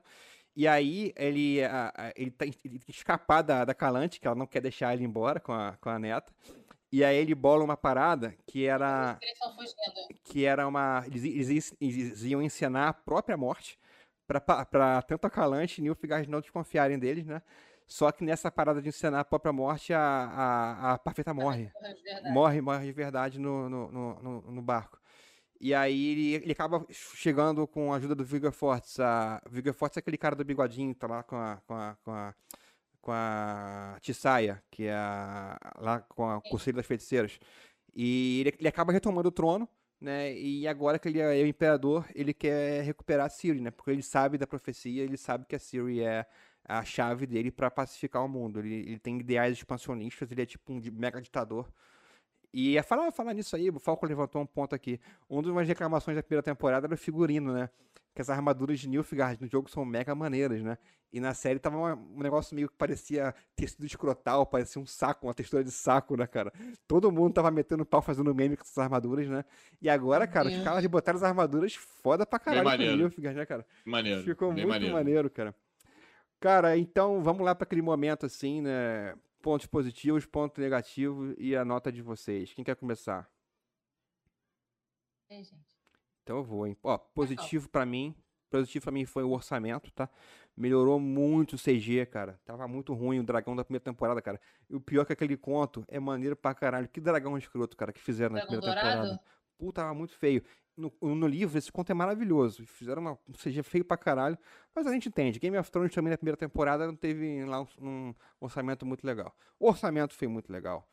E 0.54 0.66
aí 0.66 1.12
ele, 1.16 1.58
ele, 2.14 2.30
tá, 2.30 2.44
tem 2.44 2.52
que 2.52 2.90
escapar 2.90 3.42
da, 3.42 3.64
da 3.64 3.74
Calante, 3.74 4.20
que 4.20 4.26
ela 4.26 4.36
não 4.36 4.46
quer 4.46 4.60
deixar 4.60 4.94
ele 4.94 5.04
embora 5.04 5.38
com 5.38 5.52
a, 5.52 5.76
com 5.80 5.88
a 5.88 5.98
neta. 5.98 6.32
E 6.90 7.04
aí 7.04 7.16
ele 7.16 7.34
bola 7.34 7.64
uma 7.64 7.76
parada 7.76 8.34
que 8.46 8.64
era. 8.64 9.18
Que 10.24 10.44
era 10.44 10.66
uma. 10.66 11.04
Eles, 11.06 11.24
eles, 11.24 11.76
eles 11.80 12.22
iam 12.22 12.40
encenar 12.40 12.88
a 12.88 12.92
própria 12.92 13.36
morte 13.36 13.78
para 14.26 15.02
tanto 15.02 15.26
a 15.26 15.30
Calante 15.30 15.80
e 15.80 15.84
Nilfgaard 15.84 16.28
não 16.28 16.40
desconfiarem 16.40 16.98
deles, 16.98 17.26
né? 17.26 17.42
Só 17.86 18.10
que 18.10 18.24
nessa 18.24 18.50
parada 18.50 18.82
de 18.82 18.88
encenar 18.88 19.20
a 19.20 19.24
própria 19.24 19.52
morte, 19.52 19.92
a, 19.92 20.00
a, 20.00 20.92
a 20.94 20.98
Parfeita 20.98 21.32
morre. 21.32 21.70
Morre, 22.32 22.60
morre 22.60 22.86
de 22.86 22.92
verdade 22.92 23.38
no, 23.38 23.68
no, 23.68 23.90
no, 23.90 24.40
no 24.52 24.62
barco. 24.62 25.00
E 25.60 25.72
aí 25.72 26.08
ele, 26.08 26.34
ele, 26.34 26.52
acaba 26.52 26.84
chegando 26.90 27.66
com 27.66 27.92
a 27.92 27.96
ajuda 27.96 28.14
do 28.14 28.24
Vigor 28.24 28.52
Fortes. 28.52 29.00
A 29.00 29.40
Vigor 29.48 29.72
Fortes 29.72 29.96
é 29.96 30.00
aquele 30.00 30.18
cara 30.18 30.34
do 30.34 30.44
bigodinho, 30.44 30.94
tá 30.94 31.06
lá 31.06 31.22
com 31.22 31.36
a, 31.36 31.56
com 31.66 31.74
a, 31.74 31.96
com 32.04 32.10
a, 32.10 32.34
com 33.00 33.12
a 33.12 33.98
Tissaia, 34.00 34.62
que 34.70 34.84
é 34.84 34.94
a, 34.94 35.58
lá 35.78 36.00
com 36.00 36.28
a 36.28 36.40
Conselho 36.42 36.76
das 36.76 36.86
Feiticeiras. 36.86 37.38
E 37.94 38.40
ele, 38.40 38.54
ele 38.58 38.68
acaba 38.68 38.92
retomando 38.92 39.28
o 39.28 39.32
trono, 39.32 39.68
né? 40.00 40.36
E 40.36 40.68
agora 40.68 40.98
que 40.98 41.08
ele 41.08 41.20
é 41.20 41.42
o 41.42 41.46
imperador, 41.46 42.06
ele 42.14 42.34
quer 42.34 42.82
recuperar 42.82 43.26
a 43.26 43.30
Ciri, 43.30 43.60
né? 43.60 43.70
Porque 43.70 43.90
ele 43.90 44.02
sabe 44.02 44.36
da 44.36 44.46
profecia, 44.46 45.02
ele 45.02 45.16
sabe 45.16 45.46
que 45.46 45.56
a 45.56 45.58
Ciri 45.58 46.02
é 46.02 46.26
a 46.68 46.84
chave 46.84 47.26
dele 47.26 47.50
para 47.50 47.70
pacificar 47.70 48.24
o 48.24 48.28
mundo. 48.28 48.58
Ele, 48.58 48.74
ele, 48.74 48.98
tem 48.98 49.18
ideais 49.18 49.56
expansionistas, 49.56 50.30
ele 50.30 50.42
é 50.42 50.46
tipo 50.46 50.72
um 50.72 50.80
mega 50.92 51.20
ditador. 51.20 51.70
E 52.52 52.78
a 52.78 52.82
falar, 52.82 53.10
falar 53.12 53.34
nisso 53.34 53.54
aí, 53.54 53.70
o 53.70 53.78
Falco 53.78 54.06
levantou 54.06 54.42
um 54.42 54.46
ponto 54.46 54.74
aqui. 54.74 55.00
Uma 55.28 55.42
das 55.42 55.68
reclamações 55.68 56.16
da 56.16 56.22
primeira 56.22 56.42
temporada 56.42 56.86
era 56.86 56.94
o 56.94 56.98
figurino, 56.98 57.52
né? 57.52 57.68
Que 58.14 58.22
as 58.22 58.30
armaduras 58.30 58.80
de 58.80 58.88
Nilfgaard 58.88 59.40
no 59.40 59.46
jogo 59.46 59.70
são 59.70 59.84
mega 59.84 60.14
maneiras, 60.14 60.62
né? 60.62 60.78
E 61.12 61.20
na 61.20 61.34
série 61.34 61.58
tava 61.58 61.76
um 61.94 62.20
negócio 62.20 62.54
meio 62.54 62.68
que 62.68 62.74
parecia 62.74 63.34
tecido 63.54 63.84
escrotal, 63.86 64.44
parecia 64.44 64.80
um 64.80 64.86
saco, 64.86 65.26
uma 65.26 65.34
textura 65.34 65.62
de 65.62 65.70
saco, 65.70 66.16
né, 66.16 66.26
cara? 66.26 66.52
Todo 66.88 67.12
mundo 67.12 67.34
tava 67.34 67.50
metendo 67.50 67.84
pau 67.84 68.02
fazendo 68.02 68.34
meme 68.34 68.56
com 68.56 68.62
essas 68.62 68.78
armaduras, 68.78 69.28
né? 69.28 69.44
E 69.80 69.88
agora, 69.88 70.26
cara, 70.26 70.48
os 70.48 70.64
caras 70.64 70.84
botaram 70.86 71.18
as 71.18 71.22
armaduras 71.22 71.74
foda 71.74 72.26
pra 72.26 72.38
caralho 72.38 72.64
com 72.64 72.96
Nilfgaard, 72.96 73.38
né, 73.38 73.46
cara? 73.46 73.66
Maneiro. 73.84 74.22
Ficou 74.22 74.50
muito 74.50 74.66
maneiro. 74.66 74.94
maneiro, 74.94 75.30
cara. 75.30 75.54
Cara, 76.40 76.76
então 76.76 77.22
vamos 77.22 77.44
lá 77.44 77.54
para 77.54 77.64
aquele 77.64 77.82
momento 77.82 78.26
assim, 78.26 78.60
né? 78.60 79.14
Pontos 79.40 79.66
positivos, 79.66 80.26
pontos 80.26 80.58
negativos 80.58 81.34
e 81.38 81.56
a 81.56 81.64
nota 81.64 81.90
de 81.90 82.02
vocês. 82.02 82.52
Quem 82.52 82.64
quer 82.64 82.76
começar? 82.76 83.30
É, 85.28 85.42
gente. 85.42 85.76
Então 86.22 86.38
eu 86.38 86.44
vou, 86.44 86.66
hein? 86.66 86.76
Ó, 86.82 86.98
positivo 86.98 87.68
para 87.68 87.86
mim, 87.86 88.14
positivo 88.50 88.84
para 88.84 88.92
mim 88.92 89.04
foi 89.04 89.22
o 89.22 89.30
orçamento, 89.30 89.90
tá? 89.92 90.08
Melhorou 90.56 90.98
muito 90.98 91.54
o 91.54 91.58
CG, 91.58 92.06
cara. 92.06 92.40
Tava 92.44 92.66
muito 92.66 92.92
ruim 92.94 93.20
o 93.20 93.24
dragão 93.24 93.54
da 93.54 93.64
primeira 93.64 93.84
temporada, 93.84 94.20
cara. 94.20 94.40
E 94.68 94.74
o 94.74 94.80
pior 94.80 95.02
é 95.02 95.04
que 95.06 95.12
aquele 95.12 95.36
conto 95.36 95.84
é 95.88 96.00
maneiro 96.00 96.34
pra 96.36 96.54
caralho. 96.54 96.88
Que 96.88 97.00
dragão 97.00 97.38
escroto, 97.38 97.76
cara, 97.76 97.92
que 97.92 98.00
fizeram 98.00 98.34
dragão 98.34 98.54
na 98.56 98.60
primeira 98.60 98.82
dourado? 98.82 99.02
temporada. 99.02 99.22
Puta, 99.58 99.82
tava 99.82 99.94
muito 99.94 100.14
feio 100.14 100.42
no, 100.76 100.92
no, 101.00 101.26
livro, 101.26 101.56
esse 101.56 101.72
conto 101.72 101.90
é 101.90 101.94
maravilhoso. 101.94 102.66
Fizeram 102.66 103.02
uma 103.02 103.12
um 103.28 103.32
CG 103.32 103.62
feio 103.62 103.84
pra 103.84 103.96
caralho, 103.96 104.38
mas 104.74 104.86
a 104.86 104.92
gente 104.92 105.08
entende. 105.08 105.38
Game 105.38 105.56
of 105.56 105.70
Thrones 105.70 105.94
também 105.94 106.10
na 106.10 106.18
primeira 106.18 106.36
temporada 106.36 106.86
não 106.86 106.94
teve 106.94 107.44
lá 107.44 107.62
um, 107.62 107.68
um 107.80 108.14
orçamento 108.40 108.84
muito 108.84 109.06
legal. 109.06 109.34
O 109.58 109.68
orçamento 109.68 110.14
foi 110.14 110.28
muito 110.28 110.52
legal. 110.52 110.86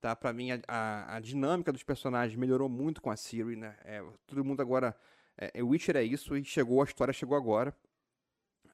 Tá? 0.00 0.14
Pra 0.14 0.32
mim, 0.32 0.52
a, 0.52 0.60
a, 0.68 1.16
a 1.16 1.20
dinâmica 1.20 1.72
dos 1.72 1.82
personagens 1.82 2.38
melhorou 2.38 2.68
muito 2.68 3.02
com 3.02 3.10
a 3.10 3.16
Siri, 3.16 3.56
né? 3.56 3.76
É, 3.84 4.02
todo 4.26 4.44
mundo 4.44 4.60
agora. 4.60 4.96
É, 5.38 5.50
é, 5.54 5.62
Witcher 5.62 5.96
é 5.96 6.02
isso 6.02 6.34
e 6.36 6.44
chegou, 6.44 6.80
a 6.80 6.84
história 6.84 7.12
chegou 7.12 7.36
agora. 7.36 7.76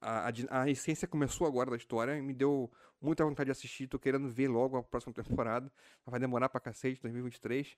A, 0.00 0.28
a, 0.28 0.62
a, 0.62 0.70
essência 0.70 1.08
começou 1.08 1.46
agora 1.46 1.70
da 1.70 1.76
história 1.76 2.16
e 2.16 2.22
me 2.22 2.32
deu 2.32 2.70
muita 3.00 3.24
vontade 3.24 3.46
de 3.46 3.52
assistir. 3.52 3.86
Tô 3.88 3.98
querendo 3.98 4.28
ver 4.28 4.48
logo 4.48 4.76
a 4.76 4.82
próxima 4.82 5.12
temporada. 5.12 5.72
Vai 6.06 6.20
demorar 6.20 6.48
pra 6.48 6.60
cacete, 6.60 7.00
2023. 7.00 7.76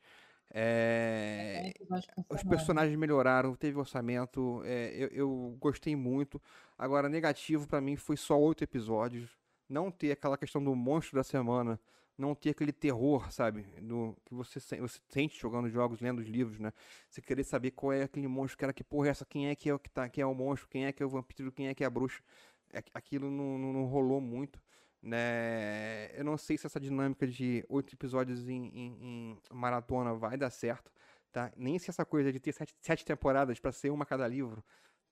É, 0.50 1.72
os 2.30 2.42
personagens 2.44 2.96
melhoraram, 2.96 3.56
teve 3.56 3.78
orçamento, 3.78 4.62
é, 4.64 4.94
eu, 4.94 5.08
eu, 5.08 5.56
gostei 5.58 5.96
muito. 5.96 6.40
Agora, 6.78 7.08
negativo 7.08 7.66
para 7.66 7.80
mim 7.80 7.96
foi 7.96 8.16
só 8.16 8.38
oito 8.40 8.62
episódios. 8.62 9.30
Não 9.68 9.90
ter 9.90 10.12
aquela 10.12 10.38
questão 10.38 10.62
do 10.62 10.74
monstro 10.74 11.16
da 11.16 11.24
semana, 11.24 11.80
não 12.16 12.34
ter 12.34 12.50
aquele 12.50 12.72
terror, 12.72 13.32
sabe? 13.32 13.62
Do, 13.80 14.16
que 14.24 14.34
você, 14.34 14.60
você 14.60 15.00
sente 15.08 15.40
jogando 15.40 15.68
jogos, 15.68 16.00
lendo 16.00 16.20
os 16.20 16.28
livros, 16.28 16.60
né? 16.60 16.72
Você 17.08 17.20
querer 17.20 17.44
saber 17.44 17.72
qual 17.72 17.92
é 17.92 18.04
aquele 18.04 18.28
monstro, 18.28 18.58
que 18.58 18.64
era 18.64 18.72
que 18.72 18.84
porra 18.84 19.08
é 19.08 19.10
essa, 19.10 19.24
quem 19.24 19.48
é 19.48 19.54
que 19.54 19.68
é 19.68 19.74
o 19.74 19.78
que 19.78 19.90
tá, 19.90 20.08
quem 20.08 20.22
é 20.22 20.26
o 20.26 20.34
monstro, 20.34 20.68
quem 20.68 20.86
é 20.86 20.92
que 20.92 21.02
é 21.02 21.06
o 21.06 21.08
vampiro, 21.08 21.50
quem 21.50 21.68
é 21.68 21.74
que 21.74 21.82
é 21.82 21.86
a 21.86 21.90
bruxa. 21.90 22.22
É, 22.72 22.82
aquilo 22.92 23.30
não, 23.30 23.58
não, 23.58 23.72
não 23.72 23.84
rolou 23.86 24.20
muito. 24.20 24.60
Né? 25.04 26.10
Eu 26.18 26.24
não 26.24 26.38
sei 26.38 26.56
se 26.56 26.66
essa 26.66 26.80
dinâmica 26.80 27.26
de 27.26 27.62
oito 27.68 27.94
episódios 27.94 28.48
em, 28.48 28.68
em, 28.68 28.98
em, 29.02 29.38
maratona 29.52 30.14
vai 30.14 30.34
dar 30.38 30.48
certo, 30.48 30.90
tá? 31.30 31.52
Nem 31.58 31.78
se 31.78 31.90
essa 31.90 32.06
coisa 32.06 32.32
de 32.32 32.40
ter 32.40 32.52
sete, 32.52 32.74
sete 32.80 33.04
temporadas 33.04 33.60
para 33.60 33.70
ser 33.70 33.90
uma 33.90 34.06
cada 34.06 34.26
livro, 34.26 34.64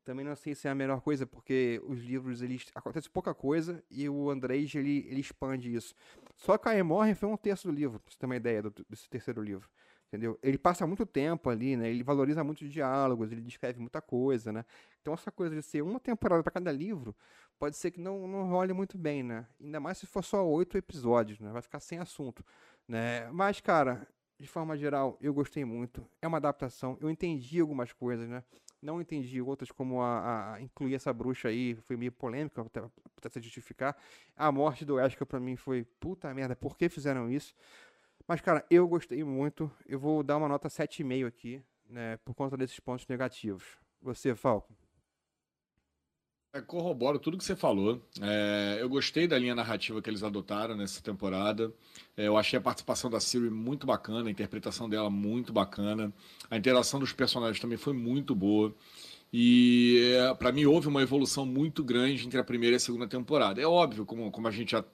também 0.03 0.24
não 0.24 0.34
sei 0.34 0.55
se 0.55 0.66
é 0.66 0.70
a 0.70 0.74
melhor 0.74 1.03
coisa, 1.03 1.26
porque 1.26 1.78
os 1.86 2.01
livros, 2.01 2.40
eles 2.40 2.64
acontece 2.74 3.11
pouca 3.11 3.34
coisa 3.34 3.84
e 3.90 4.09
o 4.09 4.30
Andrés, 4.30 4.74
ele, 4.74 5.07
ele 5.11 5.20
expande 5.20 5.74
isso. 5.74 5.95
Só 6.36 6.57
que 6.57 6.70
a 6.70 6.82
Morre 6.82 7.14
foi 7.14 7.28
um 7.28 7.36
terço 7.36 7.68
do 7.68 7.74
livro, 7.74 8.01
pra 8.01 8.11
você 8.11 8.18
ter 8.18 8.24
uma 8.24 8.36
ideia 8.36 8.62
do, 8.62 8.72
desse 8.88 9.11
terceiro 9.11 9.43
livro 9.43 9.68
entendeu? 10.12 10.38
Ele 10.42 10.58
passa 10.58 10.86
muito 10.86 11.06
tempo 11.06 11.48
ali, 11.48 11.74
né? 11.74 11.88
Ele 11.88 12.02
valoriza 12.02 12.44
muito 12.44 12.62
os 12.62 12.70
diálogos, 12.70 13.32
ele 13.32 13.40
descreve 13.40 13.80
muita 13.80 14.02
coisa, 14.02 14.52
né? 14.52 14.62
Então 15.00 15.14
essa 15.14 15.32
coisa 15.32 15.56
de 15.56 15.62
ser 15.62 15.80
uma 15.82 15.98
temporada 15.98 16.42
para 16.42 16.52
cada 16.52 16.70
livro, 16.70 17.16
pode 17.58 17.78
ser 17.78 17.90
que 17.90 17.98
não, 17.98 18.28
não 18.28 18.44
role 18.44 18.74
muito 18.74 18.98
bem, 18.98 19.22
né? 19.22 19.46
Ainda 19.58 19.80
mais 19.80 19.96
se 19.96 20.06
for 20.06 20.22
só 20.22 20.46
oito 20.46 20.76
episódios, 20.76 21.40
né? 21.40 21.50
Vai 21.50 21.62
ficar 21.62 21.80
sem 21.80 21.98
assunto, 21.98 22.44
né? 22.86 23.30
Mas, 23.30 23.58
cara, 23.58 24.06
de 24.38 24.46
forma 24.46 24.76
geral, 24.76 25.16
eu 25.18 25.32
gostei 25.32 25.64
muito. 25.64 26.06
É 26.20 26.28
uma 26.28 26.36
adaptação. 26.36 26.98
Eu 27.00 27.08
entendi 27.08 27.58
algumas 27.58 27.90
coisas, 27.92 28.28
né? 28.28 28.44
Não 28.82 29.00
entendi 29.00 29.40
outras, 29.40 29.70
como 29.70 30.02
a, 30.02 30.54
a 30.54 30.60
incluir 30.60 30.94
essa 30.94 31.12
bruxa 31.12 31.48
aí, 31.48 31.74
foi 31.76 31.96
meio 31.96 32.12
polêmica, 32.12 32.60
até, 32.60 32.82
até 33.16 33.28
se 33.30 33.40
justificar. 33.40 33.96
A 34.36 34.52
morte 34.52 34.84
do 34.84 34.96
Wesker 34.96 35.24
pra 35.24 35.40
mim 35.40 35.56
foi 35.56 35.84
puta 36.00 36.34
merda, 36.34 36.54
por 36.54 36.76
que 36.76 36.88
fizeram 36.88 37.30
isso? 37.30 37.54
Mas, 38.26 38.40
cara, 38.40 38.64
eu 38.70 38.86
gostei 38.86 39.22
muito. 39.24 39.70
Eu 39.86 39.98
vou 39.98 40.22
dar 40.22 40.36
uma 40.36 40.48
nota 40.48 40.68
7,5 40.68 41.26
aqui, 41.26 41.62
né? 41.88 42.16
Por 42.18 42.34
conta 42.34 42.56
desses 42.56 42.78
pontos 42.80 43.06
negativos. 43.06 43.64
Você, 44.00 44.34
Falco? 44.34 44.74
É, 46.54 46.60
corroboro 46.60 47.18
tudo 47.18 47.38
que 47.38 47.44
você 47.44 47.56
falou. 47.56 48.06
É, 48.20 48.76
eu 48.78 48.86
gostei 48.86 49.26
da 49.26 49.38
linha 49.38 49.54
narrativa 49.54 50.02
que 50.02 50.10
eles 50.10 50.22
adotaram 50.22 50.76
nessa 50.76 51.00
temporada. 51.02 51.72
É, 52.14 52.26
eu 52.26 52.36
achei 52.36 52.58
a 52.58 52.62
participação 52.62 53.08
da 53.08 53.18
Siri 53.20 53.48
muito 53.48 53.86
bacana, 53.86 54.28
a 54.28 54.30
interpretação 54.30 54.86
dela 54.86 55.08
muito 55.08 55.50
bacana. 55.50 56.12
A 56.50 56.56
interação 56.56 57.00
dos 57.00 57.12
personagens 57.12 57.58
também 57.58 57.78
foi 57.78 57.94
muito 57.94 58.34
boa. 58.34 58.74
E 59.32 60.12
é, 60.14 60.34
para 60.34 60.52
mim 60.52 60.66
houve 60.66 60.88
uma 60.88 61.00
evolução 61.00 61.46
muito 61.46 61.82
grande 61.82 62.26
entre 62.26 62.38
a 62.38 62.44
primeira 62.44 62.74
e 62.74 62.78
a 62.78 62.80
segunda 62.80 63.08
temporada. 63.08 63.58
É 63.58 63.66
óbvio, 63.66 64.04
como, 64.04 64.30
como 64.30 64.46
a 64.46 64.50
gente 64.50 64.72
já 64.72 64.84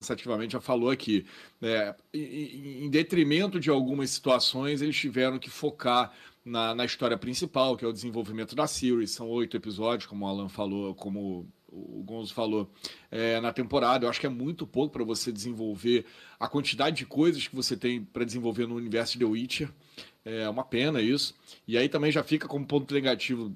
cansativamente 0.00 0.54
já 0.54 0.60
falou 0.60 0.90
aqui. 0.90 1.26
Né? 1.60 1.94
Em, 2.12 2.88
detrimento 2.88 3.60
de 3.60 3.68
algumas 3.68 4.10
situações, 4.10 4.80
eles 4.80 4.96
tiveram 4.96 5.38
que 5.38 5.50
focar 5.50 6.12
na, 6.42 6.74
na 6.74 6.84
história 6.86 7.18
principal, 7.18 7.76
que 7.76 7.84
é 7.84 7.88
o 7.88 7.92
desenvolvimento 7.92 8.56
da 8.56 8.66
Siri. 8.66 9.06
São 9.06 9.28
oito 9.28 9.56
episódios, 9.56 10.06
como 10.06 10.24
o 10.24 10.28
Alan 10.28 10.48
falou, 10.48 10.94
como 10.94 11.46
o 11.68 12.02
Gonzo 12.02 12.32
falou, 12.32 12.68
é, 13.10 13.38
na 13.40 13.52
temporada. 13.52 14.06
Eu 14.06 14.10
acho 14.10 14.18
que 14.18 14.26
é 14.26 14.30
muito 14.30 14.66
pouco 14.66 14.92
para 14.92 15.04
você 15.04 15.30
desenvolver 15.30 16.06
a 16.38 16.48
quantidade 16.48 16.96
de 16.96 17.06
coisas 17.06 17.46
que 17.46 17.54
você 17.54 17.76
tem 17.76 18.02
para 18.02 18.24
desenvolver 18.24 18.66
no 18.66 18.76
universo 18.76 19.12
de 19.12 19.24
The 19.24 19.30
Witcher. 19.30 19.70
É 20.24 20.48
uma 20.48 20.64
pena 20.64 21.00
isso. 21.02 21.34
E 21.68 21.76
aí 21.76 21.88
também 21.88 22.10
já 22.10 22.22
fica 22.22 22.48
como 22.48 22.66
ponto 22.66 22.92
negativo 22.92 23.54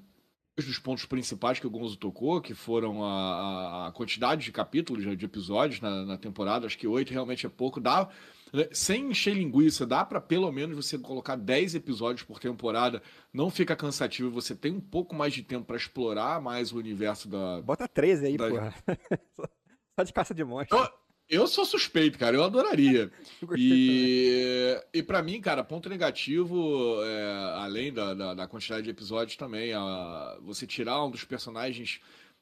dos 0.62 0.78
pontos 0.78 1.05
principais 1.05 1.59
que 1.59 1.66
o 1.66 1.70
Gonzo 1.70 1.96
tocou, 1.96 2.40
que 2.40 2.55
foram 2.55 3.02
a, 3.02 3.88
a 3.88 3.92
quantidade 3.92 4.44
de 4.44 4.52
capítulos, 4.52 5.16
de 5.16 5.24
episódios 5.24 5.80
na, 5.80 6.05
na, 6.05 6.16
temporada, 6.16 6.66
acho 6.66 6.78
que 6.78 6.86
oito 6.86 7.12
realmente 7.12 7.44
é 7.44 7.48
pouco. 7.48 7.80
Dá, 7.80 8.09
né, 8.52 8.68
sem 8.70 9.11
encher 9.11 9.34
linguiça, 9.34 9.84
dá 9.84 10.05
para 10.05 10.20
pelo 10.20 10.50
menos 10.52 10.76
você 10.76 10.96
colocar 10.96 11.34
10 11.34 11.74
episódios 11.74 12.22
por 12.22 12.38
temporada, 12.38 13.02
não 13.32 13.50
fica 13.50 13.74
cansativo, 13.74 14.30
você 14.30 14.55
tem 14.55 14.70
um 14.70 14.80
pouco 14.80 15.14
mais 15.14 15.34
de 15.34 15.42
tempo 15.42 15.64
para 15.64 15.76
explorar 15.76 16.40
mais 16.40 16.72
o 16.72 16.78
universo 16.78 17.28
da. 17.28 17.61
Bota 17.62 17.88
13 17.88 18.26
aí, 18.26 18.36
da... 18.36 18.48
porra. 18.48 18.74
Só 19.98 20.02
de 20.05 20.12
caça 20.12 20.34
de 20.34 20.44
monstros. 20.44 20.80
Eu, 20.80 20.88
eu 21.29 21.47
sou 21.47 21.64
suspeito, 21.64 22.18
cara, 22.18 22.37
eu 22.37 22.45
adoraria. 22.45 23.11
e 23.57 24.81
e 24.93 25.03
para 25.03 25.22
mim, 25.22 25.41
cara, 25.41 25.64
ponto 25.64 25.89
negativo, 25.89 27.03
é, 27.03 27.55
além 27.57 27.93
da, 27.93 28.14
da, 28.14 28.35
da, 28.35 28.47
quantidade 28.47 28.85
de 28.85 28.91
episódios 28.91 29.37
também, 29.37 29.72
a, 29.72 30.39
você 30.43 30.66
tirar 30.66 31.05
um 31.05 31.11
dos 31.11 31.25
personagens 31.25 32.01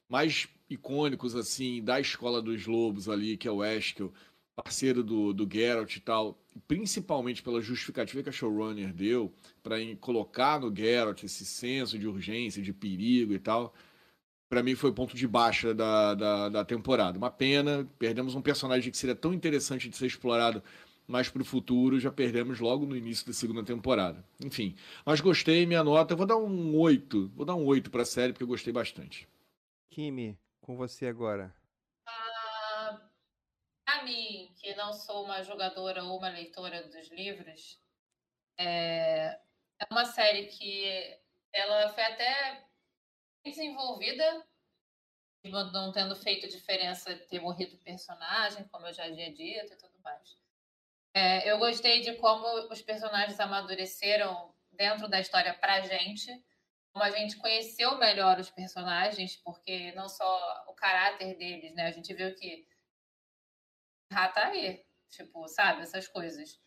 mais 0.09 0.49
icônicos, 0.69 1.35
assim, 1.35 1.83
da 1.83 2.01
Escola 2.01 2.43
dos 2.43 2.67
Lobos 2.67 3.09
ali, 3.09 3.37
que 3.37 3.49
é 3.49 3.51
o 3.51 3.65
Eskel, 3.65 4.13
parceiro 4.55 5.03
do, 5.03 5.33
do 5.33 5.49
Geralt 5.51 5.97
e 5.97 6.01
tal, 6.01 6.39
principalmente 6.69 7.43
pela 7.43 7.61
justificativa 7.61 8.23
que 8.23 8.29
a 8.29 8.33
showrunner 8.33 8.93
deu 8.93 9.33
para 9.63 9.77
colocar 10.01 10.61
no 10.61 10.75
Geralt 10.75 11.23
esse 11.25 11.47
senso 11.47 11.99
de 11.99 12.07
urgência, 12.07 12.63
de 12.63 12.73
perigo 12.73 13.33
e 13.33 13.39
tal, 13.39 13.75
para 14.53 14.63
mim 14.63 14.75
foi 14.75 14.93
ponto 14.93 15.17
de 15.17 15.27
baixa 15.27 15.73
da, 15.73 16.15
da, 16.15 16.49
da, 16.51 16.65
temporada. 16.65 17.17
Uma 17.17 17.31
pena, 17.31 17.89
perdemos 17.99 18.35
um 18.35 18.43
personagem 18.43 18.91
que 18.91 18.99
seria 18.99 19.15
tão 19.15 19.33
interessante 19.33 19.89
de 19.89 19.97
ser 19.97 20.05
explorado 20.05 20.63
mais 21.09 21.31
para 21.31 21.41
o 21.41 21.45
futuro, 21.45 21.99
já 21.99 22.13
perdemos 22.13 22.61
logo 22.61 22.85
no 22.85 22.95
início 22.95 23.27
da 23.27 23.33
segunda 23.33 23.65
temporada. 23.65 24.23
Enfim, 24.45 24.77
mas 25.07 25.23
gostei, 25.23 25.65
minha 25.65 25.83
nota, 25.83 26.13
eu 26.13 26.19
vou 26.19 26.27
dar 26.27 26.37
um 26.37 26.77
8, 26.79 27.33
vou 27.35 27.47
dar 27.47 27.55
um 27.55 27.65
8 27.65 27.91
para 27.91 28.03
a 28.03 28.05
série 28.05 28.35
porque 28.35 28.45
eu 28.45 28.49
gostei 28.49 28.75
bastante. 28.75 29.27
Kimi, 29.91 30.39
com 30.61 30.77
você 30.77 31.07
agora 31.07 31.55
mim, 34.03 34.53
que 34.61 34.75
não 34.75 34.93
sou 34.93 35.25
uma 35.25 35.43
jogadora 35.43 36.05
ou 36.05 36.19
uma 36.19 36.29
leitora 36.29 36.83
dos 36.89 37.09
livros, 37.11 37.81
é, 38.59 39.39
é 39.79 39.87
uma 39.91 40.05
série 40.05 40.47
que 40.47 41.19
ela 41.53 41.89
foi 41.91 42.03
até 42.05 42.65
desenvolvida, 43.45 44.47
não 45.45 45.93
tendo 45.93 46.15
feito 46.17 46.49
diferença 46.49 47.15
ter 47.15 47.41
morrido 47.41 47.77
o 47.77 47.81
personagem, 47.81 48.67
como 48.69 48.87
eu 48.87 48.93
já 48.93 49.05
havia 49.05 49.33
dito 49.33 49.73
e 49.73 49.77
tudo 49.77 49.99
mais. 50.01 50.37
É, 51.15 51.51
eu 51.51 51.59
gostei 51.59 52.01
de 52.01 52.15
como 52.17 52.47
os 52.73 52.81
personagens 52.81 53.39
amadureceram 53.39 54.55
dentro 54.71 55.09
da 55.09 55.21
história 55.21 55.53
pra 55.55 55.81
gente, 55.81 56.31
como 56.93 57.05
a 57.05 57.11
gente 57.11 57.37
conheceu 57.37 57.99
melhor 57.99 58.39
os 58.39 58.51
personagens, 58.51 59.37
porque 59.37 59.93
não 59.93 60.09
só 60.09 60.65
o 60.69 60.75
caráter 60.75 61.37
deles, 61.37 61.75
né? 61.75 61.87
A 61.87 61.91
gente 61.91 62.15
viu 62.15 62.35
que 62.35 62.67
tá 64.09 64.49
aí. 64.49 64.85
Tipo, 65.11 65.47
sabe? 65.49 65.83
Essas 65.83 66.09
coisas. 66.09 66.59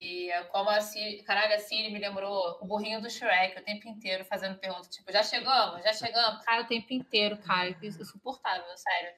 E 0.00 0.30
como 0.50 0.70
a 0.70 0.80
Siri, 0.80 1.22
caralho, 1.24 1.54
a 1.54 1.58
Siri 1.58 1.90
me 1.92 1.98
lembrou 1.98 2.58
o 2.60 2.66
burrinho 2.66 3.02
do 3.02 3.10
Shrek 3.10 3.58
o 3.58 3.64
tempo 3.64 3.86
inteiro 3.86 4.24
fazendo 4.24 4.58
pergunta, 4.58 4.88
tipo, 4.88 5.12
já 5.12 5.22
chegamos, 5.22 5.82
já 5.82 5.92
chegamos, 5.92 6.42
cara, 6.42 6.62
o 6.62 6.66
tempo 6.66 6.92
inteiro, 6.94 7.36
cara, 7.42 7.68
insuportável, 7.82 8.76
sério. 8.78 9.14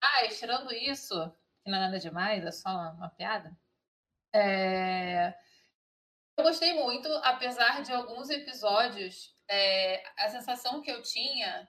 Ah, 0.00 0.26
tirando 0.28 0.72
isso, 0.74 1.14
que 1.62 1.70
não 1.70 1.78
é 1.78 1.80
nada 1.82 2.00
demais, 2.00 2.44
é 2.44 2.50
só 2.50 2.68
uma 2.68 3.10
piada, 3.10 3.56
é... 4.34 5.34
eu 6.36 6.44
gostei 6.44 6.72
muito, 6.72 7.08
apesar 7.22 7.82
de 7.82 7.92
alguns 7.92 8.28
episódios, 8.28 9.32
é... 9.48 10.02
a 10.16 10.28
sensação 10.30 10.80
que 10.80 10.90
eu 10.90 11.00
tinha 11.02 11.68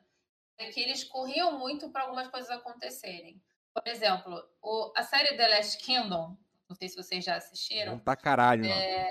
é 0.57 0.71
que 0.71 0.79
eles 0.79 1.03
corriam 1.03 1.59
muito 1.59 1.91
para 1.91 2.03
algumas 2.03 2.27
coisas 2.29 2.49
acontecerem. 2.49 3.39
Por 3.73 3.87
exemplo, 3.87 4.43
o, 4.61 4.91
a 4.95 5.03
série 5.03 5.35
The 5.35 5.47
Last 5.47 5.77
Kingdom, 5.83 6.37
não 6.73 6.75
sei 6.75 6.89
se 6.89 6.95
vocês 6.95 7.23
já 7.23 7.35
assistiram. 7.35 7.97
Bom 7.97 7.99
pra 7.99 8.15
caralho. 8.15 8.65
É, 8.65 9.07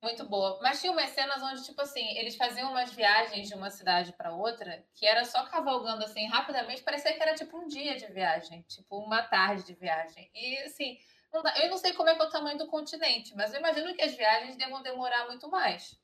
muito 0.00 0.24
boa. 0.24 0.60
Mas 0.62 0.80
tinha 0.80 0.92
umas 0.92 1.10
cenas 1.10 1.42
onde, 1.42 1.64
tipo 1.64 1.80
assim, 1.82 2.16
eles 2.16 2.36
faziam 2.36 2.70
umas 2.70 2.92
viagens 2.92 3.48
de 3.48 3.54
uma 3.54 3.68
cidade 3.68 4.12
para 4.12 4.32
outra, 4.32 4.84
que 4.94 5.04
era 5.04 5.24
só 5.24 5.44
cavalgando 5.46 6.04
assim 6.04 6.26
rapidamente, 6.28 6.82
parecia 6.82 7.12
que 7.12 7.22
era 7.22 7.34
tipo 7.34 7.58
um 7.58 7.66
dia 7.66 7.96
de 7.96 8.06
viagem, 8.06 8.62
tipo 8.62 8.98
uma 8.98 9.22
tarde 9.22 9.64
de 9.64 9.74
viagem. 9.74 10.30
E 10.32 10.58
assim, 10.58 10.98
não 11.32 11.42
dá, 11.42 11.52
eu 11.58 11.68
não 11.68 11.76
sei 11.76 11.92
como 11.92 12.08
é 12.08 12.14
que 12.14 12.22
é 12.22 12.24
o 12.24 12.30
tamanho 12.30 12.58
do 12.58 12.68
continente, 12.68 13.34
mas 13.34 13.52
eu 13.52 13.58
imagino 13.58 13.92
que 13.94 14.02
as 14.02 14.14
viagens 14.14 14.56
devam 14.56 14.82
demorar 14.82 15.26
muito 15.26 15.50
mais. 15.50 16.00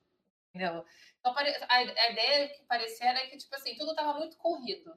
Entendeu? 0.52 0.84
Então 1.20 1.32
a, 1.36 1.74
a 1.74 2.10
ideia 2.10 2.48
que 2.48 2.64
parecia 2.64 3.10
era 3.10 3.26
que, 3.28 3.36
tipo 3.36 3.54
assim, 3.54 3.76
tudo 3.76 3.90
estava 3.90 4.18
muito 4.18 4.36
corrido 4.36 4.92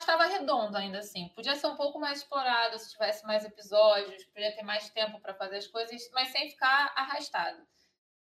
estava 0.00 0.26
redondo 0.26 0.76
ainda 0.76 0.98
assim. 0.98 1.28
Podia 1.34 1.54
ser 1.54 1.66
um 1.66 1.76
pouco 1.76 1.98
mais 1.98 2.18
explorado 2.18 2.78
se 2.78 2.92
tivesse 2.92 3.24
mais 3.26 3.44
episódios, 3.44 4.24
podia 4.26 4.54
ter 4.54 4.62
mais 4.62 4.88
tempo 4.90 5.20
para 5.20 5.34
fazer 5.34 5.56
as 5.56 5.66
coisas, 5.66 6.08
mas 6.12 6.28
sem 6.28 6.50
ficar 6.50 6.92
arrastado. 6.96 7.66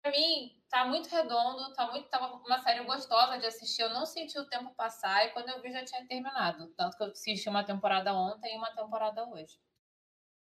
Para 0.03 0.13
mim, 0.13 0.57
tá 0.71 0.85
muito 0.85 1.09
redondo, 1.09 1.73
tá 1.75 1.91
muito, 1.91 2.09
tava 2.09 2.37
uma 2.37 2.61
série 2.61 2.85
gostosa 2.85 3.39
de 3.39 3.47
assistir. 3.47 3.83
Eu 3.83 3.91
não 3.91 4.07
senti 4.07 4.39
o 4.39 4.47
tempo 4.47 4.73
passar 4.75 5.27
e 5.27 5.31
quando 5.31 5.49
eu 5.49 5.61
vi 5.61 5.73
já 5.73 5.85
tinha 5.85 6.07
terminado. 6.07 6.69
Tanto 6.77 6.97
que 6.97 7.03
eu 7.03 7.09
assisti 7.09 7.49
uma 7.49 7.65
temporada 7.65 8.15
ontem 8.15 8.55
e 8.55 8.57
uma 8.57 8.71
temporada 8.71 9.25
hoje. 9.25 9.59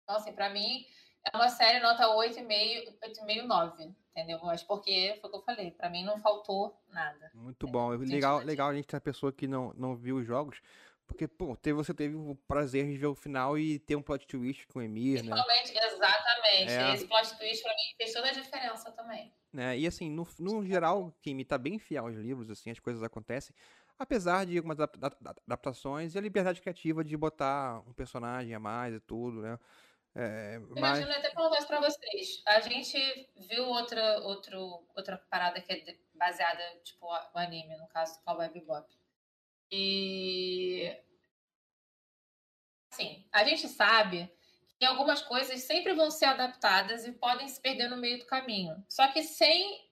Então, 0.03 0.15
assim, 0.15 0.32
para 0.32 0.49
mim, 0.49 0.86
é 1.34 1.36
uma 1.36 1.49
série 1.49 1.80
nota 1.80 2.07
8,5, 2.07 2.99
8,5, 3.03 3.45
9, 3.45 3.95
entendeu? 4.11 4.39
Mas 4.43 4.63
porque 4.63 5.18
foi 5.20 5.30
o 5.30 5.34
que 5.34 5.38
eu 5.39 5.43
falei, 5.43 5.72
para 5.72 5.89
mim 5.89 6.05
não 6.05 6.20
faltou 6.20 6.80
nada. 6.89 7.32
Muito 7.34 7.68
bom. 7.68 7.89
Legal, 7.89 8.39
legal 8.39 8.70
a 8.70 8.76
gente 8.76 8.88
ter 8.88 8.97
a 8.97 9.01
pessoa 9.01 9.34
que 9.34 9.47
não, 9.47 9.74
não 9.76 9.95
viu 9.95 10.18
os 10.18 10.26
jogos, 10.26 10.61
porque, 11.07 11.27
pô, 11.27 11.57
você 11.73 11.93
teve 11.93 12.15
o 12.15 12.35
prazer 12.47 12.85
de 12.85 12.97
ver 12.97 13.07
o 13.07 13.15
final 13.15 13.57
e 13.57 13.79
ter 13.79 13.95
um 13.95 14.01
plot 14.01 14.27
twist 14.27 14.67
com 14.67 14.79
o 14.79 14.81
Emir, 14.81 15.23
né? 15.23 15.31
Exatamente. 15.31 16.71
É. 16.71 16.93
Esse 16.93 17.07
plot 17.07 17.37
twist 17.37 17.63
pra 17.63 17.71
mim 17.71 17.95
fez 17.97 18.13
toda 18.13 18.27
a 18.27 18.31
diferença 18.31 18.91
também. 18.91 19.33
É, 19.57 19.77
e 19.77 19.87
assim, 19.87 20.11
no, 20.11 20.27
no 20.37 20.63
geral, 20.65 21.15
quem 21.21 21.43
tá 21.45 21.57
bem 21.57 21.79
fiel 21.79 22.05
aos 22.05 22.15
livros, 22.15 22.49
assim, 22.49 22.69
as 22.69 22.79
coisas 22.79 23.01
acontecem. 23.01 23.55
Apesar 23.97 24.45
de 24.45 24.57
algumas 24.57 24.77
adaptações 24.79 26.13
e 26.13 26.17
a 26.17 26.21
liberdade 26.21 26.61
criativa 26.61 27.03
de 27.03 27.17
botar 27.17 27.81
um 27.87 27.93
personagem 27.93 28.53
a 28.53 28.59
mais 28.59 28.93
e 28.93 28.99
tudo, 28.99 29.41
né? 29.41 29.57
É, 30.13 30.59
mas... 30.59 30.77
Imagino 30.77 31.11
até 31.11 31.29
perguntar 31.29 31.57
isso 31.57 31.67
pra 31.67 31.79
vocês. 31.79 32.43
A 32.45 32.59
gente 32.59 33.29
viu 33.49 33.65
outra, 33.65 34.19
outro, 34.19 34.83
outra 34.95 35.17
parada 35.29 35.61
que 35.61 35.71
é 35.71 35.97
baseada, 36.13 36.61
tipo, 36.83 37.07
o 37.07 37.37
anime, 37.39 37.75
no 37.77 37.87
caso 37.87 38.19
do 38.19 38.23
Cowboy 38.23 38.49
Bebop. 38.49 38.87
E 39.72 40.95
assim, 42.91 43.26
a 43.32 43.43
gente 43.43 43.68
sabe 43.68 44.32
que 44.80 44.86
algumas 44.86 45.22
coisas 45.22 45.61
sempre 45.61 45.93
vão 45.93 46.11
ser 46.11 46.26
adaptadas 46.26 47.05
e 47.05 47.11
podem 47.11 47.47
se 47.47 47.59
perder 47.59 47.89
no 47.89 47.97
meio 47.97 48.20
do 48.20 48.26
caminho. 48.26 48.84
Só 48.88 49.07
que 49.11 49.24
sem 49.24 49.88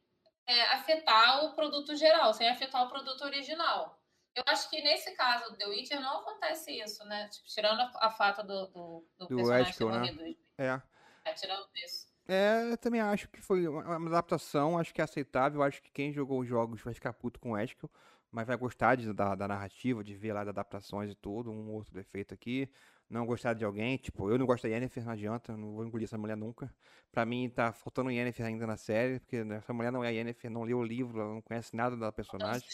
é, 0.46 0.62
afetar 0.74 1.46
o 1.46 1.54
produto 1.54 1.96
geral, 1.96 2.34
sem 2.34 2.48
afetar 2.48 2.84
o 2.84 2.90
produto 2.90 3.24
original. 3.24 4.00
Eu 4.36 4.44
acho 4.48 4.70
que 4.70 4.82
nesse 4.82 5.12
caso 5.16 5.52
do 5.52 5.58
The 5.58 5.66
Witcher 5.66 6.00
não 6.00 6.20
acontece 6.20 6.72
isso, 6.72 7.04
né? 7.06 7.30
Tipo, 7.30 7.48
tirando 7.48 7.80
a, 7.80 7.92
a 8.02 8.12
fato 8.12 8.46
do, 8.46 8.68
do, 8.68 9.08
do, 9.18 9.28
do 9.28 9.36
personagem. 9.36 10.14
Né? 10.14 10.36
É. 10.58 10.82
é. 11.26 11.34
Tirando 11.34 11.68
isso. 11.74 12.06
É, 12.28 12.72
eu 12.72 12.78
também 12.78 13.00
acho 13.02 13.30
que 13.30 13.42
foi 13.42 13.68
uma 13.68 14.08
adaptação, 14.08 14.78
acho 14.78 14.94
que 14.94 15.00
é 15.00 15.04
aceitável. 15.04 15.64
Acho 15.64 15.82
que 15.82 15.92
quem 15.92 16.12
jogou 16.12 16.42
os 16.42 16.48
jogos 16.48 16.82
vai 16.82 16.94
ficar 16.94 17.14
puto 17.14 17.40
com 17.40 17.52
o 17.52 17.58
Ethical 17.58 17.90
mas 18.36 18.46
vai 18.46 18.58
gostar 18.58 18.96
de, 18.96 19.14
da, 19.14 19.34
da 19.34 19.48
narrativa, 19.48 20.04
de 20.04 20.14
ver 20.14 20.34
lá 20.34 20.42
das 20.42 20.50
adaptações 20.50 21.10
e 21.10 21.16
tudo, 21.16 21.50
um 21.50 21.72
outro 21.72 21.94
defeito 21.94 22.34
aqui. 22.34 22.70
Não 23.10 23.26
gostar 23.26 23.54
de 23.54 23.64
alguém, 23.64 23.96
tipo, 23.96 24.30
eu 24.30 24.38
não 24.38 24.46
gosto 24.46 24.64
da 24.64 24.70
Yennefer, 24.70 25.06
não 25.06 25.14
adianta, 25.14 25.56
não 25.56 25.74
vou 25.74 25.86
engolir 25.86 26.04
essa 26.04 26.18
mulher 26.18 26.36
nunca. 26.36 26.70
Pra 27.14 27.26
mim 27.26 27.50
tá 27.50 27.72
faltando 27.72 28.12
Yennefer 28.12 28.46
ainda 28.46 28.68
na 28.68 28.76
série, 28.76 29.22
porque 29.22 29.38
essa 29.38 29.72
mulher 29.72 29.90
não 29.90 30.04
é 30.04 30.10
a 30.10 30.12
Yennefer, 30.12 30.52
não 30.52 30.64
leu 30.64 30.80
o 30.80 30.84
livro, 30.84 31.22
ela 31.22 31.34
não 31.34 31.42
conhece 31.42 31.74
nada 31.74 31.96
da 31.96 32.12
personagem. 32.12 32.68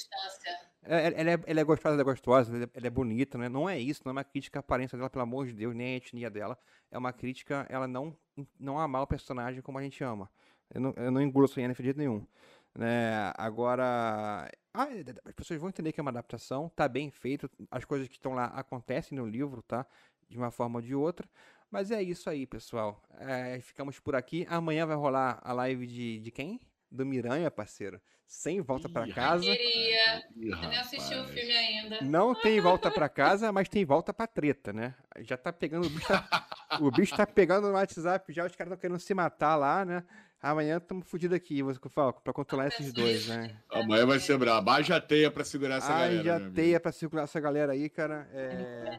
É, 0.82 1.22
ela, 1.22 1.32
é, 1.32 1.40
ela 1.46 1.60
é 1.60 1.64
gostosa, 1.64 1.94
ela 1.94 2.02
é 2.02 2.06
gostosa, 2.06 2.56
ela 2.56 2.64
é, 2.64 2.70
ela 2.74 2.88
é, 2.88 2.90
bonita, 2.90 3.38
né? 3.38 3.48
Não 3.48 3.70
é 3.70 3.78
isso, 3.78 4.02
não 4.04 4.10
é 4.10 4.14
uma 4.14 4.24
crítica 4.24 4.58
à 4.58 4.62
aparência 4.62 4.98
dela, 4.98 5.12
pelo 5.12 5.22
amor 5.22 5.46
de 5.46 5.54
Deus, 5.54 5.76
nem 5.76 5.94
a 5.94 5.98
etnia 5.98 6.32
dela. 6.32 6.58
É 6.90 6.98
uma 6.98 7.14
crítica, 7.14 7.68
ela 7.70 7.88
não, 7.88 8.18
não 8.60 8.80
amar 8.80 9.04
o 9.04 9.08
personagem 9.08 9.62
como 9.62 9.78
a 9.78 9.84
gente 9.84 10.04
ama. 10.04 10.28
Eu 10.74 10.82
não, 10.82 10.94
eu 10.98 11.12
não 11.12 11.22
engulo 11.22 11.46
essa 11.46 11.62
Yennefer 11.62 11.84
de 11.84 11.88
jeito 11.88 11.98
nenhum. 12.00 12.26
Né? 12.74 13.32
Agora, 13.38 14.50
as 14.74 15.34
pessoas 15.34 15.60
vão 15.60 15.70
entender 15.70 15.92
que 15.92 16.00
é 16.00 16.04
uma 16.04 16.12
adaptação, 16.12 16.70
tá 16.70 16.88
bem 16.88 17.12
feito, 17.12 17.50
as 17.70 17.84
coisas 17.84 18.08
que 18.08 18.16
estão 18.16 18.34
lá 18.34 18.46
acontecem 18.46 19.18
no 19.18 19.26
livro, 19.26 19.62
tá? 19.62 19.86
De 20.30 20.38
uma 20.38 20.52
forma 20.52 20.80
ou 20.80 20.82
de 20.82 20.96
outra. 20.96 21.28
Mas 21.70 21.92
é 21.92 22.02
isso 22.02 22.30
aí, 22.30 22.46
pessoal. 22.46 23.02
É, 23.20 23.60
ficamos 23.62 24.00
por 24.00 24.16
aqui. 24.16 24.46
Amanhã 24.50 24.86
vai 24.86 24.96
rolar 24.96 25.40
a 25.42 25.54
live 25.54 25.88
de, 25.88 26.20
de 26.20 26.32
quem? 26.32 26.60
Do 26.90 27.06
Miranha, 27.06 27.50
parceiro. 27.50 28.02
Sem 28.26 28.62
volta 28.62 28.88
para 28.88 29.12
casa. 29.12 29.44
Queria. 29.44 30.24
Eu 30.38 30.58
nem 30.58 30.78
assisti 30.78 31.14
o 31.16 31.26
filme 31.26 31.52
ainda. 31.52 32.02
Não 32.02 32.34
tem 32.34 32.62
volta 32.62 32.90
para 32.90 33.10
casa, 33.10 33.52
mas 33.52 33.68
tem 33.68 33.84
volta 33.84 34.14
para 34.14 34.26
treta, 34.26 34.72
né? 34.72 34.96
Já 35.20 35.38
tá 35.38 35.52
pegando. 35.52 35.86
O 35.86 35.90
bicho 35.90 36.08
tá, 36.08 36.48
o 36.80 36.92
bicho 36.92 37.16
tá 37.16 37.28
pegando 37.28 37.68
no 37.68 37.74
WhatsApp 37.74 38.32
já, 38.32 38.46
os 38.46 38.56
caras 38.56 38.72
estão 38.72 38.82
querendo 38.82 39.00
se 39.00 39.14
matar 39.14 39.58
lá, 39.58 39.84
né? 39.84 40.06
Amanhã 40.42 40.78
estamos 40.78 41.08
fodidos 41.08 41.36
aqui, 41.36 41.62
você 41.62 41.80
fala, 41.90 42.12
pra 42.12 42.34
controlar 42.34 42.68
esses 42.68 42.92
dois, 42.92 43.28
né? 43.28 43.56
Amanhã 43.70 44.08
vai 44.08 44.20
ser 44.20 44.38
brabo. 44.40 44.72
Haja 44.72 45.00
teia 45.00 45.30
pra 45.30 45.44
segurar 45.44 45.76
essa 45.76 45.94
Haja 45.94 46.24
galera. 46.24 46.46
Haja 46.46 46.52
teia 46.56 46.80
pra 46.80 46.92
segurar 46.92 47.24
essa 47.24 47.40
galera 47.40 47.74
aí, 47.74 47.88
cara. 47.88 48.28
É... 48.34 48.98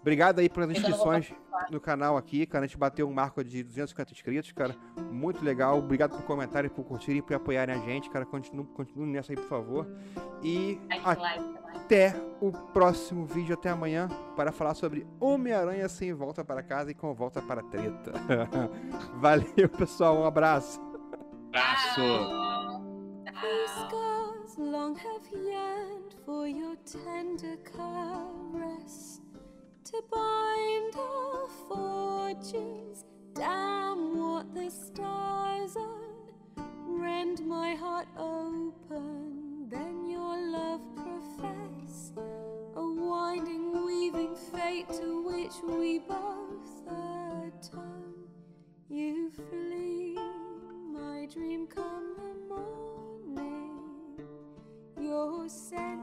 Obrigado 0.00 0.38
aí 0.38 0.48
pelas 0.48 0.70
inscrições 0.70 1.32
no 1.70 1.80
canal 1.80 2.16
aqui, 2.16 2.46
cara. 2.46 2.64
A 2.64 2.68
gente 2.68 2.76
bateu 2.76 3.08
um 3.08 3.12
marco 3.12 3.42
de 3.42 3.64
250 3.64 4.12
inscritos, 4.12 4.52
cara. 4.52 4.76
Muito 5.10 5.42
legal. 5.42 5.78
Obrigado 5.78 6.10
por 6.10 6.22
comentarem, 6.24 6.70
por 6.70 6.84
curtirem, 6.84 7.22
por 7.22 7.34
apoiarem 7.34 7.74
a 7.74 7.78
gente, 7.78 8.08
cara. 8.10 8.24
Continue, 8.24 8.66
continue 8.66 9.06
nessa 9.06 9.32
aí, 9.32 9.36
por 9.36 9.48
favor. 9.48 9.88
E 10.42 10.78
até 11.74 12.14
o 12.40 12.52
próximo 12.52 13.24
vídeo, 13.24 13.54
até 13.54 13.70
amanhã, 13.70 14.08
para 14.36 14.52
falar 14.52 14.74
sobre 14.74 15.06
Homem-Aranha 15.20 15.88
sem 15.88 16.12
volta 16.12 16.44
para 16.44 16.62
casa 16.62 16.90
e 16.90 16.94
com 16.94 17.12
volta 17.14 17.40
para 17.42 17.62
treta. 17.62 18.12
Valeu, 19.16 19.68
pessoal. 19.68 20.18
Um 20.18 20.24
abraço. 20.24 20.80
Abraço. 21.48 22.00
long 24.56 24.94
have 24.94 25.26
yearned 25.32 26.14
for 26.24 26.46
your 26.46 26.76
tender 26.84 27.56
caress. 27.64 29.20
to 29.94 30.02
bind 30.10 30.96
our 30.96 31.48
fortunes. 31.68 33.04
Damn 33.34 34.18
what 34.18 34.54
the 34.54 34.70
stars 34.70 35.76
on, 35.76 37.00
rend 37.00 37.46
my 37.46 37.74
heart 37.74 38.08
open, 38.16 39.53
then 39.74 40.06
your 40.08 40.36
love 40.50 40.80
profess. 40.94 42.12
A 42.76 42.82
winding, 42.82 43.84
weaving 43.84 44.34
fate 44.34 44.88
to 45.00 45.22
which 45.26 45.54
we 45.66 45.98
both 45.98 46.86
atone. 46.86 48.14
You 48.88 49.30
flee, 49.30 50.16
my 50.92 51.26
dream 51.32 51.66
come 51.66 52.14
the 52.16 52.54
morning. 52.54 53.80
Your 55.00 55.48
scent, 55.48 56.00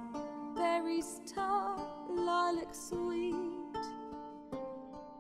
berry 0.56 1.02
star, 1.02 1.78
lilac 2.10 2.74
sweet 2.76 3.74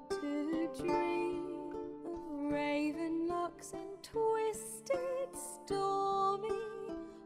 to 0.10 0.70
dream 0.78 1.74
of 2.06 2.52
raven 2.52 3.28
locks 3.28 3.74
and 3.74 4.04
twisted 4.04 5.30
stories 5.34 6.81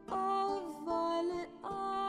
of 0.10 0.86
violet 0.86 1.50
eyes. 1.64 2.05